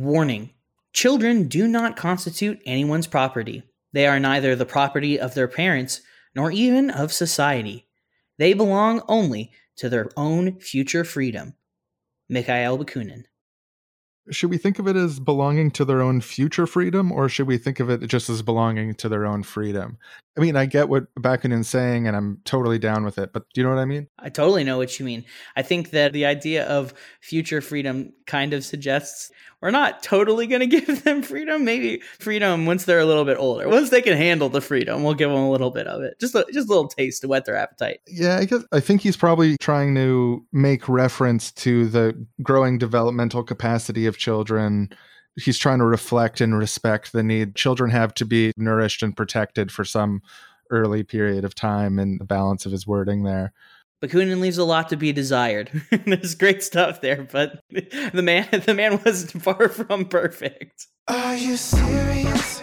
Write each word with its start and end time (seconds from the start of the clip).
Warning 0.00 0.50
Children 0.92 1.48
do 1.48 1.66
not 1.66 1.96
constitute 1.96 2.60
anyone's 2.66 3.06
property. 3.06 3.62
They 3.92 4.06
are 4.06 4.20
neither 4.20 4.54
the 4.54 4.66
property 4.66 5.18
of 5.18 5.34
their 5.34 5.48
parents 5.48 6.02
nor 6.34 6.50
even 6.50 6.90
of 6.90 7.12
society. 7.12 7.86
They 8.38 8.52
belong 8.52 9.02
only 9.08 9.52
to 9.76 9.88
their 9.88 10.08
own 10.16 10.58
future 10.60 11.04
freedom. 11.04 11.54
Mikhail 12.28 12.78
Bakunin. 12.78 13.24
Should 14.30 14.50
we 14.50 14.58
think 14.58 14.78
of 14.78 14.86
it 14.86 14.94
as 14.94 15.18
belonging 15.18 15.72
to 15.72 15.84
their 15.84 16.00
own 16.00 16.20
future 16.20 16.66
freedom, 16.66 17.10
or 17.10 17.28
should 17.28 17.48
we 17.48 17.58
think 17.58 17.80
of 17.80 17.90
it 17.90 18.06
just 18.06 18.30
as 18.30 18.40
belonging 18.40 18.94
to 18.94 19.08
their 19.08 19.26
own 19.26 19.42
freedom? 19.42 19.98
I 20.36 20.40
mean, 20.40 20.54
I 20.54 20.66
get 20.66 20.88
what 20.88 21.12
Bakunin's 21.16 21.68
saying, 21.68 22.06
and 22.06 22.16
I'm 22.16 22.40
totally 22.44 22.78
down 22.78 23.04
with 23.04 23.18
it, 23.18 23.32
but 23.32 23.44
do 23.52 23.60
you 23.60 23.66
know 23.66 23.74
what 23.74 23.82
I 23.82 23.84
mean? 23.84 24.06
I 24.20 24.28
totally 24.28 24.62
know 24.62 24.78
what 24.78 24.98
you 25.00 25.04
mean. 25.04 25.24
I 25.56 25.62
think 25.62 25.90
that 25.90 26.12
the 26.12 26.24
idea 26.24 26.64
of 26.66 26.94
future 27.20 27.60
freedom 27.60 28.12
kind 28.26 28.54
of 28.54 28.64
suggests 28.64 29.32
we're 29.62 29.70
not 29.70 30.02
totally 30.02 30.46
going 30.46 30.60
to 30.68 30.80
give 30.80 31.04
them 31.04 31.22
freedom. 31.22 31.64
Maybe 31.64 32.02
freedom 32.18 32.66
once 32.66 32.84
they're 32.84 33.00
a 33.00 33.06
little 33.06 33.24
bit 33.24 33.38
older. 33.38 33.68
Once 33.68 33.90
they 33.90 34.02
can 34.02 34.16
handle 34.16 34.48
the 34.48 34.60
freedom, 34.60 35.02
we'll 35.02 35.14
give 35.14 35.30
them 35.30 35.38
a 35.38 35.50
little 35.50 35.70
bit 35.70 35.86
of 35.86 36.02
it. 36.02 36.18
Just 36.20 36.34
a, 36.34 36.44
just 36.52 36.68
a 36.68 36.72
little 36.72 36.88
taste 36.88 37.22
to 37.22 37.28
whet 37.28 37.46
their 37.46 37.56
appetite. 37.56 38.00
Yeah, 38.06 38.36
I 38.36 38.44
guess 38.44 38.64
I 38.72 38.80
think 38.80 39.00
he's 39.00 39.16
probably 39.16 39.56
trying 39.58 39.94
to 39.94 40.44
make 40.52 40.88
reference 40.88 41.52
to 41.52 41.86
the 41.86 42.26
growing 42.42 42.76
developmental 42.76 43.42
capacity 43.42 44.06
of 44.06 44.18
children 44.18 44.92
he's 45.36 45.58
trying 45.58 45.78
to 45.78 45.84
reflect 45.86 46.40
and 46.40 46.58
respect 46.58 47.12
the 47.12 47.22
need 47.22 47.54
children 47.54 47.90
have 47.90 48.12
to 48.14 48.24
be 48.24 48.52
nourished 48.56 49.02
and 49.02 49.16
protected 49.16 49.72
for 49.72 49.84
some 49.84 50.22
early 50.70 51.02
period 51.02 51.44
of 51.44 51.54
time 51.54 51.98
and 51.98 52.20
the 52.20 52.24
balance 52.24 52.66
of 52.66 52.72
his 52.72 52.86
wording 52.86 53.22
there. 53.22 53.52
Bakunin 54.02 54.40
leaves 54.40 54.58
a 54.58 54.64
lot 54.64 54.88
to 54.88 54.96
be 54.96 55.12
desired. 55.12 55.70
There's 56.06 56.34
great 56.34 56.62
stuff 56.62 57.00
there, 57.00 57.28
but 57.30 57.62
the 57.70 58.22
man 58.22 58.48
the 58.66 58.74
man 58.74 59.00
was 59.04 59.30
far 59.30 59.68
from 59.68 60.06
perfect. 60.06 60.88
Are 61.08 61.36
you 61.36 61.56
serious? 61.56 62.62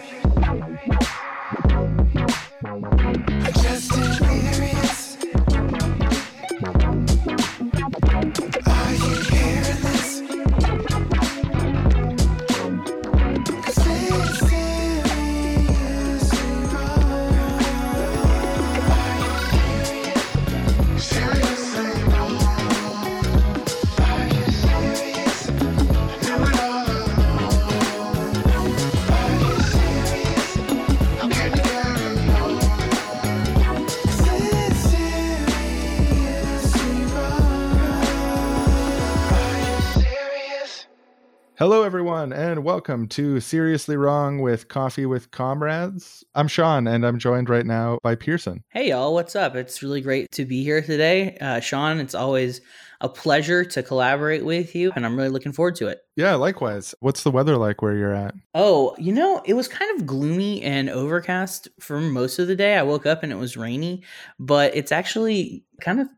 Hello, 41.60 41.82
everyone, 41.82 42.32
and 42.32 42.64
welcome 42.64 43.06
to 43.08 43.38
Seriously 43.38 43.94
Wrong 43.94 44.38
with 44.38 44.68
Coffee 44.68 45.04
with 45.04 45.30
Comrades. 45.30 46.24
I'm 46.34 46.48
Sean, 46.48 46.86
and 46.86 47.04
I'm 47.04 47.18
joined 47.18 47.50
right 47.50 47.66
now 47.66 47.98
by 48.02 48.14
Pearson. 48.14 48.64
Hey, 48.70 48.88
y'all, 48.88 49.12
what's 49.12 49.36
up? 49.36 49.54
It's 49.54 49.82
really 49.82 50.00
great 50.00 50.30
to 50.32 50.46
be 50.46 50.64
here 50.64 50.80
today. 50.80 51.36
Uh, 51.38 51.60
Sean, 51.60 51.98
it's 52.00 52.14
always 52.14 52.62
a 53.02 53.10
pleasure 53.10 53.62
to 53.62 53.82
collaborate 53.82 54.42
with 54.42 54.74
you, 54.74 54.90
and 54.96 55.04
I'm 55.04 55.18
really 55.18 55.28
looking 55.28 55.52
forward 55.52 55.76
to 55.76 55.88
it. 55.88 56.00
Yeah, 56.16 56.34
likewise. 56.36 56.94
What's 57.00 57.24
the 57.24 57.30
weather 57.30 57.58
like 57.58 57.82
where 57.82 57.94
you're 57.94 58.14
at? 58.14 58.34
Oh, 58.54 58.96
you 58.98 59.12
know, 59.12 59.42
it 59.44 59.52
was 59.52 59.68
kind 59.68 60.00
of 60.00 60.06
gloomy 60.06 60.62
and 60.62 60.88
overcast 60.88 61.68
for 61.78 62.00
most 62.00 62.38
of 62.38 62.48
the 62.48 62.56
day. 62.56 62.78
I 62.78 62.82
woke 62.84 63.04
up 63.04 63.22
and 63.22 63.30
it 63.30 63.36
was 63.36 63.58
rainy, 63.58 64.02
but 64.38 64.74
it's 64.74 64.92
actually 64.92 65.66
kind 65.82 66.00
of 66.00 66.08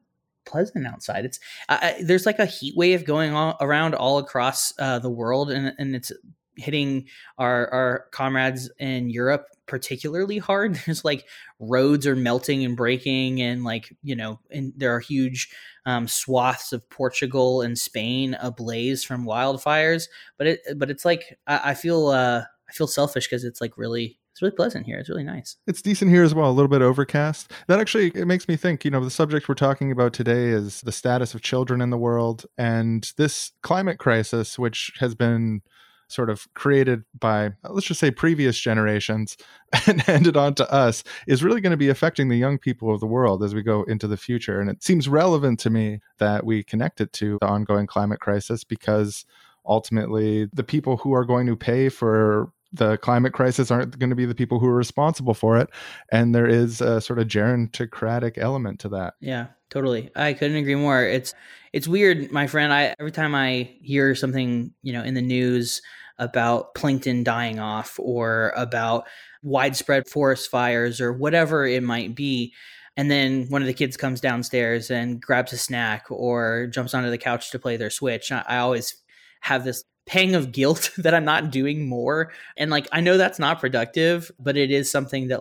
pleasant 0.44 0.86
outside. 0.86 1.24
It's 1.24 1.40
uh, 1.68 1.92
there's 2.02 2.26
like 2.26 2.38
a 2.38 2.46
heat 2.46 2.74
wave 2.76 3.04
going 3.04 3.32
on 3.34 3.54
around 3.60 3.94
all 3.94 4.18
across 4.18 4.72
uh, 4.78 4.98
the 4.98 5.10
world, 5.10 5.50
and 5.50 5.72
and 5.78 5.94
it's 5.94 6.12
hitting 6.56 7.06
our 7.38 7.68
our 7.72 8.04
comrades 8.12 8.70
in 8.78 9.10
Europe 9.10 9.46
particularly 9.66 10.38
hard. 10.38 10.74
There's 10.86 11.04
like 11.04 11.26
roads 11.58 12.06
are 12.06 12.16
melting 12.16 12.64
and 12.64 12.76
breaking, 12.76 13.40
and 13.40 13.64
like 13.64 13.94
you 14.02 14.14
know, 14.16 14.40
and 14.50 14.72
there 14.76 14.94
are 14.94 15.00
huge 15.00 15.48
um, 15.86 16.06
swaths 16.06 16.72
of 16.72 16.88
Portugal 16.90 17.62
and 17.62 17.78
Spain 17.78 18.36
ablaze 18.40 19.04
from 19.04 19.24
wildfires. 19.24 20.04
But 20.38 20.46
it 20.46 20.60
but 20.76 20.90
it's 20.90 21.04
like 21.04 21.38
I, 21.46 21.70
I 21.70 21.74
feel 21.74 22.08
uh, 22.08 22.42
I 22.68 22.72
feel 22.72 22.86
selfish 22.86 23.26
because 23.26 23.44
it's 23.44 23.60
like 23.60 23.78
really 23.78 24.18
it's 24.32 24.40
really 24.40 24.54
pleasant 24.56 24.86
here. 24.86 24.98
It's 24.98 25.10
really 25.10 25.24
nice. 25.24 25.56
It's 25.66 25.82
decent 25.82 26.10
here 26.10 26.24
as 26.24 26.34
well, 26.34 26.50
a 26.50 26.52
little 26.52 26.68
bit 26.68 26.80
overcast. 26.80 27.52
That 27.68 27.80
actually 27.80 28.08
it 28.14 28.26
makes 28.26 28.48
me 28.48 28.56
think, 28.56 28.84
you 28.84 28.90
know, 28.90 29.04
the 29.04 29.10
subject 29.10 29.48
we're 29.48 29.54
talking 29.54 29.92
about 29.92 30.14
today 30.14 30.48
is 30.48 30.80
the 30.80 30.92
status 30.92 31.34
of 31.34 31.42
children 31.42 31.82
in 31.82 31.90
the 31.90 31.98
world 31.98 32.46
and 32.56 33.12
this 33.18 33.52
climate 33.62 33.98
crisis 33.98 34.58
which 34.58 34.92
has 35.00 35.14
been 35.14 35.60
sort 36.08 36.30
of 36.30 36.46
created 36.54 37.02
by 37.18 37.50
let's 37.70 37.86
just 37.86 38.00
say 38.00 38.10
previous 38.10 38.58
generations 38.58 39.36
and 39.86 40.02
handed 40.02 40.36
on 40.36 40.54
to 40.54 40.70
us 40.70 41.02
is 41.26 41.42
really 41.42 41.60
going 41.60 41.70
to 41.70 41.76
be 41.76 41.88
affecting 41.88 42.28
the 42.28 42.36
young 42.36 42.58
people 42.58 42.92
of 42.92 43.00
the 43.00 43.06
world 43.06 43.42
as 43.42 43.54
we 43.54 43.62
go 43.62 43.82
into 43.84 44.06
the 44.06 44.16
future 44.16 44.60
and 44.60 44.68
it 44.68 44.82
seems 44.82 45.08
relevant 45.08 45.58
to 45.58 45.70
me 45.70 46.00
that 46.18 46.44
we 46.44 46.62
connect 46.62 47.00
it 47.00 47.12
to 47.14 47.38
the 47.40 47.46
ongoing 47.46 47.86
climate 47.86 48.20
crisis 48.20 48.62
because 48.62 49.24
ultimately 49.64 50.46
the 50.52 50.64
people 50.64 50.98
who 50.98 51.14
are 51.14 51.24
going 51.24 51.46
to 51.46 51.56
pay 51.56 51.88
for 51.88 52.52
the 52.72 52.96
climate 52.98 53.32
crisis 53.32 53.70
aren't 53.70 53.98
going 53.98 54.10
to 54.10 54.16
be 54.16 54.24
the 54.24 54.34
people 54.34 54.58
who 54.58 54.66
are 54.66 54.74
responsible 54.74 55.34
for 55.34 55.58
it. 55.58 55.68
And 56.10 56.34
there 56.34 56.46
is 56.46 56.80
a 56.80 57.00
sort 57.00 57.18
of 57.18 57.28
gerontocratic 57.28 58.38
element 58.38 58.80
to 58.80 58.88
that. 58.90 59.14
Yeah, 59.20 59.48
totally. 59.70 60.10
I 60.16 60.32
couldn't 60.32 60.56
agree 60.56 60.74
more. 60.74 61.04
It's 61.04 61.34
it's 61.72 61.88
weird, 61.88 62.30
my 62.32 62.46
friend. 62.46 62.72
I 62.72 62.94
every 62.98 63.12
time 63.12 63.34
I 63.34 63.74
hear 63.80 64.14
something, 64.14 64.72
you 64.82 64.92
know, 64.92 65.02
in 65.02 65.14
the 65.14 65.22
news 65.22 65.82
about 66.18 66.74
plankton 66.74 67.24
dying 67.24 67.58
off 67.58 67.98
or 67.98 68.52
about 68.56 69.06
widespread 69.42 70.08
forest 70.08 70.50
fires 70.50 71.00
or 71.00 71.12
whatever 71.12 71.66
it 71.66 71.82
might 71.82 72.14
be, 72.14 72.54
and 72.96 73.10
then 73.10 73.46
one 73.48 73.62
of 73.62 73.66
the 73.66 73.74
kids 73.74 73.96
comes 73.96 74.20
downstairs 74.20 74.90
and 74.90 75.20
grabs 75.20 75.52
a 75.52 75.58
snack 75.58 76.04
or 76.10 76.68
jumps 76.70 76.94
onto 76.94 77.10
the 77.10 77.18
couch 77.18 77.50
to 77.50 77.58
play 77.58 77.76
their 77.76 77.90
switch 77.90 78.30
I, 78.30 78.44
I, 78.46 78.58
always 78.58 78.96
have 79.40 79.64
this 79.64 79.82
pang 80.06 80.34
of 80.34 80.52
guilt 80.52 80.90
that 80.98 81.14
I'm 81.14 81.24
not 81.24 81.50
doing 81.50 81.88
more. 81.88 82.32
And 82.56 82.70
like, 82.70 82.88
I 82.92 83.00
know 83.00 83.16
that's 83.16 83.38
not 83.38 83.60
productive, 83.60 84.30
but 84.38 84.56
it 84.56 84.70
is 84.70 84.90
something 84.90 85.28
that 85.28 85.40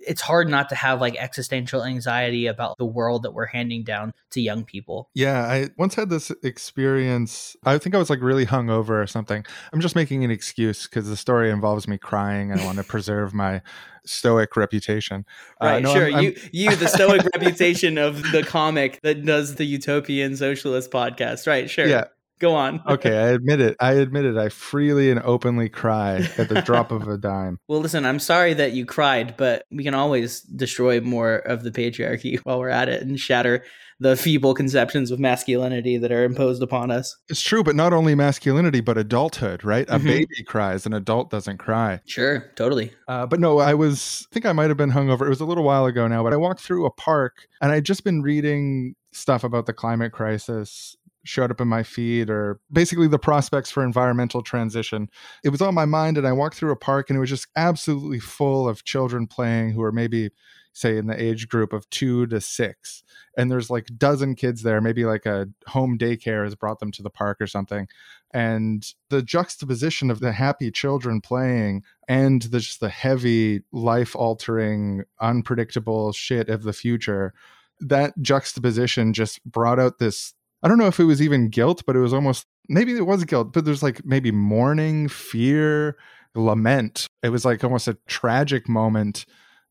it's 0.00 0.20
hard 0.20 0.48
not 0.48 0.68
to 0.68 0.74
have 0.74 1.00
like 1.00 1.16
existential 1.16 1.82
anxiety 1.82 2.46
about 2.46 2.78
the 2.78 2.86
world 2.86 3.24
that 3.24 3.32
we're 3.32 3.46
handing 3.46 3.82
down 3.82 4.12
to 4.30 4.40
young 4.40 4.64
people. 4.64 5.10
Yeah, 5.14 5.40
I 5.40 5.70
once 5.76 5.94
had 5.94 6.08
this 6.08 6.30
experience. 6.42 7.56
I 7.64 7.78
think 7.78 7.94
I 7.94 7.98
was 7.98 8.10
like 8.10 8.20
really 8.22 8.46
hungover 8.46 9.02
or 9.02 9.06
something. 9.06 9.44
I'm 9.72 9.80
just 9.80 9.96
making 9.96 10.24
an 10.24 10.30
excuse 10.30 10.86
because 10.86 11.08
the 11.08 11.16
story 11.16 11.50
involves 11.50 11.88
me 11.88 11.98
crying 11.98 12.52
and 12.52 12.60
I 12.60 12.64
want 12.64 12.78
to 12.78 12.84
preserve 12.88 13.34
my 13.34 13.60
stoic 14.04 14.56
reputation. 14.56 15.26
Uh, 15.60 15.66
right, 15.66 15.76
uh, 15.76 15.80
no, 15.80 15.94
sure. 15.94 16.06
I'm, 16.06 16.14
I'm... 16.14 16.24
you, 16.24 16.36
you, 16.52 16.76
the 16.76 16.88
stoic 16.88 17.22
reputation 17.34 17.98
of 17.98 18.22
the 18.30 18.44
comic 18.44 19.00
that 19.02 19.24
does 19.24 19.56
the 19.56 19.64
utopian 19.64 20.36
socialist 20.36 20.90
podcast. 20.90 21.46
Right, 21.46 21.68
sure. 21.68 21.86
Yeah, 21.86 22.04
Go 22.38 22.54
on. 22.54 22.82
okay, 22.88 23.16
I 23.16 23.28
admit 23.28 23.60
it. 23.60 23.76
I 23.80 23.92
admit 23.94 24.24
it. 24.24 24.36
I 24.36 24.48
freely 24.48 25.10
and 25.10 25.20
openly 25.20 25.68
cry 25.68 26.28
at 26.38 26.48
the 26.48 26.62
drop 26.62 26.92
of 26.92 27.08
a 27.08 27.16
dime. 27.16 27.58
Well, 27.68 27.80
listen, 27.80 28.06
I'm 28.06 28.18
sorry 28.18 28.54
that 28.54 28.72
you 28.72 28.86
cried, 28.86 29.36
but 29.36 29.66
we 29.70 29.84
can 29.84 29.94
always 29.94 30.40
destroy 30.40 31.00
more 31.00 31.36
of 31.36 31.62
the 31.62 31.70
patriarchy 31.70 32.38
while 32.44 32.58
we're 32.58 32.70
at 32.70 32.88
it 32.88 33.02
and 33.02 33.20
shatter 33.20 33.62
the 34.00 34.16
feeble 34.16 34.54
conceptions 34.54 35.10
of 35.10 35.18
masculinity 35.18 35.98
that 35.98 36.12
are 36.12 36.24
imposed 36.24 36.62
upon 36.62 36.90
us. 36.90 37.16
It's 37.28 37.42
true, 37.42 37.64
but 37.64 37.74
not 37.76 37.92
only 37.92 38.14
masculinity, 38.14 38.80
but 38.80 38.96
adulthood, 38.96 39.64
right? 39.64 39.88
A 39.88 39.94
mm-hmm. 39.94 40.06
baby 40.06 40.42
cries, 40.46 40.86
an 40.86 40.94
adult 40.94 41.30
doesn't 41.30 41.58
cry. 41.58 42.00
Sure, 42.06 42.50
totally. 42.54 42.92
Uh, 43.08 43.26
but 43.26 43.40
no, 43.40 43.58
I 43.58 43.74
was, 43.74 44.26
I 44.30 44.34
think 44.34 44.46
I 44.46 44.52
might 44.52 44.68
have 44.68 44.76
been 44.76 44.92
hungover. 44.92 45.26
It 45.26 45.30
was 45.30 45.40
a 45.40 45.46
little 45.46 45.64
while 45.64 45.86
ago 45.86 46.06
now, 46.06 46.22
but 46.22 46.32
I 46.32 46.36
walked 46.36 46.60
through 46.60 46.86
a 46.86 46.90
park 46.90 47.48
and 47.60 47.72
I'd 47.72 47.84
just 47.84 48.04
been 48.04 48.22
reading 48.22 48.94
stuff 49.12 49.42
about 49.42 49.66
the 49.66 49.72
climate 49.72 50.12
crisis 50.12 50.96
showed 51.28 51.50
up 51.50 51.60
in 51.60 51.68
my 51.68 51.82
feed 51.82 52.30
or 52.30 52.60
basically 52.72 53.06
the 53.06 53.18
prospects 53.18 53.70
for 53.70 53.84
environmental 53.84 54.42
transition. 54.42 55.08
It 55.44 55.50
was 55.50 55.62
on 55.62 55.74
my 55.74 55.84
mind 55.84 56.18
and 56.18 56.26
I 56.26 56.32
walked 56.32 56.56
through 56.56 56.72
a 56.72 56.76
park 56.76 57.10
and 57.10 57.16
it 57.16 57.20
was 57.20 57.30
just 57.30 57.48
absolutely 57.56 58.18
full 58.18 58.68
of 58.68 58.84
children 58.84 59.26
playing 59.26 59.70
who 59.70 59.82
are 59.82 59.92
maybe 59.92 60.30
say 60.72 60.96
in 60.96 61.06
the 61.06 61.20
age 61.20 61.48
group 61.48 61.72
of 61.72 61.88
2 61.90 62.26
to 62.28 62.40
6 62.40 63.02
and 63.36 63.50
there's 63.50 63.68
like 63.68 63.86
dozen 63.96 64.34
kids 64.34 64.62
there. 64.62 64.80
Maybe 64.80 65.04
like 65.04 65.26
a 65.26 65.48
home 65.66 65.98
daycare 65.98 66.44
has 66.44 66.54
brought 66.54 66.78
them 66.78 66.92
to 66.92 67.02
the 67.02 67.10
park 67.10 67.38
or 67.40 67.46
something. 67.46 67.88
And 68.32 68.86
the 69.08 69.22
juxtaposition 69.22 70.10
of 70.10 70.20
the 70.20 70.32
happy 70.32 70.70
children 70.70 71.20
playing 71.20 71.82
and 72.06 72.42
the, 72.42 72.60
just 72.60 72.80
the 72.80 72.88
heavy 72.88 73.62
life 73.72 74.14
altering 74.14 75.04
unpredictable 75.20 76.12
shit 76.12 76.48
of 76.48 76.62
the 76.62 76.72
future 76.72 77.34
that 77.80 78.12
juxtaposition 78.20 79.12
just 79.12 79.44
brought 79.44 79.78
out 79.78 79.98
this 79.98 80.34
I 80.62 80.68
don't 80.68 80.78
know 80.78 80.86
if 80.86 80.98
it 80.98 81.04
was 81.04 81.22
even 81.22 81.48
guilt, 81.48 81.82
but 81.86 81.96
it 81.96 82.00
was 82.00 82.12
almost 82.12 82.46
maybe 82.68 82.96
it 82.96 83.06
was 83.06 83.24
guilt, 83.24 83.52
but 83.52 83.64
there's 83.64 83.82
like 83.82 84.04
maybe 84.04 84.30
mourning, 84.30 85.08
fear, 85.08 85.96
lament. 86.34 87.06
It 87.22 87.30
was 87.30 87.44
like 87.44 87.62
almost 87.62 87.88
a 87.88 87.96
tragic 88.06 88.68
moment 88.68 89.24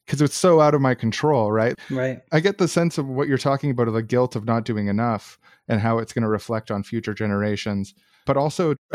because 0.05 0.21
it's 0.21 0.35
so 0.35 0.61
out 0.61 0.73
of 0.73 0.81
my 0.81 0.95
control, 0.95 1.51
right? 1.51 1.77
Right. 1.89 2.19
I 2.31 2.39
get 2.39 2.57
the 2.57 2.67
sense 2.67 2.97
of 2.97 3.07
what 3.07 3.27
you're 3.27 3.37
talking 3.37 3.71
about 3.71 3.89
of 3.89 3.93
the 3.93 4.01
guilt 4.01 4.35
of 4.35 4.45
not 4.45 4.63
doing 4.63 4.87
enough 4.87 5.37
and 5.67 5.81
how 5.81 5.97
it's 5.97 6.13
going 6.13 6.23
to 6.23 6.29
reflect 6.29 6.71
on 6.71 6.83
future 6.83 7.13
generations. 7.13 7.93
But 8.27 8.37
also, 8.37 8.75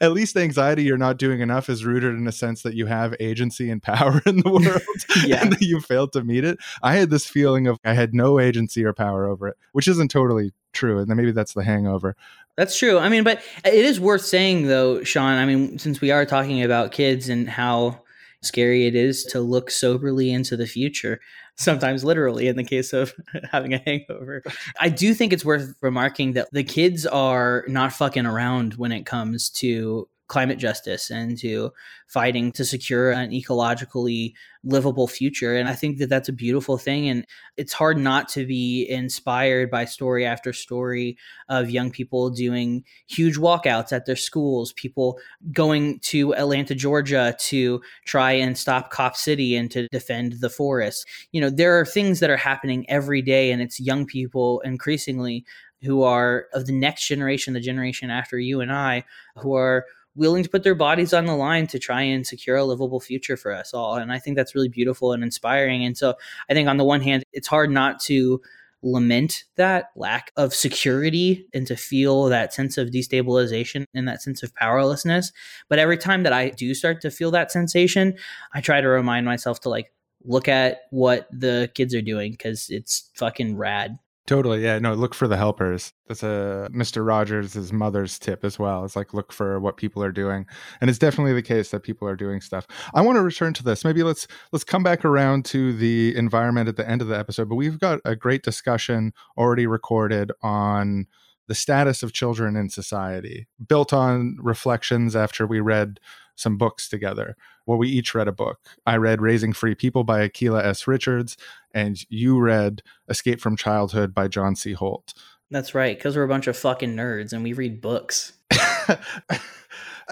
at 0.00 0.12
least 0.12 0.34
the 0.34 0.40
anxiety 0.40 0.82
you're 0.82 0.96
not 0.98 1.18
doing 1.18 1.40
enough 1.40 1.68
is 1.68 1.84
rooted 1.84 2.14
in 2.16 2.26
a 2.26 2.32
sense 2.32 2.62
that 2.62 2.74
you 2.74 2.86
have 2.86 3.14
agency 3.20 3.70
and 3.70 3.80
power 3.82 4.20
in 4.26 4.38
the 4.40 4.50
world 4.50 4.82
Yeah. 5.24 5.42
and 5.42 5.52
that 5.52 5.60
you 5.60 5.80
failed 5.80 6.12
to 6.14 6.24
meet 6.24 6.44
it. 6.44 6.58
I 6.82 6.96
had 6.96 7.10
this 7.10 7.26
feeling 7.26 7.66
of 7.68 7.78
I 7.84 7.92
had 7.92 8.14
no 8.14 8.40
agency 8.40 8.84
or 8.84 8.92
power 8.92 9.26
over 9.28 9.46
it, 9.48 9.56
which 9.72 9.86
isn't 9.86 10.10
totally 10.10 10.52
true. 10.72 10.98
And 10.98 11.08
then 11.08 11.16
maybe 11.16 11.30
that's 11.32 11.52
the 11.54 11.62
hangover. 11.62 12.16
That's 12.56 12.76
true. 12.76 12.98
I 12.98 13.08
mean, 13.08 13.22
but 13.22 13.40
it 13.64 13.72
is 13.74 14.00
worth 14.00 14.22
saying, 14.22 14.66
though, 14.66 15.04
Sean. 15.04 15.38
I 15.38 15.44
mean, 15.44 15.78
since 15.78 16.00
we 16.00 16.10
are 16.10 16.26
talking 16.26 16.62
about 16.64 16.90
kids 16.90 17.28
and 17.28 17.48
how 17.48 18.02
scary 18.42 18.86
it 18.86 18.94
is 18.96 19.24
to 19.24 19.40
look 19.40 19.70
soberly 19.70 20.32
into 20.32 20.56
the 20.56 20.66
future, 20.66 21.20
sometimes 21.58 22.04
literally 22.04 22.48
in 22.48 22.56
the 22.56 22.64
case 22.64 22.92
of 22.92 23.14
having 23.52 23.74
a 23.74 23.78
hangover, 23.78 24.42
I 24.80 24.88
do 24.88 25.12
think 25.12 25.32
it's 25.32 25.44
worth 25.44 25.74
remarking 25.80 26.32
that 26.32 26.48
the 26.52 26.64
kids 26.64 27.04
are 27.06 27.64
not 27.68 27.92
fucking 27.92 28.26
around 28.26 28.74
when 28.74 28.92
it 28.92 29.04
comes 29.04 29.50
to 29.50 30.08
climate 30.28 30.58
justice 30.58 31.10
and 31.10 31.38
to 31.38 31.72
fighting 32.06 32.52
to 32.52 32.64
secure 32.64 33.10
an 33.10 33.30
ecologically 33.30 34.32
livable 34.64 35.08
future. 35.08 35.56
And 35.56 35.68
i 35.68 35.72
think 35.74 35.98
that 35.98 36.08
that's 36.08 36.28
a 36.28 36.32
beautiful 36.32 36.78
thing. 36.78 37.08
And 37.08 37.26
it's 37.56 37.72
hard 37.72 37.98
not 37.98 38.28
to 38.30 38.46
be 38.46 38.86
inspired 38.88 39.70
by 39.70 39.84
story 39.84 40.24
after 40.26 40.52
story 40.52 41.16
of 41.48 41.70
young 41.70 41.90
people 41.90 42.30
doing 42.30 42.84
huge 43.06 43.36
walkouts 43.36 43.92
at 43.92 44.06
their 44.06 44.16
schools 44.16 44.72
people 44.74 45.18
going 45.52 45.98
to 46.00 46.34
atlanta 46.34 46.74
georgia 46.74 47.34
to 47.38 47.80
try 48.04 48.32
and 48.32 48.58
stop 48.58 48.90
cop 48.90 49.16
city 49.16 49.56
and 49.56 49.70
to 49.70 49.88
defend 49.88 50.34
the 50.40 50.50
forest. 50.50 51.06
You 51.32 51.40
know 51.40 51.50
there 51.50 51.78
are 51.78 51.84
things 51.84 52.20
that 52.20 52.30
are 52.30 52.36
happening 52.36 52.88
every 52.88 53.22
day 53.22 53.50
and 53.50 53.62
it's 53.62 53.80
young 53.80 54.06
people 54.06 54.60
increasingly 54.60 55.44
who 55.82 56.02
are 56.02 56.46
of 56.52 56.66
the 56.66 56.72
next 56.72 57.06
generation 57.06 57.54
the 57.54 57.60
generation 57.60 58.10
after 58.10 58.38
you 58.38 58.60
and 58.60 58.72
i 58.72 59.04
who 59.36 59.54
are 59.54 59.84
willing 60.18 60.42
to 60.42 60.50
put 60.50 60.64
their 60.64 60.74
bodies 60.74 61.14
on 61.14 61.26
the 61.26 61.36
line 61.36 61.66
to 61.68 61.78
try 61.78 62.02
and 62.02 62.26
secure 62.26 62.56
a 62.56 62.64
livable 62.64 63.00
future 63.00 63.36
for 63.36 63.52
us 63.52 63.72
all. 63.72 63.94
And 63.94 64.12
I 64.12 64.18
think 64.18 64.36
that's 64.36 64.54
really 64.54 64.68
beautiful 64.68 65.12
and 65.12 65.22
inspiring. 65.22 65.84
And 65.84 65.96
so 65.96 66.14
I 66.50 66.54
think 66.54 66.68
on 66.68 66.76
the 66.76 66.84
one 66.84 67.00
hand, 67.00 67.24
it's 67.32 67.48
hard 67.48 67.70
not 67.70 68.00
to 68.00 68.40
lament 68.82 69.44
that 69.56 69.90
lack 69.96 70.30
of 70.36 70.54
security 70.54 71.46
and 71.52 71.66
to 71.66 71.76
feel 71.76 72.24
that 72.24 72.52
sense 72.52 72.78
of 72.78 72.90
destabilization 72.90 73.84
and 73.94 74.06
that 74.06 74.22
sense 74.22 74.42
of 74.42 74.54
powerlessness. 74.54 75.32
But 75.68 75.78
every 75.78 75.98
time 75.98 76.22
that 76.24 76.32
I 76.32 76.50
do 76.50 76.74
start 76.74 77.00
to 77.02 77.10
feel 77.10 77.30
that 77.32 77.50
sensation, 77.50 78.16
I 78.52 78.60
try 78.60 78.80
to 78.80 78.88
remind 78.88 79.26
myself 79.26 79.60
to 79.60 79.68
like 79.68 79.92
look 80.24 80.48
at 80.48 80.82
what 80.90 81.28
the 81.32 81.70
kids 81.74 81.94
are 81.94 82.02
doing 82.02 82.32
because 82.32 82.68
it's 82.70 83.10
fucking 83.14 83.56
rad. 83.56 83.98
Totally. 84.28 84.62
Yeah. 84.62 84.78
No, 84.78 84.92
look 84.92 85.14
for 85.14 85.26
the 85.26 85.38
helpers. 85.38 85.94
That's 86.06 86.22
a 86.22 86.68
Mr. 86.70 87.04
Rogers' 87.04 87.72
mother's 87.72 88.18
tip 88.18 88.44
as 88.44 88.58
well. 88.58 88.84
It's 88.84 88.94
like 88.94 89.14
look 89.14 89.32
for 89.32 89.58
what 89.58 89.78
people 89.78 90.04
are 90.04 90.12
doing. 90.12 90.44
And 90.82 90.90
it's 90.90 90.98
definitely 90.98 91.32
the 91.32 91.40
case 91.40 91.70
that 91.70 91.82
people 91.82 92.06
are 92.06 92.14
doing 92.14 92.42
stuff. 92.42 92.66
I 92.92 93.00
want 93.00 93.16
to 93.16 93.22
return 93.22 93.54
to 93.54 93.64
this. 93.64 93.86
Maybe 93.86 94.02
let's 94.02 94.26
let's 94.52 94.64
come 94.64 94.82
back 94.82 95.02
around 95.02 95.46
to 95.46 95.72
the 95.72 96.14
environment 96.14 96.68
at 96.68 96.76
the 96.76 96.86
end 96.86 97.00
of 97.00 97.08
the 97.08 97.18
episode, 97.18 97.48
but 97.48 97.54
we've 97.54 97.80
got 97.80 98.00
a 98.04 98.14
great 98.14 98.42
discussion 98.42 99.14
already 99.38 99.66
recorded 99.66 100.30
on 100.42 101.06
the 101.46 101.54
status 101.54 102.02
of 102.02 102.12
children 102.12 102.54
in 102.54 102.68
society, 102.68 103.48
built 103.66 103.94
on 103.94 104.36
reflections 104.42 105.16
after 105.16 105.46
we 105.46 105.60
read 105.60 106.00
some 106.38 106.56
books 106.56 106.88
together. 106.88 107.36
Well, 107.66 107.78
we 107.78 107.88
each 107.88 108.14
read 108.14 108.28
a 108.28 108.32
book. 108.32 108.58
I 108.86 108.96
read 108.96 109.20
Raising 109.20 109.52
Free 109.52 109.74
People 109.74 110.04
by 110.04 110.28
Akilah 110.28 110.64
S. 110.64 110.86
Richards, 110.86 111.36
and 111.72 111.98
you 112.08 112.38
read 112.40 112.82
Escape 113.08 113.40
from 113.40 113.56
Childhood 113.56 114.14
by 114.14 114.28
John 114.28 114.56
C. 114.56 114.72
Holt. 114.72 115.14
That's 115.50 115.74
right, 115.74 115.96
because 115.96 116.16
we're 116.16 116.24
a 116.24 116.28
bunch 116.28 116.46
of 116.46 116.56
fucking 116.56 116.94
nerds 116.94 117.32
and 117.32 117.42
we 117.42 117.52
read 117.54 117.80
books. 117.80 118.34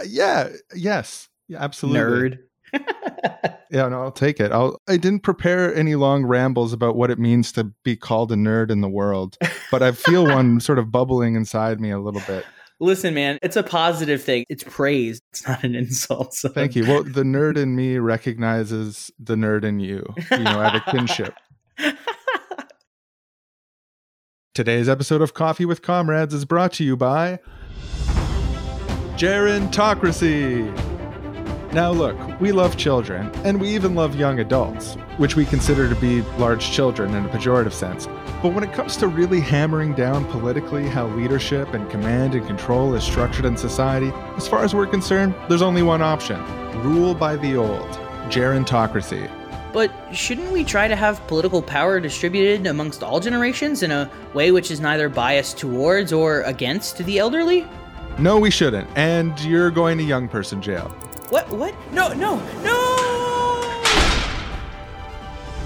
yeah, 0.06 0.49
yes. 0.75 1.28
Yeah, 1.49 1.62
absolutely. 1.62 2.38
Nerd. 2.38 2.38
Yeah, 3.70 3.88
no, 3.88 4.02
I'll 4.02 4.12
take 4.12 4.38
it. 4.38 4.52
I'll 4.52 4.81
I 4.88 4.96
didn't 4.96 5.20
prepare 5.20 5.75
any 5.75 5.96
long 5.96 6.25
rambles 6.25 6.73
about 6.73 6.96
what 6.96 7.11
it 7.11 7.19
means 7.19 7.50
to 7.52 7.64
be 7.82 7.96
called 7.96 8.31
a 8.31 8.37
nerd 8.37 8.70
in 8.70 8.81
the 8.81 8.88
world, 8.88 9.37
but 9.70 9.82
I 9.82 9.93
feel 9.93 10.25
one 10.34 10.61
sort 10.61 10.78
of 10.78 10.90
bubbling 10.90 11.34
inside 11.34 11.81
me 11.81 11.90
a 11.90 11.99
little 11.99 12.23
bit. 12.26 12.44
Listen, 12.78 13.14
man, 13.14 13.38
it's 13.43 13.56
a 13.56 13.62
positive 13.62 14.23
thing. 14.23 14.44
It's 14.50 14.62
praise. 14.64 15.20
It's 15.32 15.49
not 15.49 15.64
an 15.64 15.75
insult. 15.76 16.34
So. 16.34 16.49
Thank 16.50 16.76
you. 16.76 16.84
Well, 16.84 17.02
the 17.02 17.23
nerd 17.23 17.56
in 17.56 17.75
me 17.75 17.99
recognizes 17.99 19.11
the 19.19 19.34
nerd 19.34 19.64
in 19.64 19.81
you. 19.81 20.05
You 20.31 20.38
know, 20.38 20.61
I 20.61 20.69
have 20.69 20.82
a 20.87 20.90
kinship. 20.90 21.34
Today's 24.55 24.88
episode 24.88 25.20
of 25.20 25.34
Coffee 25.34 25.67
with 25.67 25.82
Comrades 25.82 26.32
is 26.32 26.44
brought 26.44 26.73
to 26.75 26.84
you 26.84 26.96
by 26.96 27.40
Gerontocracy. 29.17 30.95
Now, 31.76 31.93
look, 31.93 32.17
we 32.40 32.52
love 32.52 32.78
children, 32.78 33.31
and 33.44 33.61
we 33.61 33.69
even 33.69 33.94
love 33.94 34.17
young 34.17 34.40
adults, 34.40 34.94
which 35.19 35.37
we 35.37 35.44
consider 35.44 35.90
to 35.90 35.94
be 35.96 36.23
large 36.38 36.70
children 36.70 37.14
in 37.14 37.26
a 37.26 37.28
pejorative 37.28 37.75
sense. 37.75 38.06
But 38.43 38.55
when 38.55 38.64
it 38.64 38.73
comes 38.73 38.96
to 38.96 39.08
really 39.08 39.40
hammering 39.40 39.93
down 39.93 40.25
politically 40.31 40.88
how 40.88 41.08
leadership 41.08 41.75
and 41.75 41.90
command 41.90 42.34
and 42.34 42.46
control 42.46 42.94
is 42.94 43.05
structured 43.05 43.44
in 43.44 43.58
society, 43.58 44.11
as 44.38 44.49
far 44.49 44.64
as 44.64 44.75
we're 44.75 44.87
concerned, 44.87 45.34
there's 45.50 45.61
only 45.61 45.82
one 45.82 46.00
option 46.00 46.43
rule 46.82 47.14
by 47.14 47.37
the 47.37 47.56
old 47.56 47.90
gerontocracy. 48.31 49.31
But 49.75 49.93
shouldn't 50.14 50.52
we 50.52 50.64
try 50.64 50.88
to 50.88 50.96
have 50.96 51.26
political 51.26 51.61
power 51.61 52.00
distributed 52.00 52.67
amongst 52.67 53.02
all 53.02 53.20
generations 53.20 53.82
in 53.82 53.90
a 53.90 54.11
way 54.32 54.50
which 54.50 54.70
is 54.70 54.81
neither 54.81 55.11
biased 55.11 55.58
towards 55.58 56.11
or 56.11 56.40
against 56.44 56.96
the 57.05 57.19
elderly? 57.19 57.69
No, 58.19 58.38
we 58.38 58.50
shouldn't, 58.50 58.88
and 58.96 59.38
you're 59.40 59.70
going 59.70 59.99
to 59.99 60.05
young 60.05 60.26
person 60.26 60.62
jail. 60.62 60.90
What? 61.31 61.49
What? 61.50 61.75
No, 61.93 62.12
no, 62.12 62.37
no! 62.62 62.93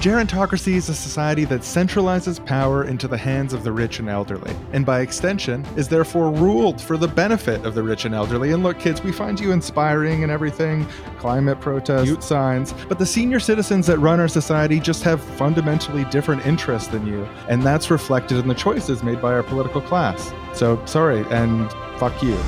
Gerontocracy 0.00 0.76
is 0.76 0.88
a 0.88 0.94
society 0.94 1.44
that 1.44 1.60
centralizes 1.60 2.42
power 2.46 2.84
into 2.84 3.06
the 3.06 3.18
hands 3.18 3.52
of 3.52 3.62
the 3.64 3.70
rich 3.70 3.98
and 3.98 4.08
elderly, 4.08 4.56
and 4.72 4.86
by 4.86 5.00
extension, 5.00 5.66
is 5.76 5.88
therefore 5.88 6.30
ruled 6.30 6.80
for 6.80 6.96
the 6.96 7.06
benefit 7.06 7.66
of 7.66 7.74
the 7.74 7.82
rich 7.82 8.06
and 8.06 8.14
elderly. 8.14 8.52
And 8.52 8.62
look, 8.62 8.78
kids, 8.78 9.02
we 9.02 9.12
find 9.12 9.38
you 9.38 9.52
inspiring 9.52 10.22
and 10.22 10.32
everything 10.32 10.86
climate 11.18 11.60
protests, 11.60 12.06
youth 12.06 12.22
signs, 12.24 12.72
but 12.88 12.98
the 12.98 13.04
senior 13.04 13.40
citizens 13.40 13.86
that 13.88 13.98
run 13.98 14.20
our 14.20 14.28
society 14.28 14.80
just 14.80 15.02
have 15.02 15.22
fundamentally 15.36 16.06
different 16.06 16.46
interests 16.46 16.88
than 16.88 17.06
you, 17.06 17.28
and 17.50 17.62
that's 17.62 17.90
reflected 17.90 18.38
in 18.38 18.48
the 18.48 18.54
choices 18.54 19.02
made 19.02 19.20
by 19.20 19.34
our 19.34 19.42
political 19.42 19.82
class. 19.82 20.32
So, 20.54 20.82
sorry, 20.86 21.26
and 21.28 21.70
fuck 21.98 22.22
you. 22.22 22.38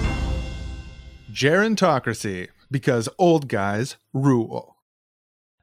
Gerontocracy, 1.30 2.48
because 2.72 3.08
old 3.18 3.48
guys 3.48 3.96
rule. 4.12 4.76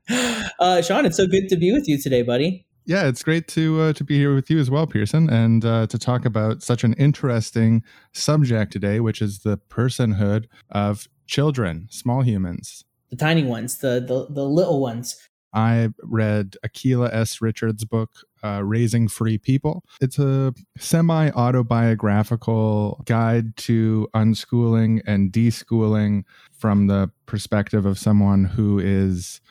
Uh, 0.60 0.82
Sean, 0.82 1.06
it's 1.06 1.16
so 1.16 1.26
good 1.26 1.48
to 1.48 1.56
be 1.56 1.72
with 1.72 1.88
you 1.88 1.98
today, 1.98 2.22
buddy. 2.22 2.66
Yeah, 2.86 3.08
it's 3.08 3.24
great 3.24 3.48
to 3.50 3.80
uh, 3.80 3.94
to 3.94 4.04
be 4.04 4.18
here 4.18 4.36
with 4.36 4.50
you 4.50 4.60
as 4.60 4.70
well, 4.70 4.88
Pearson, 4.88 5.30
and 5.30 5.64
uh, 5.64 5.88
to 5.88 5.98
talk 5.98 6.26
about 6.26 6.64
such 6.64 6.84
an 6.84 6.94
interesting 6.96 7.82
subject 8.12 8.74
today, 8.74 9.00
which 9.00 9.22
is 9.22 9.40
the 9.40 9.58
personhood 9.70 10.48
of 10.72 11.08
children, 11.28 11.88
small 11.92 12.24
humans. 12.24 12.84
The 13.10 13.16
tiny 13.16 13.46
ones, 13.46 13.78
the 13.78 14.00
the, 14.02 14.28
the 14.30 14.44
little 14.44 14.82
ones. 14.82 15.16
I 15.54 15.90
read 16.04 16.58
Akilah 16.66 17.14
S. 17.14 17.42
Richards' 17.42 17.86
book, 17.86 18.12
uh, 18.44 18.64
Raising 18.64 19.08
Free 19.08 19.38
People. 19.38 19.84
It's 20.02 20.20
a 20.20 20.54
semi 20.78 21.30
autobiographical 21.32 23.04
guide 23.06 23.56
to 23.58 24.08
unschooling 24.16 25.02
and 25.06 25.32
deschooling 25.32 26.24
from 26.60 26.88
the 26.88 27.10
perspective 27.26 27.86
of 27.86 27.98
someone 27.98 28.44
who 28.44 28.80
is 28.80 29.42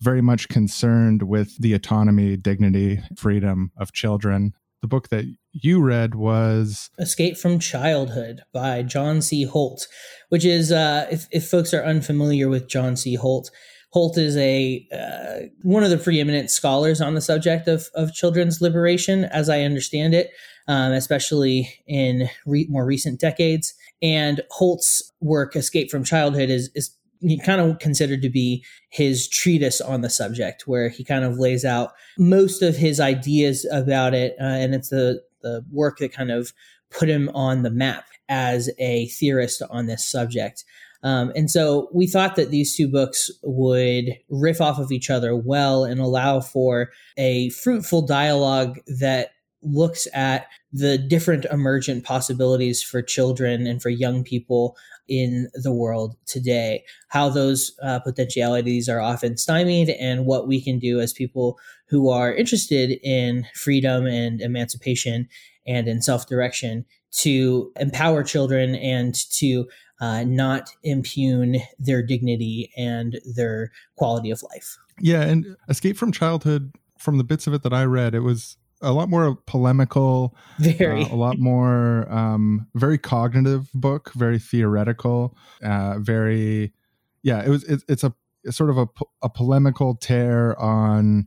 very 0.00 0.20
much 0.20 0.48
concerned 0.48 1.22
with 1.22 1.56
the 1.58 1.72
autonomy, 1.72 2.36
dignity, 2.36 3.00
freedom 3.16 3.70
of 3.78 3.92
children. 3.92 4.52
The 4.82 4.88
book 4.88 5.08
that 5.08 5.24
you 5.52 5.80
read 5.80 6.14
was 6.14 6.90
Escape 6.98 7.38
from 7.38 7.58
Childhood 7.58 8.42
by 8.52 8.82
John 8.82 9.22
C. 9.22 9.44
Holt, 9.44 9.88
which 10.28 10.44
is, 10.44 10.70
uh, 10.70 11.06
if, 11.10 11.26
if 11.30 11.48
folks 11.48 11.72
are 11.72 11.82
unfamiliar 11.82 12.48
with 12.48 12.68
John 12.68 12.96
C. 12.96 13.14
Holt, 13.14 13.50
Holt 13.96 14.18
is 14.18 14.36
a 14.36 14.86
uh, 14.92 15.46
one 15.62 15.82
of 15.82 15.88
the 15.88 15.96
preeminent 15.96 16.50
scholars 16.50 17.00
on 17.00 17.14
the 17.14 17.20
subject 17.22 17.66
of, 17.66 17.88
of 17.94 18.12
children's 18.12 18.60
liberation, 18.60 19.24
as 19.24 19.48
I 19.48 19.62
understand 19.62 20.12
it, 20.12 20.32
um, 20.68 20.92
especially 20.92 21.72
in 21.86 22.28
re- 22.44 22.66
more 22.68 22.84
recent 22.84 23.18
decades. 23.18 23.72
And 24.02 24.42
Holt's 24.50 25.14
work, 25.22 25.56
Escape 25.56 25.90
from 25.90 26.04
Childhood, 26.04 26.50
is, 26.50 26.68
is 26.74 26.94
kind 27.42 27.58
of 27.58 27.78
considered 27.78 28.20
to 28.20 28.28
be 28.28 28.62
his 28.90 29.30
treatise 29.30 29.80
on 29.80 30.02
the 30.02 30.10
subject, 30.10 30.68
where 30.68 30.90
he 30.90 31.02
kind 31.02 31.24
of 31.24 31.38
lays 31.38 31.64
out 31.64 31.92
most 32.18 32.60
of 32.60 32.76
his 32.76 33.00
ideas 33.00 33.66
about 33.72 34.12
it, 34.12 34.36
uh, 34.38 34.44
and 34.44 34.74
it's 34.74 34.90
the 34.90 35.22
the 35.40 35.64
work 35.72 36.00
that 36.00 36.12
kind 36.12 36.30
of 36.30 36.52
put 36.90 37.08
him 37.08 37.30
on 37.30 37.62
the 37.62 37.70
map 37.70 38.04
as 38.28 38.68
a 38.78 39.08
theorist 39.08 39.62
on 39.70 39.86
this 39.86 40.04
subject. 40.04 40.66
Um, 41.06 41.30
and 41.36 41.48
so 41.48 41.88
we 41.94 42.08
thought 42.08 42.34
that 42.34 42.50
these 42.50 42.76
two 42.76 42.88
books 42.88 43.30
would 43.44 44.06
riff 44.28 44.60
off 44.60 44.80
of 44.80 44.90
each 44.90 45.08
other 45.08 45.36
well 45.36 45.84
and 45.84 46.00
allow 46.00 46.40
for 46.40 46.90
a 47.16 47.50
fruitful 47.50 48.02
dialogue 48.02 48.80
that 48.98 49.30
looks 49.62 50.08
at 50.14 50.48
the 50.72 50.98
different 50.98 51.44
emergent 51.44 52.02
possibilities 52.02 52.82
for 52.82 53.02
children 53.02 53.68
and 53.68 53.80
for 53.80 53.88
young 53.88 54.24
people 54.24 54.76
in 55.06 55.48
the 55.54 55.72
world 55.72 56.16
today, 56.26 56.82
how 57.10 57.28
those 57.28 57.70
uh, 57.84 58.00
potentialities 58.00 58.88
are 58.88 59.00
often 59.00 59.36
stymied, 59.36 59.90
and 59.90 60.26
what 60.26 60.48
we 60.48 60.60
can 60.60 60.80
do 60.80 60.98
as 60.98 61.12
people 61.12 61.56
who 61.88 62.10
are 62.10 62.34
interested 62.34 62.98
in 63.04 63.46
freedom 63.54 64.06
and 64.06 64.40
emancipation 64.40 65.28
and 65.68 65.86
in 65.86 66.02
self 66.02 66.26
direction 66.26 66.84
to 67.12 67.72
empower 67.78 68.24
children 68.24 68.74
and 68.74 69.14
to 69.30 69.66
uh, 70.00 70.24
not 70.24 70.70
impugn 70.82 71.56
their 71.78 72.02
dignity 72.02 72.70
and 72.76 73.20
their 73.34 73.72
quality 73.96 74.30
of 74.30 74.42
life. 74.42 74.76
Yeah, 75.00 75.22
and 75.22 75.56
Escape 75.68 75.96
from 75.96 76.12
Childhood, 76.12 76.72
from 76.98 77.18
the 77.18 77.24
bits 77.24 77.46
of 77.46 77.54
it 77.54 77.62
that 77.62 77.72
I 77.72 77.84
read, 77.84 78.14
it 78.14 78.20
was 78.20 78.56
a 78.82 78.92
lot 78.92 79.08
more 79.08 79.36
polemical, 79.46 80.36
very, 80.58 81.04
uh, 81.04 81.14
a 81.14 81.16
lot 81.16 81.38
more, 81.38 82.10
um, 82.12 82.66
very 82.74 82.98
cognitive 82.98 83.70
book, 83.72 84.12
very 84.14 84.38
theoretical, 84.38 85.36
uh, 85.62 85.98
very, 85.98 86.72
yeah. 87.22 87.42
It 87.44 87.48
was. 87.48 87.64
It, 87.64 87.82
it's 87.88 88.04
a 88.04 88.14
it's 88.44 88.56
sort 88.56 88.70
of 88.70 88.78
a, 88.78 88.86
a 89.22 89.28
polemical 89.28 89.96
tear 89.96 90.58
on 90.60 91.26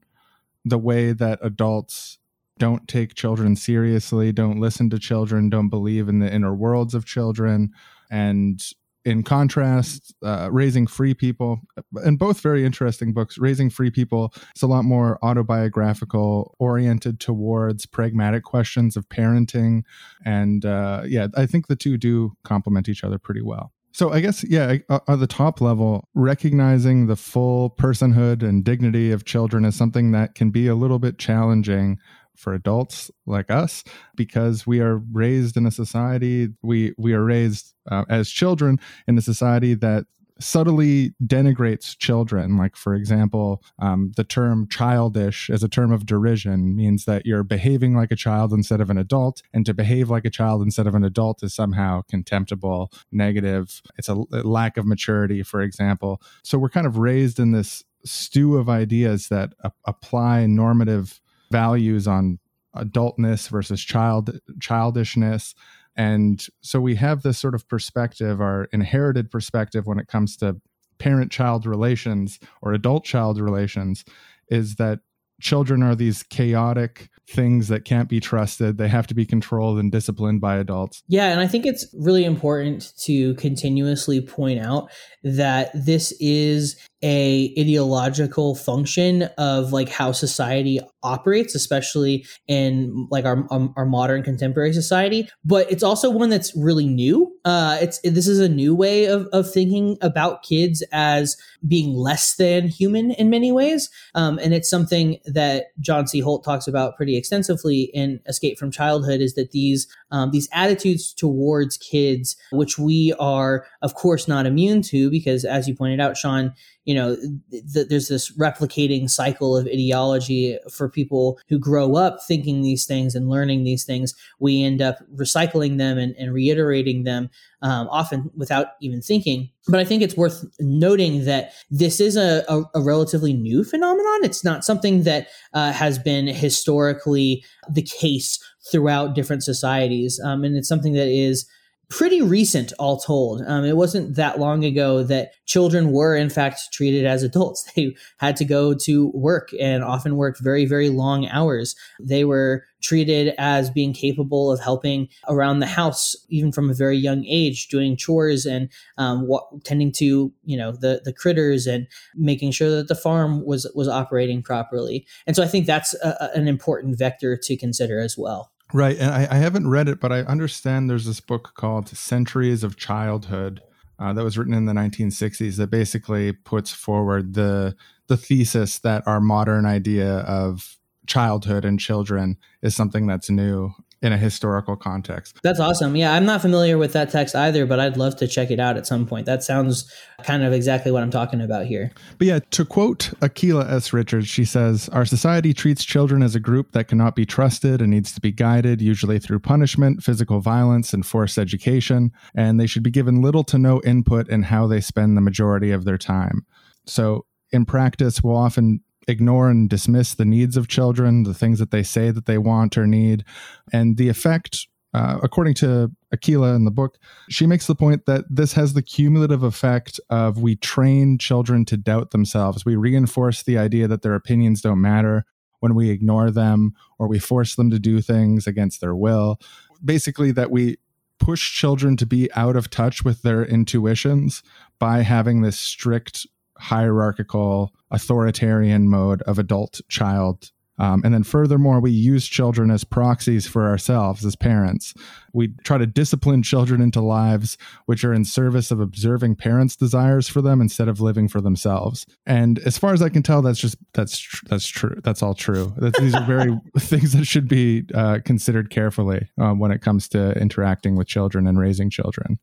the 0.63 0.77
way 0.77 1.11
that 1.11 1.39
adults 1.41 2.17
don't 2.57 2.87
take 2.87 3.13
children 3.13 3.55
seriously, 3.55 4.31
don't 4.31 4.59
listen 4.59 4.89
to 4.91 4.99
children, 4.99 5.49
don't 5.49 5.69
believe 5.69 6.07
in 6.07 6.19
the 6.19 6.31
inner 6.31 6.53
worlds 6.53 6.93
of 6.93 7.05
children, 7.05 7.71
and 8.09 8.61
in 9.05 9.23
contrast, 9.23 10.13
uh, 10.23 10.49
Raising 10.51 10.85
Free 10.85 11.13
People, 11.13 11.61
and 11.95 12.19
both 12.19 12.41
very 12.41 12.65
interesting 12.65 13.13
books. 13.13 13.37
Raising 13.37 13.69
Free 13.69 13.89
People 13.89 14.33
is 14.55 14.61
a 14.61 14.67
lot 14.67 14.83
more 14.83 15.17
autobiographical, 15.23 16.55
oriented 16.59 17.19
towards 17.19 17.85
pragmatic 17.85 18.43
questions 18.43 18.97
of 18.97 19.07
parenting. 19.09 19.83
And 20.25 20.65
uh, 20.65 21.03
yeah, 21.05 21.27
I 21.35 21.45
think 21.45 21.67
the 21.67 21.75
two 21.75 21.97
do 21.97 22.33
complement 22.43 22.89
each 22.89 23.03
other 23.03 23.17
pretty 23.17 23.41
well. 23.41 23.71
So 23.91 24.11
I 24.11 24.19
guess, 24.19 24.43
yeah, 24.43 24.77
at 24.89 25.19
the 25.19 25.27
top 25.27 25.61
level, 25.61 26.07
recognizing 26.13 27.07
the 27.07 27.15
full 27.15 27.71
personhood 27.71 28.43
and 28.43 28.63
dignity 28.63 29.11
of 29.11 29.25
children 29.25 29.65
is 29.65 29.75
something 29.75 30.11
that 30.11 30.35
can 30.35 30.51
be 30.51 30.67
a 30.67 30.75
little 30.75 30.99
bit 30.99 31.17
challenging 31.17 31.97
for 32.39 32.53
adults 32.53 33.11
like 33.25 33.51
us 33.51 33.83
because 34.15 34.65
we 34.65 34.79
are 34.79 34.97
raised 35.11 35.57
in 35.57 35.65
a 35.65 35.71
society 35.71 36.49
we 36.61 36.93
we 36.97 37.13
are 37.13 37.23
raised 37.23 37.73
uh, 37.91 38.05
as 38.09 38.29
children 38.29 38.79
in 39.07 39.17
a 39.17 39.21
society 39.21 39.73
that 39.73 40.05
subtly 40.39 41.13
denigrates 41.23 41.97
children. 41.97 42.57
Like, 42.57 42.75
for 42.75 42.95
example, 42.95 43.61
um, 43.79 44.13
the 44.15 44.23
term 44.23 44.67
childish 44.69 45.49
as 45.49 45.63
a 45.63 45.69
term 45.69 45.91
of 45.91 46.05
derision 46.05 46.75
means 46.75 47.05
that 47.05 47.25
you're 47.25 47.43
behaving 47.43 47.95
like 47.95 48.11
a 48.11 48.15
child 48.15 48.53
instead 48.53 48.81
of 48.81 48.89
an 48.89 48.97
adult. 48.97 49.41
And 49.53 49.65
to 49.65 49.73
behave 49.73 50.09
like 50.09 50.25
a 50.25 50.29
child 50.29 50.61
instead 50.61 50.87
of 50.87 50.95
an 50.95 51.03
adult 51.03 51.43
is 51.43 51.53
somehow 51.53 52.03
contemptible, 52.09 52.91
negative. 53.11 53.81
It's 53.97 54.07
a, 54.07 54.15
lack 54.31 54.77
of 54.77 54.85
maturity, 54.85 55.43
for 55.43 55.61
example. 55.61 56.21
So 56.43 56.57
we're 56.57 56.69
kind 56.69 56.87
of 56.87 56.97
raised 56.97 57.39
in 57.39 57.51
this 57.51 57.83
stew 58.05 58.55
of 58.55 58.69
ideas 58.69 59.27
that 59.27 59.53
a- 59.63 59.71
apply 59.85 60.45
normative 60.45 61.19
values 61.51 62.07
on 62.07 62.39
adultness 62.75 63.49
versus 63.49 63.81
child 63.81 64.39
childishness 64.59 65.55
and 65.95 66.47
so 66.61 66.79
we 66.79 66.95
have 66.95 67.23
this 67.23 67.37
sort 67.37 67.55
of 67.55 67.67
perspective 67.67 68.39
our 68.39 68.65
inherited 68.71 69.31
perspective 69.31 69.87
when 69.87 69.99
it 69.99 70.07
comes 70.07 70.37
to 70.37 70.61
parent 70.99 71.31
child 71.31 71.65
relations 71.65 72.39
or 72.61 72.73
adult 72.73 73.03
child 73.03 73.39
relations 73.39 74.05
is 74.49 74.75
that 74.75 74.99
children 75.41 75.81
are 75.81 75.95
these 75.95 76.23
chaotic 76.23 77.09
things 77.27 77.67
that 77.69 77.85
can't 77.85 78.09
be 78.09 78.19
trusted. 78.19 78.77
They 78.77 78.87
have 78.87 79.07
to 79.07 79.13
be 79.13 79.25
controlled 79.25 79.79
and 79.79 79.91
disciplined 79.91 80.41
by 80.41 80.57
adults. 80.57 81.03
Yeah, 81.07 81.27
and 81.27 81.39
I 81.39 81.47
think 81.47 81.65
it's 81.65 81.85
really 81.93 82.25
important 82.25 82.93
to 83.03 83.33
continuously 83.35 84.21
point 84.21 84.59
out 84.59 84.91
that 85.23 85.71
this 85.73 86.13
is 86.19 86.77
a 87.01 87.53
ideological 87.57 88.55
function 88.55 89.23
of 89.37 89.71
like 89.71 89.89
how 89.89 90.11
society 90.11 90.79
operates 91.01 91.55
especially 91.55 92.25
in 92.47 93.07
like 93.09 93.25
our 93.25 93.47
um, 93.51 93.73
our 93.77 93.85
modern 93.85 94.21
contemporary 94.21 94.73
society. 94.73 95.29
But 95.45 95.71
it's 95.71 95.83
also 95.83 96.09
one 96.09 96.29
that's 96.29 96.55
really 96.57 96.87
new. 96.87 97.33
Uh 97.45 97.77
it's 97.81 97.99
this 98.03 98.27
is 98.27 98.39
a 98.39 98.49
new 98.49 98.75
way 98.75 99.05
of 99.05 99.27
of 99.27 99.51
thinking 99.51 99.97
about 100.01 100.43
kids 100.43 100.83
as 100.91 101.37
being 101.67 101.93
less 101.93 102.35
than 102.35 102.67
human 102.67 103.11
in 103.11 103.29
many 103.29 103.51
ways. 103.51 103.89
Um 104.13 104.39
and 104.39 104.53
it's 104.53 104.69
something 104.69 105.19
that 105.25 105.67
John 105.79 106.07
C. 106.07 106.19
Holt 106.19 106.43
talks 106.43 106.67
about 106.67 106.97
pretty 106.97 107.17
extensively 107.17 107.83
in 107.93 108.19
Escape 108.27 108.57
from 108.57 108.71
Childhood 108.71 109.21
is 109.21 109.35
that 109.35 109.51
these 109.51 109.87
um, 110.11 110.31
these 110.31 110.49
attitudes 110.51 111.13
towards 111.13 111.77
kids 111.77 112.35
which 112.51 112.77
we 112.77 113.13
are 113.19 113.65
of 113.81 113.93
course 113.93 114.27
not 114.27 114.45
immune 114.45 114.81
to 114.81 115.09
because 115.09 115.45
as 115.45 115.67
you 115.67 115.75
pointed 115.75 116.01
out 116.01 116.17
Sean 116.17 116.53
you 116.89 116.95
know, 116.95 117.15
th- 117.51 117.87
there's 117.87 118.07
this 118.07 118.35
replicating 118.35 119.07
cycle 119.07 119.55
of 119.55 119.67
ideology 119.67 120.57
for 120.71 120.89
people 120.89 121.39
who 121.47 121.59
grow 121.59 121.95
up 121.95 122.17
thinking 122.27 122.63
these 122.63 122.87
things 122.87 123.13
and 123.13 123.29
learning 123.29 123.63
these 123.63 123.83
things. 123.83 124.15
We 124.39 124.63
end 124.63 124.81
up 124.81 124.97
recycling 125.15 125.77
them 125.77 125.99
and, 125.99 126.15
and 126.17 126.33
reiterating 126.33 127.03
them, 127.03 127.29
um, 127.61 127.87
often 127.91 128.31
without 128.35 128.69
even 128.81 129.03
thinking. 129.03 129.51
But 129.67 129.79
I 129.79 129.85
think 129.85 130.01
it's 130.01 130.17
worth 130.17 130.43
noting 130.59 131.25
that 131.25 131.53
this 131.69 131.99
is 131.99 132.17
a, 132.17 132.43
a, 132.49 132.63
a 132.73 132.81
relatively 132.81 133.33
new 133.33 133.63
phenomenon. 133.63 134.21
It's 134.23 134.43
not 134.43 134.65
something 134.65 135.03
that 135.03 135.27
uh, 135.53 135.71
has 135.71 135.99
been 135.99 136.25
historically 136.25 137.45
the 137.71 137.83
case 137.83 138.39
throughout 138.71 139.13
different 139.13 139.43
societies. 139.43 140.19
Um, 140.25 140.43
and 140.43 140.57
it's 140.57 140.67
something 140.67 140.93
that 140.93 141.07
is 141.07 141.45
pretty 141.89 142.21
recent, 142.21 142.71
all 142.77 142.99
told. 142.99 143.41
Um, 143.47 143.65
it 143.65 143.75
wasn't 143.75 144.15
that 144.15 144.39
long 144.39 144.63
ago 144.63 145.01
that 145.03 145.33
children 145.45 145.91
were, 145.91 146.15
in 146.15 146.29
fact, 146.29 146.71
treated 146.71 147.05
as 147.05 147.23
adults. 147.23 147.67
They 147.75 147.95
had 148.17 148.35
to 148.37 148.45
go 148.45 148.73
to 148.73 149.09
work 149.13 149.49
and 149.59 149.83
often 149.83 150.17
worked 150.17 150.41
very, 150.41 150.65
very 150.65 150.89
long 150.89 151.27
hours. 151.27 151.75
They 151.99 152.25
were 152.25 152.65
treated 152.81 153.33
as 153.37 153.69
being 153.69 153.93
capable 153.93 154.51
of 154.51 154.59
helping 154.59 155.07
around 155.27 155.59
the 155.59 155.65
house, 155.65 156.15
even 156.29 156.51
from 156.51 156.69
a 156.69 156.73
very 156.73 156.97
young 156.97 157.25
age, 157.25 157.69
doing 157.69 157.95
chores 157.95 158.45
and 158.45 158.69
um, 158.97 159.29
tending 159.63 159.91
to, 159.93 160.31
you 160.43 160.57
know, 160.57 160.71
the 160.71 161.01
the 161.05 161.13
critters 161.13 161.67
and 161.67 161.87
making 162.15 162.51
sure 162.51 162.69
that 162.69 162.87
the 162.87 162.95
farm 162.95 163.45
was 163.45 163.69
was 163.75 163.87
operating 163.87 164.43
properly. 164.43 165.05
And 165.25 165.35
so 165.35 165.43
I 165.43 165.47
think 165.47 165.65
that's 165.65 165.93
a, 165.95 166.29
an 166.35 166.47
important 166.47 166.97
vector 166.97 167.37
to 167.37 167.57
consider 167.57 167.99
as 167.99 168.17
well. 168.17 168.51
Right. 168.71 168.97
And 168.97 169.11
I, 169.11 169.27
I, 169.31 169.35
haven't 169.37 169.67
read 169.67 169.89
it, 169.89 169.99
but 169.99 170.11
I 170.11 170.19
understand 170.21 170.89
there's 170.89 171.05
this 171.05 171.19
book 171.19 171.53
called 171.55 171.89
Centuries 171.89 172.63
of 172.63 172.77
Childhood 172.77 173.61
uh, 173.97 174.13
that 174.13 174.23
was 174.23 174.37
written 174.37 174.53
in 174.53 174.65
the 174.65 174.73
1960s 174.73 175.57
that 175.57 175.71
basically 175.71 176.31
puts 176.31 176.71
forward 176.71 177.33
the 177.33 177.75
the 178.07 178.17
thesis 178.17 178.79
that 178.79 179.03
our 179.05 179.19
modern 179.19 179.65
idea 179.65 180.19
of 180.19 180.77
childhood 181.07 181.65
and 181.65 181.79
children 181.79 182.37
is 182.61 182.75
something 182.75 183.07
that's 183.07 183.29
new 183.29 183.71
in 184.01 184.13
a 184.13 184.17
historical 184.17 184.75
context. 184.75 185.39
That's 185.43 185.59
awesome. 185.59 185.95
Yeah, 185.95 186.13
I'm 186.13 186.25
not 186.25 186.41
familiar 186.41 186.77
with 186.77 186.93
that 186.93 187.09
text 187.09 187.35
either, 187.35 187.65
but 187.65 187.79
I'd 187.79 187.97
love 187.97 188.15
to 188.17 188.27
check 188.27 188.49
it 188.49 188.59
out 188.59 188.77
at 188.77 188.87
some 188.87 189.05
point. 189.05 189.25
That 189.25 189.43
sounds 189.43 189.91
kind 190.23 190.43
of 190.43 190.53
exactly 190.53 190.91
what 190.91 191.03
I'm 191.03 191.11
talking 191.11 191.41
about 191.41 191.65
here. 191.65 191.91
But 192.17 192.27
yeah, 192.27 192.39
to 192.51 192.65
quote 192.65 193.11
Akilah 193.19 193.69
S. 193.69 193.91
Richards, 193.91 194.27
she 194.27 194.45
says, 194.45 194.87
Our 194.89 195.05
society 195.05 195.53
treats 195.53 195.83
children 195.83 196.23
as 196.23 196.33
a 196.33 196.39
group 196.39 196.71
that 196.71 196.87
cannot 196.87 197.15
be 197.15 197.25
trusted 197.25 197.81
and 197.81 197.91
needs 197.91 198.13
to 198.13 198.21
be 198.21 198.31
guided, 198.31 198.81
usually 198.81 199.19
through 199.19 199.39
punishment, 199.39 200.01
physical 200.01 200.39
violence, 200.39 200.93
and 200.93 201.05
forced 201.05 201.37
education, 201.37 202.11
and 202.33 202.59
they 202.59 202.67
should 202.67 202.83
be 202.83 202.91
given 202.91 203.21
little 203.21 203.43
to 203.45 203.57
no 203.57 203.81
input 203.83 204.29
in 204.29 204.43
how 204.43 204.65
they 204.65 204.79
spend 204.79 205.17
the 205.17 205.21
majority 205.21 205.71
of 205.71 205.83
their 205.83 205.97
time. 205.97 206.45
So, 206.85 207.25
in 207.51 207.65
practice, 207.65 208.21
we'll 208.23 208.37
often 208.37 208.81
ignore 209.09 209.49
and 209.49 209.69
dismiss 209.69 210.13
the 210.13 210.25
needs 210.25 210.55
of 210.55 210.67
children, 210.67 211.23
the 211.23 211.33
things 211.33 211.59
that 211.59 211.71
they 211.71 211.83
say 211.83 212.11
that 212.11 212.25
they 212.25 212.37
want 212.37 212.77
or 212.77 212.87
need. 212.87 213.25
And 213.73 213.97
the 213.97 214.09
effect, 214.09 214.67
uh, 214.93 215.19
according 215.21 215.55
to 215.55 215.91
Akilah 216.15 216.55
in 216.55 216.65
the 216.65 216.71
book, 216.71 216.97
she 217.29 217.45
makes 217.45 217.67
the 217.67 217.75
point 217.75 218.05
that 218.05 218.25
this 218.29 218.53
has 218.53 218.73
the 218.73 218.81
cumulative 218.81 219.43
effect 219.43 219.99
of 220.09 220.41
we 220.41 220.55
train 220.55 221.17
children 221.17 221.65
to 221.65 221.77
doubt 221.77 222.11
themselves. 222.11 222.65
We 222.65 222.75
reinforce 222.75 223.43
the 223.43 223.57
idea 223.57 223.87
that 223.87 224.01
their 224.01 224.15
opinions 224.15 224.61
don't 224.61 224.81
matter 224.81 225.25
when 225.59 225.75
we 225.75 225.89
ignore 225.89 226.31
them 226.31 226.73
or 226.97 227.07
we 227.07 227.19
force 227.19 227.55
them 227.55 227.69
to 227.69 227.79
do 227.79 228.01
things 228.01 228.47
against 228.47 228.79
their 228.79 228.95
will. 228.95 229.39
Basically, 229.83 230.31
that 230.31 230.51
we 230.51 230.77
push 231.19 231.53
children 231.53 231.97
to 231.97 232.05
be 232.05 232.31
out 232.33 232.55
of 232.55 232.69
touch 232.69 233.03
with 233.03 233.21
their 233.21 233.43
intuitions 233.43 234.41
by 234.79 235.01
having 235.01 235.41
this 235.41 235.59
strict 235.59 236.25
hierarchical 236.59 237.73
authoritarian 237.91 238.89
mode 238.89 239.21
of 239.23 239.39
adult 239.39 239.81
child 239.89 240.51
Um, 240.79 241.01
and 241.03 241.13
then 241.13 241.23
furthermore, 241.23 241.81
we 241.81 241.91
use 241.91 242.25
children 242.25 242.71
as 242.71 242.85
proxies 242.85 243.45
for 243.45 243.67
ourselves 243.67 244.25
as 244.25 244.37
parents. 244.37 244.93
We 245.33 245.49
try 245.65 245.77
to 245.77 245.85
discipline 245.85 246.41
children 246.41 246.81
into 246.81 247.01
lives 247.01 247.57
which 247.85 248.05
are 248.05 248.13
in 248.13 248.23
service 248.23 248.71
of 248.71 248.79
observing 248.79 249.35
parents' 249.35 249.75
desires 249.75 250.29
for 250.29 250.41
them 250.41 250.61
instead 250.61 250.87
of 250.87 251.01
living 251.01 251.27
for 251.27 251.41
themselves. 251.41 252.05
And 252.25 252.59
as 252.59 252.77
far 252.77 252.93
as 252.93 253.01
I 253.01 253.09
can 253.09 253.23
tell, 253.23 253.41
that's 253.41 253.59
just 253.59 253.75
that's 253.93 254.17
tr- 254.17 254.45
that's 254.45 254.67
true. 254.67 254.95
That's 255.03 255.21
all 255.21 255.33
true. 255.35 255.73
That's, 255.77 255.99
these 255.99 256.15
are 256.15 256.25
very 256.25 256.57
things 256.79 257.11
that 257.11 257.25
should 257.25 257.49
be 257.49 257.83
uh, 257.93 258.19
considered 258.23 258.69
carefully 258.69 259.29
uh, 259.37 259.51
when 259.51 259.71
it 259.71 259.81
comes 259.81 260.07
to 260.09 260.31
interacting 260.39 260.95
with 260.95 261.07
children 261.07 261.45
and 261.45 261.59
raising 261.59 261.89
children. 261.89 262.39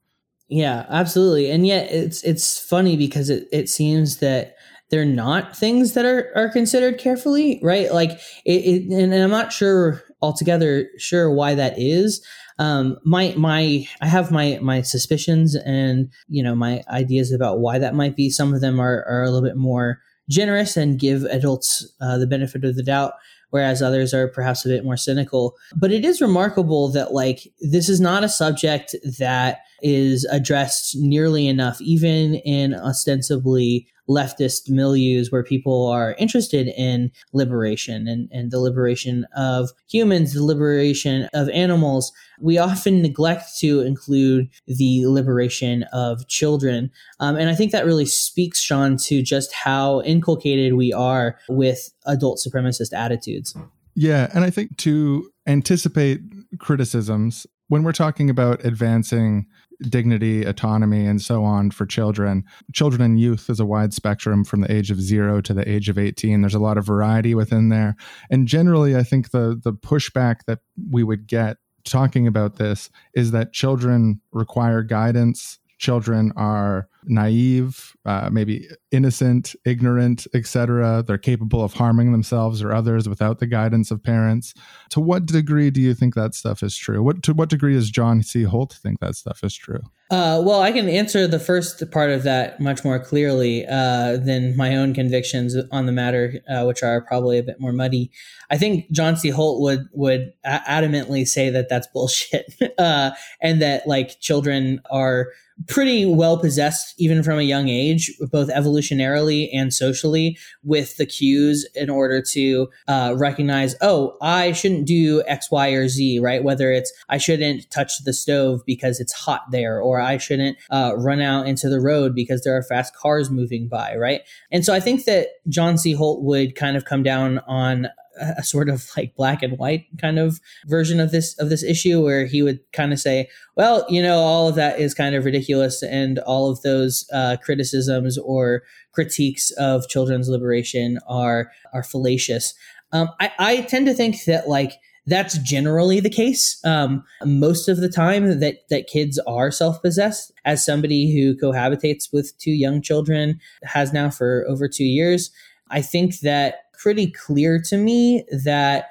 Yeah, 0.49 0.87
absolutely. 0.89 1.51
And 1.51 1.67
yet 1.67 1.91
it's 1.91 2.23
it's 2.23 2.59
funny 2.59 2.97
because 2.97 3.31
it, 3.31 3.49
it 3.53 3.69
seems 3.69 4.19
that 4.19 4.55
they're 4.91 5.05
not 5.05 5.57
things 5.57 5.95
that 5.95 6.05
are, 6.05 6.31
are 6.37 6.49
considered 6.51 6.99
carefully, 6.99 7.59
right? 7.63 7.93
Like 7.93 8.13
it, 8.45 8.53
it 8.53 8.93
and 8.93 9.13
I'm 9.13 9.31
not 9.31 9.53
sure 9.53 10.03
altogether 10.23 10.89
sure 10.99 11.31
why 11.33 11.55
that 11.57 11.75
is. 11.77 12.25
Um, 12.59 12.97
my 13.05 13.35
my 13.37 13.87
I 14.01 14.07
have 14.07 14.31
my 14.31 14.59
my 14.63 14.83
suspicions 14.83 15.57
and 15.57 16.11
you 16.29 16.43
know 16.43 16.55
my 16.55 16.83
ideas 16.89 17.33
about 17.33 17.59
why 17.59 17.79
that 17.79 17.97
might 17.97 18.15
be. 18.15 18.31
Some 18.31 18.55
of 18.55 18.61
them 18.61 18.81
are 18.81 19.05
are 19.09 19.25
a 19.25 19.31
little 19.31 19.47
bit 19.47 19.57
more 19.57 19.99
generous 20.31 20.77
and 20.77 20.99
give 20.99 21.25
adults 21.25 21.93
uh, 22.01 22.19
the 22.19 22.27
benefit 22.27 22.65
of 22.65 22.77
the 22.77 22.83
doubt 22.83 23.13
whereas 23.51 23.81
others 23.81 24.13
are 24.13 24.29
perhaps 24.29 24.65
a 24.65 24.69
bit 24.69 24.85
more 24.85 24.97
cynical. 24.97 25.55
But 25.77 25.93
it 25.93 26.05
is 26.05 26.21
remarkable 26.21 26.91
that 26.93 27.13
like 27.13 27.53
this 27.61 27.89
is 27.89 28.01
not 28.01 28.25
a 28.25 28.29
subject 28.29 28.95
that 29.19 29.61
is 29.83 30.25
addressed 30.31 30.97
nearly 30.97 31.47
enough, 31.47 31.81
even 31.81 32.35
in 32.35 32.75
ostensibly 32.75 33.89
leftist 34.09 34.71
milieus 34.71 35.33
where 35.33 35.43
people 35.43 35.87
are 35.89 36.15
interested 36.19 36.69
in 36.77 37.11
liberation 37.33 38.07
and, 38.07 38.29
and 38.31 38.51
the 38.51 38.61
liberation 38.61 39.27
of 39.37 39.71
humans, 39.91 40.33
the 40.33 40.45
liberation 40.45 41.29
of 41.35 41.49
animals. 41.51 42.13
We 42.41 42.59
often 42.59 43.03
neglect 43.03 43.59
to 43.59 43.81
include 43.81 44.49
the 44.67 45.07
liberation 45.07 45.85
of 45.93 46.29
children. 46.29 46.91
Um, 47.19 47.37
and 47.37 47.51
I 47.51 47.55
think 47.55 47.73
that 47.73 47.85
really 47.85 48.07
speaks, 48.07 48.61
Sean, 48.61 48.97
to 48.99 49.23
just 49.23 49.53
how 49.53 50.03
inculcated 50.03 50.75
we 50.75 50.93
are 50.93 51.39
with 51.49 51.91
adult 52.07 52.39
supremacist 52.39 52.93
attitudes. 52.93 53.57
Yeah. 53.95 54.31
And 54.33 54.45
I 54.45 54.51
think 54.51 54.77
to 54.79 55.31
anticipate 55.47 56.21
criticisms, 56.59 57.47
when 57.69 57.83
we're 57.83 57.93
talking 57.93 58.31
about 58.31 58.65
advancing 58.65 59.47
dignity, 59.83 60.45
autonomy, 60.45 61.07
and 61.07 61.21
so 61.21 61.45
on 61.45 61.71
for 61.71 61.87
children. 61.87 62.45
Children 62.73 63.03
and 63.03 63.21
youth 63.21 63.51
is 63.51 63.61
a 63.61 63.67
wide 63.67 63.93
spectrum 63.93 64.45
from 64.45 64.61
the 64.61 64.73
age 64.73 64.91
of 64.91 65.01
zero 65.01 65.41
to 65.43 65.55
the 65.55 65.69
age 65.69 65.89
of 65.89 65.99
18. 65.99 66.41
There's 66.41 66.55
a 66.55 66.59
lot 66.59 66.79
of 66.79 66.87
variety 66.87 67.35
within 67.35 67.69
there. 67.69 67.97
And 68.31 68.47
generally, 68.47 68.97
I 68.97 69.03
think 69.03 69.31
the, 69.31 69.61
the 69.63 69.73
pushback 69.73 70.45
that 70.47 70.61
we 70.91 71.03
would 71.03 71.27
get 71.27 71.59
talking 71.85 72.27
about 72.27 72.57
this 72.57 72.91
is 73.15 73.31
that 73.31 73.53
children 73.53 74.21
require 74.33 74.83
guidance. 74.83 75.59
Children 75.79 76.33
are 76.37 76.89
naive, 77.07 77.97
uh, 78.05 78.29
maybe 78.31 78.69
innocent, 78.91 79.55
ignorant, 79.65 80.27
etc. 80.35 81.05
They're 81.07 81.19
capable 81.19 81.63
of 81.63 81.75
harming 81.75 82.13
themselves 82.13 82.63
or 82.63 82.73
others 82.73 83.09
without 83.09 83.39
the 83.39 83.47
guidance 83.47 83.91
of 83.91 84.03
parents. 84.03 84.55
To 84.91 85.01
what 85.01 85.27
degree 85.27 85.71
do 85.71 85.81
you 85.81 85.95
think 85.95 86.15
that 86.15 86.35
stuff 86.35 86.63
is 86.63 86.77
true? 86.77 87.03
What 87.03 87.23
to 87.25 87.35
what 87.35 87.49
degree 87.49 87.75
does 87.75 87.91
John 87.91 88.23
C. 88.23 88.43
Holt 88.43 88.79
think 88.83 89.01
that 89.01 89.17
stuff 89.17 89.43
is 89.43 89.55
true? 89.55 89.81
Uh, 90.09 90.41
well, 90.45 90.61
I 90.61 90.71
can 90.71 90.89
answer 90.89 91.27
the 91.27 91.41
first 91.41 91.91
part 91.91 92.11
of 92.11 92.23
that 92.23 92.61
much 92.61 92.85
more 92.85 93.01
clearly 93.01 93.67
uh, 93.67 94.17
than 94.19 94.57
my 94.57 94.77
own 94.77 94.95
convictions 94.95 95.57
on 95.73 95.87
the 95.87 95.93
matter, 95.93 96.35
uh, 96.49 96.65
which 96.65 96.85
are 96.85 97.01
probably 97.01 97.39
a 97.39 97.43
bit 97.43 97.59
more 97.59 97.73
muddy. 97.73 98.13
I 98.49 98.57
think 98.57 98.89
John 98.93 99.17
C. 99.17 99.31
Holt 99.31 99.61
would 99.61 99.89
would 99.93 100.33
adamantly 100.45 101.27
say 101.27 101.51
that 101.51 101.69
that's 101.69 101.89
bullshit, 101.89 102.55
uh, 102.79 103.11
and 103.41 103.61
that 103.63 103.89
like 103.89 104.21
children 104.21 104.81
are 104.91 105.33
pretty 105.67 106.05
well 106.05 106.39
possessed 106.39 106.95
even 106.99 107.23
from 107.23 107.39
a 107.39 107.43
young 107.43 107.69
age, 107.69 108.13
both 108.31 108.49
evolutionarily 108.49 109.49
and 109.53 109.73
socially, 109.73 110.39
with 110.63 110.97
the 110.97 111.07
cues 111.07 111.67
in 111.75 111.89
order 111.89 112.21
to 112.21 112.69
uh, 112.89 113.15
recognize, 113.17 113.75
oh, 113.81 114.17
I 114.21 114.53
shouldn't 114.53 114.87
do 114.87 115.23
X, 115.27 115.51
Y, 115.51 115.69
or 115.71 115.89
Z, 115.89 116.19
right? 116.21 116.45
Whether 116.45 116.71
it's 116.73 116.93
I 117.09 117.19
shouldn't 117.19 117.71
touch 117.71 118.05
the 118.05 118.13
stove 118.13 118.61
because 118.67 119.01
it's 119.01 119.13
hot 119.13 119.43
there, 119.51 119.81
or 119.81 120.01
I 120.01 120.19
shouldn't 120.19 120.59
uh, 120.71 120.93
run 120.97 121.21
out 121.21 121.47
into 121.47 121.69
the 121.69 121.81
road 121.81 122.15
because 122.15 122.43
there 122.43 122.57
are 122.57 122.63
fast 122.63 122.95
cars 122.95 123.31
moving 123.31 123.69
by, 123.69 123.97
right? 123.97 124.23
And 124.53 124.65
so 124.65 124.75
I 124.75 124.81
think 124.81 125.05
that 125.05 125.29
John 125.49 125.79
C. 125.79 125.93
Holt 125.93 126.23
would 126.23 126.55
kind 126.55 126.77
of 126.77 126.85
come 126.85 127.03
down 127.03 127.39
on 127.47 127.89
a 128.19 128.43
sort 128.43 128.69
of 128.69 128.91
like 128.97 129.15
black 129.15 129.43
and 129.43 129.59
white 129.59 129.87
kind 130.01 130.19
of 130.19 130.41
version 130.67 131.01
of 131.01 131.11
this 131.11 131.39
of 131.39 131.51
this 131.51 131.63
issue 131.63 132.03
where 132.03 132.27
he 132.27 132.43
would 132.43 132.61
kind 132.73 132.93
of 132.93 132.99
say 132.99 133.29
well 133.57 133.85
you 133.89 134.03
know 134.03 134.19
all 134.19 134.49
of 134.49 134.55
that 134.55 134.79
is 134.81 134.95
kind 134.95 135.15
of 135.15 135.25
ridiculous 135.25 135.83
and 135.83 136.19
all 136.21 136.51
of 136.51 136.63
those 136.63 137.07
uh, 137.13 137.37
criticisms 137.43 138.19
or 138.19 138.63
critiques 138.97 139.51
of 139.53 139.89
children's 139.89 140.29
liberation 140.29 140.99
are 141.07 141.53
are 141.73 141.85
fallacious. 141.85 142.55
Um, 142.93 143.11
I, 143.21 143.31
I 143.39 143.61
tend 143.63 143.87
to 143.87 143.95
think 143.95 144.25
that 144.25 144.49
like 144.49 144.73
that's 145.07 145.39
generally 145.39 146.01
the 146.01 146.11
case. 146.11 146.59
Um, 146.65 147.05
most 147.25 147.69
of 147.69 147.77
the 147.77 147.89
time 147.89 148.41
that 148.41 148.69
that 148.71 148.89
kids 148.89 149.21
are 149.27 149.53
self-possessed. 149.53 150.33
As 150.45 150.65
somebody 150.65 151.13
who 151.15 151.37
cohabitates 151.37 152.13
with 152.13 152.37
two 152.39 152.53
young 152.53 152.81
children 152.81 153.39
has 153.65 153.93
now 153.93 154.11
for 154.11 154.45
over 154.49 154.69
two 154.69 154.85
years 154.85 155.31
i 155.71 155.83
think 155.83 156.21
that 156.21 156.66
pretty 156.87 157.11
clear 157.11 157.61
to 157.61 157.77
me 157.77 158.25
that 158.45 158.91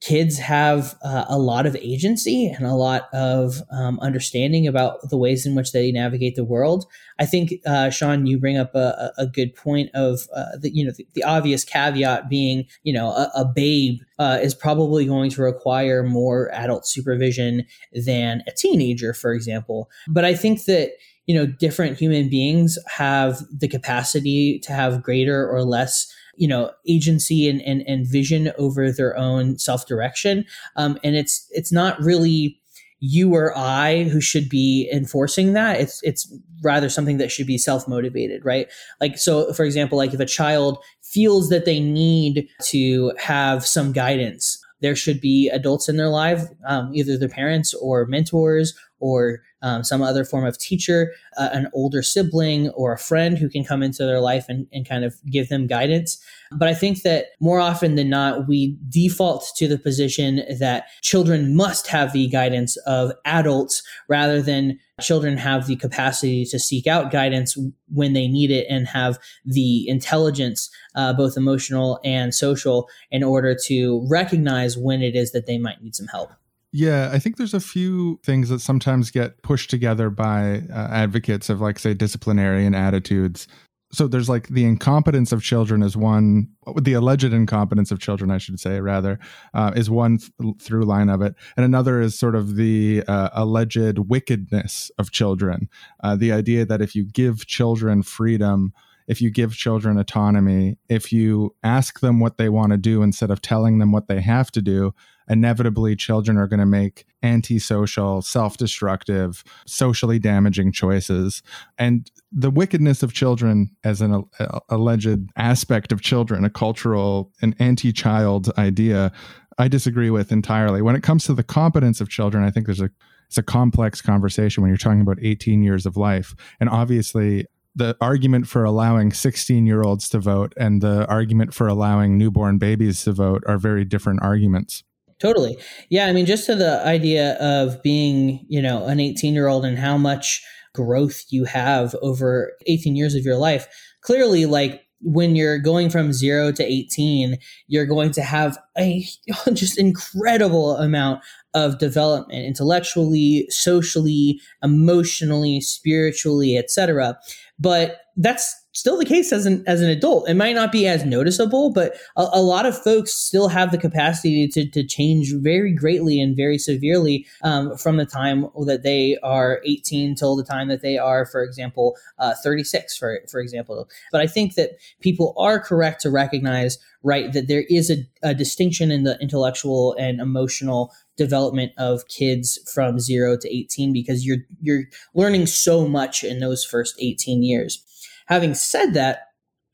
kids 0.00 0.38
have 0.38 0.96
uh, 1.04 1.24
a 1.28 1.38
lot 1.38 1.66
of 1.66 1.76
agency 1.76 2.48
and 2.48 2.66
a 2.66 2.74
lot 2.74 3.08
of 3.12 3.62
um, 3.70 3.96
understanding 4.00 4.66
about 4.66 5.08
the 5.08 5.16
ways 5.16 5.46
in 5.46 5.54
which 5.54 5.70
they 5.70 5.92
navigate 5.92 6.34
the 6.34 6.42
world. 6.42 6.84
I 7.20 7.26
think, 7.26 7.52
uh, 7.64 7.90
Sean, 7.90 8.26
you 8.26 8.40
bring 8.40 8.58
up 8.58 8.74
a, 8.74 9.12
a 9.18 9.24
good 9.24 9.54
point 9.54 9.88
of 9.94 10.26
uh, 10.34 10.56
the, 10.60 10.74
you 10.74 10.84
know 10.84 10.90
the, 10.90 11.06
the, 11.14 11.22
obvious 11.22 11.62
caveat 11.62 12.28
being 12.28 12.66
you 12.82 12.92
know 12.92 13.10
a, 13.10 13.30
a 13.36 13.44
babe 13.44 14.00
uh, 14.18 14.40
is 14.42 14.52
probably 14.52 15.06
going 15.06 15.30
to 15.30 15.42
require 15.42 16.02
more 16.02 16.52
adult 16.52 16.88
supervision 16.88 17.64
than 18.04 18.42
a 18.48 18.50
teenager, 18.50 19.14
for 19.14 19.32
example. 19.32 19.88
But 20.08 20.24
I 20.24 20.34
think 20.34 20.64
that 20.64 20.90
you 21.26 21.36
know 21.36 21.46
different 21.46 22.00
human 22.00 22.28
beings 22.28 22.80
have 22.88 23.44
the 23.56 23.68
capacity 23.68 24.58
to 24.64 24.72
have 24.72 25.04
greater 25.04 25.48
or 25.48 25.62
less 25.62 26.12
you 26.38 26.48
know 26.48 26.70
agency 26.86 27.48
and 27.48 27.60
and, 27.62 27.82
and 27.86 28.06
vision 28.06 28.52
over 28.58 28.90
their 28.90 29.16
own 29.16 29.58
self 29.58 29.86
direction 29.86 30.44
um, 30.76 30.98
and 31.04 31.16
it's 31.16 31.46
it's 31.50 31.72
not 31.72 32.00
really 32.00 32.58
you 33.00 33.34
or 33.34 33.56
I 33.56 34.04
who 34.04 34.20
should 34.20 34.48
be 34.48 34.88
enforcing 34.92 35.52
that. 35.52 35.80
It's 35.80 36.02
it's 36.02 36.32
rather 36.62 36.88
something 36.88 37.18
that 37.18 37.30
should 37.30 37.46
be 37.46 37.58
self 37.58 37.86
motivated, 37.86 38.44
right? 38.44 38.68
Like 39.00 39.18
so, 39.18 39.52
for 39.52 39.64
example, 39.64 39.98
like 39.98 40.14
if 40.14 40.20
a 40.20 40.26
child 40.26 40.78
feels 41.02 41.48
that 41.48 41.64
they 41.64 41.80
need 41.80 42.48
to 42.64 43.12
have 43.18 43.66
some 43.66 43.92
guidance, 43.92 44.58
there 44.80 44.96
should 44.96 45.20
be 45.20 45.48
adults 45.48 45.88
in 45.88 45.96
their 45.96 46.08
life, 46.08 46.42
um, 46.66 46.90
either 46.94 47.16
their 47.16 47.28
parents 47.28 47.72
or 47.74 48.06
mentors 48.06 48.74
or 49.00 49.40
um, 49.62 49.82
some 49.82 50.02
other 50.02 50.24
form 50.24 50.44
of 50.44 50.58
teacher, 50.58 51.12
uh, 51.36 51.48
an 51.52 51.68
older 51.72 52.02
sibling 52.02 52.68
or 52.70 52.92
a 52.92 52.98
friend 52.98 53.38
who 53.38 53.48
can 53.48 53.64
come 53.64 53.82
into 53.82 54.04
their 54.04 54.20
life 54.20 54.46
and, 54.48 54.66
and 54.72 54.88
kind 54.88 55.04
of 55.04 55.14
give 55.26 55.48
them 55.48 55.66
guidance. 55.66 56.22
But 56.52 56.68
I 56.68 56.74
think 56.74 57.02
that 57.02 57.26
more 57.40 57.58
often 57.58 57.96
than 57.96 58.08
not, 58.08 58.48
we 58.48 58.76
default 58.88 59.50
to 59.56 59.68
the 59.68 59.78
position 59.78 60.42
that 60.58 60.86
children 61.02 61.54
must 61.54 61.88
have 61.88 62.12
the 62.12 62.28
guidance 62.28 62.76
of 62.78 63.12
adults 63.24 63.82
rather 64.08 64.40
than 64.40 64.78
children 65.00 65.36
have 65.36 65.66
the 65.66 65.76
capacity 65.76 66.44
to 66.44 66.58
seek 66.58 66.86
out 66.86 67.10
guidance 67.10 67.56
when 67.92 68.12
they 68.12 68.26
need 68.26 68.50
it 68.50 68.66
and 68.68 68.88
have 68.88 69.18
the 69.44 69.88
intelligence, 69.88 70.70
uh, 70.94 71.12
both 71.12 71.36
emotional 71.36 72.00
and 72.04 72.34
social, 72.34 72.88
in 73.10 73.22
order 73.22 73.56
to 73.66 74.04
recognize 74.08 74.76
when 74.76 75.02
it 75.02 75.14
is 75.14 75.32
that 75.32 75.46
they 75.46 75.58
might 75.58 75.82
need 75.82 75.94
some 75.94 76.08
help. 76.08 76.32
Yeah, 76.78 77.10
I 77.12 77.18
think 77.18 77.38
there's 77.38 77.54
a 77.54 77.60
few 77.60 78.20
things 78.22 78.50
that 78.50 78.60
sometimes 78.60 79.10
get 79.10 79.42
pushed 79.42 79.68
together 79.68 80.10
by 80.10 80.62
uh, 80.72 80.86
advocates 80.92 81.50
of, 81.50 81.60
like, 81.60 81.76
say, 81.76 81.92
disciplinarian 81.92 82.72
attitudes. 82.72 83.48
So 83.90 84.06
there's 84.06 84.28
like 84.28 84.46
the 84.46 84.64
incompetence 84.64 85.32
of 85.32 85.42
children 85.42 85.82
is 85.82 85.96
one, 85.96 86.46
the 86.80 86.92
alleged 86.92 87.32
incompetence 87.32 87.90
of 87.90 87.98
children, 87.98 88.30
I 88.30 88.38
should 88.38 88.60
say, 88.60 88.80
rather, 88.80 89.18
uh, 89.54 89.72
is 89.74 89.90
one 89.90 90.18
th- 90.18 90.54
through 90.60 90.84
line 90.84 91.08
of 91.08 91.20
it. 91.20 91.34
And 91.56 91.66
another 91.66 92.00
is 92.00 92.16
sort 92.16 92.36
of 92.36 92.54
the 92.54 93.02
uh, 93.08 93.30
alleged 93.32 93.98
wickedness 93.98 94.92
of 95.00 95.10
children. 95.10 95.68
Uh, 96.04 96.14
the 96.14 96.30
idea 96.30 96.64
that 96.64 96.80
if 96.80 96.94
you 96.94 97.04
give 97.04 97.44
children 97.48 98.04
freedom, 98.04 98.72
if 99.08 99.20
you 99.20 99.32
give 99.32 99.56
children 99.56 99.98
autonomy, 99.98 100.78
if 100.88 101.12
you 101.12 101.56
ask 101.64 101.98
them 101.98 102.20
what 102.20 102.38
they 102.38 102.48
want 102.48 102.70
to 102.70 102.76
do 102.76 103.02
instead 103.02 103.32
of 103.32 103.42
telling 103.42 103.78
them 103.80 103.90
what 103.90 104.06
they 104.06 104.20
have 104.20 104.52
to 104.52 104.62
do, 104.62 104.94
inevitably 105.28 105.96
children 105.96 106.36
are 106.36 106.46
going 106.46 106.60
to 106.60 106.66
make 106.66 107.04
antisocial, 107.22 108.22
self 108.22 108.56
destructive, 108.56 109.44
socially 109.66 110.18
damaging 110.18 110.72
choices. 110.72 111.42
And 111.78 112.10
the 112.32 112.50
wickedness 112.50 113.02
of 113.02 113.12
children 113.12 113.70
as 113.84 114.00
an 114.00 114.24
a, 114.38 114.60
alleged 114.68 115.30
aspect 115.36 115.92
of 115.92 116.00
children, 116.00 116.44
a 116.44 116.50
cultural, 116.50 117.32
an 117.42 117.54
anti 117.58 117.92
child 117.92 118.50
idea, 118.58 119.12
I 119.58 119.68
disagree 119.68 120.10
with 120.10 120.30
entirely. 120.32 120.82
When 120.82 120.96
it 120.96 121.02
comes 121.02 121.24
to 121.24 121.34
the 121.34 121.42
competence 121.42 122.00
of 122.00 122.08
children, 122.08 122.44
I 122.44 122.50
think 122.50 122.66
there's 122.66 122.80
a 122.80 122.90
it's 123.26 123.36
a 123.36 123.42
complex 123.42 124.00
conversation 124.00 124.62
when 124.62 124.70
you're 124.70 124.78
talking 124.78 125.02
about 125.02 125.18
18 125.20 125.62
years 125.62 125.84
of 125.84 125.98
life. 125.98 126.34
And 126.60 126.70
obviously, 126.70 127.46
the 127.78 127.96
argument 128.00 128.48
for 128.48 128.64
allowing 128.64 129.12
16 129.12 129.66
year 129.66 129.82
olds 129.82 130.08
to 130.08 130.18
vote 130.18 130.52
and 130.56 130.82
the 130.82 131.06
argument 131.06 131.54
for 131.54 131.68
allowing 131.68 132.18
newborn 132.18 132.58
babies 132.58 133.04
to 133.04 133.12
vote 133.12 133.44
are 133.46 133.58
very 133.58 133.84
different 133.84 134.20
arguments. 134.22 134.82
Totally. 135.18 135.58
Yeah. 135.90 136.06
I 136.06 136.12
mean, 136.12 136.26
just 136.26 136.46
to 136.46 136.54
the 136.54 136.84
idea 136.86 137.34
of 137.34 137.82
being, 137.82 138.44
you 138.48 138.62
know, 138.62 138.86
an 138.86 139.00
18 139.00 139.34
year 139.34 139.48
old 139.48 139.64
and 139.64 139.78
how 139.78 139.98
much 139.98 140.42
growth 140.74 141.24
you 141.30 141.44
have 141.44 141.94
over 142.02 142.52
18 142.66 142.94
years 142.94 143.14
of 143.14 143.24
your 143.24 143.36
life. 143.36 143.66
Clearly, 144.00 144.46
like 144.46 144.84
when 145.00 145.36
you're 145.36 145.58
going 145.58 145.90
from 145.90 146.12
zero 146.12 146.52
to 146.52 146.64
18, 146.64 147.36
you're 147.66 147.86
going 147.86 148.10
to 148.12 148.22
have 148.22 148.58
a 148.76 149.04
just 149.52 149.78
incredible 149.78 150.76
amount 150.76 151.22
of 151.54 151.78
development 151.78 152.44
intellectually, 152.44 153.46
socially, 153.50 154.40
emotionally, 154.62 155.60
spiritually, 155.60 156.56
etc. 156.56 157.18
But 157.58 158.00
that's 158.16 158.54
still 158.78 158.96
the 158.96 159.04
case 159.04 159.32
as 159.32 159.44
an 159.44 159.64
as 159.66 159.80
an 159.80 159.90
adult. 159.90 160.28
It 160.28 160.34
might 160.34 160.54
not 160.54 160.70
be 160.70 160.86
as 160.86 161.04
noticeable, 161.04 161.70
but 161.70 161.96
a, 162.16 162.28
a 162.34 162.42
lot 162.42 162.64
of 162.64 162.80
folks 162.80 163.12
still 163.12 163.48
have 163.48 163.72
the 163.72 163.78
capacity 163.78 164.46
to, 164.48 164.70
to 164.70 164.86
change 164.86 165.32
very 165.34 165.72
greatly 165.72 166.20
and 166.20 166.36
very 166.36 166.58
severely 166.58 167.26
um, 167.42 167.76
from 167.76 167.96
the 167.96 168.06
time 168.06 168.46
that 168.66 168.82
they 168.84 169.18
are 169.22 169.60
18 169.66 170.14
till 170.14 170.36
the 170.36 170.44
time 170.44 170.68
that 170.68 170.82
they 170.82 170.96
are, 170.96 171.26
for 171.26 171.42
example, 171.42 171.96
uh, 172.18 172.34
36, 172.42 172.96
for 172.96 173.20
for 173.30 173.40
example. 173.40 173.88
But 174.12 174.20
I 174.20 174.28
think 174.28 174.54
that 174.54 174.70
people 175.00 175.34
are 175.36 175.58
correct 175.58 176.00
to 176.02 176.10
recognize 176.10 176.78
right 177.02 177.32
that 177.32 177.48
there 177.48 177.64
is 177.68 177.90
a, 177.90 177.96
a 178.22 178.34
distinction 178.34 178.90
in 178.90 179.02
the 179.02 179.18
intellectual 179.20 179.94
and 179.98 180.20
emotional 180.20 180.92
development 181.16 181.72
of 181.78 182.06
kids 182.06 182.58
from 182.72 183.00
0 183.00 183.36
to 183.38 183.54
18 183.54 183.92
because 183.92 184.24
you're 184.24 184.44
you're 184.60 184.84
learning 185.14 185.46
so 185.46 185.86
much 185.88 186.22
in 186.22 186.38
those 186.38 186.64
first 186.64 186.94
18 187.00 187.42
years 187.42 187.84
Having 188.28 188.54
said 188.54 188.94
that, 188.94 189.28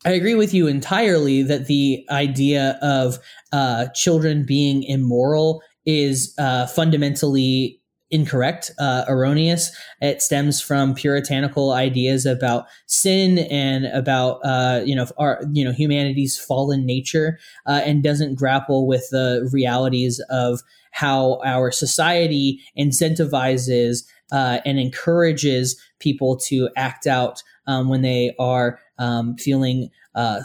I 0.05 0.11
agree 0.11 0.35
with 0.35 0.55
you 0.55 0.69
entirely 0.69 1.43
that 1.43 1.67
the 1.67 2.07
idea 2.11 2.79
of 2.83 3.19
uh, 3.53 3.87
children 3.95 4.45
being 4.47 4.85
immoral 4.85 5.61
is 5.87 6.35
uh, 6.39 6.67
fundamentally 6.67 7.81
incorrect, 8.11 8.71
uh, 8.79 9.05
erroneous. 9.09 9.77
It 10.01 10.23
stems 10.23 10.61
from 10.61 10.95
puritanical 10.95 11.73
ideas 11.73 12.27
about 12.27 12.67
sin 12.87 13.39
and 13.39 13.87
about 13.87 14.39
uh, 14.45 14.83
you 14.85 14.95
know 14.95 15.07
our 15.19 15.43
you 15.53 15.65
know 15.65 15.73
humanity's 15.73 16.39
fallen 16.39 16.87
nature, 16.87 17.39
uh, 17.67 17.81
and 17.85 18.05
doesn't 18.05 18.37
grapple 18.37 18.87
with 18.87 19.09
the 19.11 19.49
realities 19.53 20.23
of 20.31 20.61
how 20.93 21.41
our 21.45 21.73
society 21.73 22.61
incentivizes 22.79 24.05
uh, 24.31 24.61
and 24.65 24.79
encourages 24.79 25.81
people 25.99 26.37
to 26.37 26.69
act 26.77 27.07
out 27.07 27.43
um, 27.67 27.89
when 27.89 28.03
they 28.03 28.35
are 28.39 28.79
um, 28.99 29.37
feeling 29.37 29.91
uh, 30.15 30.43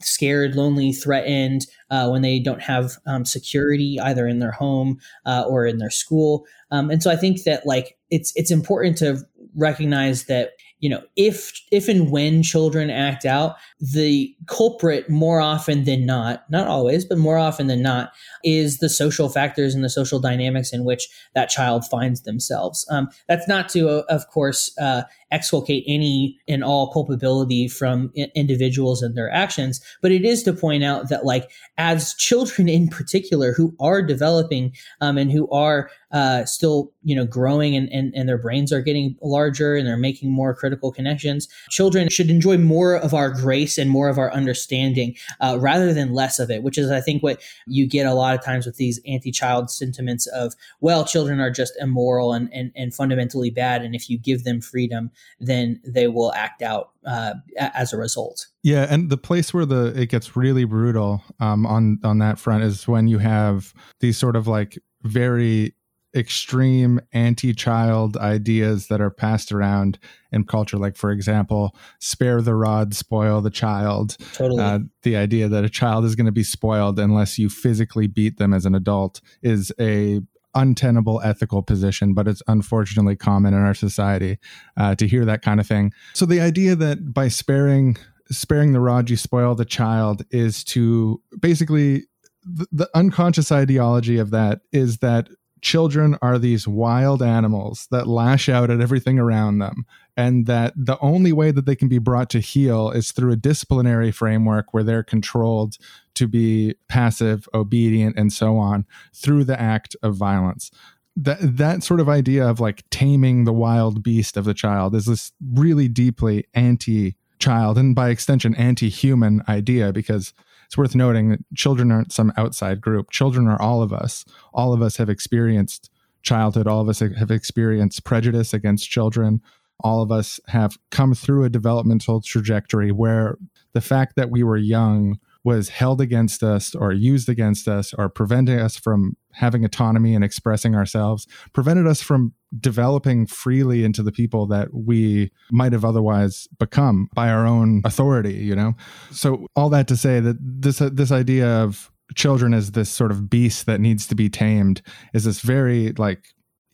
scared, 0.00 0.54
lonely, 0.54 0.92
threatened, 0.92 1.66
uh, 1.90 2.08
when 2.08 2.22
they 2.22 2.38
don't 2.38 2.62
have 2.62 2.92
um, 3.06 3.24
security 3.24 3.98
either 4.00 4.26
in 4.26 4.38
their 4.38 4.52
home 4.52 4.98
uh, 5.26 5.44
or 5.46 5.66
in 5.66 5.78
their 5.78 5.90
school. 5.90 6.46
Um, 6.70 6.90
and 6.90 7.02
so 7.02 7.10
I 7.10 7.16
think 7.16 7.44
that 7.44 7.66
like 7.66 7.96
it's 8.10 8.32
it's 8.36 8.50
important 8.50 8.96
to 8.98 9.18
recognize 9.56 10.24
that 10.24 10.52
you 10.78 10.88
know 10.88 11.02
if 11.16 11.52
if 11.70 11.88
and 11.88 12.10
when 12.10 12.42
children 12.42 12.90
act 12.90 13.24
out 13.24 13.56
the 13.80 14.34
culprit 14.46 15.08
more 15.08 15.40
often 15.40 15.84
than 15.84 16.06
not 16.06 16.44
not 16.50 16.66
always 16.66 17.04
but 17.04 17.18
more 17.18 17.36
often 17.36 17.66
than 17.66 17.82
not 17.82 18.12
is 18.44 18.78
the 18.78 18.88
social 18.88 19.28
factors 19.28 19.74
and 19.74 19.84
the 19.84 19.90
social 19.90 20.20
dynamics 20.20 20.72
in 20.72 20.84
which 20.84 21.08
that 21.34 21.50
child 21.50 21.84
finds 21.84 22.22
themselves 22.22 22.86
um, 22.90 23.08
that's 23.28 23.48
not 23.48 23.68
to 23.68 23.88
of 24.08 24.28
course 24.28 24.76
uh, 24.78 25.02
exculpate 25.30 25.84
any 25.86 26.38
and 26.48 26.64
all 26.64 26.92
culpability 26.92 27.68
from 27.68 28.12
I- 28.18 28.30
individuals 28.34 29.02
and 29.02 29.16
their 29.16 29.30
actions. 29.30 29.80
But 30.02 30.12
it 30.12 30.24
is 30.24 30.42
to 30.44 30.52
point 30.52 30.84
out 30.84 31.08
that 31.08 31.24
like 31.24 31.50
as 31.78 32.14
children 32.14 32.68
in 32.68 32.88
particular 32.88 33.52
who 33.52 33.74
are 33.80 34.02
developing 34.02 34.72
um, 35.00 35.18
and 35.18 35.30
who 35.30 35.48
are 35.50 35.90
uh, 36.12 36.44
still 36.44 36.92
you 37.04 37.14
know 37.14 37.24
growing 37.24 37.76
and, 37.76 37.88
and, 37.92 38.12
and 38.16 38.28
their 38.28 38.38
brains 38.38 38.72
are 38.72 38.80
getting 38.80 39.16
larger 39.22 39.76
and 39.76 39.86
they're 39.86 39.96
making 39.96 40.30
more 40.30 40.52
critical 40.52 40.90
connections 40.90 41.46
children 41.68 42.08
should 42.08 42.30
enjoy 42.30 42.58
more 42.58 42.96
of 42.96 43.14
our 43.14 43.30
grace 43.30 43.78
and 43.78 43.90
more 43.90 44.08
of 44.08 44.18
our 44.18 44.32
understanding 44.32 45.14
uh, 45.40 45.56
rather 45.60 45.94
than 45.94 46.12
less 46.12 46.40
of 46.40 46.50
it 46.50 46.64
which 46.64 46.76
is 46.76 46.90
i 46.90 47.00
think 47.00 47.22
what 47.22 47.40
you 47.66 47.86
get 47.86 48.06
a 48.06 48.14
lot 48.14 48.34
of 48.34 48.44
times 48.44 48.66
with 48.66 48.76
these 48.76 49.00
anti-child 49.06 49.70
sentiments 49.70 50.26
of 50.28 50.54
well 50.80 51.04
children 51.04 51.38
are 51.38 51.50
just 51.50 51.74
immoral 51.80 52.32
and, 52.32 52.52
and, 52.52 52.72
and 52.74 52.92
fundamentally 52.92 53.50
bad 53.50 53.82
and 53.82 53.94
if 53.94 54.10
you 54.10 54.18
give 54.18 54.42
them 54.42 54.60
freedom 54.60 55.12
then 55.40 55.80
they 55.86 56.06
will 56.06 56.32
act 56.34 56.62
out 56.62 56.90
uh, 57.06 57.34
as 57.58 57.92
a 57.92 57.96
result. 57.96 58.46
Yeah 58.62 58.86
and 58.90 59.10
the 59.10 59.16
place 59.16 59.54
where 59.54 59.66
the 59.66 59.92
it 59.98 60.10
gets 60.10 60.36
really 60.36 60.64
brutal 60.64 61.22
um, 61.40 61.66
on 61.66 61.98
on 62.04 62.18
that 62.18 62.38
front 62.38 62.64
is 62.64 62.86
when 62.86 63.08
you 63.08 63.18
have 63.18 63.72
these 64.00 64.18
sort 64.18 64.36
of 64.36 64.46
like 64.46 64.78
very 65.02 65.74
extreme 66.14 67.00
anti-child 67.12 68.16
ideas 68.16 68.88
that 68.88 69.00
are 69.00 69.10
passed 69.10 69.52
around 69.52 69.96
in 70.32 70.44
culture. 70.44 70.76
Like 70.76 70.96
for 70.96 71.10
example 71.12 71.74
spare 72.00 72.42
the 72.42 72.54
rod 72.54 72.94
spoil 72.94 73.40
the 73.40 73.50
child. 73.50 74.16
Totally. 74.34 74.62
Uh, 74.62 74.80
the 75.02 75.16
idea 75.16 75.48
that 75.48 75.64
a 75.64 75.70
child 75.70 76.04
is 76.04 76.16
going 76.16 76.26
to 76.26 76.32
be 76.32 76.42
spoiled 76.42 76.98
unless 76.98 77.38
you 77.38 77.48
physically 77.48 78.08
beat 78.08 78.38
them 78.38 78.52
as 78.52 78.66
an 78.66 78.74
adult 78.74 79.20
is 79.42 79.72
a 79.80 80.20
untenable 80.54 81.20
ethical 81.22 81.62
position 81.62 82.14
but 82.14 82.26
it's 82.26 82.42
unfortunately 82.48 83.16
common 83.16 83.54
in 83.54 83.60
our 83.60 83.74
society 83.74 84.38
uh, 84.76 84.94
to 84.94 85.06
hear 85.06 85.24
that 85.24 85.42
kind 85.42 85.60
of 85.60 85.66
thing. 85.66 85.92
So 86.14 86.26
the 86.26 86.40
idea 86.40 86.74
that 86.76 87.12
by 87.12 87.28
sparing 87.28 87.96
sparing 88.30 88.72
the 88.72 88.80
rod 88.80 89.10
you 89.10 89.16
spoil 89.16 89.54
the 89.54 89.64
child 89.64 90.24
is 90.30 90.62
to 90.62 91.20
basically 91.40 92.04
the, 92.44 92.66
the 92.72 92.90
unconscious 92.94 93.52
ideology 93.52 94.18
of 94.18 94.30
that 94.30 94.60
is 94.72 94.98
that 94.98 95.28
children 95.60 96.16
are 96.22 96.38
these 96.38 96.66
wild 96.66 97.22
animals 97.22 97.86
that 97.90 98.06
lash 98.06 98.48
out 98.48 98.70
at 98.70 98.80
everything 98.80 99.18
around 99.18 99.58
them 99.58 99.84
and 100.16 100.46
that 100.46 100.72
the 100.76 100.98
only 101.00 101.32
way 101.32 101.50
that 101.50 101.66
they 101.66 101.76
can 101.76 101.88
be 101.88 101.98
brought 101.98 102.30
to 102.30 102.40
heel 102.40 102.90
is 102.90 103.12
through 103.12 103.32
a 103.32 103.36
disciplinary 103.36 104.10
framework 104.10 104.72
where 104.72 104.82
they're 104.82 105.02
controlled 105.02 105.76
to 106.20 106.28
be 106.28 106.74
passive 106.88 107.48
obedient 107.52 108.16
and 108.16 108.32
so 108.32 108.56
on 108.56 108.86
through 109.14 109.44
the 109.44 109.60
act 109.60 109.96
of 110.02 110.14
violence 110.14 110.70
that 111.16 111.38
that 111.40 111.82
sort 111.82 112.00
of 112.00 112.08
idea 112.08 112.46
of 112.46 112.60
like 112.60 112.84
taming 112.90 113.44
the 113.44 113.52
wild 113.52 114.02
beast 114.02 114.36
of 114.36 114.44
the 114.44 114.54
child 114.54 114.94
is 114.94 115.06
this 115.06 115.32
really 115.52 115.88
deeply 115.88 116.46
anti 116.54 117.16
child 117.38 117.78
and 117.78 117.94
by 117.94 118.10
extension 118.10 118.54
anti 118.54 118.88
human 118.88 119.42
idea 119.48 119.92
because 119.92 120.32
it's 120.66 120.78
worth 120.78 120.94
noting 120.94 121.30
that 121.30 121.40
children 121.54 121.90
aren't 121.90 122.12
some 122.12 122.32
outside 122.36 122.80
group. 122.80 123.10
Children 123.10 123.48
are 123.48 123.60
all 123.60 123.82
of 123.82 123.92
us. 123.92 124.24
All 124.54 124.72
of 124.72 124.82
us 124.82 124.98
have 124.98 125.08
experienced 125.08 125.90
childhood. 126.22 126.68
All 126.68 126.80
of 126.80 126.88
us 126.88 127.00
have 127.00 127.30
experienced 127.32 128.04
prejudice 128.04 128.54
against 128.54 128.88
children. 128.88 129.40
All 129.80 130.00
of 130.00 130.12
us 130.12 130.38
have 130.46 130.78
come 130.90 131.12
through 131.12 131.42
a 131.42 131.50
developmental 131.50 132.20
trajectory 132.20 132.92
where 132.92 133.36
the 133.72 133.80
fact 133.80 134.14
that 134.14 134.30
we 134.30 134.44
were 134.44 134.56
young 134.56 135.18
was 135.42 135.70
held 135.70 136.00
against 136.00 136.42
us 136.42 136.74
or 136.74 136.92
used 136.92 137.28
against 137.28 137.66
us 137.66 137.94
or 137.94 138.08
preventing 138.08 138.58
us 138.58 138.76
from 138.76 139.16
having 139.32 139.64
autonomy 139.64 140.14
and 140.14 140.24
expressing 140.24 140.74
ourselves, 140.74 141.26
prevented 141.52 141.86
us 141.86 142.02
from 142.02 142.34
developing 142.58 143.26
freely 143.26 143.84
into 143.84 144.02
the 144.02 144.12
people 144.12 144.46
that 144.46 144.68
we 144.74 145.30
might 145.50 145.72
have 145.72 145.84
otherwise 145.84 146.48
become 146.58 147.08
by 147.14 147.30
our 147.30 147.46
own 147.46 147.80
authority, 147.84 148.34
you 148.34 148.54
know? 148.54 148.74
So 149.12 149.46
all 149.56 149.70
that 149.70 149.88
to 149.88 149.96
say 149.96 150.20
that 150.20 150.36
this 150.40 150.80
uh, 150.80 150.90
this 150.92 151.12
idea 151.12 151.48
of 151.48 151.90
children 152.16 152.52
as 152.52 152.72
this 152.72 152.90
sort 152.90 153.12
of 153.12 153.30
beast 153.30 153.66
that 153.66 153.80
needs 153.80 154.06
to 154.08 154.14
be 154.14 154.28
tamed 154.28 154.82
is 155.14 155.24
this 155.24 155.40
very 155.40 155.92
like 155.92 156.24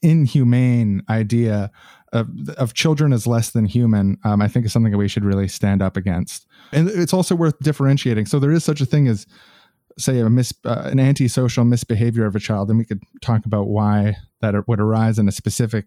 inhumane 0.02 1.02
idea 1.08 1.70
of, 2.12 2.28
of 2.56 2.74
children 2.74 3.12
as 3.12 3.26
less 3.26 3.50
than 3.50 3.66
human, 3.66 4.18
um, 4.24 4.40
I 4.40 4.48
think 4.48 4.66
is 4.66 4.72
something 4.72 4.92
that 4.92 4.98
we 4.98 5.08
should 5.08 5.24
really 5.24 5.48
stand 5.48 5.82
up 5.82 5.96
against. 5.96 6.46
And 6.72 6.88
it's 6.88 7.12
also 7.12 7.34
worth 7.34 7.58
differentiating. 7.60 8.26
So 8.26 8.38
there 8.38 8.52
is 8.52 8.64
such 8.64 8.80
a 8.80 8.86
thing 8.86 9.08
as, 9.08 9.26
say, 9.98 10.20
a 10.20 10.30
mis, 10.30 10.52
uh, 10.64 10.82
an 10.84 11.00
antisocial 11.00 11.64
misbehavior 11.64 12.26
of 12.26 12.36
a 12.36 12.40
child, 12.40 12.70
and 12.70 12.78
we 12.78 12.84
could 12.84 13.02
talk 13.22 13.46
about 13.46 13.68
why 13.68 14.16
that 14.40 14.54
would 14.68 14.80
arise 14.80 15.18
in 15.18 15.28
a 15.28 15.32
specific 15.32 15.86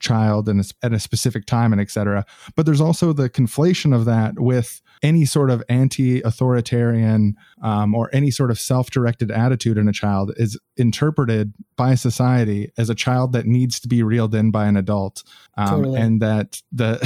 child 0.00 0.48
and 0.48 0.70
at 0.82 0.92
a 0.92 1.00
specific 1.00 1.46
time 1.46 1.72
and 1.72 1.80
etc. 1.80 2.24
But 2.56 2.66
there's 2.66 2.80
also 2.80 3.12
the 3.12 3.30
conflation 3.30 3.94
of 3.94 4.04
that 4.06 4.38
with 4.38 4.80
any 5.02 5.24
sort 5.24 5.50
of 5.50 5.62
anti-authoritarian 5.68 7.36
um, 7.62 7.94
or 7.94 8.10
any 8.12 8.30
sort 8.30 8.50
of 8.50 8.58
self-directed 8.58 9.30
attitude 9.30 9.78
in 9.78 9.88
a 9.88 9.92
child 9.92 10.32
is 10.36 10.58
interpreted 10.76 11.52
by 11.76 11.94
society 11.94 12.72
as 12.76 12.90
a 12.90 12.94
child 12.94 13.32
that 13.32 13.46
needs 13.46 13.78
to 13.80 13.88
be 13.88 14.02
reeled 14.02 14.34
in 14.34 14.50
by 14.50 14.66
an 14.66 14.76
adult. 14.76 15.22
Um, 15.56 15.68
totally. 15.68 16.00
and 16.00 16.22
that 16.22 16.60
the, 16.72 16.98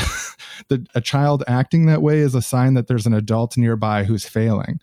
the 0.69 0.87
a 0.95 1.01
child 1.01 1.45
acting 1.47 1.87
that 1.87 2.03
way 2.03 2.19
is 2.19 2.35
a 2.35 2.43
sign 2.43 2.75
that 2.75 2.87
there's 2.87 3.07
an 3.07 3.15
adult 3.15 3.57
nearby 3.57 4.05
who's 4.05 4.27
failing. 4.27 4.81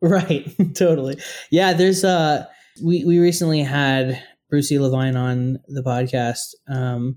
Right. 0.00 0.46
Totally. 0.74 1.18
Yeah 1.50 1.72
there's 1.72 2.04
uh 2.04 2.44
we 2.84 3.04
we 3.04 3.18
recently 3.18 3.62
had 3.62 4.22
brucey 4.50 4.78
levine 4.78 5.16
on 5.16 5.58
the 5.68 5.82
podcast 5.82 6.54
um 6.68 7.16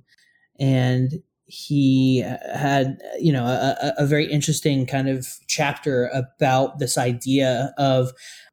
and 0.60 1.14
he 1.46 2.20
had 2.54 3.02
you 3.20 3.34
know 3.34 3.46
a, 3.46 3.94
a, 3.98 4.06
very 4.06 4.32
interesting 4.32 4.86
kind 4.86 5.10
of 5.10 5.28
chapter 5.48 6.08
about 6.14 6.78
this 6.78 6.96
idea 6.96 7.74
of 7.78 8.12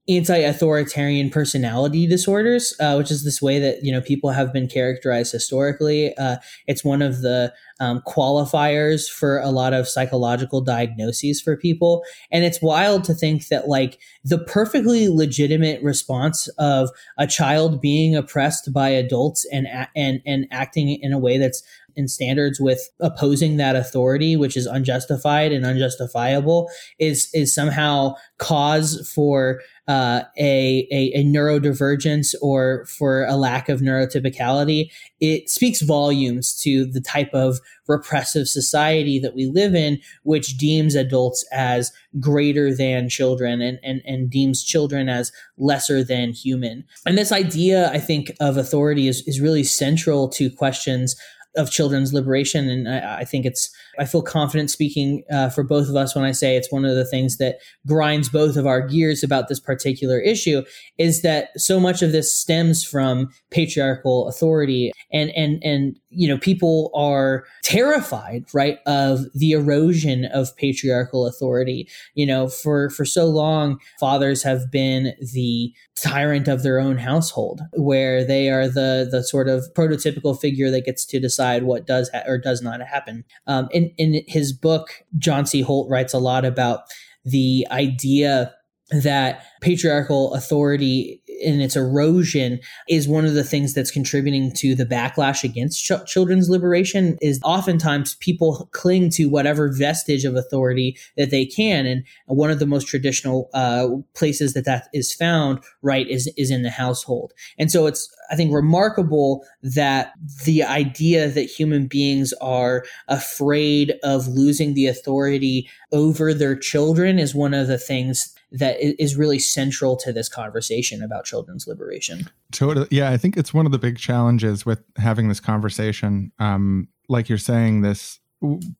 anti-authoritarian 0.09 1.29
personality 1.29 2.07
disorders 2.07 2.75
uh, 2.81 2.95
which 2.95 3.11
is 3.11 3.23
this 3.23 3.43
way 3.43 3.59
that 3.59 3.85
you 3.85 3.93
know 3.93 4.01
people 4.01 4.31
have 4.31 4.53
been 4.53 4.67
characterized 4.67 5.33
historically. 5.33 6.17
Uh, 6.17 6.37
it's 6.67 6.85
one 6.85 7.03
of 7.03 7.21
the 7.21 7.53
um, 7.81 8.03
qualifiers 8.07 9.09
for 9.09 9.39
a 9.39 9.51
lot 9.51 9.75
of 9.75 9.89
psychological 9.89 10.61
diagnoses 10.61 11.41
for 11.41 11.57
people. 11.57 12.05
And 12.31 12.45
it's 12.45 12.63
wild 12.63 13.05
to 13.05 13.15
think 13.15 13.49
that 13.49 13.69
like 13.69 13.99
the 14.25 14.39
perfectly 14.39 15.09
legitimate 15.09 15.83
response 15.83 16.49
of 16.59 16.91
a 17.19 17.27
child 17.27 17.81
being 17.81 18.17
oppressed 18.17 18.73
by 18.73 18.89
adults 18.89 19.47
and 19.53 19.67
and 19.95 20.21
and 20.25 20.47
acting 20.51 20.99
in 21.03 21.13
a 21.13 21.19
way 21.19 21.39
that's 21.39 21.63
in 21.97 22.09
standards 22.09 22.61
with 22.61 22.89
opposing 23.01 23.57
that 23.57 23.77
authority, 23.77 24.37
which 24.37 24.57
is 24.57 24.67
unjustified 24.67 25.53
and 25.53 25.65
unjustifiable, 25.65 26.69
is 26.99 27.29
is 27.33 27.55
somehow 27.55 28.15
cause 28.39 29.11
for 29.15 29.61
uh, 29.89 30.23
a, 30.37 30.89
a, 30.91 31.13
a 31.15 31.25
neurodivergence 31.25 32.35
or 32.43 32.85
for 32.87 33.25
a 33.25 33.37
lack 33.37 33.69
of 33.69 33.81
neurotypicality, 33.81 34.91
it 35.21 35.49
speaks 35.49 35.81
volumes 35.81 36.61
to 36.61 36.87
the 36.87 37.01
type 37.01 37.33
of 37.33 37.61
repressive 37.87 38.49
society 38.49 39.21
that 39.21 39.37
we 39.37 39.47
live 39.47 39.77
in, 39.77 40.01
which 40.25 40.57
deems 40.57 40.97
adults 40.97 41.47
as 41.53 41.93
greater 42.19 42.75
than 42.75 43.09
children 43.09 43.61
and, 43.61 43.79
and, 43.85 44.03
and 44.05 44.29
deems 44.29 44.65
children 44.65 45.09
as 45.09 45.31
lesser 45.57 46.03
than 46.03 46.33
human. 46.33 46.85
And 47.07 47.17
this 47.17 47.31
idea, 47.31 47.89
I 47.91 48.01
think, 48.01 48.33
of 48.41 48.57
authority 48.57 49.07
is, 49.07 49.23
is 49.27 49.41
really 49.41 49.65
central 49.65 50.29
to 50.31 50.51
questions 50.51 51.15
of 51.57 51.71
children's 51.71 52.13
liberation. 52.13 52.69
And 52.69 52.89
I, 52.89 53.19
I, 53.21 53.25
think 53.25 53.47
it's, 53.47 53.71
I 53.99 54.05
feel 54.05 54.23
confident 54.23 54.71
speaking 54.71 55.25
uh, 55.31 55.49
for 55.51 55.63
both 55.63 55.89
of 55.89 55.97
us 55.97 56.15
when 56.15 56.25
I 56.25 56.33
say 56.33 56.57
it's 56.57 56.73
one 56.73 56.85
of 56.85 56.95
the 56.95 57.05
things 57.05 57.39
that 57.39 57.59
grinds 57.87 58.29
both 58.29 58.57
of 58.57 58.67
our 58.67 58.81
gears 58.81 59.23
about 59.23 59.49
this 59.49 59.61
particular 59.61 60.19
issue 60.21 60.63
is 60.99 61.23
that 61.23 61.49
so 61.61 61.81
much 61.81 62.03
of 62.03 62.13
this 62.13 62.35
stems 62.35 62.85
from 62.85 63.31
patriarchal 63.51 64.29
authority 64.29 64.93
and, 65.13 65.31
and, 65.31 65.63
and, 65.63 65.97
you 66.11 66.29
know, 66.29 66.39
people 66.39 66.91
are 66.95 67.45
terrified, 67.63 68.45
right, 68.55 68.79
of 68.87 69.21
the 69.35 69.53
erosion 69.53 70.25
of 70.27 70.57
patriarchal 70.57 71.27
authority. 71.27 71.89
You 72.15 72.27
know, 72.27 72.49
for, 72.49 72.91
for 72.91 73.05
so 73.05 73.27
long, 73.27 73.79
fathers 74.01 74.43
have 74.43 74.71
been 74.71 75.15
the 75.33 75.73
tyrant 75.97 76.49
of 76.49 76.63
their 76.63 76.79
own 76.79 76.99
household 76.99 77.61
where 77.73 78.25
they 78.25 78.51
are 78.51 78.69
the, 78.69 79.09
the 79.11 79.23
sort 79.23 79.49
of 79.49 79.65
prototypical 79.75 80.39
figure 80.39 80.71
that 80.71 80.85
gets 80.85 81.05
to 81.07 81.21
decide 81.21 81.63
what 81.63 81.87
does 81.87 82.11
ha- 82.11 82.23
or 82.27 82.39
does 82.39 82.63
not 82.63 82.81
happen. 82.81 83.25
Um, 83.47 83.69
in 83.97 84.23
his 84.27 84.53
book, 84.53 84.91
John 85.19 85.47
C. 85.47 85.61
Holt 85.61 85.89
writes 85.91 86.13
a 86.13 86.19
lot 86.19 86.45
about 86.45 86.81
the 87.25 87.67
idea 87.71 88.55
that 88.91 89.45
patriarchal 89.61 90.33
authority 90.35 91.23
in 91.41 91.61
its 91.61 91.77
erosion 91.77 92.61
is 92.89 93.09
one 93.09 93.25
of 93.25 93.35
the 93.35 93.45
things 93.45 93.75
that's 93.75 93.91
contributing 93.91 94.53
to 94.53 94.75
the 94.75 94.87
backlash 94.87 95.45
against 95.45 95.85
ch- 95.85 96.07
children's 96.07 96.49
liberation 96.49 97.17
is 97.21 97.41
oftentimes 97.45 98.15
people 98.17 98.69
cling 98.73 99.11
to 99.11 99.29
whatever 99.29 99.73
vestige 99.73 100.25
of 100.25 100.35
authority 100.35 100.97
that 101.17 101.31
they 101.31 101.45
can. 101.45 101.87
And 101.87 102.05
one 102.27 102.51
of 102.51 102.59
the 102.59 102.67
most 102.67 102.87
traditional 102.87 103.51
uh, 103.55 103.89
places 104.15 104.55
that 104.55 104.65
that 104.65 104.89
is 104.93 105.13
found 105.15 105.61
right 105.83 106.09
is 106.09 106.33
is 106.37 106.51
in 106.51 106.63
the 106.63 106.71
household. 106.71 107.33
And 107.59 107.71
so 107.71 107.87
it's 107.87 108.09
i 108.31 108.37
think 108.37 108.53
remarkable 108.53 109.45
that 109.63 110.13
the 110.45 110.63
idea 110.63 111.29
that 111.29 111.43
human 111.43 111.87
beings 111.87 112.33
are 112.41 112.85
afraid 113.09 113.95
of 114.03 114.29
losing 114.29 114.75
the 114.75 114.87
authority 114.87 115.69
over 115.93 116.35
their 116.35 116.57
children 116.57 117.19
is 117.19 117.35
one 117.35 117.55
of 117.55 117.67
the 117.69 117.79
things 117.79 118.36
that 118.53 118.77
is 118.81 119.17
really 119.17 119.39
central 119.39 119.97
to 119.97 120.13
this 120.13 120.29
conversation 120.29 121.03
about 121.03 121.25
children's 121.25 121.67
liberation. 121.67 122.29
Totally. 122.53 122.87
Yeah, 122.91 123.11
I 123.11 123.17
think 123.17 123.37
it's 123.37 123.53
one 123.53 123.67
of 123.67 123.73
the 123.73 123.79
big 123.79 123.99
challenges 123.99 124.65
with 124.65 124.83
having 124.97 125.29
this 125.29 125.41
conversation. 125.41 126.33
Um, 126.39 126.89
like 127.09 127.29
you're 127.29 127.39
saying, 127.39 127.83
this 127.83 128.21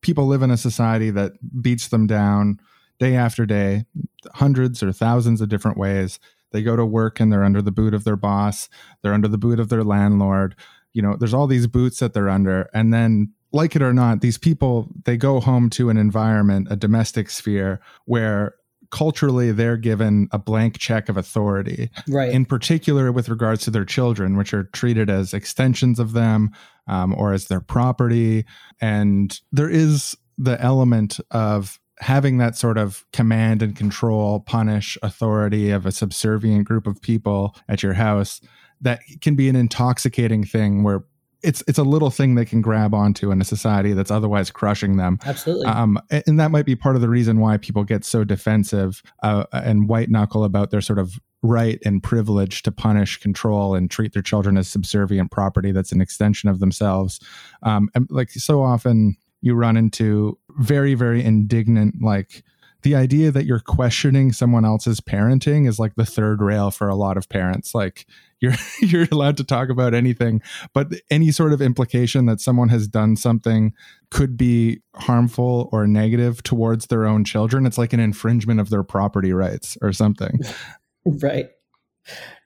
people 0.01 0.27
live 0.27 0.43
in 0.43 0.51
a 0.51 0.57
society 0.57 1.11
that 1.11 1.33
beats 1.63 1.89
them 1.89 2.07
down 2.07 2.61
day 2.99 3.17
after 3.17 3.45
day, 3.45 3.85
hundreds 4.35 4.83
or 4.83 4.93
thousands 4.93 5.41
of 5.41 5.49
different 5.49 5.77
ways. 5.77 6.19
They 6.53 6.63
go 6.63 6.77
to 6.77 6.87
work 6.87 7.21
and 7.21 7.33
they're 7.33 7.45
under 7.45 7.63
the 7.63 7.73
boot 7.73 7.93
of 7.93 8.05
their 8.05 8.17
boss, 8.17 8.69
they're 9.03 9.15
under 9.15 9.29
the 9.29 9.39
boot 9.39 9.61
of 9.61 9.69
their 9.69 9.85
landlord. 9.85 10.55
You 10.93 11.03
know, 11.03 11.17
there's 11.17 11.35
all 11.35 11.47
these 11.47 11.67
boots 11.67 11.99
that 11.99 12.15
they're 12.15 12.31
under. 12.31 12.71
And 12.73 12.95
then 12.95 13.33
like 13.53 13.77
it 13.77 13.83
or 13.83 13.93
not, 13.93 14.21
these 14.21 14.39
people 14.39 14.89
they 15.05 15.17
go 15.17 15.41
home 15.41 15.69
to 15.71 15.91
an 15.91 15.97
environment, 15.97 16.69
a 16.71 16.77
domestic 16.77 17.31
sphere 17.31 17.81
where 18.05 18.55
culturally 18.91 19.53
they're 19.53 19.77
given 19.77 20.29
a 20.33 20.39
blank 20.39 20.79
check 20.79 21.09
of 21.09 21.17
authority. 21.17 21.91
Right. 22.09 22.33
In 22.33 22.45
particular 22.45 23.13
with 23.13 23.29
regards 23.29 23.65
to 23.65 23.71
their 23.71 23.85
children 23.85 24.37
which 24.37 24.55
are 24.55 24.65
treated 24.65 25.11
as 25.11 25.35
extensions 25.35 25.99
of 25.99 26.13
them 26.13 26.51
um, 26.89 27.15
or 27.15 27.33
as 27.33 27.47
their 27.47 27.61
property. 27.61 28.45
And 28.81 29.39
there 29.53 29.71
is 29.71 30.17
the 30.39 30.61
element 30.61 31.19
of 31.31 31.81
having 32.01 32.39
that 32.39 32.57
sort 32.57 32.77
of 32.77 33.07
command 33.13 33.63
and 33.63 33.75
control 33.75 34.41
punish 34.41 34.99
authority 35.03 35.71
of 35.71 35.87
a 35.87 35.93
subservient 35.93 36.67
group 36.67 36.87
of 36.87 37.01
people 37.01 37.57
at 37.69 37.83
your 37.83 37.95
house 37.95 38.41
that 38.81 39.01
can 39.23 39.35
be 39.35 39.49
an 39.49 39.57
intoxicating 39.57 40.45
thing 40.45 40.83
where 40.83 41.05
it's 41.47 41.63
it's 41.69 41.79
a 41.79 41.85
little 41.85 42.11
thing 42.11 42.35
they 42.35 42.45
can 42.45 42.61
grab 42.61 42.93
onto 42.93 43.31
in 43.31 43.41
a 43.41 43.45
society 43.45 43.93
that's 43.93 44.11
otherwise 44.11 44.51
crushing 44.51 44.97
them. 44.97 45.19
Absolutely. 45.25 45.67
Um, 45.67 45.99
and 46.11 46.41
that 46.41 46.51
might 46.51 46.67
be 46.67 46.75
part 46.75 46.97
of 46.97 47.03
the 47.03 47.09
reason 47.09 47.39
why 47.39 47.57
people 47.57 47.85
get 47.85 48.05
so 48.05 48.25
defensive 48.25 49.03
uh, 49.23 49.45
and 49.53 49.89
white 49.89 50.11
knuckle 50.11 50.43
about 50.43 50.71
their 50.71 50.81
sort 50.81 50.99
of 50.99 51.21
right 51.43 51.79
and 51.85 52.03
privilege 52.03 52.63
to 52.63 52.73
punish, 52.73 53.19
control, 53.19 53.77
and 53.77 53.91
treat 53.91 54.13
their 54.13 54.23
children 54.23 54.59
as 54.59 54.67
subservient 54.67 55.31
property 55.31 55.71
that's 55.71 55.93
an 55.93 56.01
extension 56.01 56.49
of 56.49 56.59
themselves. 56.59 57.21
Um, 57.63 57.89
and 57.95 58.09
like 58.11 58.31
so 58.31 58.63
often, 58.63 59.17
you 59.41 59.55
run 59.55 59.77
into 59.77 60.39
very 60.59 60.95
very 60.95 61.23
indignant 61.23 62.03
like 62.03 62.43
the 62.87 62.95
idea 62.95 63.33
that 63.33 63.47
you're 63.47 63.59
questioning 63.59 64.31
someone 64.33 64.65
else's 64.65 65.01
parenting 65.01 65.67
is 65.67 65.81
like 65.81 65.97
the 65.97 66.07
third 66.07 66.41
rail 66.41 66.71
for 66.71 66.89
a 66.89 66.95
lot 66.95 67.17
of 67.17 67.29
parents. 67.29 67.75
Like 67.75 68.07
you're 68.39 68.53
you're 68.81 69.09
allowed 69.11 69.37
to 69.39 69.43
talk 69.43 69.71
about 69.71 69.93
anything 69.93 70.41
but 70.73 70.93
any 71.11 71.33
sort 71.33 71.53
of 71.53 71.61
implication 71.61 72.27
that 72.27 72.41
someone 72.41 72.69
has 72.69 72.87
done 72.87 73.17
something 73.17 73.73
could 74.13 74.37
be 74.37 74.81
harmful 74.95 75.69
or 75.73 75.89
negative 75.89 76.45
towards 76.45 76.87
their 76.87 77.07
own 77.07 77.25
children 77.25 77.67
it's 77.67 77.79
like 77.79 77.93
an 77.93 77.99
infringement 77.99 78.61
of 78.61 78.71
their 78.71 78.85
property 78.85 79.33
rights 79.33 79.77
or 79.83 79.93
something. 79.93 80.39
Right. 81.23 81.47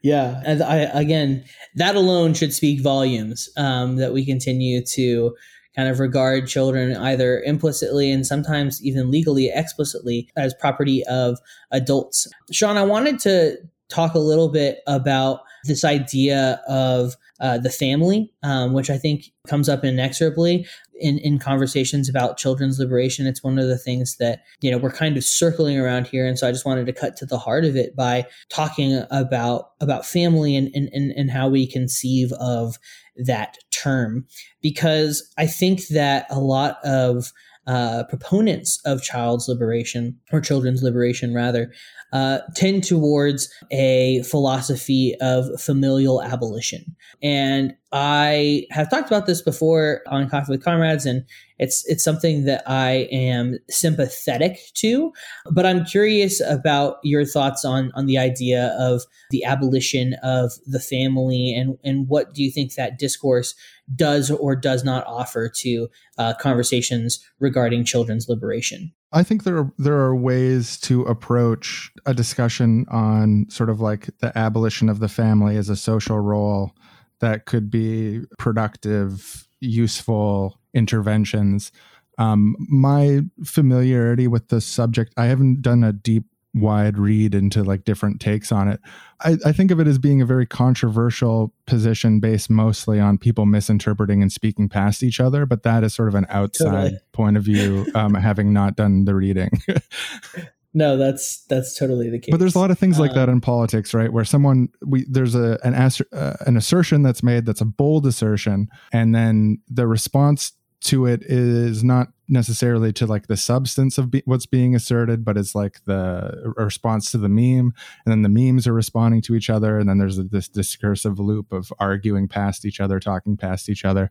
Yeah 0.02 0.42
and 0.44 0.62
i 0.62 0.76
again 0.76 1.44
that 1.76 1.96
alone 1.96 2.34
should 2.34 2.52
speak 2.54 2.82
volumes 2.82 3.48
um, 3.56 3.96
that 3.96 4.12
we 4.12 4.24
continue 4.24 4.82
to 4.94 5.34
kind 5.76 5.88
of 5.88 6.00
regard 6.00 6.46
children 6.46 6.96
either 6.96 7.42
implicitly 7.42 8.10
and 8.10 8.26
sometimes 8.26 8.82
even 8.84 9.10
legally 9.10 9.50
explicitly 9.52 10.28
as 10.36 10.54
property 10.54 11.04
of 11.06 11.38
adults 11.70 12.26
sean 12.50 12.76
i 12.76 12.82
wanted 12.82 13.18
to 13.18 13.56
talk 13.88 14.14
a 14.14 14.18
little 14.18 14.48
bit 14.48 14.80
about 14.86 15.40
this 15.64 15.84
idea 15.84 16.60
of 16.66 17.16
uh, 17.40 17.58
the 17.58 17.70
family, 17.70 18.32
um, 18.42 18.72
which 18.72 18.90
I 18.90 18.98
think 18.98 19.32
comes 19.46 19.68
up 19.68 19.84
inexorably 19.84 20.66
in, 21.00 21.18
in 21.18 21.38
conversations 21.38 22.08
about 22.08 22.36
children's 22.36 22.78
liberation. 22.78 23.26
It's 23.26 23.42
one 23.42 23.58
of 23.58 23.66
the 23.66 23.78
things 23.78 24.16
that, 24.18 24.42
you 24.60 24.70
know, 24.70 24.78
we're 24.78 24.92
kind 24.92 25.16
of 25.16 25.24
circling 25.24 25.78
around 25.78 26.06
here. 26.06 26.26
And 26.26 26.38
so 26.38 26.46
I 26.46 26.52
just 26.52 26.66
wanted 26.66 26.86
to 26.86 26.92
cut 26.92 27.16
to 27.16 27.26
the 27.26 27.38
heart 27.38 27.64
of 27.64 27.76
it 27.76 27.96
by 27.96 28.26
talking 28.50 29.02
about, 29.10 29.70
about 29.80 30.04
family 30.04 30.54
and, 30.54 30.70
and, 30.74 30.90
and, 30.92 31.12
and 31.12 31.30
how 31.30 31.48
we 31.48 31.66
conceive 31.66 32.32
of 32.32 32.78
that 33.16 33.56
term. 33.80 34.26
Because 34.62 35.32
I 35.38 35.46
think 35.46 35.88
that 35.88 36.26
a 36.30 36.40
lot 36.40 36.78
of 36.84 37.32
uh, 37.66 38.04
proponents 38.08 38.80
of 38.84 39.02
child's 39.02 39.48
liberation 39.48 40.18
or 40.32 40.40
children's 40.40 40.82
liberation 40.82 41.34
rather 41.34 41.72
uh, 42.12 42.38
tend 42.56 42.82
towards 42.82 43.52
a 43.70 44.22
philosophy 44.24 45.14
of 45.20 45.60
familial 45.60 46.22
abolition. 46.22 46.84
And 47.22 47.74
I 47.92 48.66
have 48.70 48.88
talked 48.88 49.08
about 49.08 49.26
this 49.26 49.42
before 49.42 50.02
on 50.06 50.28
Coffee 50.28 50.52
with 50.52 50.64
Comrades, 50.64 51.06
and 51.06 51.24
it's 51.58 51.84
it's 51.88 52.04
something 52.04 52.44
that 52.44 52.62
I 52.66 53.08
am 53.10 53.58
sympathetic 53.68 54.60
to. 54.74 55.12
But 55.50 55.66
I'm 55.66 55.84
curious 55.84 56.40
about 56.40 56.98
your 57.02 57.24
thoughts 57.24 57.64
on 57.64 57.90
on 57.96 58.06
the 58.06 58.16
idea 58.16 58.76
of 58.78 59.02
the 59.30 59.44
abolition 59.44 60.14
of 60.22 60.52
the 60.66 60.78
family, 60.78 61.52
and 61.52 61.78
and 61.82 62.08
what 62.08 62.32
do 62.32 62.44
you 62.44 62.52
think 62.52 62.74
that 62.74 62.98
discourse 62.98 63.56
does 63.96 64.30
or 64.30 64.54
does 64.54 64.84
not 64.84 65.04
offer 65.08 65.48
to 65.48 65.88
uh, 66.16 66.34
conversations 66.34 67.18
regarding 67.40 67.84
children's 67.84 68.28
liberation? 68.28 68.92
I 69.12 69.24
think 69.24 69.42
there 69.42 69.58
are 69.58 69.72
there 69.78 69.98
are 69.98 70.14
ways 70.14 70.78
to 70.82 71.02
approach 71.02 71.90
a 72.06 72.14
discussion 72.14 72.86
on 72.88 73.46
sort 73.50 73.68
of 73.68 73.80
like 73.80 74.10
the 74.18 74.36
abolition 74.38 74.88
of 74.88 75.00
the 75.00 75.08
family 75.08 75.56
as 75.56 75.68
a 75.68 75.74
social 75.74 76.20
role 76.20 76.72
that 77.20 77.46
could 77.46 77.70
be 77.70 78.22
productive, 78.38 79.46
useful 79.60 80.58
interventions. 80.74 81.72
Um, 82.18 82.56
my 82.58 83.20
familiarity 83.44 84.26
with 84.26 84.48
the 84.48 84.60
subject, 84.60 85.14
I 85.16 85.26
haven't 85.26 85.62
done 85.62 85.84
a 85.84 85.92
deep, 85.92 86.24
wide 86.52 86.98
read 86.98 87.34
into 87.34 87.62
like 87.62 87.84
different 87.84 88.20
takes 88.20 88.50
on 88.50 88.68
it. 88.68 88.80
I, 89.20 89.36
I 89.46 89.52
think 89.52 89.70
of 89.70 89.78
it 89.78 89.86
as 89.86 89.98
being 89.98 90.20
a 90.20 90.26
very 90.26 90.46
controversial 90.46 91.52
position 91.66 92.18
based 92.18 92.50
mostly 92.50 92.98
on 92.98 93.18
people 93.18 93.46
misinterpreting 93.46 94.20
and 94.20 94.32
speaking 94.32 94.68
past 94.68 95.02
each 95.02 95.20
other, 95.20 95.46
but 95.46 95.62
that 95.62 95.84
is 95.84 95.94
sort 95.94 96.08
of 96.08 96.14
an 96.14 96.26
outside 96.28 96.70
totally. 96.70 96.98
point 97.12 97.36
of 97.36 97.44
view, 97.44 97.86
um, 97.94 98.14
having 98.14 98.52
not 98.52 98.76
done 98.76 99.04
the 99.04 99.14
reading. 99.14 99.62
No, 100.72 100.96
that's 100.96 101.44
that's 101.46 101.76
totally 101.76 102.10
the 102.10 102.18
case. 102.18 102.30
But 102.30 102.38
there's 102.38 102.54
a 102.54 102.58
lot 102.58 102.70
of 102.70 102.78
things 102.78 102.98
like 102.98 103.10
um, 103.10 103.16
that 103.16 103.28
in 103.28 103.40
politics, 103.40 103.92
right? 103.92 104.12
Where 104.12 104.24
someone 104.24 104.68
we 104.86 105.04
there's 105.08 105.34
a 105.34 105.58
an 105.64 105.74
uh, 105.74 106.36
an 106.46 106.56
assertion 106.56 107.02
that's 107.02 107.22
made 107.22 107.44
that's 107.44 107.60
a 107.60 107.64
bold 107.64 108.06
assertion, 108.06 108.68
and 108.92 109.14
then 109.14 109.58
the 109.68 109.86
response 109.86 110.52
to 110.82 111.06
it 111.06 111.22
is 111.22 111.82
not 111.82 112.08
necessarily 112.30 112.92
to 112.94 113.06
like 113.06 113.26
the 113.26 113.36
substance 113.36 113.98
of 113.98 114.10
be- 114.10 114.22
what's 114.24 114.46
being 114.46 114.74
asserted, 114.74 115.24
but 115.24 115.36
it's 115.36 115.54
like 115.54 115.80
the 115.84 116.52
response 116.56 117.10
to 117.10 117.18
the 117.18 117.28
meme, 117.28 117.74
and 118.04 118.12
then 118.12 118.22
the 118.22 118.28
memes 118.28 118.66
are 118.66 118.72
responding 118.72 119.20
to 119.22 119.34
each 119.34 119.50
other, 119.50 119.78
and 119.78 119.88
then 119.88 119.98
there's 119.98 120.18
a, 120.18 120.22
this 120.22 120.48
discursive 120.48 121.18
loop 121.18 121.52
of 121.52 121.72
arguing 121.78 122.28
past 122.28 122.64
each 122.64 122.80
other, 122.80 123.00
talking 123.00 123.36
past 123.36 123.68
each 123.68 123.84
other. 123.84 124.10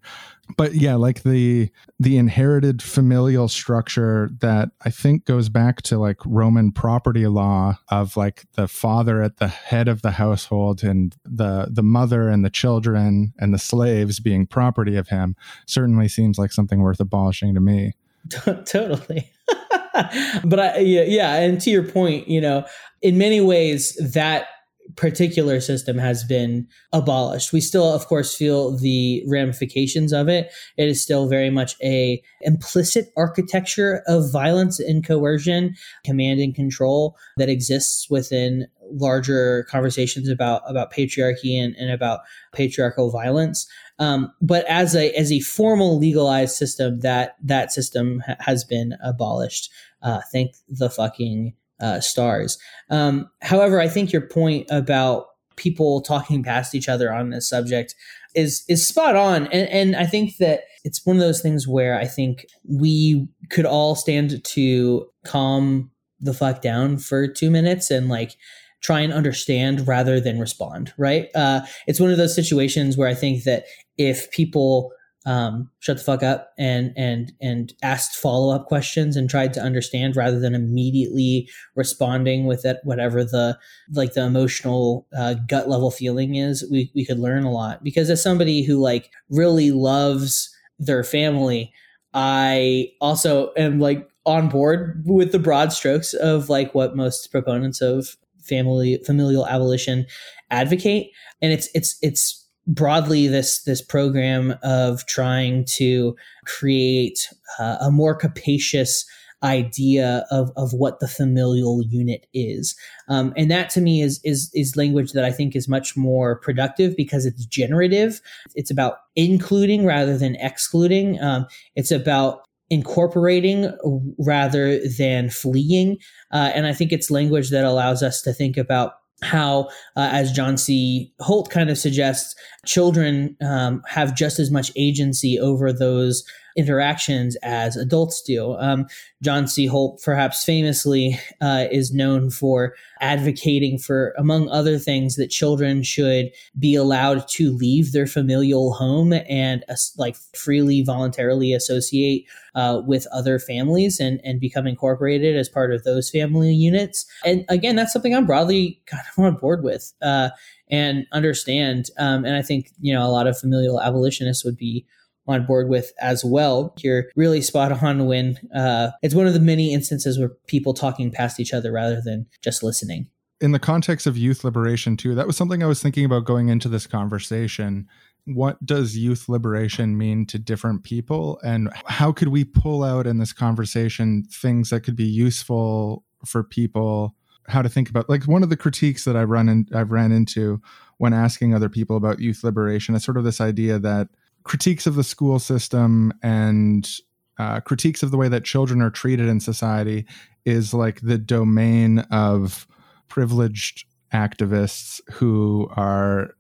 But 0.58 0.74
yeah, 0.74 0.96
like 0.96 1.24
the 1.24 1.70
the 2.00 2.18
inherited 2.18 2.82
familial 2.82 3.48
structure 3.48 4.30
that 4.42 4.70
I 4.82 4.90
think 4.90 5.26
goes 5.26 5.50
back 5.50 5.82
to 5.84 5.98
like 5.98 6.18
Roman 6.26 6.72
property 6.72 7.28
law 7.28 7.78
of 7.90 8.18
like 8.18 8.46
the 8.54 8.68
father 8.68 9.22
at 9.22 9.38
the 9.38 9.48
head 9.48 9.88
of 9.88 10.02
the 10.02 10.12
household 10.12 10.84
and 10.84 11.16
the 11.24 11.68
the 11.72 11.84
mother 11.84 12.30
and 12.30 12.44
the 12.44 12.50
children 12.50 13.34
and 13.40 13.54
the 13.54 13.60
slaves 13.60 14.20
being 14.20 14.48
property 14.48 14.96
of 14.96 15.10
him 15.10 15.36
certainly 15.66 16.08
seems 16.08 16.38
like 16.38 16.52
something 16.52 16.82
worth 16.82 17.00
abolishing 17.00 17.54
to 17.54 17.60
me. 17.60 17.94
totally. 18.66 19.32
but 20.44 20.60
I, 20.60 20.78
yeah, 20.80 21.04
yeah, 21.04 21.36
and 21.36 21.60
to 21.62 21.70
your 21.70 21.84
point, 21.84 22.28
you 22.28 22.42
know, 22.42 22.66
in 23.02 23.18
many 23.18 23.42
ways 23.42 23.96
that 24.14 24.48
particular 24.96 25.60
system 25.62 25.98
has 25.98 26.24
been 26.24 26.68
abolished. 26.94 27.54
We 27.54 27.62
still, 27.62 27.94
of 27.94 28.08
course, 28.08 28.36
feel 28.36 28.76
the 28.76 29.24
ramifications 29.28 30.12
of 30.12 30.28
it. 30.28 30.52
It 30.78 30.88
is 30.88 31.02
still 31.02 31.28
very 31.28 31.50
much 31.50 31.76
a 31.84 32.22
implicit 32.42 33.10
architecture 33.16 34.02
of 34.08 34.32
violence 34.32 34.80
and 34.80 35.06
coercion, 35.06 35.76
command 36.04 36.40
and 36.40 36.56
control 36.56 37.18
that 37.38 37.50
exists 37.50 38.10
within 38.10 38.68
larger 38.92 39.68
conversations 39.70 40.28
about 40.28 40.64
about 40.68 40.92
patriarchy 40.92 41.64
and, 41.64 41.76
and 41.76 41.92
about 41.92 42.22
patriarchal 42.54 43.12
violence. 43.12 43.68
Um, 44.00 44.32
but 44.42 44.66
as 44.66 44.96
a 44.96 45.12
as 45.12 45.32
a 45.32 45.42
formal 45.42 46.00
legalized 46.00 46.56
system, 46.56 47.02
that 47.02 47.36
that 47.44 47.72
system 47.72 48.24
ha- 48.26 48.38
has 48.40 48.64
been 48.64 48.96
abolished. 49.04 49.70
Uh, 50.02 50.22
thank 50.32 50.56
the 50.70 50.90
fucking 50.90 51.54
uh, 51.80 52.00
stars. 52.00 52.58
Um, 52.90 53.30
however, 53.42 53.80
I 53.80 53.90
think 53.90 54.12
your 54.12 54.22
point 54.22 54.68
about 54.70 55.28
people 55.58 56.02
talking 56.02 56.42
past 56.42 56.74
each 56.74 56.88
other 56.88 57.12
on 57.12 57.30
this 57.30 57.48
subject 57.48 57.94
is 58.36 58.64
is 58.70 58.88
spot 58.88 59.16
on, 59.16 59.48
and, 59.48 59.70
and 59.70 59.96
I 59.96 60.06
think 60.06 60.38
that 60.38 60.62
it's 60.84 61.06
one 61.06 61.18
of 61.18 61.22
those 61.22 61.42
things 61.42 61.68
where 61.68 62.00
I 62.00 62.06
think 62.06 62.46
we 62.64 63.28
could 63.50 63.66
all 63.66 63.96
stand 63.96 64.44
to 64.44 65.10
calm 65.26 65.92
the 66.22 66.34
fuck 66.34 66.62
down 66.62 66.98
for 66.98 67.28
two 67.28 67.50
minutes 67.50 67.92
and 67.92 68.10
like 68.10 68.36
try 68.82 69.00
and 69.00 69.14
understand 69.14 69.88
rather 69.88 70.20
than 70.20 70.40
respond 70.40 70.94
right? 70.98 71.28
Uh, 71.36 71.62
it's 71.88 72.00
one 72.00 72.12
of 72.12 72.18
those 72.18 72.36
situations 72.36 72.98
where 72.98 73.08
i 73.08 73.14
think 73.14 73.44
that 73.44 73.66
if 73.98 74.30
people 74.32 74.92
um, 75.26 75.70
shut 75.80 75.98
the 75.98 76.04
fuck 76.04 76.24
up 76.24 76.54
and 76.58 76.94
and 76.96 77.34
and 77.42 77.74
asked 77.84 78.16
follow 78.16 78.56
up 78.56 78.68
questions 78.68 79.16
and 79.16 79.30
tried 79.30 79.54
to 79.54 79.62
understand 79.62 80.16
rather 80.16 80.40
than 80.40 80.56
immediately 80.56 81.48
responding 81.76 82.46
with 82.46 82.66
it 82.66 82.78
whatever 82.84 83.24
the 83.24 83.58
like 83.92 84.14
the 84.14 84.26
emotional 84.26 85.08
uh, 85.16 85.36
gut 85.48 85.68
level 85.70 85.92
feeling 85.92 86.36
is 86.36 86.68
we 86.72 86.90
we 86.96 87.06
could 87.06 87.20
learn 87.20 87.44
a 87.44 87.52
lot. 87.52 87.84
Because 87.84 88.10
as 88.10 88.24
somebody 88.24 88.64
who 88.64 88.82
like 88.82 89.12
really 89.30 89.72
loves 89.72 90.50
their 90.80 91.04
family 91.04 91.72
I 92.14 92.88
also 93.02 93.52
am 93.56 93.80
like 93.80 94.10
on 94.26 94.50
board 94.50 95.04
with 95.06 95.32
the 95.32 95.40
broad 95.40 95.72
strokes 95.72 96.14
of 96.14 96.50
like 96.50 96.74
what 96.74 96.96
most 96.96 97.30
proponents 97.32 97.82
of 97.82 98.16
family 98.50 99.00
familial 99.06 99.48
abolition 99.48 100.06
advocate. 100.52 101.12
And 101.42 101.54
it's 101.54 101.70
it's 101.74 101.98
it's 102.02 102.48
broadly 102.68 103.28
this 103.28 103.64
this 103.64 103.82
program 103.82 104.56
of 104.64 105.06
trying 105.06 105.66
to 105.66 106.16
create 106.46 107.30
uh, 107.60 107.78
a 107.82 107.92
more 107.92 108.16
capacious 108.16 109.06
idea 109.42 110.26
of, 110.32 110.52
of 110.58 110.74
what 110.74 111.00
the 111.00 111.08
familial 111.08 111.82
unit 111.88 112.28
is. 112.34 112.76
Um, 113.08 113.34
and 113.38 113.50
that 113.50 113.70
to 113.72 113.82
me 113.82 114.02
is 114.02 114.20
is 114.24 114.52
is 114.54 114.76
language 114.76 115.14
that 115.14 115.24
i 115.24 115.32
think 115.32 115.56
is 115.56 115.68
much 115.68 115.96
more 115.96 116.40
productive 116.40 116.96
because 116.96 117.26
it's 117.26 117.46
generative. 117.46 118.22
It's 118.56 118.72
about 118.72 118.98
including 119.16 119.86
rather 119.86 120.18
than 120.18 120.36
excluding. 120.36 121.22
Um, 121.22 121.46
it's 121.76 121.92
about 121.92 122.42
incorporating 122.70 123.72
rather 124.20 124.80
than 124.98 125.30
fleeing 125.30 125.98
uh, 126.32 126.52
and 126.54 126.68
i 126.68 126.74
think 126.74 126.92
it's 126.92 127.10
language 127.10 127.50
that 127.50 127.66
allows 127.66 128.04
us 128.04 128.22
to 128.22 128.34
think 128.34 128.58
about 128.58 128.94
how, 129.22 129.66
uh, 129.96 130.10
as 130.12 130.32
John 130.32 130.58
C. 130.58 131.14
Holt 131.20 131.50
kind 131.50 131.70
of 131.70 131.78
suggests, 131.78 132.36
children 132.66 133.36
um, 133.42 133.82
have 133.88 134.16
just 134.16 134.40
as 134.40 134.52
much 134.52 134.72
agency 134.76 135.40
over 135.40 135.74
those 135.74 136.24
interactions 136.60 137.38
as 137.38 137.78
adults 137.78 138.22
do. 138.22 138.54
Um, 138.56 138.86
John 139.22 139.48
C. 139.48 139.66
Holt, 139.66 140.02
perhaps 140.04 140.44
famously, 140.44 141.18
uh, 141.40 141.66
is 141.72 141.94
known 141.94 142.30
for 142.30 142.76
advocating 143.00 143.78
for, 143.78 144.14
among 144.18 144.50
other 144.50 144.78
things, 144.78 145.16
that 145.16 145.30
children 145.30 145.84
should 145.84 146.32
be 146.60 146.76
allowed 146.76 147.28
to 147.30 147.52
leave 147.56 147.94
their 147.94 148.08
familial 148.08 148.74
home 148.74 149.14
and 149.14 149.64
uh, 149.70 149.76
like 149.98 150.18
freely, 150.36 150.84
voluntarily 150.84 151.54
associate 151.54 152.28
uh, 152.56 152.82
with 152.86 153.08
other 153.14 153.40
families 153.40 154.00
and 154.00 154.20
and 154.26 154.42
become 154.42 154.68
incorporated 154.68 155.38
as 155.38 155.48
part 155.48 155.74
of 155.74 155.84
those 155.84 156.10
family 156.10 156.54
units. 156.54 157.06
And 157.24 157.46
again, 157.48 157.78
that's 157.78 157.94
something 157.94 158.14
I'm 158.14 158.26
broadly 158.26 158.82
kind 158.86 159.04
of 159.18 159.24
on 159.24 159.36
board 159.36 159.64
with 159.64 159.94
uh, 160.02 160.30
and 160.70 161.06
understand. 161.14 161.90
Um, 161.98 162.26
and 162.26 162.36
I 162.36 162.42
think 162.42 162.72
you 162.82 162.94
know 162.94 163.06
a 163.06 163.12
lot 163.12 163.28
of 163.28 163.38
familial 163.38 163.82
abolitionists 163.82 164.44
would 164.44 164.58
be 164.58 164.86
on 165.30 165.46
board 165.46 165.70
with 165.70 165.94
as 166.02 166.26
well. 166.26 166.74
You're 166.80 167.06
really 167.16 167.42
spot 167.42 167.72
on 167.84 168.08
when 168.08 168.38
uh, 168.54 168.90
it's 169.02 169.16
one 169.16 169.28
of 169.28 169.34
the 169.34 169.40
many 169.40 169.74
instances 169.74 170.18
where 170.18 170.30
people 170.48 170.74
talking 170.74 171.12
past 171.12 171.40
each 171.40 171.54
other 171.54 171.72
rather 171.72 172.02
than 172.04 172.26
just 172.42 172.64
listening. 172.64 173.08
In 173.40 173.52
the 173.52 173.60
context 173.60 174.06
of 174.08 174.18
youth 174.18 174.44
liberation, 174.44 174.98
too, 174.98 175.16
that 175.16 175.28
was 175.28 175.38
something 175.38 175.64
I 175.64 175.68
was 175.68 175.82
thinking 175.82 176.04
about 176.04 176.26
going 176.26 176.50
into 176.50 176.68
this 176.68 176.88
conversation. 176.88 177.88
What 178.26 178.64
does 178.66 178.98
youth 178.98 179.30
liberation 179.30 179.98
mean 179.98 180.26
to 180.28 180.38
different 180.38 180.84
people? 180.84 181.40
And 181.46 181.70
how 181.86 182.12
could 182.12 182.28
we 182.30 182.44
pull 182.44 182.84
out 182.84 183.08
in 183.08 183.18
this 183.18 183.32
conversation 183.32 184.26
things 184.30 184.72
that 184.72 184.82
could 184.82 184.96
be 184.96 185.06
useful 185.06 186.04
for 186.26 186.44
people? 186.44 187.16
How 187.48 187.62
to 187.62 187.70
think 187.70 187.90
about 187.90 188.10
like 188.10 188.26
one 188.26 188.44
of 188.44 188.50
the 188.50 188.58
critiques 188.58 189.06
that 189.06 189.16
I 189.16 189.24
run 189.24 189.48
in, 189.48 189.68
I've 189.74 189.92
ran 189.92 190.12
into 190.12 190.62
when 190.98 191.14
asking 191.14 191.54
other 191.54 191.70
people 191.70 191.96
about 191.96 192.20
youth 192.20 192.44
liberation 192.44 192.94
is 192.94 193.04
sort 193.04 193.18
of 193.18 193.24
this 193.24 193.40
idea 193.40 193.80
that 193.80 194.10
critiques 194.44 194.88
of 194.88 194.96
the 194.96 195.04
school 195.04 195.40
system 195.40 196.14
and 196.22 196.90
uh, 197.38 197.62
critiques 197.62 198.04
of 198.04 198.12
the 198.12 198.18
way 198.18 198.28
that 198.28 198.44
children 198.44 198.82
are 198.82 198.90
treated 198.90 199.28
in 199.28 199.40
society 199.40 200.06
is 200.46 200.74
like 200.74 201.02
the 201.02 201.18
domain 201.18 202.00
of 202.12 202.68
privileged 203.08 203.86
activists 204.14 205.00
who 205.12 205.70
are 205.76 206.32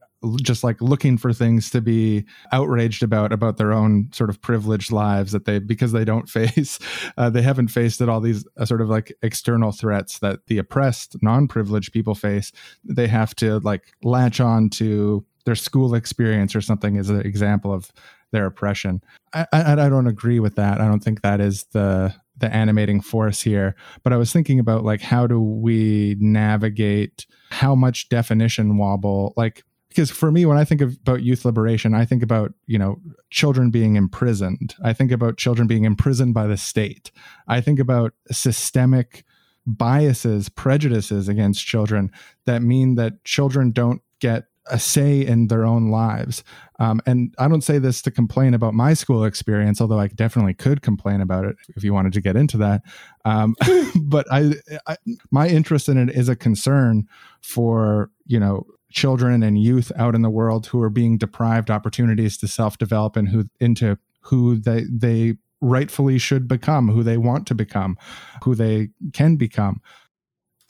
just 0.41 0.63
like 0.63 0.81
looking 0.81 1.17
for 1.17 1.31
things 1.31 1.69
to 1.69 1.79
be 1.79 2.25
outraged 2.51 3.03
about 3.03 3.31
about 3.31 3.57
their 3.57 3.71
own 3.71 4.09
sort 4.11 4.29
of 4.29 4.41
privileged 4.41 4.91
lives 4.91 5.31
that 5.31 5.45
they 5.45 5.59
because 5.59 5.93
they 5.93 6.03
don't 6.03 6.29
face 6.29 6.77
uh, 7.17 7.29
they 7.29 7.41
haven't 7.41 7.69
faced 7.69 8.01
it 8.01 8.09
all 8.09 8.19
these 8.19 8.45
uh, 8.57 8.65
sort 8.65 8.81
of 8.81 8.89
like 8.89 9.13
external 9.21 9.71
threats 9.71 10.19
that 10.19 10.45
the 10.47 10.57
oppressed 10.57 11.15
non-privileged 11.21 11.93
people 11.93 12.15
face 12.15 12.51
they 12.83 13.07
have 13.07 13.33
to 13.35 13.59
like 13.59 13.93
latch 14.03 14.41
on 14.41 14.69
to 14.69 15.25
their 15.45 15.55
school 15.55 15.95
experience 15.95 16.55
or 16.55 16.61
something 16.61 16.95
is 16.95 17.09
an 17.09 17.21
example 17.21 17.73
of 17.73 17.91
their 18.31 18.45
oppression. 18.45 19.01
I, 19.33 19.47
I, 19.51 19.71
I 19.73 19.89
don't 19.89 20.07
agree 20.07 20.39
with 20.39 20.55
that. 20.55 20.79
I 20.79 20.87
don't 20.87 21.03
think 21.03 21.21
that 21.21 21.41
is 21.41 21.65
the 21.71 22.13
the 22.37 22.53
animating 22.53 23.01
force 23.01 23.41
here. 23.41 23.75
But 24.01 24.13
I 24.13 24.17
was 24.17 24.31
thinking 24.31 24.59
about 24.59 24.83
like 24.83 25.01
how 25.01 25.27
do 25.27 25.41
we 25.41 26.15
navigate 26.19 27.25
how 27.51 27.75
much 27.75 28.09
definition 28.09 28.77
wobble 28.77 29.33
like 29.35 29.63
because 29.89 30.11
for 30.11 30.31
me 30.31 30.45
when 30.45 30.57
i 30.57 30.63
think 30.63 30.81
of, 30.81 30.95
about 31.01 31.23
youth 31.23 31.43
liberation 31.43 31.93
i 31.93 32.05
think 32.05 32.21
about 32.21 32.53
you 32.67 32.77
know 32.77 32.99
children 33.31 33.71
being 33.71 33.95
imprisoned 33.95 34.75
i 34.83 34.93
think 34.93 35.11
about 35.11 35.37
children 35.37 35.67
being 35.67 35.83
imprisoned 35.83 36.33
by 36.33 36.45
the 36.47 36.57
state 36.57 37.11
i 37.47 37.59
think 37.59 37.79
about 37.79 38.13
systemic 38.31 39.25
biases 39.65 40.47
prejudices 40.47 41.27
against 41.27 41.65
children 41.65 42.11
that 42.45 42.61
mean 42.61 42.95
that 42.95 43.23
children 43.23 43.71
don't 43.71 44.01
get 44.19 44.45
a 44.69 44.79
say 44.79 45.25
in 45.25 45.47
their 45.47 45.65
own 45.65 45.89
lives. 45.89 46.43
Um, 46.79 47.01
and 47.05 47.33
I 47.37 47.47
don't 47.47 47.63
say 47.63 47.77
this 47.77 48.01
to 48.03 48.11
complain 48.11 48.53
about 48.53 48.73
my 48.73 48.93
school 48.93 49.25
experience, 49.25 49.81
although 49.81 49.99
I 49.99 50.07
definitely 50.07 50.53
could 50.53 50.81
complain 50.81 51.21
about 51.21 51.45
it 51.45 51.57
if 51.75 51.83
you 51.83 51.93
wanted 51.93 52.13
to 52.13 52.21
get 52.21 52.35
into 52.35 52.57
that. 52.57 52.81
Um, 53.25 53.55
but 53.95 54.25
I, 54.31 54.53
I, 54.87 54.97
my 55.31 55.47
interest 55.47 55.89
in 55.89 55.97
it 55.97 56.15
is 56.15 56.29
a 56.29 56.35
concern 56.35 57.07
for 57.41 58.09
you 58.25 58.39
know 58.39 58.65
children 58.91 59.43
and 59.43 59.61
youth 59.61 59.91
out 59.97 60.15
in 60.15 60.21
the 60.21 60.29
world 60.29 60.67
who 60.67 60.81
are 60.81 60.89
being 60.89 61.17
deprived 61.17 61.69
opportunities 61.69 62.37
to 62.37 62.47
self-develop 62.47 63.15
and 63.15 63.29
who 63.29 63.45
into 63.59 63.97
who 64.21 64.55
they 64.55 64.85
they 64.89 65.35
rightfully 65.61 66.17
should 66.17 66.47
become, 66.47 66.87
who 66.87 67.03
they 67.03 67.17
want 67.17 67.45
to 67.47 67.55
become, 67.55 67.97
who 68.43 68.55
they 68.55 68.89
can 69.13 69.35
become. 69.35 69.81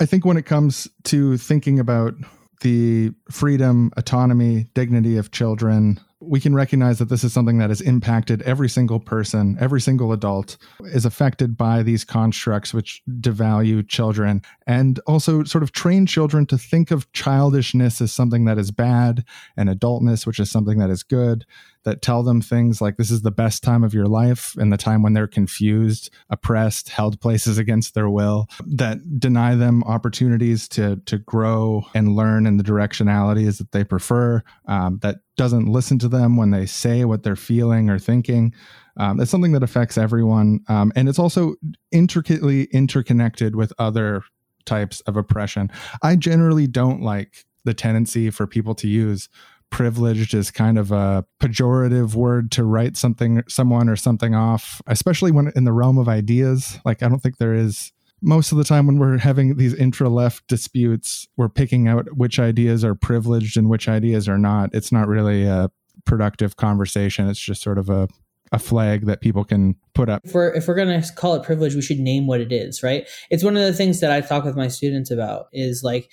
I 0.02 0.06
think 0.06 0.26
when 0.26 0.38
it 0.38 0.46
comes 0.46 0.88
to 1.06 1.38
thinking 1.38 1.80
about 1.80 2.14
the 2.62 3.12
freedom, 3.32 3.92
autonomy, 3.98 4.68
dignity 4.74 5.18
of 5.18 5.32
children, 5.32 6.00
we 6.22 6.40
can 6.40 6.54
recognize 6.54 7.00
that 7.00 7.08
this 7.08 7.24
is 7.24 7.32
something 7.32 7.60
that 7.60 7.70
has 7.70 7.80
impacted 7.80 8.42
every 8.42 8.68
single 8.68 9.00
person, 9.00 9.58
every 9.60 9.80
single 9.80 10.12
adult 10.12 10.58
is 10.82 11.06
affected 11.06 11.56
by 11.56 11.82
these 11.82 12.04
constructs 12.04 12.74
which 12.74 13.02
devalue 13.22 13.88
children 13.88 14.42
and 14.68 15.00
also 15.08 15.44
sort 15.46 15.64
of 15.64 15.72
train 15.72 16.06
children 16.06 16.46
to 16.46 16.58
think 16.58 16.92
of 16.92 17.10
childishness 17.14 18.02
as 18.02 18.12
something 18.12 18.44
that 18.46 18.58
is 18.58 18.70
bad 18.70 19.24
and 19.56 19.70
adultness, 19.70 20.28
which 20.28 20.40
is 20.40 20.52
something 20.52 20.78
that 20.80 20.90
is 20.90 21.04
good 21.04 21.46
that 21.90 22.04
tell 22.04 22.22
them 22.22 22.40
things 22.40 22.82
like 22.82 22.98
this 22.98 23.10
is 23.10 23.24
the 23.24 23.32
best 23.32 23.64
time 23.64 23.84
of 23.84 23.96
your 23.96 24.06
life 24.06 24.56
and 24.58 24.72
the 24.72 24.78
time 24.78 25.02
when 25.02 25.14
they're 25.14 25.28
confused, 25.28 26.12
oppressed, 26.30 26.90
held 26.90 27.20
places 27.20 27.58
against 27.58 27.96
their 27.96 28.08
will, 28.08 28.48
that 28.68 29.20
deny 29.20 29.56
them 29.56 29.84
opportunities 29.86 30.68
to 30.68 30.98
to 31.08 31.18
grow 31.18 31.84
and 31.96 32.16
learn 32.16 32.46
in 32.46 32.58
the 32.58 32.64
directionalities 32.64 33.58
that 33.58 33.72
they 33.72 33.84
prefer, 33.84 34.44
um, 34.68 35.00
that 35.02 35.18
doesn't 35.36 35.66
listen 35.66 35.98
to 35.98 36.08
them 36.08 36.38
when 36.38 36.52
they 36.52 36.68
say 36.68 37.06
what 37.06 37.24
they're 37.24 37.36
feeling 37.36 37.90
or 37.90 37.98
thinking. 37.98 38.54
Um, 38.98 39.20
it's 39.20 39.32
something 39.32 39.54
that 39.54 39.64
affects 39.64 39.98
everyone, 39.98 40.60
um, 40.68 40.92
and 40.96 41.10
it's 41.10 41.20
also 41.20 41.56
intricately 41.92 42.66
interconnected 42.66 43.56
with 43.56 43.74
other 43.80 44.22
types 44.66 45.02
of 45.02 45.18
oppression. 45.18 45.72
I 46.04 46.18
generally 46.18 46.68
don't 46.68 47.02
like 47.02 47.46
the 47.64 47.74
tendency 47.74 48.30
for 48.30 48.46
people 48.46 48.76
to 48.76 48.88
use 48.88 49.28
privileged 49.70 50.34
is 50.34 50.52
kind 50.52 50.78
of 50.78 50.92
a 50.92 51.26
pejorative 51.42 52.16
word 52.16 52.52
to 52.52 52.64
write 52.64 52.98
something 52.98 53.44
someone 53.48 53.88
or 53.88 53.96
something 53.96 54.34
off 54.34 54.82
especially 54.88 55.32
when 55.32 55.52
in 55.56 55.64
the 55.64 55.72
realm 55.72 55.98
of 55.98 56.10
ideas 56.10 56.80
like 56.86 57.04
i 57.04 57.08
don't 57.08 57.20
think 57.20 57.38
there 57.38 57.54
is 57.54 57.92
most 58.22 58.52
of 58.52 58.58
the 58.58 58.64
time 58.64 58.86
when 58.88 58.98
we're 58.98 59.18
having 59.18 59.56
these 59.58 59.74
intra 59.74 60.10
left 60.10 60.46
disputes 60.48 61.28
we're 61.38 61.50
picking 61.50 61.88
out 61.88 62.18
which 62.18 62.40
ideas 62.40 62.84
are 62.84 62.96
privileged 62.96 63.58
and 63.58 63.70
which 63.70 63.88
ideas 63.88 64.28
are 64.28 64.40
not 64.40 64.70
it's 64.74 64.92
not 64.92 65.08
really 65.08 65.46
a 65.46 65.70
productive 66.06 66.56
conversation 66.56 67.30
it's 67.30 67.40
just 67.40 67.62
sort 67.62 67.78
of 67.78 67.90
a 67.90 68.08
a 68.52 68.60
flag 68.60 69.06
that 69.06 69.22
people 69.22 69.44
can 69.44 69.76
put 69.94 70.10
up. 70.10 70.22
If 70.26 70.34
we're, 70.34 70.52
if 70.54 70.68
we're 70.68 70.76
going 70.76 71.02
to 71.02 71.14
call 71.14 71.36
it 71.36 71.44
privilege, 71.44 71.76
we 71.76 71.82
should 71.82 72.00
name 72.00 72.28
what 72.28 72.42
it 72.42 72.52
is, 72.52 72.82
right? 72.82 73.08
It's 73.30 73.44
one 73.44 73.56
of 73.56 73.64
the 73.64 73.74
things 73.74 74.00
that 74.00 74.12
I 74.12 74.22
talk 74.22 74.44
with 74.44 74.58
my 74.58 74.68
students 74.68 75.12
about 75.12 75.48
is 75.54 75.84
like, 75.84 76.10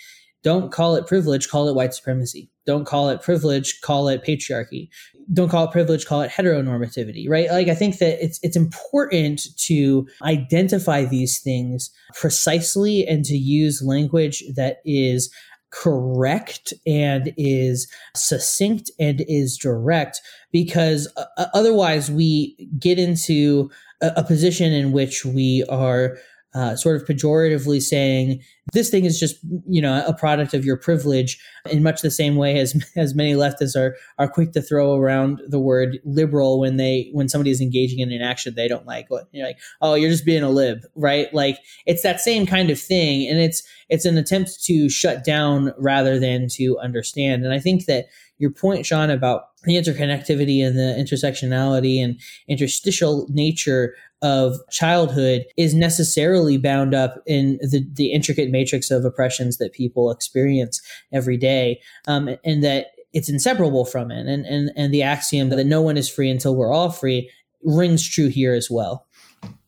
don't 0.47 0.71
call 0.71 0.95
it 0.95 1.09
privilege, 1.09 1.49
call 1.49 1.69
it 1.69 1.75
white 1.75 1.93
supremacy. 1.93 2.49
Don't 2.67 2.85
call 2.85 3.09
it 3.09 3.21
privilege, 3.21 3.81
call 3.81 4.07
it 4.07 4.23
patriarchy. 4.23 4.89
Don't 5.33 5.49
call 5.49 5.65
it 5.65 5.73
privilege, 5.73 6.07
call 6.07 6.21
it 6.21 6.31
heteronormativity, 6.31 7.29
right? 7.29 7.51
Like 7.51 7.67
I 7.67 7.75
think 7.75 7.99
that 7.99 8.25
it's 8.25 8.39
it's 8.45 8.55
important 8.55 9.43
to 9.65 10.07
identify 10.23 11.05
these 11.05 11.41
things 11.41 11.91
precisely 12.15 13.05
and 13.09 13.25
to 13.25 13.37
use 13.37 13.83
language 13.83 14.45
that 14.55 14.77
is 14.85 15.35
correct 15.73 16.73
and 16.87 17.35
is 17.37 17.91
succinct 18.15 18.89
and 19.01 19.25
is 19.27 19.59
direct 19.59 20.21
because 20.53 21.13
uh, 21.17 21.47
otherwise 21.55 22.09
we 22.09 22.69
get 22.79 23.01
into 23.01 23.69
a, 24.01 24.13
a 24.19 24.23
position 24.23 24.73
in 24.73 24.93
which 24.93 25.25
we 25.25 25.65
are 25.69 26.17
uh, 26.55 26.77
sort 26.77 26.95
of 26.95 27.05
pejoratively 27.07 27.83
saying 27.83 28.41
this 28.73 28.91
thing 28.91 29.05
is 29.05 29.19
just 29.19 29.37
you 29.69 29.81
know 29.81 30.05
a 30.07 30.13
product 30.13 30.53
of 30.53 30.65
your 30.65 30.77
privilege 30.77 31.39
in 31.71 31.83
much 31.83 32.03
the 32.03 32.11
same 32.11 32.37
way 32.37 32.59
as 32.59 32.75
as 32.97 33.15
many 33.15 33.35
leftists 33.35 33.77
are 33.77 33.97
are 34.19 34.29
quick 34.29 34.53
to 34.53 34.63
throw 34.63 34.95
around 34.97 35.41
the 35.49 35.61
word 35.61 35.99
liberal 36.05 36.59
when 36.59 36.77
they 36.77 37.09
when 37.13 37.29
somebody 37.29 37.51
is 37.51 37.61
engaging 37.61 38.01
in 38.01 38.13
an 38.13 38.23
action 38.23 38.55
they 38.55 38.69
don't 38.69 38.87
like. 38.87 39.09
You're 39.33 39.47
like 39.47 39.59
oh 39.81 39.95
you're 39.95 40.11
just 40.11 40.25
being 40.25 40.43
a 40.43 40.51
lib 40.51 40.81
right? 40.95 41.33
Like 41.33 41.59
it's 41.87 42.03
that 42.03 42.21
same 42.21 42.47
kind 42.47 42.71
of 42.71 42.81
thing 42.81 43.29
and 43.29 43.39
it's 43.39 43.63
it's 43.89 44.05
an 44.05 44.19
attempt 44.19 44.65
to 44.65 44.89
shut 44.89 45.25
down 45.25 45.73
rather 45.79 46.19
than 46.19 46.49
to 46.53 46.79
understand. 46.79 47.45
And 47.45 47.53
i 47.53 47.59
think 47.59 47.87
that 47.87 48.07
your 48.39 48.51
point 48.51 48.85
sean 48.85 49.11
about 49.11 49.49
the 49.65 49.75
interconnectivity 49.75 50.65
and 50.65 50.77
the 50.77 50.95
intersectionality 50.99 52.03
and 52.03 52.21
interstitial 52.49 53.27
nature 53.31 53.95
of 54.23 54.57
childhood 54.71 55.45
is 55.57 55.75
necessarily 55.75 56.57
bound 56.57 56.95
up 56.95 57.23
in 57.27 57.59
the, 57.61 57.87
the 57.93 58.13
intricate 58.13 58.51
matrix 58.59 58.91
of 58.91 59.05
oppressions 59.05 59.59
that 59.59 59.73
people 59.73 60.11
experience 60.11 60.81
every 61.13 61.37
day, 61.37 61.81
um, 62.07 62.29
and 62.45 62.63
that 62.63 62.87
it's 63.13 63.31
inseparable 63.31 63.85
from 63.85 64.11
it. 64.11 64.27
And, 64.27 64.45
and, 64.47 64.71
and 64.77 64.93
the 64.93 65.03
axiom 65.03 65.49
that 65.51 65.65
no 65.67 65.81
one 65.81 65.97
is 65.97 66.09
free 66.09 66.31
until 66.31 66.55
we're 66.57 66.73
all 66.73 66.91
free 66.91 67.31
rings 67.63 68.07
true 68.07 68.29
here 68.29 68.55
as 68.55 68.71
well. 68.71 69.06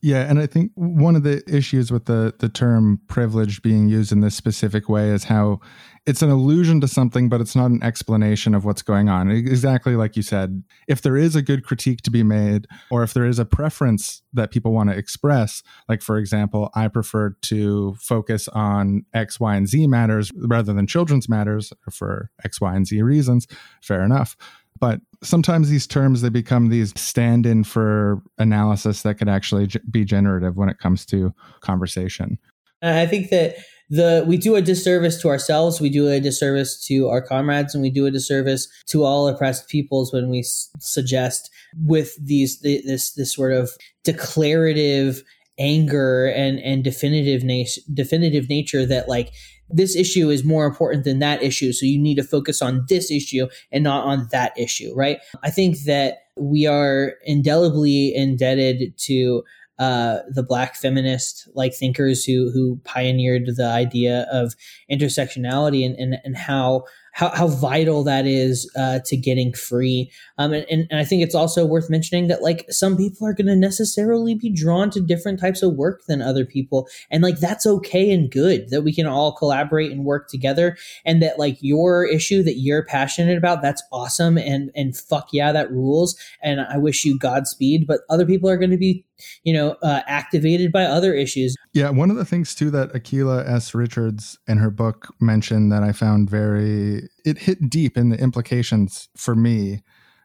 Yeah, 0.01 0.29
and 0.29 0.39
I 0.39 0.45
think 0.45 0.71
one 0.75 1.15
of 1.15 1.23
the 1.23 1.43
issues 1.47 1.91
with 1.91 2.05
the 2.05 2.33
the 2.39 2.49
term 2.49 3.01
privilege 3.07 3.61
being 3.61 3.89
used 3.89 4.11
in 4.11 4.21
this 4.21 4.35
specific 4.35 4.87
way 4.87 5.09
is 5.09 5.25
how 5.25 5.59
it's 6.05 6.21
an 6.21 6.29
allusion 6.29 6.79
to 6.81 6.87
something, 6.87 7.29
but 7.29 7.41
it's 7.41 7.55
not 7.55 7.69
an 7.69 7.83
explanation 7.83 8.55
of 8.55 8.63
what's 8.65 8.81
going 8.81 9.09
on. 9.09 9.29
Exactly 9.29 9.95
like 9.95 10.15
you 10.15 10.23
said, 10.23 10.63
if 10.87 11.01
there 11.01 11.17
is 11.17 11.35
a 11.35 11.41
good 11.41 11.65
critique 11.65 12.01
to 12.03 12.11
be 12.11 12.23
made, 12.23 12.65
or 12.89 13.03
if 13.03 13.13
there 13.13 13.25
is 13.25 13.39
a 13.39 13.45
preference 13.45 14.21
that 14.33 14.51
people 14.51 14.71
want 14.71 14.89
to 14.89 14.95
express, 14.95 15.61
like 15.89 16.01
for 16.01 16.17
example, 16.17 16.69
I 16.73 16.87
prefer 16.87 17.35
to 17.41 17.95
focus 17.99 18.47
on 18.47 19.05
X, 19.13 19.39
Y, 19.39 19.55
and 19.55 19.67
Z 19.67 19.87
matters 19.87 20.31
rather 20.35 20.73
than 20.73 20.87
children's 20.87 21.27
matters 21.27 21.73
for 21.91 22.31
X, 22.43 22.61
Y, 22.61 22.73
and 22.73 22.87
Z 22.87 23.01
reasons, 23.01 23.47
fair 23.81 24.03
enough. 24.03 24.37
But 24.79 25.01
sometimes 25.23 25.69
these 25.69 25.85
terms 25.87 26.21
they 26.21 26.29
become 26.29 26.69
these 26.69 26.93
stand-in 26.99 27.63
for 27.63 28.21
analysis 28.37 29.01
that 29.01 29.15
could 29.15 29.29
actually 29.29 29.69
be 29.89 30.05
generative 30.05 30.55
when 30.55 30.69
it 30.69 30.79
comes 30.79 31.05
to 31.07 31.33
conversation. 31.61 32.37
I 32.81 33.05
think 33.05 33.29
that 33.29 33.55
the 33.89 34.23
we 34.27 34.37
do 34.37 34.55
a 34.55 34.61
disservice 34.61 35.19
to 35.21 35.27
ourselves 35.27 35.81
we 35.81 35.89
do 35.89 36.07
a 36.07 36.19
disservice 36.19 36.85
to 36.85 37.09
our 37.09 37.21
comrades 37.21 37.73
and 37.73 37.81
we 37.81 37.89
do 37.89 38.05
a 38.05 38.11
disservice 38.11 38.67
to 38.85 39.03
all 39.03 39.27
oppressed 39.27 39.67
peoples 39.67 40.13
when 40.13 40.29
we 40.29 40.39
s- 40.39 40.69
suggest 40.79 41.49
with 41.85 42.15
these 42.23 42.59
this 42.61 43.13
this 43.13 43.33
sort 43.33 43.51
of 43.51 43.71
declarative 44.03 45.23
anger 45.57 46.27
and 46.27 46.59
and 46.59 46.83
definitive 46.83 47.43
na- 47.43 47.63
definitive 47.93 48.47
nature 48.47 48.85
that 48.85 49.09
like 49.09 49.31
this 49.69 49.95
issue 49.95 50.29
is 50.29 50.43
more 50.43 50.65
important 50.65 51.03
than 51.03 51.19
that 51.19 51.43
issue. 51.43 51.71
So 51.73 51.85
you 51.85 51.99
need 51.99 52.15
to 52.15 52.23
focus 52.23 52.61
on 52.61 52.85
this 52.89 53.11
issue 53.11 53.47
and 53.71 53.83
not 53.83 54.05
on 54.05 54.27
that 54.31 54.57
issue 54.57 54.93
right? 54.95 55.19
I 55.43 55.49
think 55.49 55.79
that 55.85 56.19
we 56.37 56.65
are 56.65 57.13
indelibly 57.25 58.13
indebted 58.15 58.97
to 58.97 59.43
uh, 59.77 60.19
the 60.29 60.43
black 60.43 60.75
feminist 60.75 61.47
like 61.55 61.73
thinkers 61.73 62.25
who 62.25 62.51
who 62.51 62.81
pioneered 62.83 63.43
the 63.55 63.65
idea 63.65 64.27
of 64.29 64.53
intersectionality 64.91 65.85
and, 65.85 65.95
and, 65.95 66.17
and 66.25 66.35
how 66.35 66.83
how, 67.19 67.27
how 67.35 67.47
vital 67.47 68.01
that 68.05 68.25
is 68.25 68.71
uh, 68.77 68.99
to 69.03 69.17
getting 69.17 69.53
free. 69.53 70.09
Um, 70.37 70.53
and, 70.53 70.65
and, 70.69 70.87
I 70.93 71.03
think 71.03 71.21
it's 71.21 71.35
also 71.35 71.65
worth 71.65 71.89
mentioning 71.89 72.27
that 72.27 72.41
like 72.41 72.65
some 72.69 72.95
people 72.95 73.27
are 73.27 73.33
going 73.33 73.47
to 73.47 73.57
necessarily 73.57 74.35
be 74.35 74.49
drawn 74.49 74.89
to 74.91 75.01
different 75.01 75.37
types 75.37 75.61
of 75.61 75.73
work 75.73 76.05
than 76.05 76.21
other 76.21 76.45
people. 76.45 76.87
And 77.11 77.21
like 77.21 77.37
that's 77.39 77.65
okay 77.65 78.13
and 78.13 78.31
good 78.31 78.69
that 78.69 78.83
we 78.83 78.95
can 78.95 79.05
all 79.05 79.33
collaborate 79.33 79.91
and 79.91 80.05
work 80.05 80.29
together. 80.29 80.77
And 81.03 81.21
that 81.21 81.37
like 81.37 81.57
your 81.59 82.05
issue 82.05 82.41
that 82.43 82.59
you're 82.59 82.85
passionate 82.85 83.37
about, 83.37 83.61
that's 83.61 83.83
awesome. 83.91 84.37
And, 84.37 84.71
and 84.73 84.95
fuck 84.95 85.27
yeah, 85.33 85.51
that 85.51 85.71
rules. 85.71 86.17
And 86.41 86.61
I 86.61 86.77
wish 86.77 87.03
you 87.03 87.19
Godspeed. 87.19 87.85
But 87.85 88.01
other 88.09 88.25
people 88.25 88.49
are 88.49 88.57
going 88.57 88.71
to 88.71 88.77
be 88.77 89.03
you 89.43 89.53
know, 89.53 89.75
uh, 89.81 90.01
activated 90.07 90.71
by 90.71 90.83
other 90.83 91.13
issues. 91.13 91.55
Yeah, 91.73 91.91
one 91.91 92.09
of 92.09 92.17
the 92.17 92.25
things 92.25 92.55
too 92.55 92.71
that 92.71 92.93
Akilah 92.93 93.47
S. 93.47 93.75
Richards 93.75 94.39
in 94.47 94.57
her 94.57 94.71
book 94.71 95.13
mentioned 95.19 95.71
that 95.71 95.83
I 95.83 95.91
found 95.91 96.29
very 96.29 97.07
it 97.23 97.39
hit 97.39 97.69
deep 97.69 97.95
in 97.95 98.09
the 98.09 98.19
implications 98.19 99.09
for 99.15 99.35
me 99.35 99.83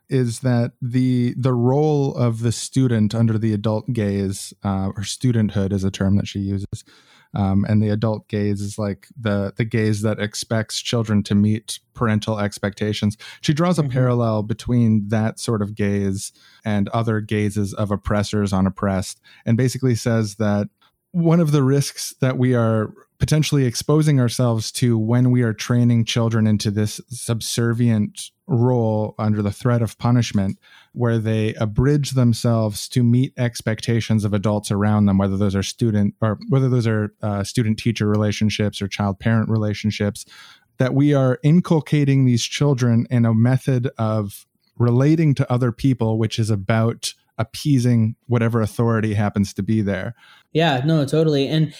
is 0.08 0.40
that 0.40 0.72
the 0.80 1.34
the 1.36 1.52
role 1.52 2.14
of 2.14 2.40
the 2.40 2.52
student 2.52 3.14
under 3.14 3.38
the 3.38 3.52
adult 3.52 3.92
gaze 3.92 4.52
uh, 4.64 4.88
or 4.96 5.02
studenthood 5.02 5.72
is 5.72 5.84
a 5.84 5.90
term 5.90 6.16
that 6.16 6.28
she 6.28 6.40
uses 6.40 6.84
um, 7.34 7.64
and 7.68 7.82
the 7.82 7.88
adult 7.88 8.28
gaze 8.28 8.60
is 8.60 8.78
like 8.78 9.08
the 9.18 9.52
the 9.56 9.64
gaze 9.64 10.02
that 10.02 10.20
expects 10.20 10.80
children 10.80 11.22
to 11.22 11.34
meet 11.34 11.78
parental 11.94 12.38
expectations 12.38 13.16
she 13.40 13.54
draws 13.54 13.78
a 13.78 13.82
mm-hmm. 13.82 13.92
parallel 13.92 14.42
between 14.42 15.08
that 15.08 15.40
sort 15.40 15.62
of 15.62 15.74
gaze 15.74 16.32
and 16.64 16.88
other 16.90 17.20
gazes 17.20 17.72
of 17.72 17.90
oppressors 17.90 18.52
on 18.52 18.66
oppressed 18.66 19.20
and 19.46 19.56
basically 19.56 19.94
says 19.94 20.34
that 20.34 20.68
one 21.14 21.38
of 21.38 21.52
the 21.52 21.62
risks 21.62 22.12
that 22.20 22.38
we 22.38 22.56
are 22.56 22.92
potentially 23.20 23.66
exposing 23.66 24.18
ourselves 24.18 24.72
to 24.72 24.98
when 24.98 25.30
we 25.30 25.42
are 25.42 25.52
training 25.52 26.04
children 26.04 26.44
into 26.44 26.72
this 26.72 27.00
subservient 27.08 28.32
role 28.48 29.14
under 29.16 29.40
the 29.40 29.52
threat 29.52 29.80
of 29.80 29.96
punishment 29.98 30.58
where 30.92 31.18
they 31.18 31.54
abridge 31.54 32.10
themselves 32.10 32.88
to 32.88 33.04
meet 33.04 33.32
expectations 33.38 34.24
of 34.24 34.34
adults 34.34 34.72
around 34.72 35.06
them 35.06 35.16
whether 35.16 35.36
those 35.36 35.54
are 35.54 35.62
student 35.62 36.14
or 36.20 36.36
whether 36.48 36.68
those 36.68 36.86
are 36.86 37.14
uh, 37.22 37.44
student 37.44 37.78
teacher 37.78 38.08
relationships 38.08 38.82
or 38.82 38.88
child 38.88 39.20
parent 39.20 39.48
relationships 39.48 40.26
that 40.78 40.94
we 40.94 41.14
are 41.14 41.38
inculcating 41.44 42.24
these 42.24 42.42
children 42.42 43.06
in 43.08 43.24
a 43.24 43.32
method 43.32 43.88
of 43.98 44.46
relating 44.78 45.32
to 45.32 45.50
other 45.50 45.70
people 45.70 46.18
which 46.18 46.40
is 46.40 46.50
about 46.50 47.14
appeasing 47.38 48.14
whatever 48.26 48.60
authority 48.60 49.14
happens 49.14 49.52
to 49.54 49.62
be 49.62 49.82
there. 49.82 50.14
Yeah, 50.52 50.82
no, 50.84 51.04
totally. 51.04 51.48
And 51.48 51.74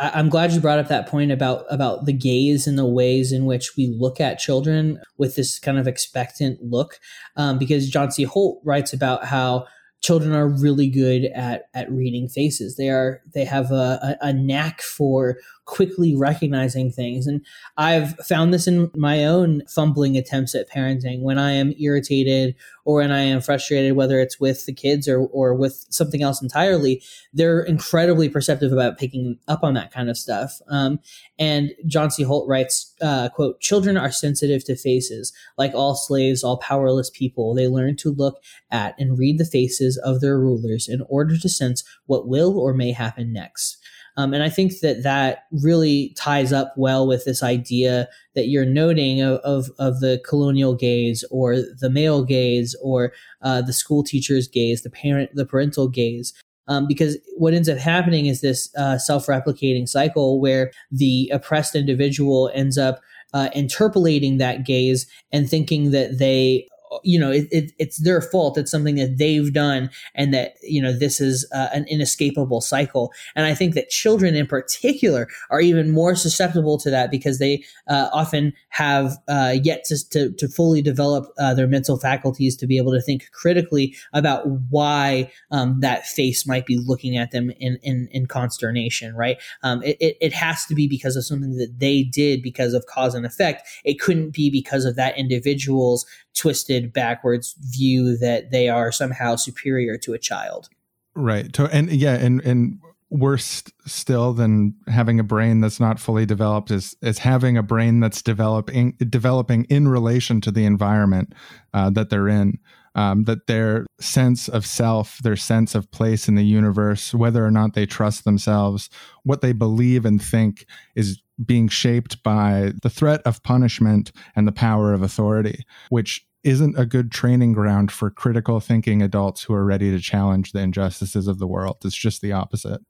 I, 0.00 0.18
am 0.18 0.28
glad 0.28 0.52
you 0.52 0.60
brought 0.60 0.78
up 0.78 0.88
that 0.88 1.08
point 1.08 1.32
about 1.32 1.64
about 1.70 2.04
the 2.04 2.12
gaze 2.12 2.66
and 2.66 2.78
the 2.78 2.86
ways 2.86 3.32
in 3.32 3.46
which 3.46 3.76
we 3.76 3.86
look 3.86 4.20
at 4.20 4.38
children 4.38 5.00
with 5.16 5.36
this 5.36 5.58
kind 5.58 5.78
of 5.78 5.88
expectant 5.88 6.62
look, 6.62 7.00
um, 7.36 7.58
because 7.58 7.88
John 7.88 8.10
C. 8.10 8.24
Holt 8.24 8.60
writes 8.64 8.92
about 8.92 9.24
how 9.24 9.66
children 10.00 10.32
are 10.32 10.48
really 10.48 10.88
good 10.88 11.24
at 11.34 11.64
at 11.74 11.90
reading 11.90 12.28
faces. 12.28 12.76
They 12.76 12.90
are 12.90 13.22
they 13.34 13.44
have 13.44 13.70
a, 13.70 14.16
a, 14.20 14.28
a, 14.28 14.32
knack 14.32 14.80
for 14.80 15.38
quickly 15.68 16.16
recognizing 16.16 16.90
things, 16.90 17.26
and 17.26 17.44
I've 17.76 18.16
found 18.20 18.54
this 18.54 18.66
in 18.66 18.90
my 18.96 19.26
own 19.26 19.62
fumbling 19.68 20.16
attempts 20.16 20.54
at 20.54 20.68
parenting. 20.68 21.20
When 21.20 21.38
I 21.38 21.52
am 21.52 21.74
irritated 21.78 22.56
or 22.86 22.96
when 22.96 23.12
I 23.12 23.20
am 23.20 23.42
frustrated, 23.42 23.92
whether 23.92 24.18
it's 24.18 24.40
with 24.40 24.64
the 24.64 24.72
kids 24.72 25.06
or 25.06 25.20
or 25.26 25.54
with 25.54 25.84
something 25.90 26.22
else 26.22 26.40
entirely, 26.40 27.02
they're 27.34 27.60
incredibly 27.60 28.30
perceptive 28.30 28.72
about 28.72 28.96
picking 28.96 29.38
up 29.46 29.62
on 29.62 29.74
that 29.74 29.92
kind 29.92 30.08
of 30.08 30.16
stuff. 30.16 30.58
Um, 30.68 31.00
and 31.38 31.72
John 31.86 32.10
C. 32.10 32.22
Holt 32.22 32.48
writes, 32.48 32.94
uh, 33.02 33.28
"quote 33.28 33.60
Children 33.60 33.98
are 33.98 34.10
sensitive 34.10 34.64
to 34.64 34.74
faces, 34.74 35.34
like 35.58 35.74
all 35.74 35.94
slaves, 35.94 36.42
all 36.42 36.56
powerless 36.56 37.10
people. 37.10 37.54
They 37.54 37.68
learn 37.68 37.96
to 37.96 38.10
look 38.10 38.42
at 38.70 38.94
and 38.98 39.18
read 39.18 39.36
the 39.36 39.44
faces 39.44 39.98
of 39.98 40.22
their 40.22 40.40
rulers 40.40 40.88
in 40.88 41.02
order 41.10 41.36
to 41.36 41.48
sense 41.48 41.84
what 42.06 42.26
will 42.26 42.58
or 42.58 42.72
may 42.72 42.92
happen 42.92 43.34
next." 43.34 43.76
Um, 44.18 44.34
and 44.34 44.42
I 44.42 44.48
think 44.48 44.80
that 44.80 45.04
that 45.04 45.44
really 45.52 46.12
ties 46.16 46.52
up 46.52 46.74
well 46.76 47.06
with 47.06 47.24
this 47.24 47.40
idea 47.40 48.08
that 48.34 48.48
you're 48.48 48.66
noting 48.66 49.22
of, 49.22 49.38
of, 49.38 49.70
of 49.78 50.00
the 50.00 50.20
colonial 50.28 50.74
gaze 50.74 51.24
or 51.30 51.54
the 51.54 51.88
male 51.88 52.24
gaze 52.24 52.74
or 52.82 53.12
uh, 53.42 53.62
the 53.62 53.72
school 53.72 54.02
teacher's 54.02 54.48
gaze, 54.48 54.82
the 54.82 54.90
parent, 54.90 55.30
the 55.34 55.46
parental 55.46 55.86
gaze. 55.86 56.34
Um, 56.66 56.88
because 56.88 57.16
what 57.36 57.54
ends 57.54 57.68
up 57.68 57.78
happening 57.78 58.26
is 58.26 58.40
this 58.40 58.74
uh, 58.76 58.98
self-replicating 58.98 59.88
cycle 59.88 60.40
where 60.40 60.72
the 60.90 61.30
oppressed 61.32 61.76
individual 61.76 62.50
ends 62.52 62.76
up 62.76 63.00
uh, 63.32 63.50
interpolating 63.54 64.38
that 64.38 64.66
gaze 64.66 65.06
and 65.30 65.48
thinking 65.48 65.92
that 65.92 66.18
they 66.18 66.66
you 67.02 67.18
know, 67.18 67.30
it, 67.30 67.48
it, 67.50 67.72
it's 67.78 67.98
their 67.98 68.20
fault. 68.20 68.58
It's 68.58 68.70
something 68.70 68.96
that 68.96 69.18
they've 69.18 69.52
done, 69.52 69.90
and 70.14 70.32
that 70.34 70.54
you 70.62 70.82
know 70.82 70.92
this 70.92 71.20
is 71.20 71.46
uh, 71.52 71.68
an 71.72 71.86
inescapable 71.88 72.60
cycle. 72.60 73.12
And 73.34 73.46
I 73.46 73.54
think 73.54 73.74
that 73.74 73.90
children, 73.90 74.34
in 74.34 74.46
particular, 74.46 75.28
are 75.50 75.60
even 75.60 75.90
more 75.90 76.14
susceptible 76.14 76.78
to 76.78 76.90
that 76.90 77.10
because 77.10 77.38
they 77.38 77.64
uh, 77.88 78.08
often 78.12 78.52
have 78.70 79.16
uh, 79.28 79.56
yet 79.62 79.84
to, 79.84 80.08
to, 80.10 80.32
to 80.32 80.48
fully 80.48 80.82
develop 80.82 81.32
uh, 81.38 81.54
their 81.54 81.66
mental 81.66 81.98
faculties 81.98 82.56
to 82.56 82.66
be 82.66 82.76
able 82.76 82.92
to 82.92 83.00
think 83.00 83.30
critically 83.32 83.94
about 84.12 84.46
why 84.70 85.30
um, 85.50 85.80
that 85.80 86.06
face 86.06 86.46
might 86.46 86.66
be 86.66 86.78
looking 86.78 87.16
at 87.16 87.30
them 87.30 87.50
in 87.58 87.78
in, 87.82 88.08
in 88.12 88.26
consternation. 88.26 89.14
Right? 89.14 89.38
Um, 89.62 89.82
it, 89.82 89.96
it 90.00 90.16
it 90.20 90.32
has 90.32 90.64
to 90.66 90.74
be 90.74 90.86
because 90.88 91.16
of 91.16 91.24
something 91.24 91.56
that 91.56 91.78
they 91.78 92.02
did 92.02 92.42
because 92.42 92.74
of 92.74 92.86
cause 92.86 93.14
and 93.14 93.26
effect. 93.26 93.66
It 93.84 94.00
couldn't 94.00 94.30
be 94.30 94.50
because 94.50 94.84
of 94.84 94.96
that 94.96 95.16
individual's 95.18 96.06
twisted 96.38 96.77
backwards 96.86 97.54
view 97.58 98.16
that 98.18 98.50
they 98.50 98.68
are 98.68 98.92
somehow 98.92 99.36
superior 99.36 99.96
to 99.98 100.14
a 100.14 100.18
child. 100.18 100.68
Right. 101.14 101.56
And 101.58 101.90
yeah, 101.90 102.14
and 102.14 102.40
and 102.42 102.78
worse 103.10 103.64
still 103.86 104.34
than 104.34 104.74
having 104.86 105.18
a 105.18 105.24
brain 105.24 105.60
that's 105.60 105.80
not 105.80 105.98
fully 105.98 106.26
developed 106.26 106.70
is 106.70 106.94
is 107.02 107.18
having 107.18 107.56
a 107.56 107.62
brain 107.62 108.00
that's 108.00 108.22
developing 108.22 108.92
developing 109.08 109.64
in 109.64 109.88
relation 109.88 110.40
to 110.42 110.50
the 110.50 110.64
environment 110.64 111.34
uh, 111.74 111.90
that 111.90 112.10
they're 112.10 112.28
in. 112.28 112.58
Um, 112.94 113.24
that 113.24 113.46
their 113.46 113.86
sense 114.00 114.48
of 114.48 114.66
self, 114.66 115.18
their 115.18 115.36
sense 115.36 115.76
of 115.76 115.88
place 115.92 116.26
in 116.26 116.34
the 116.34 116.44
universe, 116.44 117.14
whether 117.14 117.44
or 117.44 117.50
not 117.50 117.74
they 117.74 117.86
trust 117.86 118.24
themselves, 118.24 118.90
what 119.22 119.40
they 119.40 119.52
believe 119.52 120.04
and 120.04 120.20
think 120.20 120.66
is 120.96 121.22
being 121.44 121.68
shaped 121.68 122.20
by 122.24 122.72
the 122.82 122.90
threat 122.90 123.20
of 123.24 123.42
punishment 123.44 124.10
and 124.34 124.48
the 124.48 124.52
power 124.52 124.92
of 124.92 125.02
authority, 125.02 125.64
which 125.90 126.26
isn't 126.44 126.78
a 126.78 126.86
good 126.86 127.10
training 127.10 127.52
ground 127.52 127.90
for 127.90 128.10
critical 128.10 128.60
thinking 128.60 129.02
adults 129.02 129.42
who 129.42 129.54
are 129.54 129.64
ready 129.64 129.90
to 129.90 130.00
challenge 130.00 130.52
the 130.52 130.60
injustices 130.60 131.26
of 131.26 131.38
the 131.38 131.46
world. 131.46 131.78
It's 131.84 131.96
just 131.96 132.22
the 132.22 132.32
opposite. 132.32 132.80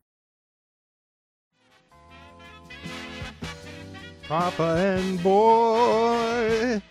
Papa 4.28 4.98
and 4.98 5.22
boy. 5.22 6.82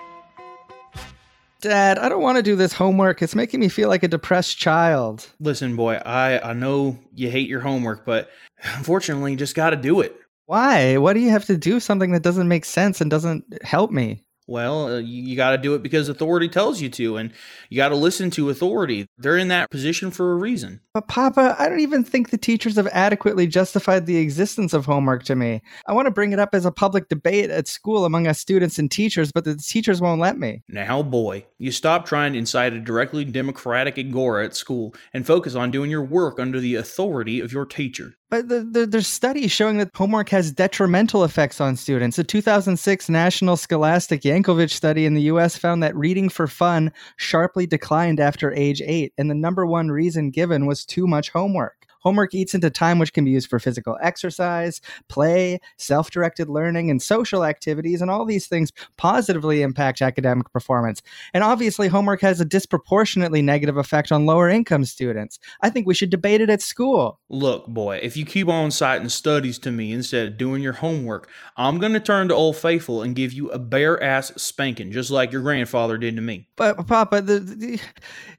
Dad, 1.62 2.00
I 2.00 2.10
don't 2.10 2.22
want 2.22 2.38
to 2.38 2.44
do 2.44 2.56
this 2.56 2.74
homework. 2.74 3.22
It's 3.22 3.36
making 3.36 3.60
me 3.60 3.70
feel 3.70 3.90
like 3.90 4.04
a 4.04 4.08
depressed 4.08 4.58
child. 4.58 5.28
Listen, 5.40 5.76
boy, 5.76 5.96
I, 6.06 6.50
I 6.50 6.54
know 6.54 6.98
you 7.14 7.30
hate 7.30 7.50
your 7.50 7.62
homework, 7.62 8.06
but 8.06 8.30
unfortunately, 8.76 9.32
you 9.32 9.38
just 9.38 9.56
got 9.56 9.72
to 9.72 9.76
do 9.76 10.02
it. 10.02 10.16
Why? 10.46 10.98
Why 10.98 11.14
do 11.14 11.20
you 11.20 11.30
have 11.30 11.46
to 11.46 11.58
do 11.58 11.80
something 11.80 12.12
that 12.12 12.24
doesn't 12.24 12.48
make 12.48 12.66
sense 12.66 13.02
and 13.02 13.12
doesn't 13.12 13.62
help 13.64 13.92
me? 13.92 14.24
Well, 14.48 14.88
uh, 14.88 14.98
you, 15.00 15.24
you 15.24 15.36
got 15.36 15.52
to 15.52 15.58
do 15.58 15.76
it 15.76 15.84
because 15.84 16.08
authority 16.08 16.48
tells 16.48 16.82
you 16.82 16.88
to, 16.90 17.18
and 17.18 17.34
you 17.70 17.76
got 17.76 17.90
to 17.90 17.96
listen 17.96 18.32
to 18.32 18.50
authority. 18.50 19.08
They're 19.18 19.38
in 19.38 19.50
that 19.50 19.70
position 19.70 20.10
for 20.10 20.32
a 20.32 20.36
reason. 20.36 20.80
But, 20.94 21.10
Papa, 21.10 21.56
I 21.60 21.68
don't 21.68 21.82
even 21.82 22.04
think 22.04 22.30
the 22.30 22.38
teachers 22.38 22.78
have 22.78 22.88
adequately 22.88 23.46
justified 23.46 24.06
the 24.06 24.18
existence 24.18 24.74
of 24.74 24.86
homework 24.86 25.24
to 25.26 25.36
me. 25.36 25.62
I 25.86 25.94
want 25.94 26.06
to 26.06 26.12
bring 26.12 26.32
it 26.32 26.40
up 26.40 26.56
as 26.56 26.66
a 26.66 26.72
public 26.72 27.10
debate 27.10 27.50
at 27.50 27.68
school 27.68 28.06
among 28.06 28.26
us 28.26 28.40
students 28.40 28.80
and 28.80 28.90
teachers, 28.90 29.32
but 29.34 29.44
the 29.44 29.56
teachers 29.58 30.00
won't 30.00 30.22
let 30.22 30.40
me. 30.40 30.64
Now, 30.70 31.04
boy, 31.04 31.46
you 31.58 31.72
stop 31.72 32.06
trying 32.06 32.34
to 32.34 32.40
incite 32.40 32.74
a 32.74 32.80
directly 32.80 33.26
democratic 33.26 33.98
agora 33.98 34.46
at 34.46 34.56
school 34.56 34.96
and 35.14 35.28
focus 35.28 35.56
on 35.56 35.72
doing 35.72 35.92
your 35.92 36.04
work 36.04 36.40
under 36.40 36.60
the 36.60 36.76
authority 36.76 37.42
of 37.42 37.52
your 37.52 37.66
teacher. 37.66 38.16
But 38.30 38.50
the, 38.50 38.62
the, 38.62 38.86
there's 38.86 39.08
studies 39.08 39.52
showing 39.52 39.78
that 39.78 39.92
homework 39.96 40.30
has 40.30 40.52
detrimental 40.52 41.24
effects 41.24 41.62
on 41.62 41.78
students. 41.78 42.20
A 42.20 42.26
2006 42.26 43.08
National 43.08 43.56
Scholastic 43.56 44.22
Yankelovich 44.22 44.72
study 44.72 45.06
in 45.06 45.14
the 45.14 45.22
US 45.24 45.56
found 45.56 45.82
that 45.82 45.96
reading 45.96 46.28
for 46.28 46.46
fun 46.46 46.92
sharply 47.16 47.66
declined 47.66 48.20
after 48.20 48.52
age 48.52 48.82
eight, 48.82 49.14
and 49.18 49.30
the 49.30 49.36
number 49.36 49.66
one 49.66 49.90
reason 49.90 50.30
given 50.30 50.66
was 50.66 50.86
too 50.86 51.08
much 51.08 51.30
homework. 51.30 51.77
Homework 52.02 52.34
eats 52.34 52.54
into 52.54 52.70
time 52.70 53.00
which 53.00 53.14
can 53.14 53.26
be 53.26 53.32
used 53.32 53.50
for 53.50 53.60
physical 53.60 53.98
exercise, 54.02 54.82
play, 55.10 55.60
self 55.78 56.12
directed 56.12 56.50
learning, 56.50 56.90
and 56.90 57.02
social 57.02 57.44
activities, 57.44 58.02
and 58.02 58.12
all 58.12 58.26
these 58.26 58.48
things 58.48 58.72
positively 58.98 59.62
impact 59.62 60.02
academic 60.02 60.52
performance. 60.52 61.02
And 61.34 61.44
obviously, 61.44 61.88
homework 61.88 62.22
has 62.22 62.40
a 62.40 62.46
disproportionately 62.46 63.42
negative 63.42 63.78
effect 63.78 64.12
on 64.12 64.26
lower 64.26 64.50
income 64.50 64.86
students. 64.86 65.40
I 65.62 65.70
think 65.70 65.88
we 65.88 65.94
should 65.94 66.10
debate 66.10 66.42
it 66.42 66.50
at 66.50 66.62
school. 66.62 67.20
Look, 67.30 67.68
boy, 67.68 68.00
if 68.02 68.16
you 68.16 68.26
keep 68.26 68.48
on 68.48 68.72
citing 68.72 69.10
studies 69.10 69.58
to 69.60 69.72
me 69.72 69.92
instead 69.92 70.28
of 70.28 70.38
doing 70.38 70.62
your 70.64 70.74
homework, 70.74 71.30
I'm 71.56 71.80
going 71.80 71.94
to 71.94 72.00
turn 72.00 72.28
to 72.30 72.36
Old 72.36 72.58
Faithful 72.58 73.02
and 73.02 73.16
give 73.16 73.34
you 73.34 73.50
a 73.50 73.60
bare 73.60 74.02
ass 74.02 74.32
spanking, 74.38 74.92
just 74.92 75.12
like 75.12 75.32
your 75.32 75.42
grandfather 75.42 75.98
did 75.98 76.16
to 76.16 76.22
me. 76.22 76.48
But, 76.56 76.88
Papa, 76.88 77.22
the, 77.22 77.40
the, 77.40 77.80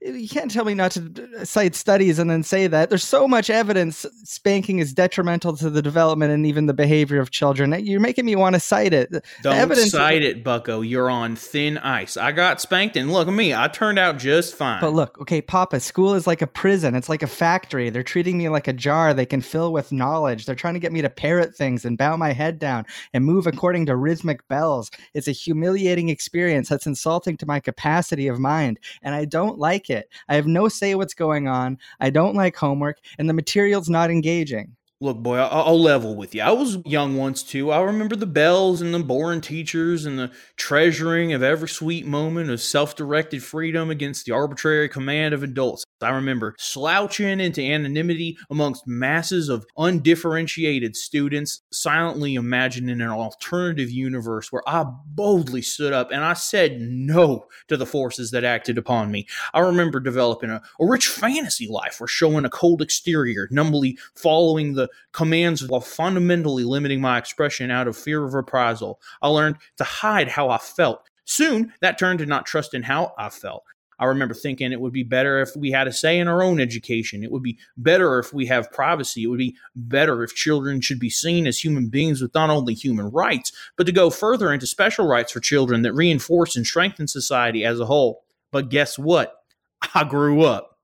you 0.01 0.29
can't 0.29 0.51
tell 0.51 0.65
me 0.65 0.75
not 0.75 0.93
to 0.93 1.45
cite 1.45 1.75
studies 1.75 2.19
and 2.19 2.31
then 2.31 2.43
say 2.43 2.67
that. 2.67 2.89
There's 2.89 3.05
so 3.05 3.29
much 3.29 3.48
much 3.49 3.55
evidence 3.55 4.05
spanking 4.25 4.79
is 4.79 4.93
detrimental 4.93 5.57
to 5.57 5.71
the 5.71 5.83
development 5.83 6.33
and 6.33 6.47
even 6.47 6.67
the 6.67 6.75
behavior 6.75 7.21
of 7.21 7.31
children. 7.31 7.75
You're 7.85 8.01
making 8.01 8.27
me 8.27 8.37
want 8.37 8.55
to 8.55 8.61
cite 8.61 8.93
it. 8.93 9.11
Don't 9.43 9.55
evidence 9.55 9.91
cite 9.91 10.23
it, 10.23 10.45
Bucko. 10.45 10.81
You're 10.83 11.11
on 11.11 11.37
thin 11.37 11.79
ice. 11.79 12.17
I 12.17 12.33
got 12.33 12.61
spanked, 12.61 12.97
and 12.97 13.13
look 13.13 13.29
at 13.29 13.35
me. 13.35 13.55
I 13.55 13.69
turned 13.69 13.99
out 13.99 14.19
just 14.19 14.55
fine. 14.55 14.81
But 14.81 14.93
look, 14.93 15.19
okay, 15.21 15.41
Papa, 15.41 15.81
school 15.81 16.15
is 16.15 16.27
like 16.27 16.43
a 16.43 16.47
prison. 16.47 16.95
It's 16.95 17.09
like 17.09 17.23
a 17.23 17.27
factory. 17.27 17.91
They're 17.91 18.03
treating 18.03 18.39
me 18.39 18.49
like 18.49 18.69
a 18.69 18.73
jar 18.73 19.15
they 19.15 19.27
can 19.27 19.41
fill 19.41 19.73
with 19.73 19.93
knowledge. 19.93 20.47
They're 20.47 20.55
trying 20.55 20.75
to 20.75 20.81
get 20.81 20.93
me 20.93 21.03
to 21.03 21.11
parrot 21.11 21.55
things 21.55 21.85
and 21.85 21.99
bow 21.99 22.17
my 22.17 22.33
head 22.33 22.59
down 22.59 22.85
and 23.13 23.25
move 23.25 23.47
according 23.47 23.87
to 23.87 23.97
rhythmic 23.97 24.47
bells. 24.49 24.91
It's 25.15 25.29
a 25.29 25.33
humiliating 25.33 26.09
experience 26.09 26.69
that's 26.69 26.87
insulting 26.87 27.37
to 27.39 27.47
my 27.47 27.61
capacity 27.61 28.29
of 28.29 28.39
mind, 28.39 28.79
and 29.03 29.15
I 29.15 29.25
don't 29.25 29.59
like 29.59 29.91
it. 29.91 30.11
I 30.29 30.35
have 30.35 30.47
no 30.47 30.69
say 30.69 30.95
what's 30.95 31.15
going 31.15 31.49
on. 31.49 31.79
I 32.01 32.11
don't 32.11 32.35
like 32.35 32.57
homework, 32.57 32.99
and 33.19 33.29
the 33.29 33.38
material's 33.39 33.89
not 33.89 34.11
engaging. 34.11 34.77
Look, 35.01 35.19
boy, 35.19 35.37
I'll, 35.37 35.63
I'll 35.69 35.81
level 35.81 36.17
with 36.17 36.35
you. 36.35 36.43
I 36.43 36.51
was 36.51 36.79
young 36.85 37.17
once 37.17 37.45
too. 37.45 37.71
I 37.71 37.81
remember 37.83 38.17
the 38.17 38.27
bells 38.27 38.81
and 38.81 38.93
the 38.93 38.99
boring 38.99 39.41
teachers 39.41 40.07
and 40.07 40.19
the 40.19 40.33
treasuring 40.57 41.33
of 41.33 41.41
every 41.41 41.69
sweet 41.69 42.05
moment 42.05 42.51
of 42.51 42.61
self 42.61 42.97
directed 42.97 43.45
freedom 43.45 43.91
against 43.91 44.27
the 44.27 44.33
arbitrary 44.33 44.89
command 44.89 45.35
of 45.35 45.45
adults. 45.45 45.85
I 46.01 46.11
remember 46.11 46.57
slouching 46.59 47.39
into 47.39 47.63
anonymity 47.63 48.39
amongst 48.51 48.89
masses 48.89 49.49
of 49.49 49.67
undifferentiated 49.77 50.97
students, 50.97 51.63
silently 51.73 52.35
imagining 52.35 53.01
an 53.01 53.09
alternative 53.09 53.91
universe 53.91 54.51
where 54.51 54.69
I 54.69 54.85
boldly 55.07 55.63
stood 55.63 55.93
up 55.93 56.11
and 56.11 56.25
I 56.25 56.33
said 56.33 56.81
no 56.81 57.47
to 57.69 57.77
the 57.77 57.87
forces 57.87 58.33
that 58.33 58.45
acted 58.45 58.79
upon 58.79 59.13
me. 59.13 59.29
I 59.55 59.61
remember 59.61 60.01
developing 60.01 60.51
a, 60.51 60.61
a 60.81 60.87
rich 60.87 61.07
fantasy 61.07 61.69
life 61.69 62.01
where 62.01 62.09
showing 62.09 62.45
a 62.45 62.51
cold 62.51 62.83
exterior, 62.83 63.47
numbly 63.53 63.97
following 64.17 64.75
the 64.75 64.88
commands 65.13 65.67
while 65.67 65.81
fundamentally 65.81 66.65
limiting 66.65 67.01
my 67.01 67.19
expression 67.19 67.71
out 67.71 67.89
of 67.89 67.97
fear 67.97 68.25
of 68.25 68.35
reprisal. 68.35 69.01
I 69.23 69.29
learned 69.29 69.57
to 69.77 69.85
hide 69.85 70.29
how 70.29 70.51
I 70.51 70.59
felt. 70.59 71.09
Soon, 71.25 71.73
that 71.81 71.99
turned 71.99 72.21
to 72.21 72.27
not 72.27 72.47
trusting 72.47 72.83
how 72.83 73.13
I 73.19 73.29
felt. 73.29 73.65
I 74.01 74.05
remember 74.05 74.35
thinking 74.35 74.73
it 74.73 74.81
would 74.81 74.93
be 74.93 75.03
better 75.03 75.41
if 75.41 75.57
we 75.57 75.73
had 75.73 75.89
a 75.89 75.93
say 75.93 76.19
in 76.19 76.29
our 76.29 76.43
own 76.43 76.61
education. 76.61 77.25
It 77.25 77.33
would 77.33 77.43
be 77.43 77.59
better 77.77 78.19
if 78.19 78.33
we 78.33 78.47
have 78.47 78.71
privacy. 78.71 79.25
It 79.25 79.27
would 79.27 79.39
be 79.39 79.57
better 79.75 80.23
if 80.23 80.35
children 80.35 80.81
should 80.81 81.01
be 81.01 81.11
seen 81.11 81.47
as 81.47 81.59
human 81.59 81.89
beings 81.89 82.23
with 82.23 82.35
not 82.35 82.51
only 82.51 82.75
human 82.75 83.11
rights, 83.11 83.53
but 83.77 83.87
to 83.87 83.93
go 83.93 84.09
further 84.09 84.53
into 84.53 84.67
special 84.67 85.07
rights 85.07 85.33
for 85.33 85.41
children 85.41 85.83
that 85.83 85.95
reinforce 85.95 86.55
and 86.55 86.67
strengthen 86.67 87.09
society 87.09 87.65
as 87.65 87.81
a 87.81 87.87
whole. 87.87 88.23
But 88.53 88.71
guess 88.71 88.99
what? 88.99 89.35
I 89.95 90.05
grew 90.05 90.43
up. 90.43 90.78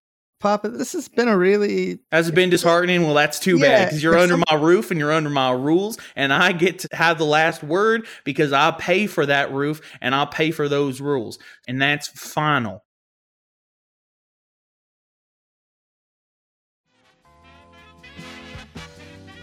Papa, 0.44 0.68
this 0.68 0.92
has 0.92 1.08
been 1.08 1.26
a 1.26 1.38
really 1.38 2.00
Has 2.12 2.28
it 2.28 2.34
been 2.34 2.50
disheartening? 2.50 3.04
Well, 3.04 3.14
that's 3.14 3.38
too 3.40 3.58
bad 3.58 3.86
because 3.86 4.02
you're 4.02 4.18
under 4.18 4.34
some- 4.34 4.44
my 4.50 4.56
roof 4.58 4.90
and 4.90 5.00
you're 5.00 5.10
under 5.10 5.30
my 5.30 5.52
rules, 5.52 5.96
and 6.14 6.34
I 6.34 6.52
get 6.52 6.80
to 6.80 6.88
have 6.92 7.16
the 7.16 7.24
last 7.24 7.62
word 7.62 8.06
because 8.24 8.52
I 8.52 8.70
pay 8.72 9.06
for 9.06 9.24
that 9.24 9.50
roof 9.54 9.80
and 10.02 10.14
I 10.14 10.26
pay 10.26 10.50
for 10.50 10.68
those 10.68 11.00
rules, 11.00 11.38
and 11.66 11.80
that's 11.80 12.08
final. 12.08 12.84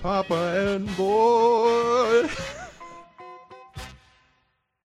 Papa 0.03 0.75
and 0.75 0.95
boy. 0.95 2.29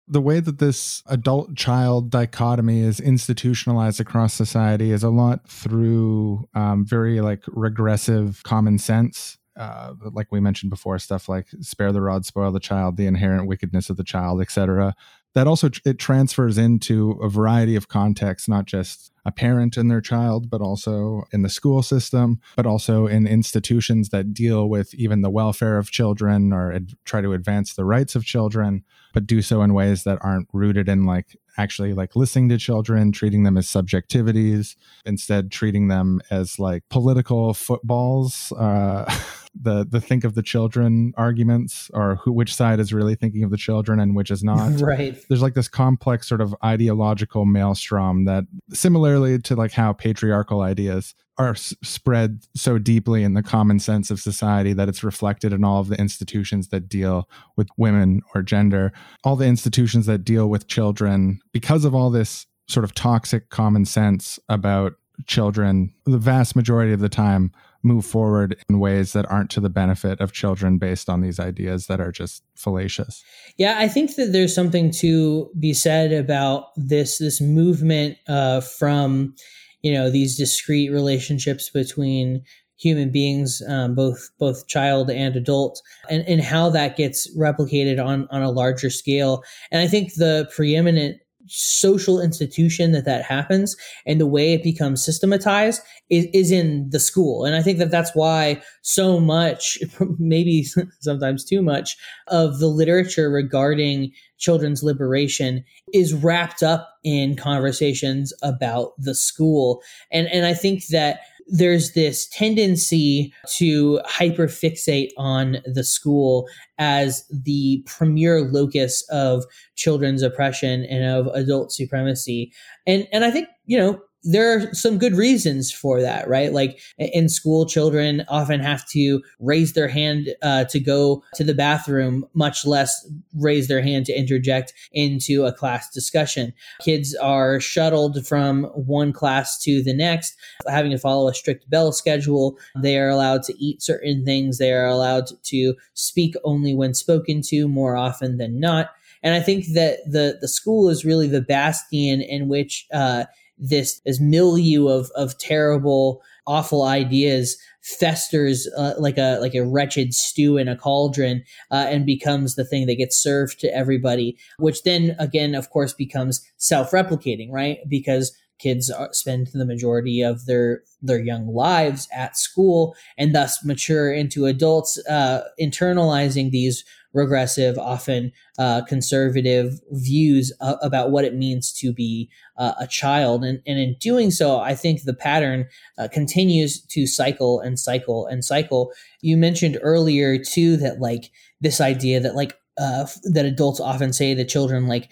the 0.07 0.21
way 0.21 0.41
that 0.41 0.59
this 0.59 1.03
adult 1.07 1.57
child 1.57 2.11
dichotomy 2.11 2.81
is 2.81 3.01
institutionalized 3.01 4.01
across 4.01 4.35
society 4.35 4.91
is 4.91 5.03
a 5.03 5.11
lot 5.11 5.49
through 5.49 6.49
um, 6.55 6.85
very 6.85 7.21
like 7.21 7.43
regressive 7.49 8.43
common 8.43 8.79
sense. 8.79 9.39
Uh, 9.57 9.95
like 10.13 10.27
we 10.33 10.41
mentioned 10.41 10.69
before 10.69 10.99
stuff 10.99 11.29
like 11.29 11.47
spare 11.61 11.93
the 11.93 12.01
rod 12.01 12.27
spoil 12.27 12.51
the 12.51 12.59
child 12.59 12.97
the 12.97 13.07
inherent 13.07 13.47
wickedness 13.47 13.89
of 13.89 13.97
the 13.97 14.03
child 14.03 14.41
etc 14.41 14.97
that 15.35 15.47
also 15.47 15.69
it 15.85 15.99
transfers 15.99 16.57
into 16.57 17.13
a 17.23 17.29
variety 17.29 17.77
of 17.77 17.89
contexts 17.89 18.49
not 18.49 18.65
just 18.65 19.13
a 19.27 19.33
parent 19.33 19.77
and 19.77 19.91
their 19.91 20.01
child 20.01 20.49
but 20.49 20.61
also 20.61 21.25
in 21.33 21.43
the 21.43 21.49
school 21.49 21.83
system 21.83 22.41
but 22.57 22.67
also 22.67 23.07
in 23.07 23.27
institutions 23.27 24.09
that 24.11 24.33
deal 24.33 24.69
with 24.69 24.95
even 24.95 25.23
the 25.23 25.31
welfare 25.31 25.79
of 25.79 25.91
children 25.91 26.53
or 26.53 26.73
ad- 26.73 26.93
try 27.05 27.21
to 27.21 27.33
advance 27.33 27.75
the 27.75 27.85
rights 27.85 28.15
of 28.15 28.25
children 28.25 28.85
but 29.13 29.27
do 29.27 29.43
so 29.43 29.63
in 29.63 29.75
ways 29.75 30.05
that 30.05 30.19
aren't 30.23 30.49
rooted 30.53 30.89
in 30.89 31.05
like 31.05 31.37
actually 31.57 31.93
like 31.93 32.17
listening 32.17 32.49
to 32.49 32.59
children 32.59 33.13
treating 33.13 33.45
them 33.45 33.57
as 33.57 33.67
subjectivities 33.67 34.77
instead 35.05 35.51
treating 35.51 35.89
them 35.89 36.21
as 36.31 36.59
like 36.59 36.83
political 36.89 37.55
footballs 37.55 38.53
uh 38.53 39.05
the 39.61 39.87
the 39.89 40.01
think 40.01 40.25
of 40.25 40.35
the 40.35 40.43
children 40.43 41.13
arguments 41.17 41.91
or 41.95 42.17
who 42.17 42.33
which 42.33 42.55
side 42.55 42.81
is 42.81 42.93
really 42.93 43.15
thinking 43.15 43.45
of 43.45 43.51
the 43.51 43.57
children 43.57 44.01
and 44.01 44.17
which 44.17 44.31
is 44.31 44.43
not 44.45 44.81
right. 44.81 45.25
there's 45.29 45.43
like 45.43 45.55
this 45.55 45.69
complex 45.69 46.29
sort 46.29 46.41
of 46.41 46.55
ideological 46.65 47.45
maelstrom 47.45 48.25
that 48.25 48.45
similarly 48.73 49.39
to 49.39 49.55
like 49.55 49.73
how 49.73 49.93
patriarchal 49.93 50.61
ideas 50.61 51.15
are 51.39 51.51
s- 51.51 51.75
spread 51.83 52.41
so 52.55 52.79
deeply 52.79 53.23
in 53.23 53.35
the 53.35 53.43
common 53.43 53.79
sense 53.79 54.11
of 54.11 54.21
society 54.21 54.73
that 54.73 54.89
it's 54.89 55.05
reflected 55.05 55.53
in 55.53 55.65
all 55.65 55.81
of 55.81 55.89
the 55.89 55.97
institutions 55.97 56.69
that 56.69 56.89
deal 56.89 57.29
with 57.57 57.69
women 57.77 58.23
or 58.35 58.43
gender 58.43 58.93
all 59.23 59.37
the 59.37 59.47
institutions 59.47 60.07
that 60.07 60.25
deal 60.25 60.49
with 60.49 60.67
children 60.67 61.41
because 61.53 61.85
of 61.85 61.95
all 61.95 62.11
this 62.11 62.47
sort 62.67 62.85
of 62.85 62.95
toxic 62.95 63.51
common 63.51 63.85
sense 63.85 64.39
about 64.49 64.95
children 65.27 65.93
the 66.07 66.19
vast 66.19 66.57
majority 66.57 66.93
of 66.93 67.01
the 67.01 67.09
time 67.09 67.53
move 67.85 68.05
forward 68.05 68.57
in 68.69 68.79
ways 68.79 69.13
that 69.13 69.31
aren't 69.31 69.51
to 69.51 69.61
the 69.61 69.71
benefit 69.71 70.21
of 70.21 70.33
children 70.33 70.79
based 70.79 71.09
on 71.09 71.21
these 71.21 71.39
ideas 71.39 71.87
that 71.87 72.01
are 72.01 72.11
just 72.11 72.43
fallacious 72.57 73.23
Yeah, 73.57 73.77
I 73.79 73.89
think 73.89 74.17
that 74.17 74.33
there's 74.33 74.55
something 74.55 74.91
to 74.93 75.51
be 75.59 75.73
said 75.73 76.13
about 76.13 76.69
this 76.77 77.19
this 77.19 77.41
movement 77.41 78.17
uh, 78.27 78.61
from 78.61 79.35
you 79.83 79.93
know 79.93 80.11
these 80.11 80.37
discrete 80.37 80.91
relationships 80.91 81.71
between 81.71 82.43
human 82.77 83.11
beings, 83.11 83.63
um, 83.69 83.95
both 83.95 84.31
both 84.39 84.67
child 84.67 85.11
and 85.11 85.37
adult, 85.37 85.81
and 86.11 86.23
and 86.27 86.41
how 86.41 86.71
that 86.71 86.97
gets 86.97 87.35
replicated 87.37 88.05
on 88.05 88.27
on 88.31 88.43
a 88.43 88.51
larger 88.51 88.91
scale. 88.91 89.43
And 89.71 89.81
I 89.81 89.87
think 89.87 90.15
the 90.15 90.49
preeminent 90.55 91.19
social 91.47 92.21
institution 92.21 92.93
that 92.93 93.05
that 93.05 93.23
happens 93.23 93.77
and 94.07 94.21
the 94.21 94.27
way 94.27 94.53
it 94.53 94.63
becomes 94.63 95.05
systematized 95.05 95.83
is, 96.11 96.27
is 96.33 96.51
in 96.51 96.89
the 96.91 97.01
school. 97.01 97.45
And 97.45 97.55
i 97.55 97.63
think 97.63 97.79
that 97.79 97.91
that's 97.91 98.15
why 98.15 98.63
so 98.83 99.21
much 99.21 99.79
maybe 100.19 100.67
sometimes 101.01 101.45
too 101.45 101.63
much 101.63 101.97
of 102.29 102.59
the 102.59 102.69
literature 102.69 103.31
regarding 103.31 104.13
children's 104.39 104.83
liberation 104.83 105.65
is 105.93 106.13
wrapped 106.13 106.63
up 106.63 106.91
in 107.05 107.37
conversations 107.37 108.33
about 108.43 108.93
the 108.99 109.15
school. 109.15 109.83
And 110.11 110.27
and 110.29 110.47
i 110.47 110.55
think 110.55 110.87
that 110.87 111.21
there's 111.49 111.93
this 111.93 112.29
tendency 112.29 113.33
to 113.57 114.01
hyperfixate 114.07 115.11
on 115.17 115.59
the 115.67 115.85
school 115.85 116.49
as 116.79 117.25
the 117.31 117.83
premier 117.87 118.41
locus 118.43 119.07
of 119.11 119.45
children's 119.77 120.23
oppression 120.23 120.85
and 120.85 121.05
of 121.05 121.27
adult 121.35 121.73
supremacy. 121.73 122.53
And 122.87 123.07
and 123.13 123.25
i 123.25 123.31
think 123.31 123.49
you 123.67 123.79
know 123.79 124.01
there 124.25 124.57
are 124.57 124.75
some 124.75 124.99
good 124.99 125.15
reasons 125.15 125.71
for 125.71 126.01
that, 126.01 126.27
right? 126.27 126.53
Like 126.53 126.81
in 126.99 127.29
school, 127.29 127.67
children 127.67 128.25
often 128.29 128.61
have 128.61 128.89
to 128.89 129.23
raise 129.39 129.75
their 129.75 129.89
hand 129.89 130.35
uh, 130.43 130.65
to 130.65 130.81
go 130.81 131.23
to 131.35 131.45
the 131.45 131.55
bathroom, 131.55 132.27
much 132.33 132.65
less 132.65 133.07
raise 133.39 133.69
their 133.69 133.83
hand 133.83 134.07
to 134.07 134.19
interject 134.19 134.73
into 134.93 135.45
a 135.45 135.53
class 135.53 135.91
discussion. 135.91 136.55
Kids 136.81 137.15
are 137.17 137.61
shuttled 137.61 138.27
from 138.27 138.65
one 138.75 139.13
class 139.13 139.59
to 139.63 139.83
the 139.83 139.95
next, 139.95 140.35
having 140.67 140.91
to 140.91 140.99
follow 140.99 141.29
a 141.29 141.35
strict 141.35 141.69
bell 141.69 141.93
schedule. 141.93 142.59
They 142.81 142.99
are 142.99 143.11
allowed 143.11 143.43
to 143.45 143.55
eat 143.63 143.83
certain 143.83 144.25
things. 144.25 144.59
They 144.59 144.73
are 144.73 144.87
allowed 144.87 145.27
to 145.45 145.75
speak 145.93 146.35
only 146.45 146.75
when 146.75 146.95
spoken 146.95 147.43
to 147.43 147.69
more 147.69 147.97
often 147.97 148.39
than 148.39 148.59
not. 148.59 148.91
And 149.23 149.35
I 149.35 149.41
think 149.41 149.67
that 149.73 149.99
the 150.07 150.37
the 150.41 150.49
school 150.49 150.91
is 150.91 151.05
really 151.05 151.27
the 151.27 151.41
bastion 151.41 152.21
in 152.21 152.47
which 152.47 152.87
uh, 152.93 153.25
this 153.59 154.01
this 154.01 154.21
milieu 154.21 154.89
of 154.89 155.11
of 155.15 155.39
terrible, 155.39 156.23
awful 156.47 156.83
ideas 156.83 157.57
festers 157.83 158.67
uh, 158.77 158.95
like 158.99 159.19
a 159.19 159.39
like 159.41 159.55
a 159.55 159.65
wretched 159.65 160.15
stew 160.15 160.57
in 160.57 160.69
a 160.69 160.77
cauldron 160.77 161.45
uh, 161.71 161.87
and 161.89 162.07
becomes 162.07 162.55
the 162.55 162.65
thing 162.65 162.87
that 162.87 162.97
gets 162.97 163.17
served 163.17 163.61
to 163.61 163.75
everybody, 163.75 164.37
which 164.59 164.83
then 164.83 165.15
again, 165.19 165.55
of 165.55 165.71
course, 165.71 165.93
becomes 165.93 166.45
self 166.57 166.91
replicating, 166.91 167.51
right? 167.51 167.79
Because 167.89 168.37
kids 168.59 168.91
spend 169.11 169.49
the 169.53 169.67
majority 169.67 170.23
of 170.23 170.47
their 170.47 170.83
their 171.03 171.23
young 171.23 171.47
lives 171.47 172.09
at 172.13 172.37
school 172.37 172.95
and 173.19 173.35
thus 173.35 173.65
mature 173.65 174.13
into 174.13 174.47
adults 174.47 174.99
uh, 175.09 175.43
internalizing 175.61 176.51
these 176.51 176.85
regressive, 177.15 177.79
often 177.79 178.33
uh, 178.59 178.83
conservative 178.83 179.81
views 179.91 180.53
uh, 180.61 180.77
about 180.83 181.11
what 181.11 181.25
it 181.25 181.35
means 181.35 181.73
to 181.73 181.93
be 181.93 182.29
uh, 182.59 182.75
a 182.79 182.87
child. 182.87 183.45
And, 183.45 183.63
and 183.67 183.79
in 183.79 183.97
doing 184.01 184.31
so, 184.31 184.59
I 184.59 184.75
think 184.75 185.03
the 185.03 185.15
pattern 185.15 185.67
uh, 185.97 186.09
continues 186.13 186.85
to 186.87 187.07
cycle 187.07 187.61
and 187.61 187.79
cycle 187.79 188.27
and 188.27 188.45
cycle. 188.45 188.93
You 189.21 189.37
mentioned 189.37 189.79
earlier, 189.81 190.39
too, 190.39 190.77
that 190.79 191.01
like 191.01 191.31
this 191.61 191.81
idea 191.81 192.21
that 192.21 192.35
like 192.35 192.59
uh, 192.77 193.07
that 193.23 193.47
adults 193.47 193.81
often 193.81 194.13
say 194.13 194.35
to 194.35 194.45
children 194.45 194.89
like 194.89 195.11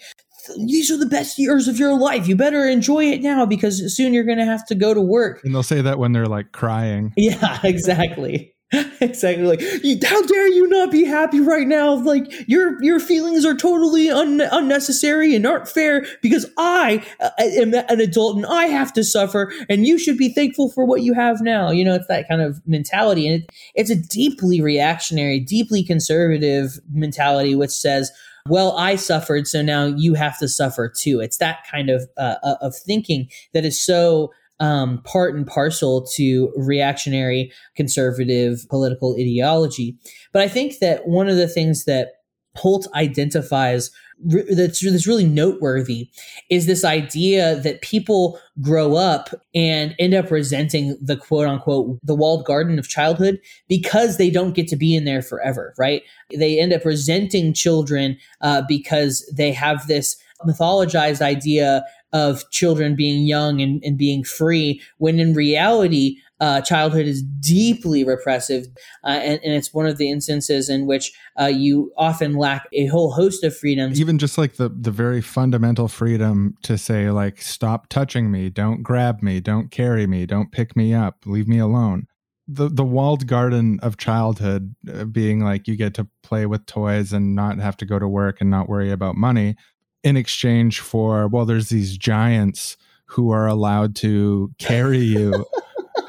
these 0.57 0.91
are 0.91 0.97
the 0.97 1.05
best 1.05 1.39
years 1.39 1.67
of 1.67 1.79
your 1.79 1.97
life. 1.97 2.27
You 2.27 2.35
better 2.35 2.67
enjoy 2.67 3.05
it 3.05 3.21
now 3.21 3.45
because 3.45 3.95
soon 3.95 4.13
you're 4.13 4.23
going 4.23 4.37
to 4.39 4.45
have 4.45 4.65
to 4.67 4.75
go 4.75 4.93
to 4.93 5.01
work. 5.01 5.41
And 5.43 5.53
they'll 5.53 5.63
say 5.63 5.81
that 5.81 5.99
when 5.99 6.11
they're 6.11 6.25
like 6.25 6.51
crying. 6.51 7.13
Yeah, 7.15 7.59
exactly. 7.63 8.53
exactly 9.01 9.45
like 9.45 9.61
how 10.03 10.21
dare 10.23 10.47
you 10.47 10.67
not 10.67 10.89
be 10.89 11.05
happy 11.05 11.39
right 11.39 11.67
now 11.67 11.93
like 11.93 12.31
your 12.47 12.81
your 12.81 12.99
feelings 12.99 13.45
are 13.45 13.55
totally 13.55 14.09
un- 14.09 14.41
unnecessary 14.51 15.35
and 15.35 15.45
aren't 15.45 15.67
fair 15.67 16.05
because 16.23 16.49
i 16.57 17.05
uh, 17.19 17.29
am 17.39 17.73
an 17.73 18.01
adult 18.01 18.35
and 18.35 18.47
i 18.47 18.65
have 18.65 18.91
to 18.91 19.03
suffer 19.03 19.53
and 19.69 19.85
you 19.85 19.99
should 19.99 20.17
be 20.17 20.33
thankful 20.33 20.71
for 20.71 20.85
what 20.85 21.03
you 21.03 21.13
have 21.13 21.39
now 21.41 21.69
you 21.69 21.85
know 21.85 21.93
it's 21.93 22.07
that 22.07 22.27
kind 22.27 22.41
of 22.41 22.59
mentality 22.65 23.27
and 23.27 23.43
it, 23.43 23.49
it's 23.75 23.91
a 23.91 23.95
deeply 23.95 24.59
reactionary 24.59 25.39
deeply 25.39 25.83
conservative 25.83 26.79
mentality 26.91 27.53
which 27.53 27.71
says 27.71 28.11
well, 28.49 28.75
I 28.77 28.97
suffered, 28.97 29.47
so 29.47 29.61
now 29.61 29.85
you 29.85 30.15
have 30.15 30.37
to 30.39 30.49
suffer 30.49 30.89
too. 30.89 31.21
It's 31.21 31.37
that 31.37 31.65
kind 31.71 31.89
of 31.89 32.09
uh, 32.17 32.35
uh, 32.43 32.55
of 32.59 32.75
thinking 32.75 33.29
that 33.53 33.63
is 33.63 33.81
so 33.81 34.33
um, 34.59 35.01
part 35.03 35.35
and 35.35 35.47
parcel 35.47 36.05
to 36.15 36.51
reactionary 36.55 37.51
conservative 37.75 38.65
political 38.69 39.15
ideology. 39.19 39.97
But 40.31 40.41
I 40.41 40.47
think 40.47 40.79
that 40.79 41.07
one 41.07 41.27
of 41.27 41.37
the 41.37 41.47
things 41.47 41.85
that 41.85 42.09
Holt 42.55 42.87
identifies 42.93 43.89
that's, 44.23 44.85
that's 44.85 45.07
really 45.07 45.25
noteworthy 45.25 46.09
is 46.49 46.65
this 46.65 46.85
idea 46.85 47.55
that 47.57 47.81
people 47.81 48.39
grow 48.61 48.95
up 48.95 49.29
and 49.53 49.95
end 49.99 50.13
up 50.13 50.31
resenting 50.31 50.97
the 51.01 51.17
quote 51.17 51.47
unquote 51.47 51.99
the 52.03 52.15
walled 52.15 52.45
garden 52.45 52.79
of 52.79 52.87
childhood 52.87 53.39
because 53.67 54.17
they 54.17 54.29
don't 54.29 54.55
get 54.55 54.67
to 54.67 54.75
be 54.75 54.95
in 54.95 55.05
there 55.05 55.21
forever 55.21 55.73
right 55.77 56.03
they 56.33 56.59
end 56.59 56.73
up 56.73 56.85
resenting 56.85 57.53
children 57.53 58.17
uh, 58.41 58.61
because 58.67 59.29
they 59.35 59.51
have 59.51 59.87
this 59.87 60.15
mythologized 60.45 61.21
idea 61.21 61.83
of 62.13 62.49
children 62.51 62.95
being 62.95 63.25
young 63.25 63.59
and, 63.59 63.83
and 63.83 63.97
being 63.97 64.23
free 64.23 64.81
when 64.97 65.19
in 65.19 65.33
reality 65.33 66.17
uh, 66.43 66.59
childhood 66.61 67.05
is 67.05 67.23
deeply 67.23 68.03
repressive, 68.03 68.65
uh, 69.05 69.11
and, 69.11 69.39
and, 69.45 69.53
it's 69.53 69.73
one 69.73 69.85
of 69.85 69.97
the 69.97 70.11
instances 70.11 70.69
in 70.69 70.85
which 70.85 71.13
uh, 71.39 71.45
you 71.45 71.93
often 71.95 72.35
lack 72.35 72.67
a 72.73 72.87
whole 72.87 73.13
host 73.13 73.45
of 73.45 73.55
freedoms. 73.55 73.97
Even 74.01 74.17
just 74.17 74.37
like 74.37 74.55
the 74.55 74.67
the 74.67 74.91
very 74.91 75.21
fundamental 75.21 75.87
freedom 75.87 76.55
to 76.63 76.77
say 76.77 77.09
like, 77.11 77.41
"Stop 77.41 77.87
touching 77.87 78.29
me! 78.29 78.49
Don't 78.49 78.83
grab 78.83 79.23
me! 79.23 79.39
Don't 79.39 79.71
carry 79.71 80.05
me! 80.05 80.25
Don't 80.25 80.51
pick 80.51 80.75
me 80.75 80.93
up! 80.93 81.19
Leave 81.25 81.47
me 81.47 81.59
alone." 81.59 82.07
The 82.45 82.67
the 82.67 82.83
walled 82.83 83.25
garden 83.25 83.79
of 83.81 83.95
childhood 83.95 84.75
uh, 84.93 85.05
being 85.05 85.39
like 85.39 85.65
you 85.65 85.77
get 85.77 85.93
to 85.93 86.09
play 86.23 86.45
with 86.45 86.65
toys 86.65 87.13
and 87.13 87.35
not 87.35 87.59
have 87.59 87.77
to 87.77 87.85
go 87.85 87.99
to 87.99 88.07
work 88.07 88.41
and 88.41 88.49
not 88.49 88.67
worry 88.67 88.91
about 88.91 89.15
money 89.15 89.55
in 90.03 90.17
exchange 90.17 90.79
for 90.79 91.27
well, 91.27 91.45
there's 91.45 91.69
these 91.69 91.97
giants 91.97 92.77
who 93.05 93.31
are 93.31 93.47
allowed 93.47 93.95
to 93.97 94.51
carry 94.57 94.99
you. 94.99 95.45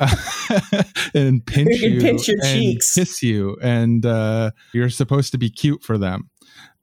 and 1.15 1.45
pinch 1.47 1.81
you, 1.81 2.01
pinch 2.01 2.27
your 2.27 2.39
and 2.43 2.61
cheeks. 2.61 2.95
kiss 2.95 3.23
you, 3.23 3.57
and 3.63 4.05
uh, 4.05 4.51
you're 4.73 4.91
supposed 4.91 5.31
to 5.33 5.39
be 5.39 5.51
cute 5.51 5.83
for 5.83 5.99
them. 5.99 6.31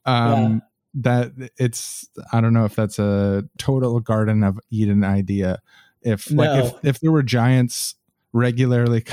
Um, 0.05 0.53
yeah. 0.53 0.59
That 0.93 1.51
it's 1.57 2.07
I 2.31 2.41
don't 2.41 2.53
know 2.53 2.65
if 2.65 2.75
that's 2.75 2.99
a 2.99 3.43
total 3.57 3.99
Garden 3.99 4.43
of 4.43 4.59
Eden 4.69 5.03
idea. 5.03 5.59
If 6.01 6.31
no. 6.31 6.43
like 6.43 6.63
if 6.63 6.85
if 6.85 6.99
there 6.99 7.11
were 7.11 7.23
giants 7.23 7.95
regularly 8.33 9.01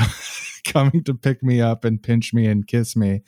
coming 0.73 1.03
to 1.05 1.15
pick 1.15 1.43
me 1.43 1.61
up 1.61 1.85
and 1.85 2.03
pinch 2.03 2.33
me 2.33 2.47
and 2.47 2.67
kiss 2.67 2.97
me 2.97 3.23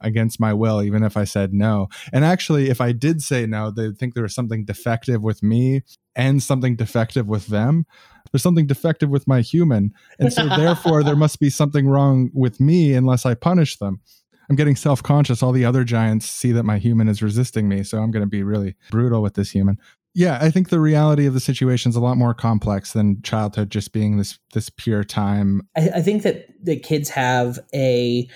against 0.00 0.40
my 0.40 0.52
will, 0.52 0.82
even 0.82 1.02
if 1.02 1.16
I 1.16 1.24
said 1.24 1.52
no. 1.52 1.88
And 2.12 2.24
actually, 2.24 2.70
if 2.70 2.80
I 2.80 2.92
did 2.92 3.22
say 3.22 3.46
no, 3.46 3.70
they'd 3.70 3.98
think 3.98 4.14
there 4.14 4.22
was 4.22 4.34
something 4.34 4.64
defective 4.64 5.22
with 5.22 5.42
me 5.42 5.82
and 6.14 6.42
something 6.42 6.76
defective 6.76 7.26
with 7.26 7.46
them 7.48 7.86
there's 8.32 8.42
something 8.42 8.66
defective 8.66 9.08
with 9.08 9.26
my 9.26 9.40
human. 9.40 9.92
And 10.18 10.32
so 10.32 10.48
therefore 10.56 11.02
there 11.02 11.16
must 11.16 11.40
be 11.40 11.50
something 11.50 11.88
wrong 11.88 12.30
with 12.34 12.60
me 12.60 12.94
unless 12.94 13.24
I 13.26 13.34
punish 13.34 13.76
them. 13.76 14.00
I'm 14.48 14.56
getting 14.56 14.76
self 14.76 15.02
conscious. 15.02 15.42
All 15.42 15.52
the 15.52 15.64
other 15.64 15.84
giants 15.84 16.26
see 16.26 16.52
that 16.52 16.64
my 16.64 16.78
human 16.78 17.08
is 17.08 17.22
resisting 17.22 17.68
me. 17.68 17.82
So 17.82 17.98
I'm 17.98 18.10
going 18.10 18.22
to 18.22 18.28
be 18.28 18.42
really 18.42 18.76
brutal 18.90 19.22
with 19.22 19.34
this 19.34 19.50
human. 19.50 19.78
Yeah, 20.16 20.38
I 20.40 20.50
think 20.50 20.70
the 20.70 20.80
reality 20.80 21.26
of 21.26 21.34
the 21.34 21.40
situation 21.40 21.90
is 21.90 21.96
a 21.96 22.00
lot 22.00 22.16
more 22.16 22.32
complex 22.32 22.94
than 22.94 23.20
childhood 23.20 23.68
just 23.68 23.92
being 23.92 24.16
this 24.16 24.38
this 24.54 24.70
pure 24.70 25.04
time. 25.04 25.60
I, 25.76 25.90
I 25.96 26.00
think 26.00 26.22
that 26.22 26.46
the 26.64 26.80
kids 26.80 27.10
have 27.10 27.58
a 27.74 28.26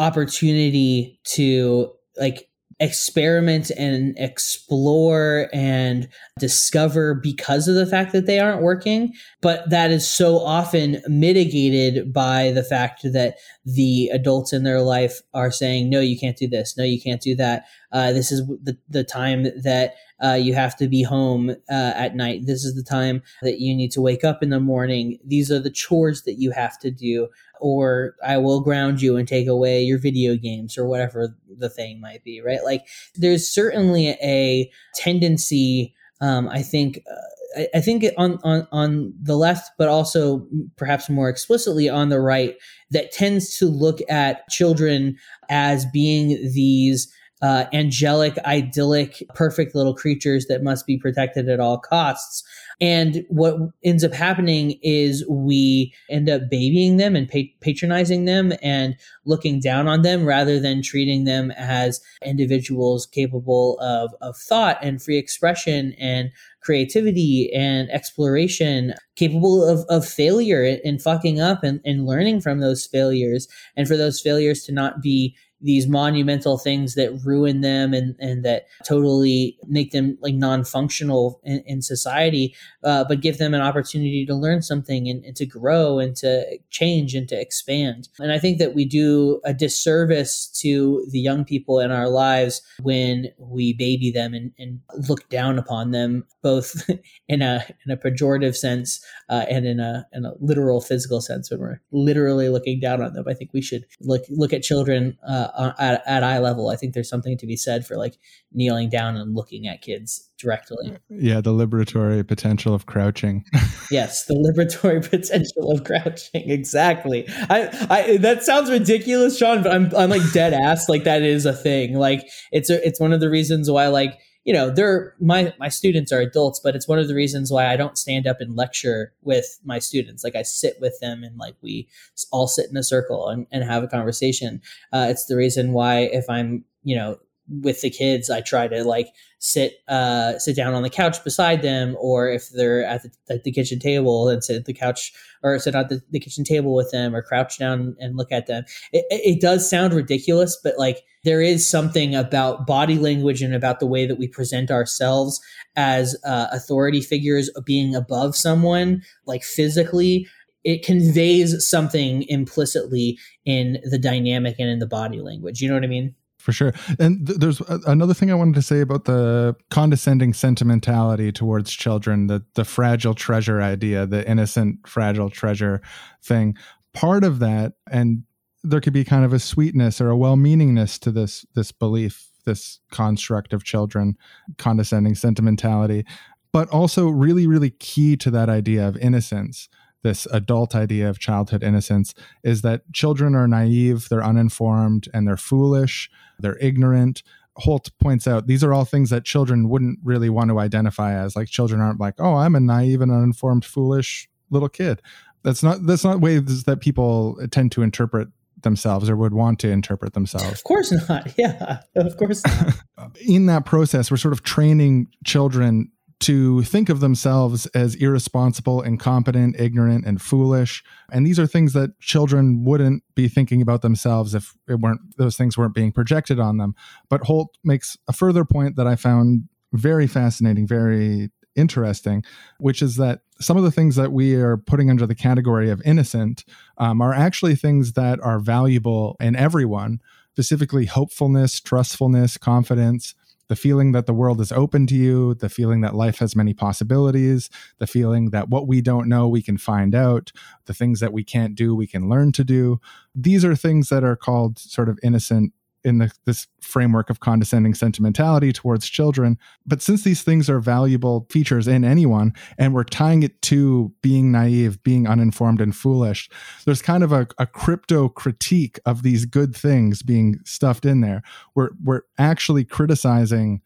opportunity 0.00 1.20
to 1.34 1.92
like 2.16 2.48
experiment 2.80 3.70
and 3.70 4.18
explore 4.18 5.48
and 5.52 6.08
discover 6.40 7.14
because 7.14 7.68
of 7.68 7.76
the 7.76 7.86
fact 7.86 8.12
that 8.12 8.26
they 8.26 8.40
aren't 8.40 8.62
working. 8.62 9.12
But 9.40 9.70
that 9.70 9.92
is 9.92 10.08
so 10.08 10.40
often 10.40 11.00
mitigated 11.06 12.12
by 12.12 12.50
the 12.50 12.64
fact 12.64 13.02
that 13.04 13.36
the 13.64 14.08
adults 14.12 14.52
in 14.52 14.64
their 14.64 14.80
life 14.80 15.20
are 15.34 15.52
saying, 15.52 15.88
no, 15.88 16.00
you 16.00 16.18
can't 16.18 16.36
do 16.36 16.48
this. 16.48 16.76
No, 16.76 16.82
you 16.82 17.00
can't 17.00 17.20
do 17.20 17.36
that. 17.36 17.64
Uh, 17.92 18.12
this 18.12 18.32
is 18.32 18.44
the, 18.62 18.76
the 18.88 19.04
time 19.04 19.44
that 19.62 19.94
uh, 20.22 20.34
you 20.34 20.54
have 20.54 20.76
to 20.76 20.88
be 20.88 21.02
home 21.02 21.50
uh, 21.50 21.92
at 21.94 22.16
night. 22.16 22.46
This 22.46 22.64
is 22.64 22.74
the 22.74 22.82
time 22.82 23.22
that 23.42 23.60
you 23.60 23.74
need 23.74 23.92
to 23.92 24.00
wake 24.00 24.24
up 24.24 24.42
in 24.42 24.50
the 24.50 24.60
morning. 24.60 25.18
These 25.24 25.50
are 25.50 25.60
the 25.60 25.70
chores 25.70 26.22
that 26.22 26.34
you 26.34 26.50
have 26.50 26.78
to 26.80 26.90
do 26.90 27.28
or 27.60 28.14
I 28.24 28.38
will 28.38 28.60
ground 28.60 29.02
you 29.02 29.16
and 29.16 29.26
take 29.26 29.46
away 29.46 29.82
your 29.82 29.98
video 29.98 30.36
games 30.36 30.78
or 30.78 30.86
whatever 30.86 31.36
the 31.48 31.68
thing 31.68 32.00
might 32.00 32.24
be, 32.24 32.40
right? 32.40 32.64
Like 32.64 32.86
there's 33.14 33.48
certainly 33.48 34.10
a 34.22 34.70
tendency, 34.94 35.94
um, 36.20 36.48
I 36.48 36.62
think. 36.62 37.02
Uh, 37.10 37.20
I, 37.56 37.68
I 37.76 37.80
think 37.80 38.04
on, 38.18 38.38
on 38.44 38.68
on 38.72 39.14
the 39.22 39.36
left, 39.36 39.70
but 39.78 39.88
also 39.88 40.46
perhaps 40.76 41.08
more 41.08 41.30
explicitly 41.30 41.88
on 41.88 42.10
the 42.10 42.20
right, 42.20 42.56
that 42.90 43.10
tends 43.10 43.56
to 43.58 43.66
look 43.66 44.00
at 44.10 44.46
children 44.48 45.16
as 45.48 45.86
being 45.86 46.28
these 46.52 47.10
uh, 47.42 47.64
angelic, 47.72 48.36
idyllic, 48.38 49.22
perfect 49.34 49.74
little 49.74 49.94
creatures 49.94 50.46
that 50.46 50.62
must 50.62 50.86
be 50.86 50.98
protected 50.98 51.48
at 51.48 51.60
all 51.60 51.78
costs. 51.78 52.42
And 52.80 53.24
what 53.28 53.56
ends 53.84 54.04
up 54.04 54.12
happening 54.12 54.78
is 54.82 55.26
we 55.28 55.92
end 56.10 56.30
up 56.30 56.42
babying 56.48 56.96
them 56.96 57.16
and 57.16 57.28
pa- 57.28 57.52
patronizing 57.60 58.24
them 58.24 58.52
and 58.62 58.96
looking 59.24 59.60
down 59.60 59.88
on 59.88 60.02
them 60.02 60.24
rather 60.24 60.60
than 60.60 60.82
treating 60.82 61.24
them 61.24 61.50
as 61.52 62.00
individuals 62.24 63.06
capable 63.06 63.78
of, 63.80 64.14
of 64.20 64.36
thought 64.36 64.78
and 64.80 65.02
free 65.02 65.18
expression 65.18 65.92
and 65.98 66.30
creativity 66.60 67.52
and 67.52 67.90
exploration, 67.90 68.94
capable 69.16 69.64
of, 69.64 69.84
of 69.88 70.06
failure 70.06 70.78
and 70.84 71.02
fucking 71.02 71.40
up 71.40 71.64
and, 71.64 71.80
and 71.84 72.06
learning 72.06 72.40
from 72.40 72.60
those 72.60 72.86
failures. 72.86 73.48
And 73.76 73.88
for 73.88 73.96
those 73.96 74.20
failures 74.20 74.62
to 74.64 74.72
not 74.72 75.00
be 75.00 75.36
these 75.60 75.88
monumental 75.88 76.58
things 76.58 76.94
that 76.94 77.12
ruin 77.24 77.60
them 77.62 77.92
and, 77.92 78.14
and 78.20 78.44
that 78.44 78.66
totally 78.86 79.58
make 79.66 79.90
them 79.90 80.16
like 80.20 80.34
non-functional 80.34 81.40
in, 81.42 81.62
in 81.66 81.82
society 81.82 82.54
uh, 82.84 83.04
but 83.04 83.20
give 83.20 83.38
them 83.38 83.54
an 83.54 83.60
opportunity 83.60 84.24
to 84.24 84.34
learn 84.34 84.62
something 84.62 85.08
and, 85.08 85.24
and, 85.24 85.36
to 85.36 85.46
grow 85.46 85.98
and 85.98 86.16
to 86.16 86.58
change 86.70 87.14
and 87.14 87.28
to 87.28 87.40
expand. 87.40 88.08
And 88.18 88.32
i 88.32 88.38
think 88.38 88.58
that 88.58 88.74
we 88.74 88.84
do 88.84 89.40
a 89.44 89.52
disservice 89.52 90.46
to 90.60 91.04
the 91.10 91.18
young 91.18 91.44
people 91.44 91.80
in 91.80 91.90
our 91.90 92.08
lives 92.08 92.62
when 92.82 93.28
we 93.38 93.72
baby 93.72 94.10
them 94.10 94.34
and, 94.34 94.52
and 94.58 94.80
look 95.08 95.28
down 95.28 95.58
upon 95.58 95.90
them 95.90 96.24
both 96.42 96.88
in 97.28 97.42
a 97.42 97.64
in 97.84 97.92
a 97.92 97.96
pejorative 97.96 98.56
sense 98.56 99.04
uh, 99.28 99.44
and 99.50 99.66
in 99.66 99.80
a 99.80 100.06
in 100.12 100.24
a 100.24 100.32
literal 100.40 100.80
physical 100.80 101.20
sense. 101.20 101.50
When 101.50 101.60
we're 101.60 101.80
literally 101.90 102.48
looking 102.48 102.80
down 102.80 103.02
on 103.02 103.12
them 103.12 103.24
i 103.28 103.34
think 103.34 103.52
we 103.52 103.62
should 103.62 103.84
look 104.00 104.22
look 104.30 104.52
at 104.52 104.62
children 104.62 105.16
uh, 105.26 105.47
uh, 105.54 105.72
at, 105.78 106.02
at 106.06 106.22
eye 106.22 106.38
level, 106.38 106.68
I 106.70 106.76
think 106.76 106.94
there's 106.94 107.08
something 107.08 107.36
to 107.38 107.46
be 107.46 107.56
said 107.56 107.86
for 107.86 107.96
like 107.96 108.14
kneeling 108.52 108.88
down 108.88 109.16
and 109.16 109.34
looking 109.34 109.66
at 109.66 109.82
kids 109.82 110.28
directly. 110.38 110.96
Yeah, 111.10 111.40
the 111.40 111.52
liberatory 111.52 112.26
potential 112.26 112.74
of 112.74 112.86
crouching. 112.86 113.44
yes, 113.90 114.24
the 114.24 114.34
liberatory 114.34 115.02
potential 115.10 115.70
of 115.72 115.84
crouching. 115.84 116.50
Exactly. 116.50 117.26
I, 117.50 117.86
I 117.90 118.16
that 118.18 118.42
sounds 118.42 118.70
ridiculous, 118.70 119.38
Sean, 119.38 119.62
but 119.62 119.72
I'm 119.72 119.94
I'm 119.96 120.10
like 120.10 120.32
dead 120.32 120.54
ass. 120.54 120.88
Like 120.88 121.04
that 121.04 121.22
is 121.22 121.46
a 121.46 121.52
thing. 121.52 121.94
Like 121.94 122.28
it's 122.52 122.70
a, 122.70 122.86
it's 122.86 123.00
one 123.00 123.12
of 123.12 123.20
the 123.20 123.30
reasons 123.30 123.70
why 123.70 123.88
like 123.88 124.18
you 124.48 124.54
know 124.54 124.70
they're 124.70 125.14
my 125.20 125.52
my 125.58 125.68
students 125.68 126.10
are 126.10 126.20
adults 126.20 126.58
but 126.58 126.74
it's 126.74 126.88
one 126.88 126.98
of 126.98 127.06
the 127.06 127.14
reasons 127.14 127.52
why 127.52 127.70
i 127.70 127.76
don't 127.76 127.98
stand 127.98 128.26
up 128.26 128.40
and 128.40 128.56
lecture 128.56 129.12
with 129.20 129.60
my 129.62 129.78
students. 129.78 130.24
Like 130.24 130.36
i 130.36 130.42
sit 130.42 130.80
with 130.80 130.98
them 131.00 131.22
and 131.22 131.36
like 131.36 131.54
we 131.60 131.86
all 132.32 132.48
sit 132.48 132.70
in 132.70 132.76
a 132.78 132.82
circle 132.82 133.28
and, 133.28 133.46
and 133.52 133.62
have 133.62 133.82
a 133.82 133.88
conversation. 133.88 134.62
Uh, 134.90 135.08
it's 135.10 135.26
the 135.26 135.36
reason 135.36 135.72
why 135.72 136.08
if 136.20 136.24
i'm 136.30 136.64
you 136.82 136.96
know 136.96 137.18
with 137.48 137.80
the 137.80 137.90
kids, 137.90 138.30
I 138.30 138.40
try 138.40 138.68
to 138.68 138.84
like 138.84 139.08
sit 139.38 139.74
uh, 139.88 140.38
sit 140.38 140.56
down 140.56 140.74
on 140.74 140.82
the 140.82 140.90
couch 140.90 141.22
beside 141.24 141.62
them, 141.62 141.96
or 141.98 142.28
if 142.28 142.50
they're 142.50 142.84
at 142.84 143.02
the, 143.02 143.10
at 143.30 143.44
the 143.44 143.52
kitchen 143.52 143.78
table, 143.78 144.28
and 144.28 144.42
sit 144.42 144.56
at 144.56 144.64
the 144.66 144.74
couch 144.74 145.12
or 145.42 145.58
sit 145.58 145.74
at 145.74 145.88
the, 145.88 146.02
the 146.10 146.20
kitchen 146.20 146.44
table 146.44 146.74
with 146.74 146.90
them, 146.90 147.14
or 147.14 147.22
crouch 147.22 147.58
down 147.58 147.96
and 147.98 148.16
look 148.16 148.32
at 148.32 148.46
them. 148.46 148.64
It, 148.92 149.06
it 149.10 149.40
does 149.40 149.68
sound 149.68 149.94
ridiculous, 149.94 150.58
but 150.62 150.78
like 150.78 150.98
there 151.24 151.40
is 151.40 151.68
something 151.68 152.14
about 152.14 152.66
body 152.66 152.98
language 152.98 153.42
and 153.42 153.54
about 153.54 153.80
the 153.80 153.86
way 153.86 154.06
that 154.06 154.18
we 154.18 154.28
present 154.28 154.70
ourselves 154.70 155.40
as 155.76 156.16
uh, 156.24 156.48
authority 156.52 157.00
figures 157.00 157.50
being 157.64 157.94
above 157.94 158.36
someone, 158.36 159.02
like 159.26 159.42
physically. 159.42 160.26
It 160.64 160.84
conveys 160.84 161.66
something 161.66 162.24
implicitly 162.28 163.18
in 163.44 163.78
the 163.84 163.98
dynamic 163.98 164.56
and 164.58 164.68
in 164.68 164.80
the 164.80 164.86
body 164.86 165.20
language. 165.20 165.62
You 165.62 165.68
know 165.68 165.74
what 165.74 165.84
I 165.84 165.88
mean? 165.88 166.14
For 166.48 166.52
sure. 166.52 166.72
And 166.98 167.26
th- 167.26 167.38
there's 167.40 167.60
a- 167.60 167.80
another 167.86 168.14
thing 168.14 168.30
I 168.30 168.34
wanted 168.34 168.54
to 168.54 168.62
say 168.62 168.80
about 168.80 169.04
the 169.04 169.54
condescending 169.68 170.32
sentimentality 170.32 171.30
towards 171.30 171.70
children, 171.72 172.26
the 172.26 172.42
the 172.54 172.64
fragile 172.64 173.12
treasure 173.12 173.60
idea, 173.60 174.06
the 174.06 174.26
innocent 174.26 174.88
fragile 174.88 175.28
treasure 175.28 175.82
thing. 176.22 176.56
Part 176.94 177.22
of 177.22 177.38
that, 177.40 177.74
and 177.90 178.22
there 178.64 178.80
could 178.80 178.94
be 178.94 179.04
kind 179.04 179.26
of 179.26 179.34
a 179.34 179.38
sweetness 179.38 180.00
or 180.00 180.08
a 180.08 180.16
well-meaningness 180.16 180.98
to 181.00 181.10
this 181.10 181.44
this 181.54 181.70
belief, 181.70 182.30
this 182.46 182.80
construct 182.90 183.52
of 183.52 183.62
children, 183.62 184.16
condescending 184.56 185.16
sentimentality, 185.16 186.06
but 186.50 186.66
also 186.70 187.08
really, 187.10 187.46
really 187.46 187.72
key 187.72 188.16
to 188.16 188.30
that 188.30 188.48
idea 188.48 188.88
of 188.88 188.96
innocence 188.96 189.68
this 190.02 190.26
adult 190.32 190.74
idea 190.74 191.08
of 191.08 191.18
childhood 191.18 191.62
innocence 191.62 192.14
is 192.42 192.62
that 192.62 192.82
children 192.92 193.34
are 193.34 193.48
naive, 193.48 194.08
they're 194.08 194.24
uninformed, 194.24 195.08
and 195.12 195.26
they're 195.26 195.36
foolish, 195.36 196.10
they're 196.38 196.58
ignorant. 196.58 197.22
Holt 197.56 197.90
points 198.00 198.28
out 198.28 198.46
these 198.46 198.62
are 198.62 198.72
all 198.72 198.84
things 198.84 199.10
that 199.10 199.24
children 199.24 199.68
wouldn't 199.68 199.98
really 200.04 200.30
want 200.30 200.50
to 200.50 200.60
identify 200.60 201.14
as. 201.14 201.34
Like 201.34 201.48
children 201.48 201.80
aren't 201.80 201.98
like, 201.98 202.14
oh, 202.18 202.36
I'm 202.36 202.54
a 202.54 202.60
naive 202.60 203.00
and 203.00 203.10
uninformed, 203.10 203.64
foolish 203.64 204.28
little 204.50 204.68
kid. 204.68 205.02
That's 205.42 205.62
not 205.62 205.84
that's 205.86 206.04
not 206.04 206.20
ways 206.20 206.64
that 206.64 206.80
people 206.80 207.38
tend 207.50 207.72
to 207.72 207.82
interpret 207.82 208.28
themselves 208.62 209.08
or 209.08 209.16
would 209.16 209.34
want 209.34 209.58
to 209.60 209.70
interpret 209.70 210.14
themselves. 210.14 210.52
Of 210.52 210.64
course 210.64 210.92
not. 211.08 211.32
Yeah, 211.38 211.80
of 211.96 212.16
course 212.16 212.44
not. 212.44 212.76
In 213.26 213.46
that 213.46 213.64
process, 213.64 214.10
we're 214.10 214.16
sort 214.16 214.32
of 214.32 214.42
training 214.42 215.08
children 215.24 215.90
to 216.20 216.62
think 216.62 216.88
of 216.88 217.00
themselves 217.00 217.66
as 217.66 217.94
irresponsible, 217.94 218.82
incompetent, 218.82 219.58
ignorant, 219.58 220.04
and 220.04 220.20
foolish. 220.20 220.82
And 221.10 221.26
these 221.26 221.38
are 221.38 221.46
things 221.46 221.74
that 221.74 221.98
children 222.00 222.64
wouldn't 222.64 223.04
be 223.14 223.28
thinking 223.28 223.62
about 223.62 223.82
themselves 223.82 224.34
if 224.34 224.54
it 224.68 224.80
weren't 224.80 225.16
those 225.16 225.36
things 225.36 225.56
weren't 225.56 225.74
being 225.74 225.92
projected 225.92 226.40
on 226.40 226.56
them. 226.56 226.74
But 227.08 227.22
Holt 227.22 227.56
makes 227.62 227.96
a 228.08 228.12
further 228.12 228.44
point 228.44 228.76
that 228.76 228.86
I 228.86 228.96
found 228.96 229.48
very 229.72 230.06
fascinating, 230.06 230.66
very 230.66 231.30
interesting, 231.54 232.24
which 232.58 232.82
is 232.82 232.96
that 232.96 233.20
some 233.40 233.56
of 233.56 233.62
the 233.62 233.70
things 233.70 233.96
that 233.96 234.12
we 234.12 234.34
are 234.34 234.56
putting 234.56 234.90
under 234.90 235.06
the 235.06 235.14
category 235.14 235.70
of 235.70 235.82
innocent 235.84 236.44
um, 236.78 237.00
are 237.00 237.12
actually 237.12 237.54
things 237.54 237.92
that 237.92 238.18
are 238.20 238.40
valuable 238.40 239.16
in 239.20 239.36
everyone, 239.36 240.00
specifically 240.32 240.86
hopefulness, 240.86 241.60
trustfulness, 241.60 242.36
confidence 242.36 243.14
the 243.48 243.56
feeling 243.56 243.92
that 243.92 244.06
the 244.06 244.14
world 244.14 244.40
is 244.40 244.52
open 244.52 244.86
to 244.86 244.94
you, 244.94 245.34
the 245.34 245.48
feeling 245.48 245.80
that 245.80 245.94
life 245.94 246.18
has 246.18 246.36
many 246.36 246.54
possibilities, 246.54 247.50
the 247.78 247.86
feeling 247.86 248.30
that 248.30 248.48
what 248.48 248.66
we 248.66 248.80
don't 248.80 249.08
know, 249.08 249.26
we 249.26 249.42
can 249.42 249.58
find 249.58 249.94
out, 249.94 250.32
the 250.66 250.74
things 250.74 251.00
that 251.00 251.12
we 251.12 251.24
can't 251.24 251.54
do, 251.54 251.74
we 251.74 251.86
can 251.86 252.08
learn 252.08 252.32
to 252.32 252.44
do. 252.44 252.80
These 253.14 253.44
are 253.44 253.56
things 253.56 253.88
that 253.88 254.04
are 254.04 254.16
called 254.16 254.58
sort 254.58 254.88
of 254.88 254.98
innocent 255.02 255.52
in 255.88 255.98
the, 255.98 256.12
this 256.24 256.46
framework 256.60 257.10
of 257.10 257.18
condescending 257.20 257.74
sentimentality 257.74 258.52
towards 258.52 258.88
children. 258.88 259.38
But 259.66 259.82
since 259.82 260.04
these 260.04 260.22
things 260.22 260.48
are 260.48 260.60
valuable 260.60 261.26
features 261.30 261.66
in 261.66 261.84
anyone, 261.84 262.34
and 262.58 262.74
we're 262.74 262.84
tying 262.84 263.24
it 263.24 263.42
to 263.42 263.92
being 264.02 264.30
naive, 264.30 264.82
being 264.82 265.08
uninformed, 265.08 265.60
and 265.60 265.74
foolish, 265.74 266.28
there's 266.64 266.82
kind 266.82 267.02
of 267.02 267.10
a, 267.10 267.26
a 267.38 267.46
crypto 267.46 268.08
critique 268.08 268.78
of 268.86 269.02
these 269.02 269.24
good 269.24 269.56
things 269.56 270.02
being 270.02 270.38
stuffed 270.44 270.84
in 270.84 271.00
there. 271.00 271.22
We're, 271.54 271.70
we're 271.82 272.02
actually 272.18 272.64
criticizing 272.64 273.62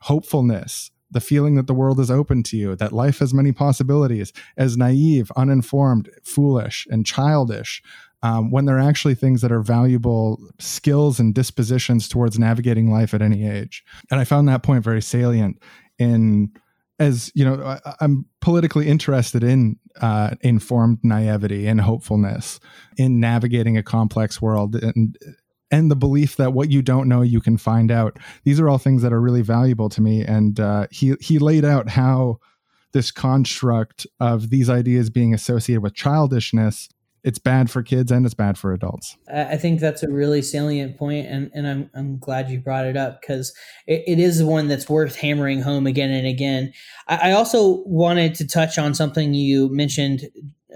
hopefulness, 0.00 0.90
the 1.10 1.20
feeling 1.20 1.54
that 1.56 1.66
the 1.66 1.74
world 1.74 2.00
is 2.00 2.10
open 2.10 2.42
to 2.44 2.56
you, 2.56 2.76
that 2.76 2.92
life 2.92 3.18
has 3.18 3.34
many 3.34 3.52
possibilities, 3.52 4.32
as 4.56 4.76
naive, 4.76 5.30
uninformed, 5.36 6.10
foolish, 6.22 6.86
and 6.90 7.06
childish 7.06 7.82
um, 8.22 8.50
when 8.50 8.64
they're 8.64 8.78
actually 8.78 9.14
things 9.14 9.42
that 9.42 9.52
are 9.52 9.62
valuable 9.62 10.40
skills 10.58 11.20
and 11.20 11.34
dispositions 11.34 12.08
towards 12.08 12.38
navigating 12.38 12.90
life 12.90 13.14
at 13.14 13.22
any 13.22 13.48
age. 13.48 13.84
And 14.10 14.20
I 14.20 14.24
found 14.24 14.48
that 14.48 14.62
point 14.62 14.84
very 14.84 15.02
salient 15.02 15.62
in 15.98 16.52
as 16.98 17.30
you 17.34 17.44
know 17.44 17.78
I, 17.84 17.94
am 18.00 18.26
politically 18.40 18.88
interested 18.88 19.44
in 19.44 19.76
uh, 20.00 20.34
informed 20.40 20.98
naivety 21.02 21.66
and 21.66 21.80
hopefulness 21.80 22.60
in 22.96 23.20
navigating 23.20 23.76
a 23.76 23.82
complex 23.82 24.42
world 24.42 24.74
and 24.74 25.16
and 25.70 25.90
the 25.90 25.96
belief 25.96 26.36
that 26.36 26.52
what 26.52 26.70
you 26.70 26.82
don't 26.82 27.08
know 27.08 27.22
you 27.22 27.40
can 27.40 27.56
find 27.56 27.90
out 27.90 28.18
these 28.44 28.58
are 28.58 28.68
all 28.68 28.78
things 28.78 29.02
that 29.02 29.12
are 29.12 29.20
really 29.20 29.42
valuable 29.42 29.88
to 29.90 30.00
me 30.00 30.24
and 30.24 30.58
uh, 30.60 30.86
he 30.90 31.14
he 31.20 31.38
laid 31.38 31.64
out 31.64 31.88
how 31.88 32.38
this 32.92 33.10
construct 33.10 34.06
of 34.18 34.50
these 34.50 34.70
ideas 34.70 35.10
being 35.10 35.34
associated 35.34 35.82
with 35.82 35.94
childishness 35.94 36.88
it's 37.24 37.38
bad 37.38 37.70
for 37.70 37.82
kids 37.82 38.12
and 38.12 38.24
it's 38.24 38.34
bad 38.34 38.56
for 38.56 38.72
adults. 38.72 39.16
I 39.32 39.56
think 39.56 39.80
that's 39.80 40.02
a 40.02 40.10
really 40.10 40.42
salient 40.42 40.96
point, 40.96 41.26
and, 41.26 41.50
and 41.54 41.66
I'm, 41.66 41.90
I'm 41.94 42.18
glad 42.18 42.50
you 42.50 42.60
brought 42.60 42.86
it 42.86 42.96
up 42.96 43.20
because 43.20 43.52
it, 43.86 44.04
it 44.06 44.18
is 44.18 44.42
one 44.42 44.68
that's 44.68 44.88
worth 44.88 45.16
hammering 45.16 45.62
home 45.62 45.86
again 45.86 46.10
and 46.10 46.26
again. 46.26 46.72
I, 47.08 47.30
I 47.30 47.32
also 47.32 47.82
wanted 47.84 48.34
to 48.36 48.46
touch 48.46 48.78
on 48.78 48.94
something 48.94 49.34
you 49.34 49.68
mentioned 49.70 50.22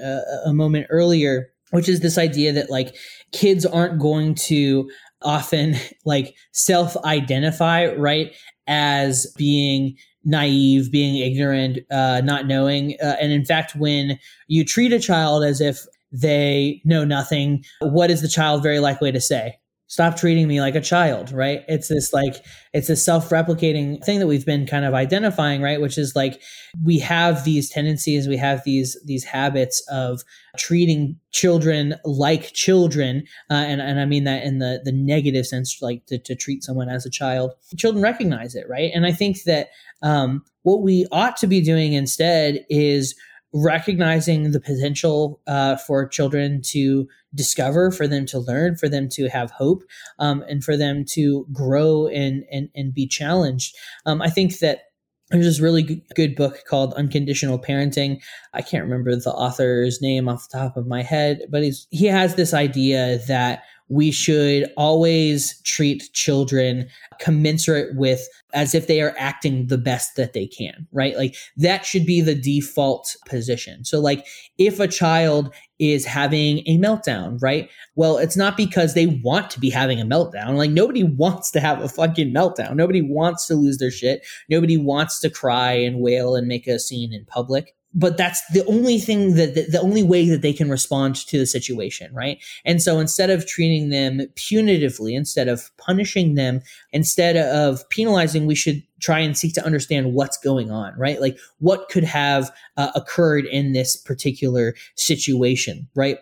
uh, 0.02 0.20
a 0.44 0.52
moment 0.52 0.86
earlier, 0.90 1.50
which 1.70 1.88
is 1.88 2.00
this 2.00 2.18
idea 2.18 2.52
that 2.52 2.70
like 2.70 2.94
kids 3.32 3.64
aren't 3.64 4.00
going 4.00 4.34
to 4.34 4.90
often 5.22 5.76
like 6.04 6.34
self 6.52 6.96
identify, 7.04 7.86
right, 7.94 8.34
as 8.66 9.32
being 9.36 9.96
naive, 10.24 10.90
being 10.90 11.16
ignorant, 11.16 11.78
uh, 11.90 12.20
not 12.24 12.46
knowing. 12.46 12.96
Uh, 13.02 13.16
and 13.20 13.32
in 13.32 13.44
fact, 13.44 13.74
when 13.74 14.18
you 14.46 14.64
treat 14.64 14.92
a 14.92 15.00
child 15.00 15.44
as 15.44 15.60
if 15.60 15.84
they 16.12 16.80
know 16.84 17.04
nothing. 17.04 17.64
What 17.80 18.10
is 18.10 18.22
the 18.22 18.28
child 18.28 18.62
very 18.62 18.78
likely 18.78 19.12
to 19.12 19.20
say? 19.20 19.58
Stop 19.88 20.16
treating 20.16 20.48
me 20.48 20.58
like 20.58 20.74
a 20.74 20.80
child, 20.80 21.32
right? 21.32 21.64
It's 21.68 21.88
this 21.88 22.14
like, 22.14 22.36
it's 22.72 22.88
a 22.88 22.96
self 22.96 23.28
replicating 23.28 24.02
thing 24.02 24.20
that 24.20 24.26
we've 24.26 24.46
been 24.46 24.66
kind 24.66 24.86
of 24.86 24.94
identifying, 24.94 25.60
right? 25.60 25.82
Which 25.82 25.98
is 25.98 26.16
like, 26.16 26.40
we 26.82 26.98
have 27.00 27.44
these 27.44 27.68
tendencies, 27.68 28.26
we 28.26 28.38
have 28.38 28.62
these, 28.64 28.96
these 29.04 29.22
habits 29.22 29.84
of 29.90 30.22
treating 30.56 31.18
children 31.30 31.96
like 32.06 32.54
children. 32.54 33.24
Uh, 33.50 33.64
and, 33.66 33.82
and 33.82 34.00
I 34.00 34.06
mean 34.06 34.24
that 34.24 34.44
in 34.44 34.60
the, 34.60 34.80
the 34.82 34.92
negative 34.92 35.46
sense, 35.46 35.82
like 35.82 36.06
to, 36.06 36.18
to 36.20 36.34
treat 36.34 36.64
someone 36.64 36.88
as 36.88 37.04
a 37.04 37.10
child. 37.10 37.52
Children 37.76 38.02
recognize 38.02 38.54
it, 38.54 38.66
right? 38.70 38.90
And 38.94 39.04
I 39.04 39.12
think 39.12 39.42
that 39.42 39.68
um, 40.00 40.42
what 40.62 40.82
we 40.82 41.06
ought 41.12 41.36
to 41.38 41.46
be 41.46 41.60
doing 41.60 41.92
instead 41.92 42.64
is 42.70 43.14
recognizing 43.52 44.52
the 44.52 44.60
potential 44.60 45.40
uh, 45.46 45.76
for 45.76 46.06
children 46.08 46.62
to 46.62 47.08
discover, 47.34 47.90
for 47.90 48.06
them 48.06 48.26
to 48.26 48.38
learn, 48.38 48.76
for 48.76 48.88
them 48.88 49.08
to 49.10 49.28
have 49.28 49.50
hope, 49.50 49.82
um, 50.18 50.44
and 50.48 50.64
for 50.64 50.76
them 50.76 51.04
to 51.04 51.46
grow 51.52 52.06
and 52.06 52.44
and, 52.50 52.68
and 52.74 52.94
be 52.94 53.06
challenged. 53.06 53.76
Um, 54.06 54.22
I 54.22 54.30
think 54.30 54.58
that 54.58 54.84
there's 55.30 55.46
this 55.46 55.60
really 55.60 56.04
good 56.14 56.34
book 56.36 56.64
called 56.68 56.92
Unconditional 56.94 57.58
Parenting. 57.58 58.22
I 58.52 58.60
can't 58.60 58.84
remember 58.84 59.16
the 59.16 59.32
author's 59.32 60.02
name 60.02 60.28
off 60.28 60.48
the 60.48 60.58
top 60.58 60.76
of 60.76 60.86
my 60.86 61.02
head, 61.02 61.40
but 61.48 61.62
he's, 61.62 61.86
he 61.90 62.06
has 62.06 62.34
this 62.34 62.52
idea 62.52 63.18
that 63.28 63.62
we 63.92 64.10
should 64.10 64.72
always 64.78 65.60
treat 65.64 66.08
children 66.14 66.88
commensurate 67.20 67.94
with 67.94 68.26
as 68.54 68.74
if 68.74 68.86
they 68.86 69.02
are 69.02 69.14
acting 69.18 69.66
the 69.66 69.76
best 69.76 70.16
that 70.16 70.32
they 70.32 70.46
can, 70.46 70.86
right? 70.92 71.14
Like 71.14 71.36
that 71.58 71.84
should 71.84 72.06
be 72.06 72.22
the 72.22 72.34
default 72.34 73.14
position. 73.26 73.84
So, 73.84 74.00
like, 74.00 74.26
if 74.56 74.80
a 74.80 74.88
child 74.88 75.54
is 75.78 76.06
having 76.06 76.60
a 76.60 76.78
meltdown, 76.78 77.36
right? 77.42 77.68
Well, 77.94 78.16
it's 78.16 78.36
not 78.36 78.56
because 78.56 78.94
they 78.94 79.06
want 79.06 79.50
to 79.50 79.60
be 79.60 79.68
having 79.68 80.00
a 80.00 80.06
meltdown. 80.06 80.56
Like, 80.56 80.70
nobody 80.70 81.02
wants 81.02 81.50
to 81.50 81.60
have 81.60 81.82
a 81.82 81.88
fucking 81.88 82.32
meltdown. 82.32 82.76
Nobody 82.76 83.02
wants 83.02 83.46
to 83.48 83.54
lose 83.54 83.76
their 83.76 83.90
shit. 83.90 84.24
Nobody 84.48 84.78
wants 84.78 85.20
to 85.20 85.28
cry 85.28 85.72
and 85.72 86.00
wail 86.00 86.34
and 86.34 86.48
make 86.48 86.66
a 86.66 86.78
scene 86.78 87.12
in 87.12 87.26
public 87.26 87.74
but 87.94 88.16
that's 88.16 88.42
the 88.52 88.64
only 88.66 88.98
thing 88.98 89.34
that 89.34 89.54
the, 89.54 89.62
the, 89.62 89.80
only 89.80 90.02
way 90.02 90.28
that 90.28 90.42
they 90.42 90.52
can 90.52 90.70
respond 90.70 91.16
to 91.16 91.38
the 91.38 91.46
situation 91.46 92.12
right? 92.14 92.38
And 92.64 92.82
so 92.82 92.98
instead 92.98 93.30
of 93.30 93.46
treating 93.46 93.90
them 93.90 94.20
punitively 94.34 95.14
instead 95.14 95.48
of 95.48 95.70
punishing 95.76 96.34
them 96.34 96.62
instead 96.92 97.36
of 97.36 97.88
penalizing 97.90 98.46
we 98.46 98.54
should 98.54 98.82
try 99.00 99.18
and 99.18 99.36
seek 99.36 99.54
to 99.54 99.64
understand 99.64 100.14
what's 100.14 100.38
going 100.38 100.70
on 100.70 100.94
right? 100.98 101.20
Like 101.20 101.38
what 101.58 101.88
could 101.88 102.04
have 102.04 102.50
uh, 102.76 102.90
occurred 102.94 103.44
in 103.46 103.72
this 103.72 103.96
particular 103.96 104.74
situation 104.96 105.88
right? 105.94 106.18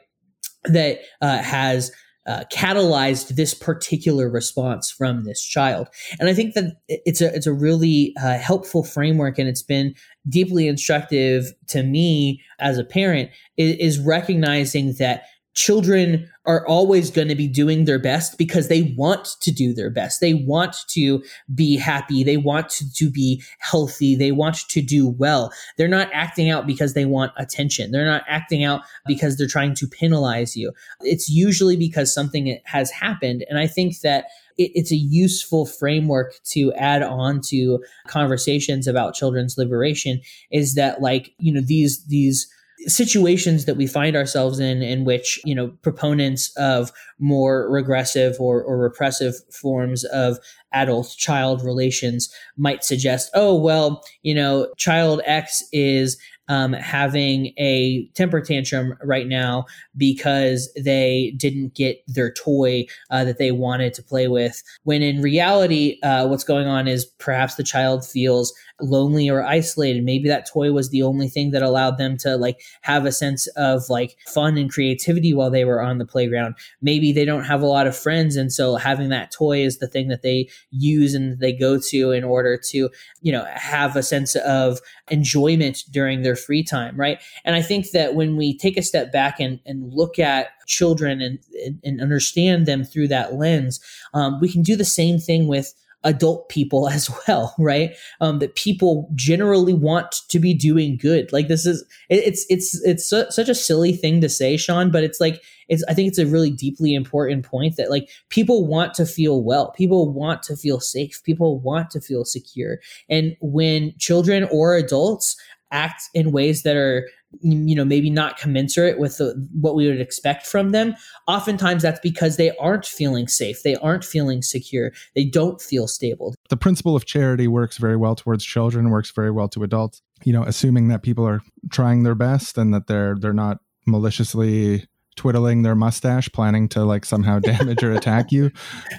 That 0.64 1.01
uh, 1.21 1.39
has 1.39 1.91
uh, 2.31 2.45
catalyzed 2.53 3.35
this 3.35 3.55
particular 3.55 4.31
response 4.31 4.89
from 4.89 5.24
this 5.24 5.45
child. 5.45 5.89
And 6.20 6.28
I 6.28 6.35
think 6.35 6.55
that 6.55 6.76
it's 6.89 7.20
a 7.20 7.35
it's 7.35 7.47
a 7.49 7.53
really 7.53 8.14
uh, 8.22 8.39
helpful 8.39 8.85
framework, 8.85 9.37
and 9.39 9.49
it's 9.49 9.62
been 9.62 9.95
deeply 10.28 10.68
instructive 10.68 11.53
to 11.68 11.83
me 11.83 12.41
as 12.61 12.78
a 12.78 12.85
parent 12.85 13.31
is, 13.57 13.97
is 13.97 13.99
recognizing 13.99 14.95
that 15.01 15.24
children 15.55 16.28
are 16.46 16.66
always 16.66 17.11
going 17.11 17.28
to 17.28 17.34
be 17.34 17.48
doing 17.48 17.84
their 17.84 17.98
best 17.98 18.38
because 18.38 18.68
they 18.68 18.94
want 18.96 19.36
to 19.40 19.53
do 19.53 19.74
their 19.74 19.90
best. 19.90 20.20
They 20.20 20.34
want 20.34 20.76
to 20.88 21.22
be 21.55 21.76
happy. 21.76 22.24
They 22.24 22.36
want 22.36 22.68
to, 22.70 23.11
be 23.11 23.42
healthy. 23.59 24.14
They 24.14 24.32
want 24.32 24.57
to 24.68 24.80
do 24.80 25.09
well. 25.09 25.53
They're 25.76 25.88
not 25.88 26.09
acting 26.12 26.48
out 26.51 26.66
because 26.66 26.94
they 26.94 27.05
want 27.05 27.32
attention. 27.36 27.90
They're 27.90 28.07
not 28.07 28.24
acting 28.28 28.62
out 28.64 28.82
because 29.07 29.36
they're 29.36 29.48
trying 29.48 29.74
to 29.74 29.86
penalize 29.86 30.57
you. 30.57 30.72
It's 31.01 31.28
usually 31.28 31.76
because 31.76 32.12
something 32.12 32.59
has 32.64 32.90
happened. 32.90 33.44
And 33.48 33.59
I 33.59 33.66
think 33.66 34.01
that 34.01 34.26
it's 34.57 34.92
a 34.92 34.96
useful 34.96 35.66
framework 35.66 36.34
to 36.44 36.72
add 36.74 37.03
on 37.03 37.40
to 37.40 37.82
conversations 38.07 38.86
about 38.86 39.14
children's 39.14 39.57
liberation 39.57 40.20
is 40.51 40.74
that 40.74 41.01
like, 41.01 41.32
you 41.38 41.53
know, 41.53 41.62
these, 41.62 42.05
these, 42.07 42.46
situations 42.87 43.66
that 43.66 43.76
we 43.76 43.87
find 43.87 44.16
ourselves 44.16 44.59
in 44.59 44.83
in 44.83 45.05
which 45.05 45.41
you 45.45 45.55
know 45.55 45.68
proponents 45.83 46.51
of 46.57 46.91
more 47.18 47.70
regressive 47.70 48.37
or, 48.41 48.62
or 48.62 48.78
repressive 48.78 49.35
forms 49.53 50.05
of 50.05 50.39
adult 50.72 51.14
child 51.18 51.62
relations 51.62 52.35
might 52.57 52.83
suggest 52.83 53.31
oh 53.35 53.55
well 53.55 54.03
you 54.22 54.35
know 54.35 54.72
child 54.76 55.20
x 55.26 55.62
is 55.72 56.16
um, 56.51 56.72
having 56.72 57.55
a 57.59 58.07
temper 58.14 58.40
tantrum 58.40 58.94
right 59.05 59.28
now 59.28 59.64
because 59.96 60.68
they 60.74 61.32
didn't 61.36 61.76
get 61.76 62.03
their 62.09 62.32
toy 62.32 62.84
uh, 63.11 63.24
that 63.24 63.38
they 63.38 63.53
wanted 63.53 63.94
to 63.94 64.03
play 64.03 64.26
with. 64.26 64.61
When 64.82 65.01
in 65.01 65.22
reality, 65.22 66.01
uh, 66.03 66.26
what's 66.26 66.42
going 66.42 66.66
on 66.66 66.88
is 66.88 67.07
perhaps 67.07 67.55
the 67.55 67.62
child 67.62 68.05
feels 68.05 68.53
lonely 68.82 69.28
or 69.28 69.44
isolated. 69.44 70.05
Maybe 70.05 70.28
that 70.28 70.48
toy 70.51 70.72
was 70.72 70.90
the 70.90 71.03
only 71.03 71.28
thing 71.28 71.51
that 71.53 71.62
allowed 71.62 71.98
them 71.98 72.16
to 72.18 72.36
like 72.36 72.61
have 72.80 73.07
a 73.07 73.12
sense 73.12 73.46
of 73.48 73.88
like 73.88 74.16
fun 74.26 74.57
and 74.57 74.70
creativity 74.70 75.34
while 75.34 75.51
they 75.51 75.64
were 75.64 75.80
on 75.80 75.98
the 75.98 76.07
playground. 76.07 76.55
Maybe 76.80 77.12
they 77.12 77.24
don't 77.24 77.44
have 77.44 77.62
a 77.62 77.66
lot 77.66 77.86
of 77.86 77.96
friends. 77.96 78.36
And 78.36 78.53
so 78.53 78.76
having 78.76 79.09
that 79.11 79.30
toy 79.30 79.62
is 79.62 79.78
the 79.78 79.86
thing 79.86 80.09
that 80.09 80.22
they 80.22 80.48
use 80.70 81.14
and 81.14 81.38
they 81.38 81.53
go 81.53 81.78
to 81.78 82.11
in 82.11 82.24
order 82.24 82.59
to, 82.70 82.88
you 83.20 83.32
know, 83.32 83.46
have 83.55 83.96
a 83.96 84.03
sense 84.03 84.34
of 84.36 84.80
enjoyment 85.11 85.85
during 85.91 86.23
their 86.23 86.37
free 86.37 86.63
time. 86.63 86.97
Right. 86.97 87.21
And 87.45 87.57
I 87.57 87.63
think 87.63 87.91
that 87.91 88.15
when 88.15 88.37
we 88.37 88.57
take 88.57 88.77
a 88.77 88.83
step 88.83 89.13
back 89.13 89.41
and, 89.41 89.61
and 89.67 89.93
look 89.93 90.19
at 90.19 90.49
children 90.67 91.21
and, 91.21 91.39
and 91.85 92.01
understand 92.01 92.67
them 92.67 92.85
through 92.85 93.09
that 93.09 93.35
lens, 93.35 93.81
um, 94.15 94.41
we 94.41 94.51
can 94.51 94.63
do 94.63 94.77
the 94.77 94.85
same 94.85 95.19
thing 95.19 95.47
with 95.47 95.75
adult 96.05 96.48
people 96.48 96.88
as 96.90 97.11
well, 97.26 97.55
right? 97.59 97.90
Um, 98.20 98.38
that 98.38 98.55
people 98.55 99.09
generally 99.14 99.74
want 99.74 100.12
to 100.28 100.38
be 100.38 100.55
doing 100.55 100.96
good. 100.96 101.32
Like 101.32 101.48
this 101.48 101.66
is 101.66 101.82
it, 102.09 102.24
it's 102.24 102.46
it's 102.48 102.80
it's 102.84 103.09
su- 103.09 103.30
such 103.30 103.48
a 103.48 103.55
silly 103.55 103.92
thing 103.92 104.20
to 104.20 104.28
say, 104.28 104.57
Sean, 104.57 104.90
but 104.90 105.05
it's 105.05 105.20
like 105.20 105.42
it's 105.68 105.84
I 105.88 105.94
think 105.94 106.09
it's 106.09 106.18
a 106.18 106.26
really 106.26 106.51
deeply 106.51 106.94
important 106.94 107.44
point 107.44 107.76
that 107.76 107.90
like 107.90 108.09
people 108.28 108.66
want 108.66 108.94
to 108.94 109.07
feel 109.07 109.42
well, 109.42 109.72
people 109.72 110.12
want 110.12 110.42
to 110.44 110.57
feel 110.57 110.80
safe, 110.80 111.22
people 111.24 111.59
want 111.61 111.90
to 111.90 112.01
feel 112.01 112.24
secure, 112.24 112.78
and 113.09 113.36
when 113.40 113.94
children 113.98 114.48
or 114.51 114.74
adults 114.74 115.36
act 115.72 116.03
in 116.14 116.32
ways 116.32 116.62
that 116.64 116.76
are 116.76 117.09
you 117.41 117.74
know 117.74 117.85
maybe 117.85 118.11
not 118.11 118.37
commensurate 118.37 118.99
with 118.99 119.18
the, 119.18 119.49
what 119.53 119.74
we 119.74 119.87
would 119.87 120.01
expect 120.01 120.47
from 120.47 120.70
them 120.70 120.95
oftentimes 121.28 121.83
that's 121.83 122.01
because 122.01 122.37
they 122.37 122.55
aren't 122.57 122.85
feeling 122.85 123.28
safe 123.28 123.62
they 123.62 123.76
aren't 123.76 124.05
feeling 124.05 124.43
secure 124.43 124.91
they 125.14 125.24
don't 125.24 125.61
feel 125.61 125.87
stable. 125.89 126.35
The 126.49 126.57
principle 126.57 126.97
of 126.97 127.05
charity 127.05 127.49
works 127.49 127.78
very 127.78 127.97
well 127.97 128.14
towards 128.14 128.45
children 128.45 128.91
works 128.91 129.11
very 129.11 129.31
well 129.31 129.49
to 129.51 129.62
adults. 129.62 130.03
You 130.24 130.33
know 130.33 130.43
assuming 130.43 130.89
that 130.89 131.03
people 131.03 131.26
are 131.26 131.41
trying 131.70 132.03
their 132.03 132.14
best 132.14 132.59
and 132.59 132.74
that 132.74 132.87
they're 132.87 133.16
they're 133.18 133.33
not 133.33 133.59
maliciously 133.87 134.87
twiddling 135.16 135.62
their 135.62 135.74
mustache 135.74 136.31
planning 136.33 136.68
to 136.68 136.85
like 136.85 137.05
somehow 137.05 137.39
damage 137.41 137.83
or 137.83 137.93
attack 137.93 138.33
you. 138.33 138.51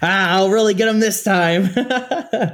Ah, 0.01 0.31
i'll 0.35 0.49
really 0.49 0.73
get 0.73 0.85
them 0.85 0.99
this 0.99 1.23
time. 1.23 1.69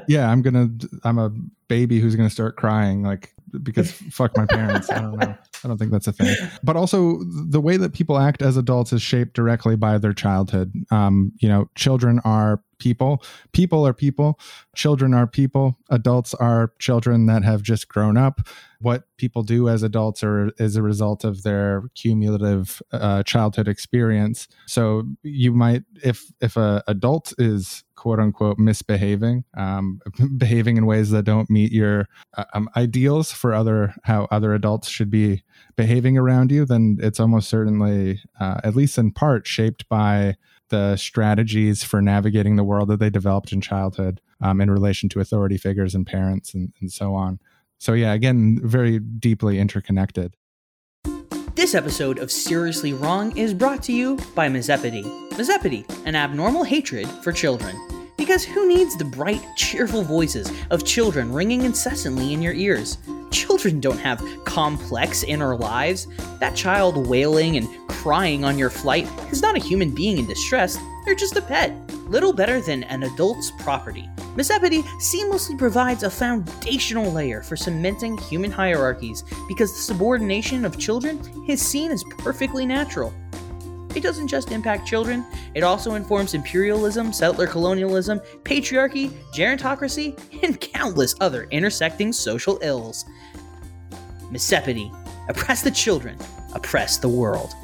Yeah 0.08 0.30
i'm 0.30 0.42
gonna 0.42 0.70
i'm 1.04 1.18
a 1.18 1.32
baby 1.68 2.00
who's 2.00 2.16
gonna 2.16 2.30
start 2.30 2.56
crying 2.56 3.04
like 3.04 3.34
because 3.64 3.92
fuck 3.92 4.36
my 4.38 4.46
parents. 4.46 4.90
I 4.90 5.02
don't 5.02 5.18
know. 5.18 5.36
I 5.64 5.68
don't 5.68 5.78
think 5.78 5.92
that's 5.92 6.08
a 6.08 6.14
thing. 6.14 6.36
But 6.64 6.76
also, 6.76 7.20
the 7.24 7.62
way 7.62 7.78
that 7.78 7.94
people 7.94 8.18
act 8.18 8.42
as 8.42 8.58
adults 8.58 8.94
is 8.94 9.02
shaped 9.02 9.34
directly 9.34 9.76
by 9.76 9.98
their 9.98 10.14
childhood. 10.14 10.74
Um, 10.92 11.32
you 11.40 11.50
know, 11.50 11.70
children 11.76 12.20
are 12.24 12.62
people. 12.80 13.24
People 13.54 13.86
are 13.88 13.94
people. 13.94 14.40
Children 14.76 15.14
are 15.14 15.28
people. 15.28 15.78
Adults 15.90 16.34
are 16.36 16.74
children 16.80 17.26
that 17.26 17.44
have 17.44 17.64
just 17.64 17.88
grown 17.88 18.18
up. 18.18 18.48
What 18.80 19.06
people 19.18 19.42
do 19.42 19.68
as 19.68 19.82
adults 19.82 20.24
are 20.24 20.52
is 20.58 20.76
a 20.76 20.84
result 20.84 21.24
of 21.24 21.44
their 21.44 21.84
cumulative 21.96 22.82
uh, 22.92 23.24
childhood 23.24 23.68
experience. 23.68 24.48
So 24.68 25.04
you 25.24 25.52
might, 25.54 25.84
if 26.04 26.32
if 26.40 26.58
a 26.58 26.84
adult 26.88 27.34
is 27.40 27.84
quote 27.98 28.20
unquote 28.20 28.58
misbehaving, 28.58 29.44
um, 29.58 30.00
behaving 30.38 30.78
in 30.78 30.86
ways 30.86 31.10
that 31.10 31.24
don't 31.24 31.50
meet 31.50 31.74
your 31.74 32.08
uh, 32.38 32.46
um, 32.54 32.70
ideals 32.78 33.34
for 33.34 33.54
other 33.54 33.94
how 34.04 34.28
other 34.32 34.54
adults 34.54 34.88
should 34.88 35.12
be 35.12 35.44
behaving 35.76 36.18
around 36.18 36.52
you, 36.52 36.66
then 36.66 36.98
it's 37.02 37.20
almost 37.20 37.50
certainly, 37.50 38.22
uh, 38.40 38.62
at 38.64 38.76
least 38.76 38.98
in 38.98 39.12
part, 39.12 39.46
shaped 39.46 39.88
by 39.90 40.36
the 40.70 40.96
strategies 40.96 41.84
for 41.84 42.02
navigating 42.02 42.56
the 42.56 42.64
world 42.64 42.90
that 42.90 43.00
they 43.00 43.10
developed 43.10 43.52
in 43.52 43.62
childhood 43.62 44.22
um, 44.42 44.62
in 44.62 44.72
relation 44.72 45.10
to 45.10 45.20
authority 45.20 45.58
figures 45.58 45.96
and 45.96 46.06
parents 46.08 46.54
and, 46.54 46.74
and 46.80 46.92
so 46.92 47.14
on. 47.14 47.40
So, 47.80 47.94
yeah, 47.94 48.14
again, 48.14 48.60
very 48.64 49.00
deeply 49.00 49.60
interconnected. 49.60 50.36
This 51.58 51.74
episode 51.74 52.20
of 52.20 52.32
Seriously 52.32 52.94
Wrong 52.94 53.36
is 53.36 53.52
brought 53.52 53.82
to 53.86 53.92
you 53.92 54.18
by 54.36 54.48
Mazepity. 54.48 55.04
Mazepity, 55.32 55.90
an 56.06 56.16
abnormal 56.16 56.64
hatred 56.64 57.08
for 57.24 57.32
children. 57.32 57.76
Because 58.18 58.44
who 58.44 58.68
needs 58.68 58.98
the 58.98 59.06
bright, 59.06 59.46
cheerful 59.56 60.02
voices 60.02 60.52
of 60.72 60.84
children 60.84 61.32
ringing 61.32 61.62
incessantly 61.62 62.34
in 62.34 62.42
your 62.42 62.54
ears? 62.54 62.98
Children 63.30 63.80
don't 63.80 64.00
have 64.00 64.24
complex 64.44 65.24
inner 65.24 65.56
lives. 65.56 66.08
That 66.40 66.56
child 66.56 67.08
wailing 67.08 67.58
and 67.58 67.70
crying 67.88 68.44
on 68.44 68.58
your 68.58 68.72
flight 68.72 69.08
is 69.32 69.44
not 69.44 69.56
a 69.56 69.60
human 69.60 69.92
being 69.92 70.18
in 70.18 70.26
distress, 70.26 70.80
they're 71.06 71.14
just 71.14 71.38
a 71.38 71.42
pet. 71.42 71.72
Little 72.10 72.34
better 72.34 72.60
than 72.60 72.84
an 72.86 73.04
adult's 73.04 73.52
property. 73.60 74.10
Mazepity 74.36 74.82
seamlessly 75.00 75.58
provides 75.58 76.02
a 76.04 76.10
foundational 76.10 77.12
layer 77.12 77.44
for 77.44 77.56
cementing 77.56 78.18
human 78.18 78.50
hierarchies 78.50 79.24
because 79.48 79.74
the 79.74 79.82
subordination 79.82 80.66
of 80.66 80.80
children 80.80 81.22
is 81.48 81.62
seen 81.62 81.92
as 81.92 82.04
perfectly 82.18 82.66
natural. 82.66 83.14
It 83.98 84.04
doesn't 84.04 84.28
just 84.28 84.52
impact 84.52 84.88
children, 84.88 85.26
it 85.56 85.64
also 85.64 85.96
informs 85.96 86.36
imperialism, 86.36 87.12
settler 87.12 87.48
colonialism, 87.48 88.20
patriarchy, 88.44 89.10
gerontocracy, 89.34 90.16
and 90.44 90.62
countless 90.62 91.16
other 91.20 91.46
intersecting 91.50 92.14
social 92.14 92.60
ills. 92.62 93.06
Mazepity, 94.32 94.96
oppress 95.30 95.64
the 95.64 95.72
children, 95.72 96.16
oppress 96.54 96.98
the 97.00 97.10
world. 97.10 97.56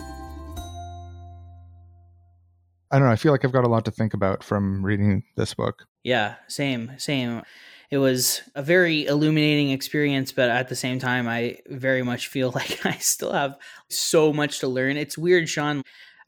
I 2.90 2.98
don't 2.98 3.04
know. 3.04 3.14
I 3.14 3.16
feel 3.16 3.32
like 3.32 3.46
I've 3.46 3.52
got 3.52 3.64
a 3.64 3.70
lot 3.70 3.86
to 3.86 3.92
think 3.92 4.16
about 4.16 4.44
from 4.44 4.84
reading 4.84 5.22
this 5.38 5.54
book. 5.54 5.86
Yeah, 6.04 6.34
same, 6.48 6.94
same. 6.98 7.44
It 7.92 8.00
was 8.00 8.42
a 8.56 8.64
very 8.64 9.06
illuminating 9.06 9.70
experience, 9.70 10.32
but 10.32 10.50
at 10.50 10.68
the 10.68 10.76
same 10.76 10.98
time, 10.98 11.28
I 11.28 11.60
very 11.68 12.02
much 12.02 12.26
feel 12.26 12.52
like 12.56 12.84
I 12.88 12.94
still 12.94 13.34
have 13.34 13.56
so 13.92 14.34
much 14.34 14.62
to 14.62 14.68
learn. 14.68 14.98
It's 14.98 15.16
weird, 15.16 15.48
Sean. 15.48 15.84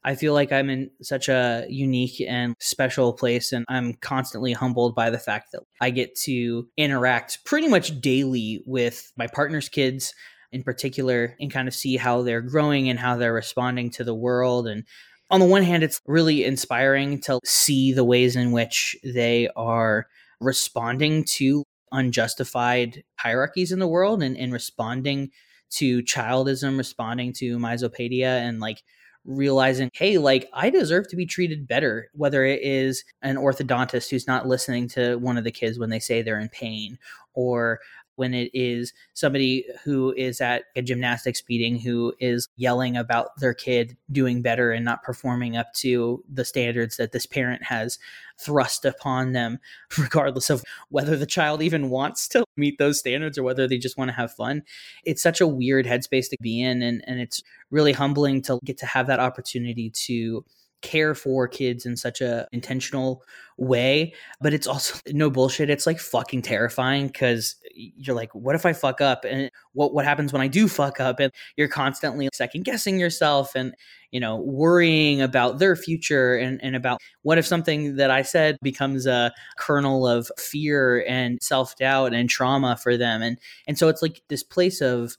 I 0.06 0.14
feel 0.14 0.34
like 0.34 0.52
I'm 0.52 0.70
in 0.70 0.90
such 1.02 1.28
a 1.28 1.66
unique 1.68 2.22
and 2.26 2.54
special 2.60 3.12
place, 3.12 3.52
and 3.52 3.64
I'm 3.68 3.94
constantly 3.94 4.52
humbled 4.52 4.94
by 4.94 5.10
the 5.10 5.18
fact 5.18 5.50
that 5.52 5.62
I 5.80 5.90
get 5.90 6.14
to 6.20 6.68
interact 6.76 7.44
pretty 7.44 7.66
much 7.66 8.00
daily 8.00 8.62
with 8.66 9.12
my 9.16 9.26
partner's 9.26 9.68
kids 9.68 10.14
in 10.52 10.62
particular 10.62 11.34
and 11.40 11.50
kind 11.50 11.66
of 11.66 11.74
see 11.74 11.96
how 11.96 12.22
they're 12.22 12.40
growing 12.40 12.88
and 12.88 13.00
how 13.00 13.16
they're 13.16 13.32
responding 13.32 13.90
to 13.90 14.04
the 14.04 14.14
world. 14.14 14.68
And 14.68 14.84
on 15.28 15.40
the 15.40 15.46
one 15.46 15.64
hand, 15.64 15.82
it's 15.82 16.00
really 16.06 16.44
inspiring 16.44 17.20
to 17.22 17.40
see 17.44 17.92
the 17.92 18.04
ways 18.04 18.36
in 18.36 18.52
which 18.52 18.96
they 19.02 19.48
are 19.56 20.06
responding 20.40 21.24
to 21.24 21.64
unjustified 21.90 23.02
hierarchies 23.18 23.72
in 23.72 23.80
the 23.80 23.88
world 23.88 24.22
and, 24.22 24.36
and 24.36 24.52
responding 24.52 25.30
to 25.70 26.00
childism, 26.02 26.78
responding 26.78 27.32
to 27.32 27.58
misopedia, 27.58 28.38
and 28.38 28.60
like 28.60 28.82
realizing, 29.26 29.90
hey, 29.92 30.18
like 30.18 30.48
I 30.52 30.70
deserve 30.70 31.08
to 31.08 31.16
be 31.16 31.26
treated 31.26 31.68
better, 31.68 32.08
whether 32.12 32.44
it 32.44 32.62
is 32.62 33.04
an 33.22 33.36
orthodontist 33.36 34.10
who's 34.10 34.26
not 34.26 34.46
listening 34.46 34.88
to 34.90 35.16
one 35.16 35.36
of 35.36 35.44
the 35.44 35.50
kids 35.50 35.78
when 35.78 35.90
they 35.90 35.98
say 35.98 36.22
they're 36.22 36.40
in 36.40 36.48
pain, 36.48 36.98
or 37.34 37.80
when 38.16 38.34
it 38.34 38.50
is 38.52 38.92
somebody 39.14 39.64
who 39.84 40.12
is 40.16 40.40
at 40.40 40.64
a 40.74 40.82
gymnastics 40.82 41.42
meeting 41.48 41.78
who 41.78 42.12
is 42.18 42.48
yelling 42.56 42.96
about 42.96 43.38
their 43.38 43.54
kid 43.54 43.96
doing 44.10 44.42
better 44.42 44.72
and 44.72 44.84
not 44.84 45.02
performing 45.02 45.56
up 45.56 45.72
to 45.74 46.24
the 46.32 46.44
standards 46.44 46.96
that 46.96 47.12
this 47.12 47.26
parent 47.26 47.62
has 47.62 47.98
thrust 48.38 48.84
upon 48.84 49.32
them, 49.32 49.58
regardless 49.98 50.50
of 50.50 50.62
whether 50.88 51.16
the 51.16 51.26
child 51.26 51.62
even 51.62 51.90
wants 51.90 52.28
to 52.28 52.44
meet 52.56 52.78
those 52.78 52.98
standards 52.98 53.38
or 53.38 53.42
whether 53.42 53.66
they 53.66 53.78
just 53.78 53.96
want 53.96 54.08
to 54.08 54.16
have 54.16 54.32
fun. 54.32 54.62
It's 55.04 55.22
such 55.22 55.40
a 55.40 55.46
weird 55.46 55.86
headspace 55.86 56.28
to 56.30 56.36
be 56.40 56.60
in. 56.62 56.82
And, 56.82 57.02
and 57.06 57.20
it's 57.20 57.42
really 57.70 57.92
humbling 57.92 58.42
to 58.42 58.58
get 58.64 58.78
to 58.78 58.86
have 58.86 59.06
that 59.06 59.20
opportunity 59.20 59.90
to 59.90 60.44
care 60.82 61.14
for 61.14 61.48
kids 61.48 61.86
in 61.86 61.96
such 61.96 62.20
a 62.20 62.46
intentional 62.52 63.22
way 63.58 64.12
but 64.40 64.52
it's 64.52 64.66
also 64.66 64.98
no 65.08 65.30
bullshit 65.30 65.70
it's 65.70 65.86
like 65.86 65.98
fucking 65.98 66.42
terrifying 66.42 67.06
because 67.06 67.56
you're 67.74 68.16
like 68.16 68.34
what 68.34 68.54
if 68.54 68.66
i 68.66 68.72
fuck 68.72 69.00
up? 69.00 69.24
and 69.24 69.50
what 69.72 69.94
what 69.94 70.04
happens 70.04 70.32
when 70.32 70.42
i 70.42 70.48
do 70.48 70.68
fuck 70.68 71.00
up? 71.00 71.20
And 71.20 71.32
you're 71.56 71.68
constantly 71.68 72.28
second 72.32 72.64
guessing 72.64 72.98
yourself 72.98 73.54
and 73.54 73.74
you 74.10 74.20
know 74.20 74.36
worrying 74.36 75.20
about 75.20 75.58
their 75.58 75.76
future 75.76 76.36
and, 76.36 76.62
and 76.62 76.76
about 76.76 77.00
what 77.22 77.38
if 77.38 77.46
something 77.46 77.96
that 77.96 78.10
i 78.10 78.22
said 78.22 78.56
becomes 78.62 79.06
a 79.06 79.32
kernel 79.58 80.06
of 80.06 80.30
fear 80.38 81.04
and 81.06 81.38
self-doubt 81.42 82.14
and 82.14 82.28
trauma 82.28 82.76
for 82.76 82.96
them. 82.96 83.22
And 83.22 83.38
and 83.66 83.78
so 83.78 83.88
it's 83.88 84.02
like 84.02 84.22
this 84.28 84.42
place 84.42 84.80
of 84.80 85.16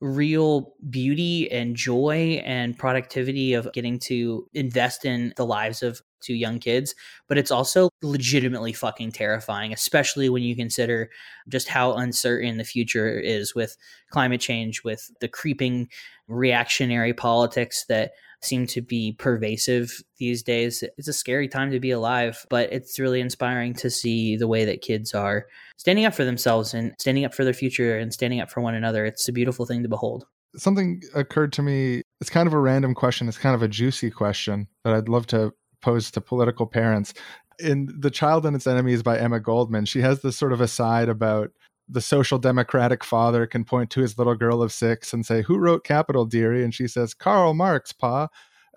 real 0.00 0.74
beauty 0.90 1.50
and 1.50 1.74
joy 1.74 2.42
and 2.44 2.78
productivity 2.78 3.54
of 3.54 3.72
getting 3.72 3.98
to 3.98 4.46
invest 4.52 5.04
in 5.04 5.32
the 5.36 5.46
lives 5.46 5.82
of 5.82 6.02
two 6.20 6.34
young 6.34 6.58
kids, 6.58 6.94
but 7.28 7.38
it's 7.38 7.50
also 7.50 7.88
legitimately 8.02 8.72
fucking 8.72 9.12
terrifying, 9.12 9.72
especially 9.72 10.28
when 10.28 10.42
you 10.42 10.56
consider 10.56 11.08
just 11.48 11.68
how 11.68 11.94
uncertain 11.94 12.56
the 12.56 12.64
future 12.64 13.18
is 13.18 13.54
with 13.54 13.76
climate 14.10 14.40
change, 14.40 14.82
with 14.82 15.10
the 15.20 15.28
creeping 15.28 15.88
reactionary 16.28 17.14
politics 17.14 17.84
that 17.88 18.12
seem 18.42 18.66
to 18.68 18.80
be 18.80 19.14
pervasive 19.18 20.02
these 20.18 20.42
days. 20.42 20.84
It's 20.96 21.08
a 21.08 21.12
scary 21.12 21.48
time 21.48 21.70
to 21.70 21.80
be 21.80 21.90
alive, 21.90 22.44
but 22.50 22.72
it's 22.72 22.98
really 22.98 23.20
inspiring 23.20 23.74
to 23.74 23.90
see 23.90 24.36
the 24.36 24.48
way 24.48 24.64
that 24.64 24.82
kids 24.82 25.14
are 25.14 25.46
standing 25.76 26.04
up 26.04 26.14
for 26.14 26.24
themselves 26.24 26.74
and 26.74 26.94
standing 26.98 27.24
up 27.24 27.34
for 27.34 27.44
their 27.44 27.52
future 27.52 27.98
and 27.98 28.12
standing 28.12 28.40
up 28.40 28.50
for 28.50 28.60
one 28.60 28.74
another. 28.74 29.04
It's 29.04 29.28
a 29.28 29.32
beautiful 29.32 29.66
thing 29.66 29.82
to 29.82 29.88
behold. 29.88 30.26
Something 30.56 31.02
occurred 31.14 31.52
to 31.54 31.62
me. 31.62 32.02
It's 32.20 32.30
kind 32.30 32.46
of 32.46 32.54
a 32.54 32.58
random 32.58 32.94
question. 32.94 33.28
It's 33.28 33.38
kind 33.38 33.54
of 33.54 33.62
a 33.62 33.68
juicy 33.68 34.10
question 34.10 34.68
that 34.84 34.94
I'd 34.94 35.08
love 35.08 35.26
to 35.28 35.52
pose 35.82 36.10
to 36.12 36.20
political 36.20 36.66
parents. 36.66 37.12
In 37.58 37.88
The 37.98 38.10
Child 38.10 38.46
and 38.46 38.56
Its 38.56 38.66
Enemies 38.66 39.02
by 39.02 39.18
Emma 39.18 39.40
Goldman, 39.40 39.86
she 39.86 40.00
has 40.00 40.20
this 40.22 40.36
sort 40.36 40.52
of 40.52 40.60
aside 40.60 41.08
about 41.08 41.50
the 41.88 42.00
social 42.00 42.38
democratic 42.38 43.04
father 43.04 43.46
can 43.46 43.64
point 43.64 43.90
to 43.90 44.00
his 44.00 44.18
little 44.18 44.34
girl 44.34 44.62
of 44.62 44.72
six 44.72 45.12
and 45.12 45.24
say, 45.24 45.42
"Who 45.42 45.58
wrote 45.58 45.84
Capital, 45.84 46.24
dearie?" 46.24 46.64
And 46.64 46.74
she 46.74 46.88
says, 46.88 47.14
"Karl 47.14 47.54
Marx, 47.54 47.92
pa." 47.92 48.28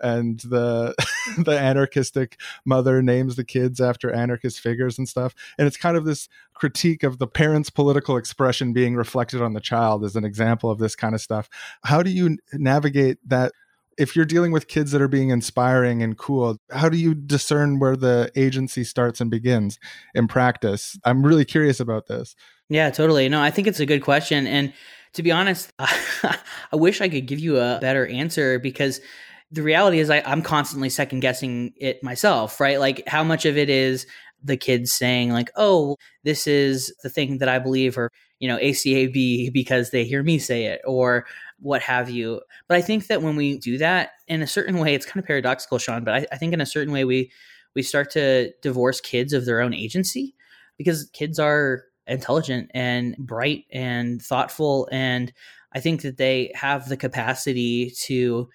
And 0.02 0.40
the 0.40 0.94
the 1.44 1.58
anarchistic 1.58 2.40
mother 2.64 3.02
names 3.02 3.36
the 3.36 3.44
kids 3.44 3.80
after 3.80 4.10
anarchist 4.10 4.60
figures 4.60 4.96
and 4.98 5.08
stuff. 5.08 5.34
And 5.58 5.66
it's 5.66 5.76
kind 5.76 5.96
of 5.96 6.04
this 6.04 6.28
critique 6.54 7.02
of 7.02 7.18
the 7.18 7.26
parent's 7.26 7.70
political 7.70 8.16
expression 8.16 8.72
being 8.72 8.94
reflected 8.94 9.42
on 9.42 9.52
the 9.52 9.60
child 9.60 10.04
as 10.04 10.16
an 10.16 10.24
example 10.24 10.70
of 10.70 10.78
this 10.78 10.96
kind 10.96 11.14
of 11.14 11.20
stuff. 11.20 11.48
How 11.84 12.02
do 12.02 12.10
you 12.10 12.38
navigate 12.52 13.18
that 13.28 13.52
if 14.00 14.16
you're 14.16 14.24
dealing 14.24 14.50
with 14.50 14.66
kids 14.66 14.92
that 14.92 15.02
are 15.02 15.08
being 15.08 15.28
inspiring 15.28 16.02
and 16.02 16.16
cool, 16.16 16.58
how 16.70 16.88
do 16.88 16.96
you 16.96 17.14
discern 17.14 17.78
where 17.78 17.96
the 17.96 18.32
agency 18.34 18.82
starts 18.82 19.20
and 19.20 19.30
begins 19.30 19.78
in 20.14 20.26
practice? 20.26 20.98
I'm 21.04 21.22
really 21.22 21.44
curious 21.44 21.80
about 21.80 22.06
this. 22.06 22.34
Yeah, 22.70 22.88
totally. 22.90 23.28
No, 23.28 23.42
I 23.42 23.50
think 23.50 23.68
it's 23.68 23.78
a 23.78 23.86
good 23.86 24.00
question. 24.00 24.46
And 24.46 24.72
to 25.12 25.22
be 25.22 25.30
honest, 25.30 25.72
I 25.78 26.38
wish 26.72 27.02
I 27.02 27.10
could 27.10 27.26
give 27.26 27.40
you 27.40 27.58
a 27.58 27.78
better 27.80 28.06
answer 28.06 28.58
because 28.58 29.02
the 29.50 29.62
reality 29.62 29.98
is 29.98 30.08
I, 30.08 30.22
I'm 30.24 30.40
constantly 30.40 30.88
second 30.88 31.20
guessing 31.20 31.74
it 31.76 32.02
myself, 32.02 32.58
right? 32.58 32.80
Like 32.80 33.02
how 33.06 33.22
much 33.22 33.44
of 33.44 33.58
it 33.58 33.68
is 33.68 34.06
the 34.42 34.56
kids 34.56 34.92
saying 34.92 35.32
like, 35.32 35.50
"Oh, 35.56 35.96
this 36.24 36.46
is 36.46 36.94
the 37.02 37.10
thing 37.10 37.38
that 37.38 37.48
I 37.48 37.58
believe," 37.58 37.98
or 37.98 38.10
you 38.38 38.48
know, 38.48 38.56
ACAB 38.56 39.52
because 39.52 39.90
they 39.90 40.04
hear 40.04 40.22
me 40.22 40.38
say 40.38 40.64
it, 40.66 40.80
or 40.86 41.26
what 41.60 41.82
have 41.82 42.10
you. 42.10 42.40
But 42.68 42.76
I 42.76 42.82
think 42.82 43.06
that 43.06 43.22
when 43.22 43.36
we 43.36 43.58
do 43.58 43.78
that 43.78 44.10
in 44.28 44.42
a 44.42 44.46
certain 44.46 44.78
way, 44.78 44.94
it's 44.94 45.06
kind 45.06 45.22
of 45.22 45.26
paradoxical, 45.26 45.78
Sean. 45.78 46.04
But 46.04 46.14
I, 46.14 46.26
I 46.32 46.36
think 46.36 46.52
in 46.52 46.60
a 46.60 46.66
certain 46.66 46.92
way, 46.92 47.04
we 47.04 47.30
we 47.74 47.82
start 47.82 48.10
to 48.12 48.52
divorce 48.62 49.00
kids 49.00 49.32
of 49.32 49.44
their 49.44 49.60
own 49.60 49.74
agency 49.74 50.34
because 50.76 51.08
kids 51.12 51.38
are 51.38 51.84
intelligent 52.06 52.70
and 52.74 53.16
bright 53.18 53.64
and 53.70 54.20
thoughtful, 54.20 54.88
and 54.90 55.32
I 55.72 55.80
think 55.80 56.02
that 56.02 56.16
they 56.16 56.50
have 56.54 56.88
the 56.88 56.96
capacity 56.96 57.92
to 58.06 58.48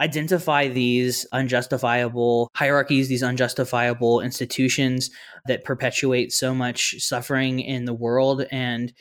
identify 0.00 0.68
these 0.68 1.26
unjustifiable 1.32 2.50
hierarchies, 2.54 3.08
these 3.08 3.22
unjustifiable 3.22 4.20
institutions 4.20 5.10
that 5.46 5.64
perpetuate 5.64 6.32
so 6.32 6.54
much 6.54 6.96
suffering 6.98 7.60
in 7.60 7.84
the 7.84 7.94
world 7.94 8.44
and 8.50 8.92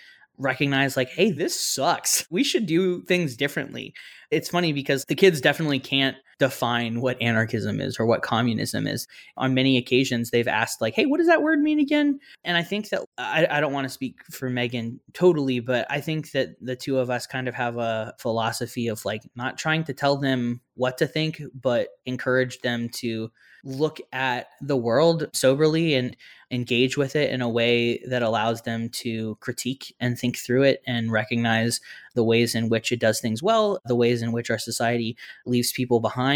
recognize 0.41 0.97
like 0.97 1.09
hey 1.09 1.31
this 1.31 1.59
sucks. 1.59 2.25
We 2.31 2.43
should 2.43 2.65
do 2.65 3.03
things 3.03 3.35
differently. 3.35 3.93
It's 4.31 4.49
funny 4.49 4.73
because 4.73 5.03
the 5.05 5.15
kids 5.15 5.41
definitely 5.41 5.79
can't 5.79 6.15
define 6.41 7.01
what 7.01 7.21
anarchism 7.21 7.79
is 7.79 7.99
or 7.99 8.07
what 8.07 8.23
communism 8.23 8.87
is. 8.87 9.07
On 9.37 9.53
many 9.53 9.77
occasions 9.77 10.31
they've 10.31 10.47
asked 10.47 10.81
like 10.81 10.95
hey 10.95 11.05
what 11.05 11.19
does 11.19 11.27
that 11.27 11.43
word 11.43 11.59
mean 11.59 11.79
again? 11.79 12.19
And 12.43 12.57
i 12.57 12.63
think 12.63 12.89
that 12.89 13.03
i, 13.19 13.45
I 13.47 13.61
don't 13.61 13.73
want 13.73 13.85
to 13.85 13.93
speak 13.93 14.23
for 14.31 14.49
megan 14.49 14.99
totally 15.13 15.59
but 15.59 15.85
i 15.91 16.01
think 16.01 16.31
that 16.31 16.55
the 16.59 16.75
two 16.75 16.97
of 16.97 17.11
us 17.11 17.27
kind 17.27 17.47
of 17.47 17.53
have 17.53 17.77
a 17.77 18.15
philosophy 18.17 18.87
of 18.87 19.05
like 19.05 19.21
not 19.35 19.59
trying 19.59 19.83
to 19.83 19.93
tell 19.93 20.17
them 20.17 20.61
what 20.73 20.97
to 20.97 21.05
think 21.05 21.41
but 21.53 21.89
encourage 22.07 22.59
them 22.61 22.89
to 22.89 23.29
look 23.63 23.99
at 24.11 24.47
the 24.61 24.77
world 24.77 25.29
soberly 25.33 25.93
and 25.93 26.15
engage 26.49 26.97
with 26.97 27.15
it 27.15 27.31
in 27.31 27.41
a 27.41 27.49
way 27.49 27.99
that 27.99 28.21
allows 28.21 28.63
them 28.63 28.89
to 28.89 29.35
critique 29.35 29.95
and 29.99 30.17
think 30.17 30.37
through 30.37 30.63
it 30.63 30.81
and 30.85 31.11
recognize 31.11 31.79
the 32.13 32.23
ways 32.23 32.55
in 32.55 32.67
which 32.69 32.91
it 32.91 32.99
does 32.99 33.21
things 33.21 33.41
well, 33.41 33.79
the 33.85 33.95
ways 33.95 34.21
in 34.21 34.31
which 34.31 34.49
our 34.49 34.57
society 34.57 35.15
leaves 35.45 35.71
people 35.71 35.99
behind, 35.99 36.30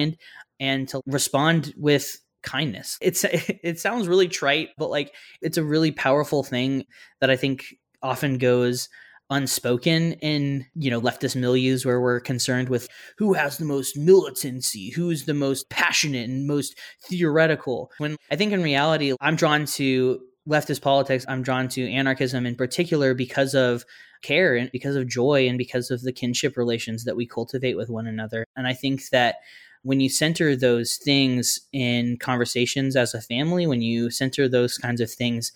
and 0.60 0.88
to 0.90 1.02
respond 1.06 1.74
with 1.78 2.20
kindness. 2.44 2.98
It's 3.02 3.24
it 3.30 3.80
sounds 3.80 4.08
really 4.08 4.28
trite, 4.28 4.70
but 4.78 4.90
like 4.90 5.14
it's 5.42 5.58
a 5.58 5.64
really 5.64 5.92
powerful 5.92 6.44
thing 6.44 6.86
that 7.20 7.30
I 7.30 7.36
think 7.36 7.76
often 8.02 8.38
goes 8.38 8.88
unspoken 9.32 10.14
in 10.14 10.66
you 10.76 10.92
know 10.92 11.02
leftist 11.02 11.36
milieus 11.36 11.84
where 11.84 12.00
we're 12.00 12.20
concerned 12.20 12.70
with 12.70 12.88
who 13.18 13.34
has 13.34 13.58
the 13.58 13.66
most 13.66 13.98
militancy 13.98 14.92
who's 14.92 15.26
the 15.26 15.34
most 15.34 15.68
passionate 15.72 16.30
and 16.30 16.46
most 16.46 16.78
theoretical 17.02 17.90
when 17.98 18.16
i 18.30 18.36
think 18.36 18.54
in 18.54 18.62
reality 18.62 19.16
i'm 19.22 19.36
drawn 19.36 19.66
to 19.66 20.20
leftist 20.48 20.84
politics 20.84 21.26
i'm 21.28 21.42
drawn 21.42 21.68
to 21.68 21.90
anarchism 21.90 22.46
in 22.46 22.54
particular 22.54 23.16
because 23.16 23.56
of 23.56 23.84
care 24.22 24.56
and 24.56 24.72
because 24.72 24.96
of 24.96 25.08
joy 25.08 25.48
and 25.48 25.58
because 25.58 25.90
of 25.90 26.04
the 26.04 26.14
kinship 26.14 26.56
relations 26.56 27.04
that 27.04 27.16
we 27.16 27.26
cultivate 27.26 27.76
with 27.76 27.90
one 27.90 28.06
another 28.06 28.46
and 28.56 28.68
i 28.68 28.74
think 28.74 29.10
that 29.10 29.38
when 29.86 30.00
you 30.00 30.10
center 30.10 30.56
those 30.56 30.98
things 30.98 31.60
in 31.72 32.18
conversations 32.18 32.96
as 32.96 33.14
a 33.14 33.22
family 33.22 33.68
when 33.68 33.84
you 33.84 34.10
center 34.10 34.50
those 34.50 34.80
kinds 34.80 35.00
of 35.00 35.12
things 35.12 35.52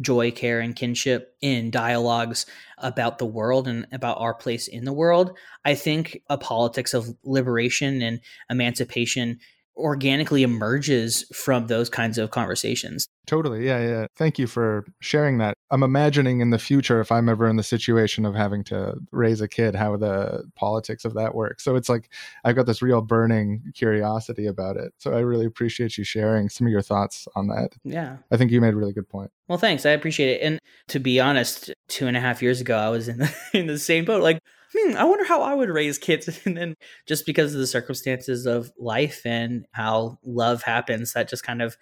joy, 0.00 0.30
care, 0.30 0.60
and 0.60 0.76
kinship 0.76 1.34
in 1.40 1.70
dialogues 1.70 2.44
about 2.78 3.18
the 3.18 3.26
world 3.26 3.66
and 3.66 3.86
about 3.92 4.20
our 4.20 4.34
place 4.34 4.68
in 4.68 4.84
the 4.84 4.92
world. 4.92 5.34
I 5.64 5.74
think 5.74 6.20
a 6.28 6.36
politics 6.36 6.92
of 6.92 7.08
liberation 7.24 8.02
and 8.02 8.20
emancipation 8.50 9.38
organically 9.74 10.42
emerges 10.42 11.24
from 11.34 11.66
those 11.66 11.88
kinds 11.88 12.18
of 12.18 12.30
conversations. 12.30 13.08
Totally. 13.26 13.66
Yeah, 13.66 13.80
yeah. 13.80 14.06
Thank 14.14 14.38
you 14.38 14.46
for 14.46 14.86
sharing 15.00 15.38
that. 15.38 15.58
I'm 15.72 15.82
imagining 15.82 16.40
in 16.40 16.50
the 16.50 16.60
future 16.60 17.00
if 17.00 17.10
I'm 17.10 17.28
ever 17.28 17.48
in 17.48 17.56
the 17.56 17.64
situation 17.64 18.24
of 18.24 18.36
having 18.36 18.62
to 18.64 18.94
raise 19.10 19.40
a 19.40 19.48
kid 19.48 19.74
how 19.74 19.96
the 19.96 20.44
politics 20.54 21.04
of 21.04 21.14
that 21.14 21.34
works. 21.34 21.64
So 21.64 21.74
it's 21.74 21.88
like 21.88 22.08
I've 22.44 22.54
got 22.54 22.66
this 22.66 22.82
real 22.82 23.02
burning 23.02 23.72
curiosity 23.74 24.46
about 24.46 24.76
it. 24.76 24.92
So 24.98 25.12
I 25.12 25.20
really 25.20 25.46
appreciate 25.46 25.98
you 25.98 26.04
sharing 26.04 26.48
some 26.48 26.68
of 26.68 26.70
your 26.70 26.82
thoughts 26.82 27.26
on 27.34 27.48
that. 27.48 27.70
Yeah. 27.82 28.18
I 28.30 28.36
think 28.36 28.52
you 28.52 28.60
made 28.60 28.74
a 28.74 28.76
really 28.76 28.92
good 28.92 29.08
point. 29.08 29.32
Well, 29.48 29.58
thanks. 29.58 29.84
I 29.84 29.90
appreciate 29.90 30.36
it. 30.36 30.42
And 30.42 30.60
to 30.88 31.00
be 31.00 31.18
honest, 31.18 31.72
two 31.88 32.06
and 32.06 32.16
a 32.16 32.20
half 32.20 32.42
years 32.42 32.60
ago 32.60 32.78
I 32.78 32.90
was 32.90 33.08
in 33.08 33.18
the 33.18 33.34
in 33.54 33.66
the 33.66 33.78
same 33.78 34.04
boat. 34.04 34.22
Like 34.22 34.40
hmm, 34.72 34.96
I 34.96 35.04
wonder 35.04 35.24
how 35.24 35.42
I 35.42 35.54
would 35.54 35.68
raise 35.68 35.98
kids. 35.98 36.28
And 36.46 36.56
then 36.56 36.76
just 37.06 37.26
because 37.26 37.54
of 37.54 37.60
the 37.60 37.66
circumstances 37.66 38.46
of 38.46 38.72
life 38.78 39.22
and 39.24 39.66
how 39.72 40.18
love 40.24 40.62
happens, 40.62 41.12
that 41.12 41.28
just 41.28 41.42
kind 41.42 41.60
of 41.60 41.76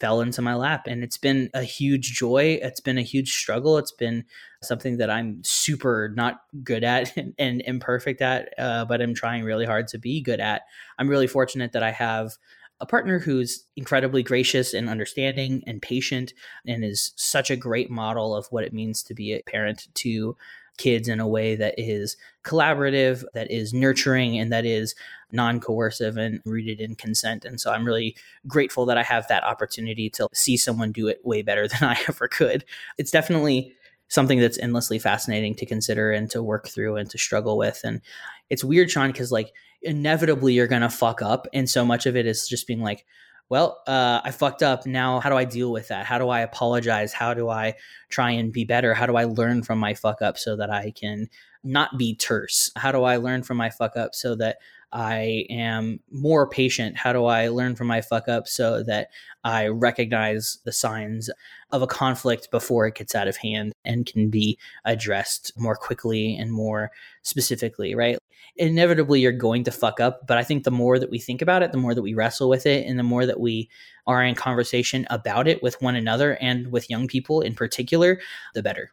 fell 0.00 0.20
into 0.20 0.42
my 0.42 0.54
lap. 0.54 0.86
And 0.86 1.02
it's 1.02 1.18
been 1.18 1.50
a 1.54 1.62
huge 1.62 2.14
joy. 2.14 2.58
It's 2.62 2.80
been 2.80 2.98
a 2.98 3.02
huge 3.02 3.34
struggle. 3.34 3.78
It's 3.78 3.92
been 3.92 4.24
something 4.62 4.98
that 4.98 5.10
I'm 5.10 5.42
super 5.42 6.12
not 6.14 6.40
good 6.62 6.84
at 6.84 7.16
and, 7.16 7.34
and 7.38 7.62
imperfect 7.62 8.20
at, 8.20 8.52
uh, 8.58 8.84
but 8.84 9.00
I'm 9.00 9.14
trying 9.14 9.44
really 9.44 9.66
hard 9.66 9.88
to 9.88 9.98
be 9.98 10.20
good 10.20 10.40
at. 10.40 10.62
I'm 10.98 11.08
really 11.08 11.26
fortunate 11.26 11.72
that 11.72 11.82
I 11.82 11.90
have 11.90 12.32
a 12.80 12.86
partner 12.86 13.18
who's 13.18 13.64
incredibly 13.76 14.22
gracious 14.22 14.72
and 14.72 14.88
understanding 14.88 15.64
and 15.66 15.82
patient 15.82 16.32
and 16.66 16.84
is 16.84 17.12
such 17.16 17.50
a 17.50 17.56
great 17.56 17.90
model 17.90 18.36
of 18.36 18.46
what 18.50 18.64
it 18.64 18.72
means 18.72 19.02
to 19.02 19.14
be 19.14 19.32
a 19.32 19.42
parent 19.42 19.88
to 19.94 20.36
kids 20.78 21.08
in 21.08 21.20
a 21.20 21.28
way 21.28 21.54
that 21.56 21.74
is 21.76 22.16
collaborative, 22.44 23.24
that 23.34 23.50
is 23.50 23.74
nurturing, 23.74 24.38
and 24.38 24.52
that 24.52 24.64
is 24.64 24.94
non 25.30 25.60
coercive 25.60 26.16
and 26.16 26.40
rooted 26.44 26.80
in 26.80 26.94
consent. 26.94 27.44
And 27.44 27.60
so 27.60 27.70
I'm 27.70 27.84
really 27.84 28.16
grateful 28.46 28.86
that 28.86 28.96
I 28.96 29.02
have 29.02 29.28
that 29.28 29.44
opportunity 29.44 30.08
to 30.10 30.28
see 30.32 30.56
someone 30.56 30.92
do 30.92 31.08
it 31.08 31.20
way 31.24 31.42
better 31.42 31.68
than 31.68 31.84
I 31.84 31.98
ever 32.08 32.28
could. 32.28 32.64
It's 32.96 33.10
definitely 33.10 33.74
something 34.08 34.40
that's 34.40 34.58
endlessly 34.58 34.98
fascinating 34.98 35.54
to 35.54 35.66
consider 35.66 36.12
and 36.12 36.30
to 36.30 36.42
work 36.42 36.68
through 36.68 36.96
and 36.96 37.10
to 37.10 37.18
struggle 37.18 37.58
with. 37.58 37.80
And 37.84 38.00
it's 38.48 38.64
weird, 38.64 38.90
Sean, 38.90 39.12
because 39.12 39.30
like 39.30 39.52
inevitably 39.82 40.54
you're 40.54 40.66
going 40.66 40.82
to 40.82 40.88
fuck 40.88 41.20
up. 41.20 41.46
And 41.52 41.68
so 41.68 41.84
much 41.84 42.06
of 42.06 42.16
it 42.16 42.26
is 42.26 42.48
just 42.48 42.66
being 42.66 42.80
like, 42.80 43.04
well, 43.48 43.82
uh, 43.86 44.20
I 44.22 44.30
fucked 44.30 44.62
up. 44.62 44.86
Now, 44.86 45.20
how 45.20 45.30
do 45.30 45.36
I 45.36 45.44
deal 45.44 45.72
with 45.72 45.88
that? 45.88 46.04
How 46.04 46.18
do 46.18 46.28
I 46.28 46.40
apologize? 46.40 47.12
How 47.12 47.34
do 47.34 47.48
I 47.48 47.74
try 48.08 48.32
and 48.32 48.52
be 48.52 48.64
better? 48.64 48.94
How 48.94 49.06
do 49.06 49.16
I 49.16 49.24
learn 49.24 49.62
from 49.62 49.78
my 49.78 49.94
fuck 49.94 50.20
up 50.20 50.38
so 50.38 50.56
that 50.56 50.70
I 50.70 50.90
can 50.90 51.28
not 51.64 51.98
be 51.98 52.14
terse? 52.14 52.70
How 52.76 52.92
do 52.92 53.04
I 53.04 53.16
learn 53.16 53.42
from 53.42 53.56
my 53.56 53.70
fuck 53.70 53.96
up 53.96 54.14
so 54.14 54.34
that 54.36 54.58
I 54.92 55.44
am 55.50 56.00
more 56.10 56.48
patient? 56.48 56.96
How 56.96 57.12
do 57.12 57.26
I 57.26 57.48
learn 57.48 57.76
from 57.76 57.88
my 57.88 58.00
fuck 58.00 58.28
up 58.28 58.48
so 58.48 58.82
that 58.84 59.08
I 59.44 59.66
recognize 59.66 60.58
the 60.64 60.72
signs 60.72 61.28
of 61.70 61.82
a 61.82 61.86
conflict 61.86 62.50
before 62.50 62.86
it 62.86 62.94
gets 62.94 63.14
out 63.14 63.28
of 63.28 63.36
hand 63.36 63.72
and 63.84 64.06
can 64.06 64.30
be 64.30 64.58
addressed 64.84 65.52
more 65.56 65.76
quickly 65.76 66.36
and 66.36 66.50
more 66.52 66.90
specifically, 67.22 67.94
right? 67.94 68.18
Inevitably, 68.56 69.20
you're 69.20 69.32
going 69.32 69.62
to 69.64 69.70
fuck 69.70 70.00
up, 70.00 70.26
but 70.26 70.38
I 70.38 70.42
think 70.42 70.64
the 70.64 70.70
more 70.70 70.98
that 70.98 71.10
we 71.10 71.18
think 71.18 71.42
about 71.42 71.62
it, 71.62 71.70
the 71.70 71.78
more 71.78 71.94
that 71.94 72.02
we 72.02 72.14
wrestle 72.14 72.48
with 72.48 72.66
it, 72.66 72.86
and 72.86 72.98
the 72.98 73.04
more 73.04 73.24
that 73.26 73.38
we 73.38 73.68
are 74.06 74.24
in 74.24 74.34
conversation 74.34 75.06
about 75.10 75.46
it 75.46 75.62
with 75.62 75.80
one 75.80 75.94
another 75.94 76.36
and 76.40 76.72
with 76.72 76.90
young 76.90 77.06
people 77.06 77.40
in 77.40 77.54
particular, 77.54 78.18
the 78.54 78.62
better. 78.62 78.90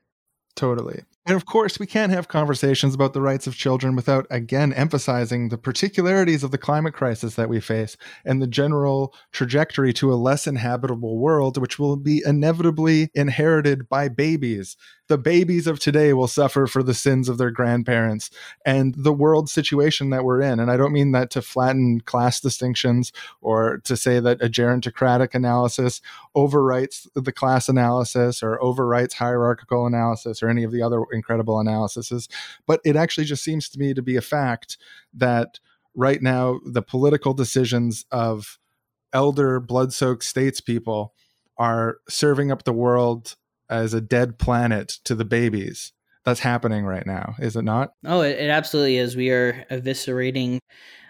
Totally. 0.55 1.03
And 1.27 1.35
of 1.35 1.47
course, 1.47 1.79
we 1.79 1.87
can't 1.87 2.11
have 2.11 2.27
conversations 2.27 2.93
about 2.93 3.13
the 3.13 3.21
rights 3.21 3.47
of 3.47 3.55
children 3.55 3.95
without 3.95 4.27
again 4.29 4.71
emphasizing 4.71 5.49
the 5.49 5.57
particularities 5.57 6.43
of 6.43 6.51
the 6.51 6.59
climate 6.59 6.93
crisis 6.93 7.33
that 7.33 7.49
we 7.49 7.59
face 7.59 7.97
and 8.23 8.39
the 8.39 8.47
general 8.47 9.11
trajectory 9.31 9.91
to 9.93 10.13
a 10.13 10.15
less 10.15 10.45
inhabitable 10.45 11.17
world, 11.17 11.57
which 11.57 11.79
will 11.79 11.95
be 11.95 12.21
inevitably 12.23 13.09
inherited 13.15 13.89
by 13.89 14.07
babies. 14.07 14.77
The 15.07 15.17
babies 15.19 15.67
of 15.67 15.79
today 15.79 16.13
will 16.13 16.27
suffer 16.27 16.65
for 16.65 16.81
the 16.81 16.95
sins 16.95 17.29
of 17.29 17.37
their 17.37 17.51
grandparents 17.51 18.31
and 18.65 18.95
the 18.95 19.13
world 19.13 19.49
situation 19.49 20.09
that 20.09 20.23
we're 20.23 20.41
in. 20.41 20.59
And 20.59 20.71
I 20.71 20.77
don't 20.77 20.93
mean 20.93 21.11
that 21.11 21.29
to 21.31 21.43
flatten 21.43 22.01
class 22.01 22.39
distinctions 22.39 23.11
or 23.39 23.77
to 23.83 23.95
say 23.95 24.19
that 24.19 24.41
a 24.41 24.49
gerontocratic 24.49 25.35
analysis 25.35 26.01
overwrites 26.35 27.07
the 27.13 27.31
class 27.31 27.69
analysis 27.69 28.41
or 28.41 28.57
overwrites 28.59 29.13
hierarchical 29.13 29.85
analysis 29.85 30.41
or 30.41 30.49
any 30.49 30.63
of 30.63 30.71
the 30.71 30.81
other 30.81 31.03
incredible 31.15 31.59
analyses. 31.59 32.29
But 32.67 32.81
it 32.85 32.95
actually 32.95 33.25
just 33.25 33.43
seems 33.43 33.69
to 33.69 33.79
me 33.79 33.93
to 33.93 34.01
be 34.01 34.15
a 34.15 34.21
fact 34.21 34.77
that 35.13 35.59
right 35.95 36.21
now 36.21 36.59
the 36.65 36.81
political 36.81 37.33
decisions 37.33 38.05
of 38.11 38.59
elder 39.13 39.59
blood 39.59 39.93
soaked 39.93 40.23
statespeople 40.23 41.09
are 41.57 41.97
serving 42.09 42.51
up 42.51 42.63
the 42.63 42.73
world 42.73 43.35
as 43.69 43.93
a 43.93 44.01
dead 44.01 44.37
planet 44.37 44.89
to 45.05 45.15
the 45.15 45.25
babies. 45.25 45.93
That's 46.25 46.39
happening 46.39 46.85
right 46.85 47.05
now, 47.05 47.35
is 47.39 47.55
it 47.55 47.63
not? 47.63 47.93
Oh, 48.03 48.21
it, 48.21 48.39
it 48.39 48.49
absolutely 48.49 48.97
is. 48.97 49.15
We 49.15 49.29
are 49.29 49.65
eviscerating 49.69 50.59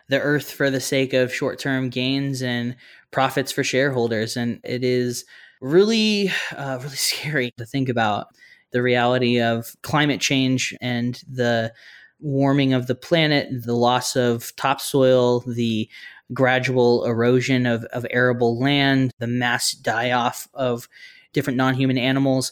the 0.10 0.20
earth 0.20 0.52
for 0.52 0.70
the 0.70 0.82
sake 0.82 1.14
of 1.14 1.34
short 1.34 1.58
term 1.58 1.90
gains 1.90 2.42
and 2.42 2.76
profits 3.12 3.52
for 3.52 3.64
shareholders. 3.64 4.38
And 4.38 4.60
it 4.64 4.84
is 4.84 5.26
really, 5.62 6.32
uh, 6.56 6.80
really 6.82 6.96
scary 6.96 7.52
to 7.58 7.66
think 7.66 7.90
about 7.90 8.28
the 8.76 8.82
reality 8.82 9.40
of 9.40 9.74
climate 9.84 10.20
change 10.20 10.76
and 10.82 11.24
the 11.32 11.74
warming 12.20 12.74
of 12.74 12.88
the 12.88 12.94
planet, 12.94 13.48
the 13.64 13.74
loss 13.74 14.18
of 14.18 14.54
topsoil, 14.58 15.40
the 15.48 15.90
gradual 16.34 17.06
erosion 17.06 17.66
of, 17.66 17.86
of 17.86 18.06
arable 18.10 18.60
land, 18.60 19.14
the 19.18 19.28
mass 19.28 19.72
die 19.72 20.12
off 20.12 20.50
of 20.54 20.90
different 21.32 21.56
non 21.56 21.74
human 21.74 21.98
animals 21.98 22.52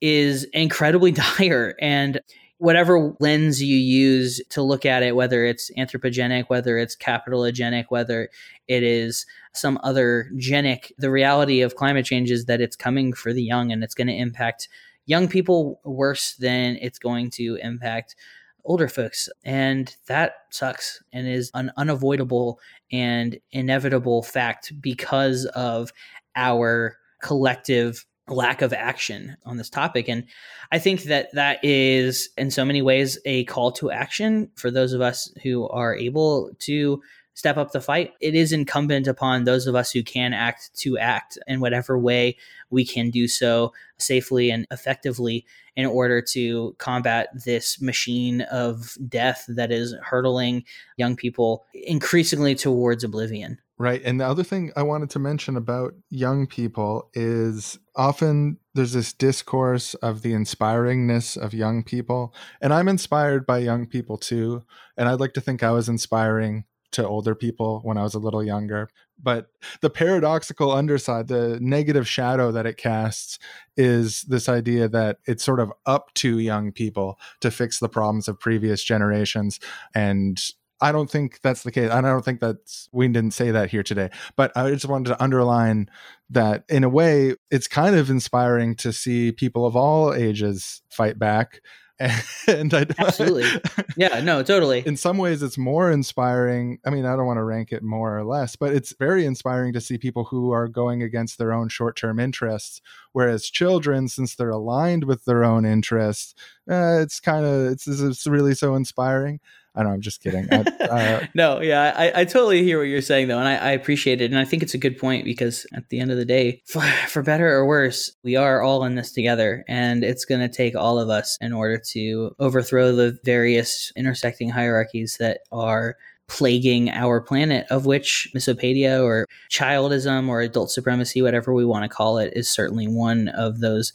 is 0.00 0.44
incredibly 0.52 1.10
dire. 1.40 1.74
And 1.80 2.20
whatever 2.58 3.12
lens 3.18 3.60
you 3.60 3.76
use 3.76 4.40
to 4.50 4.62
look 4.62 4.86
at 4.86 5.02
it, 5.02 5.16
whether 5.16 5.44
it's 5.44 5.72
anthropogenic, 5.76 6.44
whether 6.46 6.78
it's 6.78 6.94
capitalogenic, 6.94 7.86
whether 7.88 8.28
it 8.68 8.84
is 8.84 9.26
some 9.54 9.76
other 9.82 10.30
genic, 10.36 10.92
the 10.98 11.10
reality 11.10 11.62
of 11.62 11.74
climate 11.74 12.06
change 12.06 12.30
is 12.30 12.44
that 12.44 12.60
it's 12.60 12.76
coming 12.76 13.12
for 13.12 13.32
the 13.32 13.42
young 13.42 13.72
and 13.72 13.82
it's 13.82 13.96
going 13.96 14.06
to 14.06 14.14
impact 14.14 14.68
young 15.06 15.28
people 15.28 15.80
worse 15.84 16.34
than 16.34 16.76
it's 16.80 16.98
going 16.98 17.30
to 17.30 17.58
impact 17.62 18.16
older 18.64 18.88
folks. 18.88 19.28
And 19.44 19.94
that 20.06 20.34
sucks 20.50 21.02
and 21.12 21.28
is 21.28 21.50
an 21.54 21.70
unavoidable 21.76 22.58
and 22.90 23.38
inevitable 23.52 24.22
fact 24.22 24.72
because 24.80 25.44
of 25.54 25.92
our 26.34 26.96
collective 27.22 28.06
lack 28.28 28.62
of 28.62 28.72
action 28.72 29.36
on 29.44 29.58
this 29.58 29.68
topic. 29.68 30.08
And 30.08 30.24
I 30.72 30.78
think 30.78 31.02
that 31.04 31.28
that 31.34 31.62
is, 31.62 32.30
in 32.38 32.50
so 32.50 32.64
many 32.64 32.80
ways, 32.80 33.18
a 33.26 33.44
call 33.44 33.72
to 33.72 33.90
action 33.90 34.50
for 34.54 34.70
those 34.70 34.94
of 34.94 35.02
us 35.02 35.30
who 35.42 35.68
are 35.68 35.94
able 35.94 36.50
to 36.60 37.02
step 37.34 37.56
up 37.56 37.72
the 37.72 37.80
fight. 37.80 38.14
It 38.20 38.34
is 38.34 38.52
incumbent 38.52 39.06
upon 39.06 39.44
those 39.44 39.66
of 39.66 39.74
us 39.74 39.92
who 39.92 40.02
can 40.02 40.32
act 40.32 40.70
to 40.78 40.96
act 40.98 41.38
in 41.46 41.60
whatever 41.60 41.98
way 41.98 42.36
we 42.70 42.84
can 42.84 43.10
do 43.10 43.28
so 43.28 43.72
safely 43.98 44.50
and 44.50 44.66
effectively 44.70 45.44
in 45.76 45.86
order 45.86 46.22
to 46.22 46.74
combat 46.78 47.28
this 47.44 47.80
machine 47.80 48.42
of 48.42 48.96
death 49.08 49.44
that 49.48 49.72
is 49.72 49.94
hurtling 50.02 50.64
young 50.96 51.16
people 51.16 51.64
increasingly 51.74 52.54
towards 52.54 53.04
oblivion. 53.04 53.58
Right. 53.76 54.00
And 54.04 54.20
the 54.20 54.26
other 54.26 54.44
thing 54.44 54.70
I 54.76 54.82
wanted 54.82 55.10
to 55.10 55.18
mention 55.18 55.56
about 55.56 55.94
young 56.08 56.46
people 56.46 57.10
is 57.12 57.76
often 57.96 58.58
there's 58.74 58.92
this 58.92 59.12
discourse 59.12 59.94
of 59.94 60.22
the 60.22 60.32
inspiringness 60.32 61.36
of 61.36 61.52
young 61.52 61.82
people. 61.82 62.32
And 62.60 62.72
I'm 62.72 62.86
inspired 62.86 63.46
by 63.46 63.58
young 63.58 63.86
people 63.86 64.16
too. 64.16 64.64
And 64.96 65.08
I'd 65.08 65.18
like 65.18 65.34
to 65.34 65.40
think 65.40 65.64
I 65.64 65.72
was 65.72 65.88
inspiring 65.88 66.64
to 66.94 67.06
older 67.06 67.34
people 67.34 67.80
when 67.82 67.98
I 67.98 68.02
was 68.02 68.14
a 68.14 68.18
little 68.18 68.42
younger. 68.42 68.88
But 69.22 69.48
the 69.80 69.90
paradoxical 69.90 70.72
underside, 70.72 71.28
the 71.28 71.58
negative 71.60 72.08
shadow 72.08 72.50
that 72.52 72.66
it 72.66 72.76
casts, 72.76 73.38
is 73.76 74.22
this 74.22 74.48
idea 74.48 74.88
that 74.88 75.18
it's 75.26 75.44
sort 75.44 75.60
of 75.60 75.72
up 75.86 76.12
to 76.14 76.38
young 76.38 76.72
people 76.72 77.18
to 77.40 77.50
fix 77.50 77.78
the 77.78 77.88
problems 77.88 78.28
of 78.28 78.40
previous 78.40 78.82
generations. 78.82 79.60
And 79.94 80.42
I 80.80 80.92
don't 80.92 81.10
think 81.10 81.40
that's 81.40 81.62
the 81.62 81.72
case. 81.72 81.90
I 81.90 82.00
don't 82.00 82.24
think 82.24 82.40
that's, 82.40 82.88
we 82.92 83.06
didn't 83.08 83.32
say 83.32 83.50
that 83.52 83.70
here 83.70 83.82
today. 83.82 84.10
But 84.36 84.52
I 84.56 84.70
just 84.70 84.86
wanted 84.86 85.10
to 85.10 85.22
underline 85.22 85.88
that 86.30 86.64
in 86.68 86.84
a 86.84 86.88
way, 86.88 87.36
it's 87.50 87.68
kind 87.68 87.96
of 87.96 88.10
inspiring 88.10 88.74
to 88.76 88.92
see 88.92 89.32
people 89.32 89.64
of 89.64 89.76
all 89.76 90.12
ages 90.12 90.82
fight 90.90 91.18
back 91.18 91.60
and 92.48 92.74
I 92.74 92.86
absolutely, 92.98 93.44
yeah, 93.96 94.20
no, 94.20 94.42
totally. 94.42 94.82
In 94.84 94.96
some 94.96 95.16
ways, 95.16 95.42
it's 95.42 95.56
more 95.56 95.92
inspiring. 95.92 96.78
I 96.84 96.90
mean, 96.90 97.06
I 97.06 97.14
don't 97.14 97.26
want 97.26 97.36
to 97.38 97.44
rank 97.44 97.72
it 97.72 97.82
more 97.82 98.18
or 98.18 98.24
less, 98.24 98.56
but 98.56 98.74
it's 98.74 98.94
very 98.98 99.24
inspiring 99.24 99.72
to 99.74 99.80
see 99.80 99.96
people 99.96 100.24
who 100.24 100.50
are 100.50 100.66
going 100.66 101.02
against 101.02 101.38
their 101.38 101.52
own 101.52 101.68
short-term 101.68 102.18
interests. 102.18 102.80
Whereas 103.12 103.48
children, 103.48 104.08
since 104.08 104.34
they're 104.34 104.50
aligned 104.50 105.04
with 105.04 105.24
their 105.24 105.44
own 105.44 105.64
interests, 105.64 106.34
uh, 106.68 106.98
it's 107.00 107.20
kind 107.20 107.46
of 107.46 107.66
it's, 107.66 107.86
it's 107.86 108.26
really 108.26 108.54
so 108.54 108.74
inspiring. 108.74 109.38
I 109.76 109.82
know, 109.82 109.90
I'm 109.90 110.00
just 110.00 110.22
kidding. 110.22 110.46
I, 110.52 110.60
uh, 110.80 111.26
no, 111.34 111.60
yeah, 111.60 111.92
I, 111.96 112.20
I 112.20 112.24
totally 112.24 112.62
hear 112.62 112.78
what 112.78 112.84
you're 112.84 113.02
saying 113.02 113.28
though, 113.28 113.38
and 113.38 113.48
I, 113.48 113.56
I, 113.56 113.70
appreciate 113.72 114.20
it, 114.20 114.30
and 114.30 114.38
I 114.38 114.44
think 114.44 114.62
it's 114.62 114.74
a 114.74 114.78
good 114.78 114.98
point 114.98 115.24
because 115.24 115.66
at 115.74 115.88
the 115.88 115.98
end 115.98 116.12
of 116.12 116.16
the 116.16 116.24
day, 116.24 116.62
for, 116.64 116.82
for 117.08 117.22
better 117.22 117.52
or 117.52 117.66
worse, 117.66 118.12
we 118.22 118.36
are 118.36 118.62
all 118.62 118.84
in 118.84 118.94
this 118.94 119.10
together, 119.10 119.64
and 119.66 120.04
it's 120.04 120.24
going 120.24 120.40
to 120.40 120.54
take 120.54 120.76
all 120.76 121.00
of 121.00 121.08
us 121.08 121.36
in 121.40 121.52
order 121.52 121.80
to 121.90 122.36
overthrow 122.38 122.94
the 122.94 123.18
various 123.24 123.92
intersecting 123.96 124.50
hierarchies 124.50 125.16
that 125.18 125.40
are 125.50 125.96
plaguing 126.28 126.88
our 126.90 127.20
planet, 127.20 127.66
of 127.70 127.84
which 127.84 128.30
misopedia 128.34 129.02
or 129.02 129.26
childism 129.50 130.28
or 130.28 130.40
adult 130.40 130.70
supremacy, 130.70 131.20
whatever 131.20 131.52
we 131.52 131.64
want 131.64 131.82
to 131.82 131.94
call 131.94 132.18
it, 132.18 132.32
is 132.34 132.48
certainly 132.48 132.86
one 132.86 133.28
of 133.28 133.60
those 133.60 133.92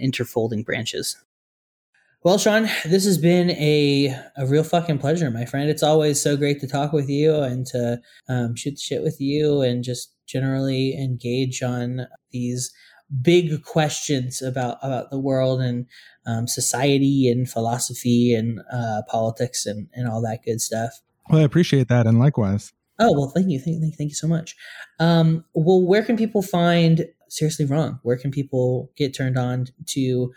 interfolding 0.00 0.64
branches. 0.64 1.16
Well, 2.22 2.38
Sean, 2.38 2.68
this 2.84 3.04
has 3.04 3.18
been 3.18 3.50
a, 3.50 4.16
a 4.36 4.46
real 4.46 4.64
fucking 4.64 4.98
pleasure, 4.98 5.30
my 5.30 5.44
friend. 5.44 5.70
It's 5.70 5.82
always 5.82 6.20
so 6.20 6.36
great 6.36 6.60
to 6.60 6.66
talk 6.66 6.92
with 6.92 7.08
you 7.08 7.36
and 7.36 7.64
to 7.66 8.00
um, 8.28 8.56
shoot 8.56 8.72
the 8.72 8.80
shit 8.80 9.02
with 9.02 9.20
you 9.20 9.60
and 9.60 9.84
just 9.84 10.12
generally 10.26 10.96
engage 10.96 11.62
on 11.62 12.08
these 12.32 12.72
big 13.22 13.62
questions 13.62 14.42
about 14.42 14.78
about 14.82 15.10
the 15.10 15.18
world 15.18 15.60
and 15.60 15.86
um, 16.26 16.48
society 16.48 17.30
and 17.30 17.48
philosophy 17.48 18.34
and 18.34 18.60
uh, 18.72 19.02
politics 19.08 19.64
and, 19.64 19.88
and 19.94 20.08
all 20.08 20.20
that 20.22 20.44
good 20.44 20.60
stuff. 20.60 21.00
Well, 21.30 21.40
I 21.40 21.44
appreciate 21.44 21.88
that, 21.88 22.06
and 22.06 22.18
likewise. 22.18 22.72
Oh 22.98 23.12
well, 23.12 23.28
thank 23.28 23.48
you, 23.48 23.60
thank, 23.60 23.80
thank, 23.80 23.94
thank 23.96 24.10
you 24.10 24.14
so 24.16 24.26
much. 24.26 24.56
Um, 24.98 25.44
well, 25.54 25.82
where 25.82 26.02
can 26.02 26.16
people 26.16 26.42
find 26.42 27.06
seriously 27.28 27.66
wrong? 27.66 28.00
Where 28.02 28.16
can 28.16 28.30
people 28.30 28.90
get 28.96 29.14
turned 29.14 29.38
on 29.38 29.66
to 29.88 30.32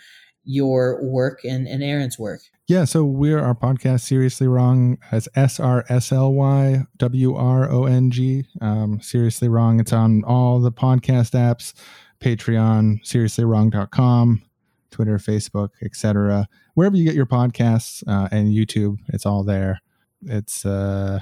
your 0.50 1.00
work 1.04 1.44
and, 1.44 1.68
and 1.68 1.84
Aaron's 1.84 2.18
work. 2.18 2.42
Yeah, 2.68 2.86
so 2.86 3.06
we're 3.06 3.40
our 3.40 3.54
podcast 3.54 4.02
Seriously 4.02 4.48
Wrong 4.48 4.98
as 5.12 5.30
S 5.36 5.60
R 5.60 5.86
S 5.90 6.12
L 6.12 6.34
Y 6.34 6.82
W 6.98 7.36
R 7.36 7.70
O 7.70 7.86
N 7.86 8.10
G. 8.10 8.46
Um, 8.60 9.00
Seriously 9.00 9.48
Wrong. 9.48 9.80
It's 9.80 9.94
on 9.94 10.24
all 10.24 10.60
the 10.60 10.72
podcast 10.72 11.32
apps, 11.32 11.74
Patreon, 12.20 13.04
seriouslywrong.com, 13.04 14.42
Twitter, 14.90 15.18
Facebook, 15.20 15.70
etc. 15.84 16.48
Wherever 16.74 16.98
you 16.98 17.06
get 17.06 17.16
your 17.16 17.28
podcasts 17.28 18.04
uh, 18.08 18.28
and 18.32 18.48
YouTube, 18.52 18.98
it's 19.10 19.28
all 19.28 19.44
there. 19.44 19.82
It's 20.24 20.66
uh, 20.66 21.20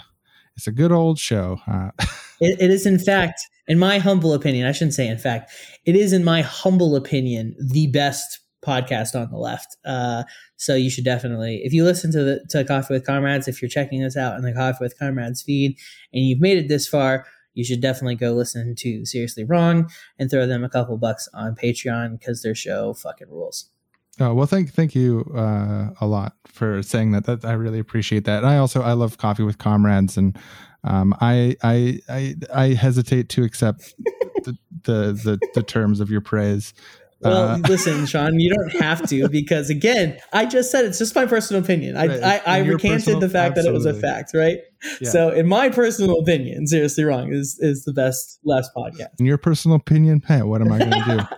it's 0.56 0.68
a 0.68 0.72
good 0.72 0.94
old 0.94 1.20
show. 1.20 1.60
Uh, 1.68 1.90
it, 2.40 2.62
it 2.62 2.72
is, 2.72 2.86
in 2.86 2.98
fact, 2.98 3.42
in 3.68 3.78
my 3.78 4.00
humble 4.00 4.34
opinion, 4.34 4.68
I 4.68 4.72
shouldn't 4.72 4.94
say 4.94 5.08
in 5.08 5.18
fact, 5.18 5.52
it 5.86 5.98
is, 5.98 6.14
in 6.14 6.24
my 6.24 6.44
humble 6.44 6.96
opinion, 6.96 7.56
the 7.60 7.88
best 7.88 8.40
podcast 8.66 9.16
on 9.16 9.30
the 9.30 9.38
left. 9.38 9.78
Uh, 9.86 10.24
so 10.56 10.76
you 10.76 10.90
should 10.90 11.06
definitely, 11.06 11.62
if 11.64 11.74
you 11.74 11.84
listen 11.84 12.12
to 12.12 12.24
the 12.24 12.46
to 12.50 12.64
Coffee 12.64 12.94
with 12.94 13.06
Comrades, 13.06 13.48
if 13.48 13.62
you're 13.62 13.70
checking 13.70 14.02
this 14.02 14.18
out 14.18 14.38
in 14.38 14.44
the 14.44 14.54
Coffee 14.54 14.80
with 14.82 14.98
Comrades 14.98 15.42
feed 15.42 15.78
and 16.14 16.26
you've 16.26 16.42
made 16.42 16.58
it 16.58 16.68
this 16.68 16.88
far, 16.88 17.26
you 17.54 17.64
should 17.64 17.82
definitely 17.82 18.16
go 18.16 18.34
listen 18.34 18.76
to 18.76 19.06
Seriously 19.06 19.44
Wrong 19.44 19.90
and 20.20 20.30
throw 20.30 20.46
them 20.46 20.64
a 20.64 20.70
couple 20.70 20.98
bucks 20.98 21.28
on 21.34 21.56
Patreon 21.56 22.20
because 22.20 22.44
their 22.44 22.56
show 22.56 22.94
fucking 22.94 23.30
rules. 23.30 23.70
Oh 24.20 24.34
well, 24.34 24.48
thank 24.48 24.72
thank 24.74 24.96
you 24.96 25.32
uh, 25.36 25.90
a 26.02 26.08
lot 26.08 26.34
for 26.46 26.82
saying 26.82 27.12
that. 27.12 27.26
That 27.26 27.46
I 27.46 27.54
really 27.54 27.80
appreciate 27.80 28.26
that. 28.26 28.40
And 28.40 28.48
I 28.48 28.58
also 28.58 28.82
I 28.82 28.94
love 28.94 29.18
coffee 29.18 29.44
with 29.44 29.60
comrades, 29.60 30.18
and 30.18 30.38
um, 30.84 31.16
I, 31.22 31.56
I 31.64 32.00
I 32.10 32.36
I 32.54 32.68
hesitate 32.70 33.30
to 33.30 33.44
accept 33.44 33.94
the, 34.44 34.58
the, 34.84 35.14
the 35.24 35.40
the 35.54 35.64
terms 35.64 36.00
of 36.00 36.10
your 36.10 36.22
praise. 36.22 36.74
Well, 37.22 37.48
uh, 37.50 37.58
listen, 37.68 38.06
Sean, 38.06 38.40
you 38.40 38.54
don't 38.54 38.82
have 38.82 39.08
to 39.10 39.28
because 39.30 39.70
again, 39.70 40.20
I 40.34 40.46
just 40.46 40.72
said 40.72 40.86
it's 40.86 41.00
just 41.00 41.16
my 41.16 41.26
personal 41.26 41.64
opinion. 41.64 41.98
I 41.98 42.08
right. 42.08 42.24
I, 42.24 42.42
I 42.46 42.58
recanted 42.60 43.00
personal, 43.00 43.20
the 43.20 43.30
fact 43.30 43.58
absolutely. 43.58 43.84
that 43.84 43.90
it 43.90 43.94
was 43.94 43.98
a 43.98 44.02
fact, 44.02 44.32
right? 44.34 44.60
Yeah. 45.02 45.10
So, 45.10 45.30
in 45.32 45.48
my 45.48 45.70
personal 45.70 46.20
opinion, 46.20 46.68
seriously 46.68 47.04
wrong 47.04 47.34
is 47.34 47.58
is 47.60 47.84
the 47.84 47.94
best 47.94 48.40
last 48.46 48.72
podcast. 48.76 49.20
In 49.20 49.26
your 49.26 49.38
personal 49.38 49.78
opinion, 49.78 50.22
hey, 50.28 50.44
what 50.44 50.62
am 50.62 50.72
I 50.72 50.80
going 50.80 50.92
to 50.92 51.30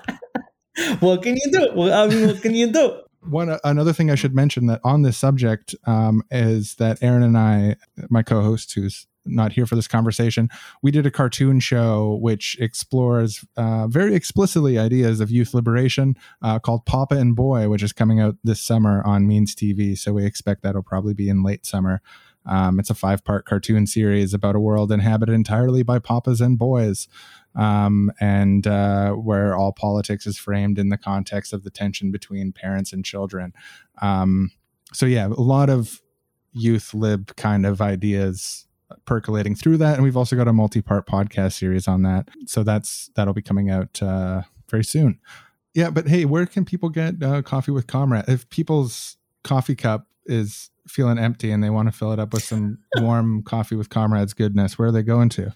do? 0.76 0.86
what 1.00 1.24
can 1.24 1.36
you 1.36 1.52
do? 1.52 1.70
Well, 1.76 1.94
I 1.94 2.14
mean, 2.14 2.28
what 2.28 2.42
can 2.42 2.54
you 2.54 2.72
do? 2.72 3.02
One 3.22 3.58
another 3.64 3.94
thing 3.94 4.10
I 4.10 4.16
should 4.16 4.34
mention 4.34 4.68
that 4.68 4.80
on 4.84 5.02
this 5.02 5.18
subject 5.18 5.76
um, 5.86 6.24
is 6.32 6.76
that 6.76 7.04
Aaron 7.04 7.24
and 7.24 7.38
I, 7.38 7.76
my 8.10 8.24
co-host, 8.24 8.74
who's 8.74 9.08
not 9.30 9.54
here 9.54 9.66
for 9.66 9.76
this 9.76 9.88
conversation, 9.88 10.50
we 10.82 10.92
did 10.92 11.06
a 11.06 11.12
cartoon 11.12 11.60
show 11.60 12.18
which 12.22 12.58
explores 12.60 13.46
uh, 13.58 13.88
very 13.88 14.16
explicitly 14.16 14.78
ideas 14.78 15.20
of 15.20 15.32
youth 15.32 15.54
liberation 15.54 16.16
uh, 16.42 16.60
called 16.60 16.86
Papa 16.86 17.16
and 17.16 17.36
Boy, 17.36 17.70
which 17.70 17.84
is 17.84 17.94
coming 17.94 18.20
out 18.20 18.36
this 18.44 18.62
summer 18.62 19.04
on 19.06 19.28
Means 19.28 19.56
TV. 19.56 19.98
So 19.98 20.14
we 20.14 20.26
expect 20.26 20.64
that'll 20.64 20.84
probably 20.84 21.14
be 21.14 21.30
in 21.30 21.44
late 21.44 21.66
summer. 21.66 22.02
Um, 22.46 22.80
it's 22.80 22.90
a 22.90 22.96
five 22.96 23.24
part 23.24 23.46
cartoon 23.46 23.86
series 23.86 24.34
about 24.34 24.56
a 24.56 24.60
world 24.60 24.92
inhabited 24.92 25.34
entirely 25.34 25.84
by 25.84 26.00
papas 26.00 26.42
and 26.42 26.58
boys, 26.58 27.08
um, 27.56 28.12
and 28.20 28.66
uh, 28.66 29.12
where 29.12 29.56
all 29.56 29.72
politics 29.72 30.26
is 30.26 30.38
framed 30.38 30.80
in 30.80 30.90
the 30.90 30.98
context 30.98 31.54
of 31.54 31.64
the 31.64 31.70
tension 31.70 32.12
between 32.12 32.52
parents 32.52 32.92
and 32.92 33.06
children. 33.06 33.54
Um, 34.02 34.52
so, 34.94 35.06
yeah, 35.06 35.28
a 35.28 35.30
lot 35.30 35.70
of 35.70 36.02
youth 36.52 36.94
lib 36.94 37.36
kind 37.36 37.66
of 37.66 37.82
ideas 37.82 38.66
percolating 39.06 39.56
through 39.56 39.78
that. 39.78 39.96
And 39.96 40.04
we've 40.04 40.18
also 40.18 40.36
got 40.36 40.48
a 40.48 40.54
multi-part 40.54 41.08
podcast 41.08 41.54
series 41.54 41.88
on 41.88 42.04
that. 42.04 42.30
So 42.46 42.64
that's 42.64 43.10
that'll 43.16 43.34
be 43.34 43.42
coming 43.42 43.70
out 43.70 44.02
uh, 44.02 44.44
very 44.70 44.84
soon. 44.84 45.20
Yeah 45.74 45.90
but 45.92 46.08
hey 46.08 46.26
where 46.26 46.46
can 46.46 46.66
people 46.66 46.90
get 46.90 47.22
uh, 47.22 47.42
coffee 47.42 47.72
with 47.72 47.88
comrade? 47.88 48.26
If 48.28 48.50
people's 48.50 49.18
coffee 49.44 49.76
cup 49.76 50.08
is 50.26 50.70
feeling 50.88 51.20
empty 51.20 51.52
and 51.52 51.64
they 51.64 51.70
want 51.70 51.88
to 51.88 51.92
fill 51.92 52.12
it 52.12 52.20
up 52.20 52.34
with 52.34 52.44
some 52.44 52.80
warm 52.98 53.44
coffee 53.44 53.76
with 53.76 53.90
comrades 53.90 54.34
goodness 54.34 54.78
where 54.78 54.88
are 54.88 54.92
they 54.92 55.04
going 55.04 55.30
to 55.30 55.54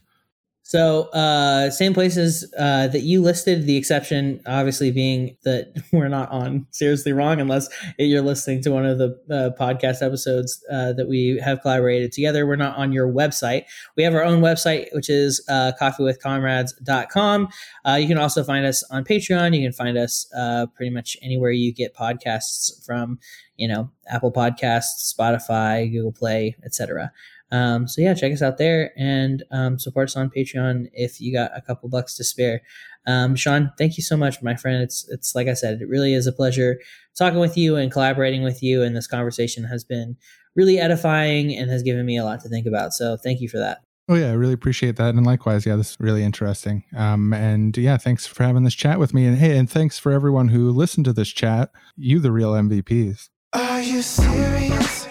so, 0.66 1.10
uh, 1.10 1.70
same 1.72 1.94
places 1.94 2.52
uh, 2.58 2.88
that 2.88 3.02
you 3.02 3.22
listed, 3.22 3.66
the 3.66 3.76
exception 3.76 4.42
obviously 4.46 4.92
being 4.92 5.36
that 5.44 5.74
we're 5.92 6.08
not 6.08 6.32
on 6.32 6.68
Seriously 6.72 7.12
Wrong 7.12 7.42
unless 7.42 7.68
you're 8.00 8.22
listening 8.22 8.64
to 8.64 8.72
one 8.72 8.86
of 8.86 8.98
the 8.98 9.10
uh, 9.30 9.62
podcast 9.62 10.02
episodes 10.02 10.64
uh, 10.72 10.94
that 10.94 11.10
we 11.10 11.38
have 11.44 11.62
collaborated 11.62 12.14
together. 12.14 12.48
We're 12.48 12.56
not 12.56 12.78
on 12.78 12.94
your 12.94 13.12
website. 13.12 13.66
We 13.98 14.04
have 14.04 14.16
our 14.16 14.24
own 14.24 14.42
website, 14.42 14.88
which 14.94 15.10
is 15.10 15.46
uh, 15.50 15.74
coffeewithcomrades.com. 15.80 17.50
Uh, 17.86 17.96
you 17.96 18.08
can 18.08 18.18
also 18.18 18.42
find 18.42 18.66
us 18.66 18.84
on 18.90 19.04
Patreon. 19.04 19.56
You 19.56 19.66
can 19.66 19.74
find 19.74 19.98
us 19.98 20.32
uh, 20.36 20.68
pretty 20.68 20.92
much 20.92 21.18
anywhere 21.22 21.52
you 21.52 21.74
get 21.74 21.94
podcasts 21.94 22.84
from, 22.86 23.20
you 23.58 23.68
know, 23.68 23.92
Apple 24.10 24.32
Podcasts, 24.32 25.14
Spotify, 25.14 25.92
Google 25.92 26.14
Play, 26.14 26.56
etc. 26.64 27.12
Um, 27.54 27.88
so 27.88 28.02
yeah, 28.02 28.16
check 28.16 28.34
us 28.34 28.42
out 28.42 28.58
there 28.58 28.92
and 28.98 29.44
um, 29.52 29.78
support 29.78 30.10
us 30.10 30.16
on 30.16 30.32
Patreon 30.36 30.88
if 30.92 31.22
you 31.22 31.32
got 31.32 31.56
a 31.56 31.62
couple 31.62 31.88
bucks 31.88 32.16
to 32.16 32.24
spare. 32.24 32.62
Um, 33.06 33.36
Sean, 33.36 33.72
thank 33.78 33.96
you 33.96 34.02
so 34.02 34.18
much, 34.18 34.42
my 34.42 34.56
friend. 34.56 34.82
It's 34.82 35.08
it's 35.10 35.36
like 35.36 35.48
I 35.48 35.54
said, 35.54 35.80
it 35.80 35.88
really 35.88 36.16
is 36.16 36.26
a 36.26 36.32
pleasure 36.32 36.80
talking 37.16 37.40
with 37.40 37.56
you 37.56 37.76
and 37.76 37.92
collaborating 37.92 38.44
with 38.44 38.64
you. 38.64 38.82
And 38.82 38.96
this 38.96 39.06
conversation 39.06 39.66
has 39.66 39.84
been 39.84 40.18
really 40.56 40.80
edifying 40.80 41.56
and 41.56 41.70
has 41.70 41.84
given 41.84 42.06
me 42.08 42.18
a 42.18 42.24
lot 42.24 42.42
to 42.42 42.50
think 42.50 42.66
about. 42.66 42.94
So 42.94 43.18
thank 43.18 43.40
you 43.40 43.48
for 43.48 43.60
that. 43.60 43.82
Oh 44.10 44.16
yeah, 44.16 44.32
I 44.32 44.34
really 44.34 44.54
appreciate 44.54 44.98
that, 44.98 45.16
and 45.16 45.26
likewise, 45.26 45.66
yeah, 45.66 45.78
this 45.78 45.92
is 45.92 45.98
really 45.98 46.24
interesting. 46.24 46.84
Um, 46.94 47.32
and 47.32 47.78
yeah, 47.78 47.96
thanks 47.96 48.28
for 48.28 48.44
having 48.44 48.64
this 48.64 48.76
chat 48.76 49.00
with 49.00 49.14
me, 49.14 49.26
and 49.26 49.38
hey, 49.38 49.58
and 49.58 49.70
thanks 49.70 49.98
for 49.98 50.12
everyone 50.12 50.50
who 50.50 50.72
listened 50.72 51.06
to 51.06 51.14
this 51.14 51.30
chat. 51.30 51.72
You, 51.96 52.20
the 52.20 52.34
real 52.34 52.52
MVPs. 52.52 53.30
Are 53.54 53.82
you 53.82 54.02
serious? 54.02 55.08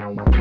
Thank 0.00 0.34
you. 0.34 0.39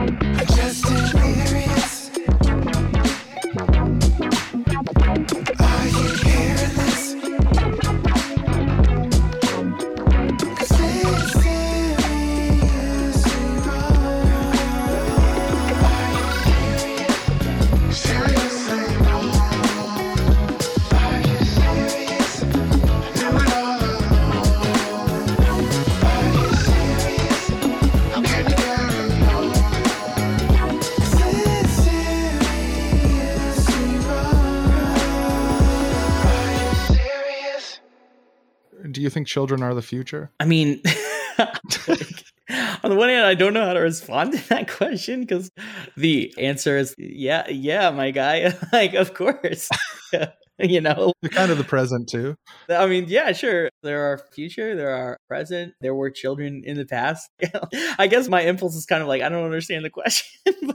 Do 39.00 39.04
you 39.04 39.10
think 39.10 39.28
children 39.28 39.64
are 39.64 39.74
the 39.74 39.82
future? 39.82 40.30
I 40.42 40.46
mean, 40.46 40.82
on 41.40 41.48
the 42.90 42.96
one 42.98 43.08
hand, 43.08 43.26
I 43.26 43.34
don't 43.34 43.54
know 43.54 43.66
how 43.66 43.72
to 43.72 43.80
respond 43.80 44.34
to 44.34 44.50
that 44.50 44.70
question 44.70 45.22
because 45.22 45.50
the 45.96 46.34
answer 46.38 46.78
is 46.78 46.94
yeah, 46.98 47.48
yeah, 47.50 47.92
my 47.92 48.12
guy. 48.12 48.54
like, 48.74 48.96
of 48.96 49.14
course. 49.14 49.70
you 50.62 50.82
know 50.82 51.14
You're 51.22 51.30
kind 51.30 51.54
of 51.54 51.58
the 51.58 51.64
present 51.64 52.10
too 52.10 52.36
i 52.68 52.86
mean 52.86 53.06
yeah 53.08 53.32
sure 53.32 53.70
there 53.82 54.12
are 54.12 54.18
future 54.34 54.76
there 54.76 54.94
are 54.94 55.18
present 55.30 55.74
there 55.80 55.96
were 55.96 56.12
children 56.12 56.64
in 56.66 56.76
the 56.76 56.86
past 56.86 57.30
i 57.98 58.08
guess 58.08 58.28
my 58.28 58.42
impulse 58.42 58.76
is 58.76 58.86
kind 58.86 59.02
of 59.02 59.08
like 59.08 59.22
i 59.22 59.30
don't 59.30 59.46
understand 59.46 59.86
the 59.86 59.90
question 59.90 60.74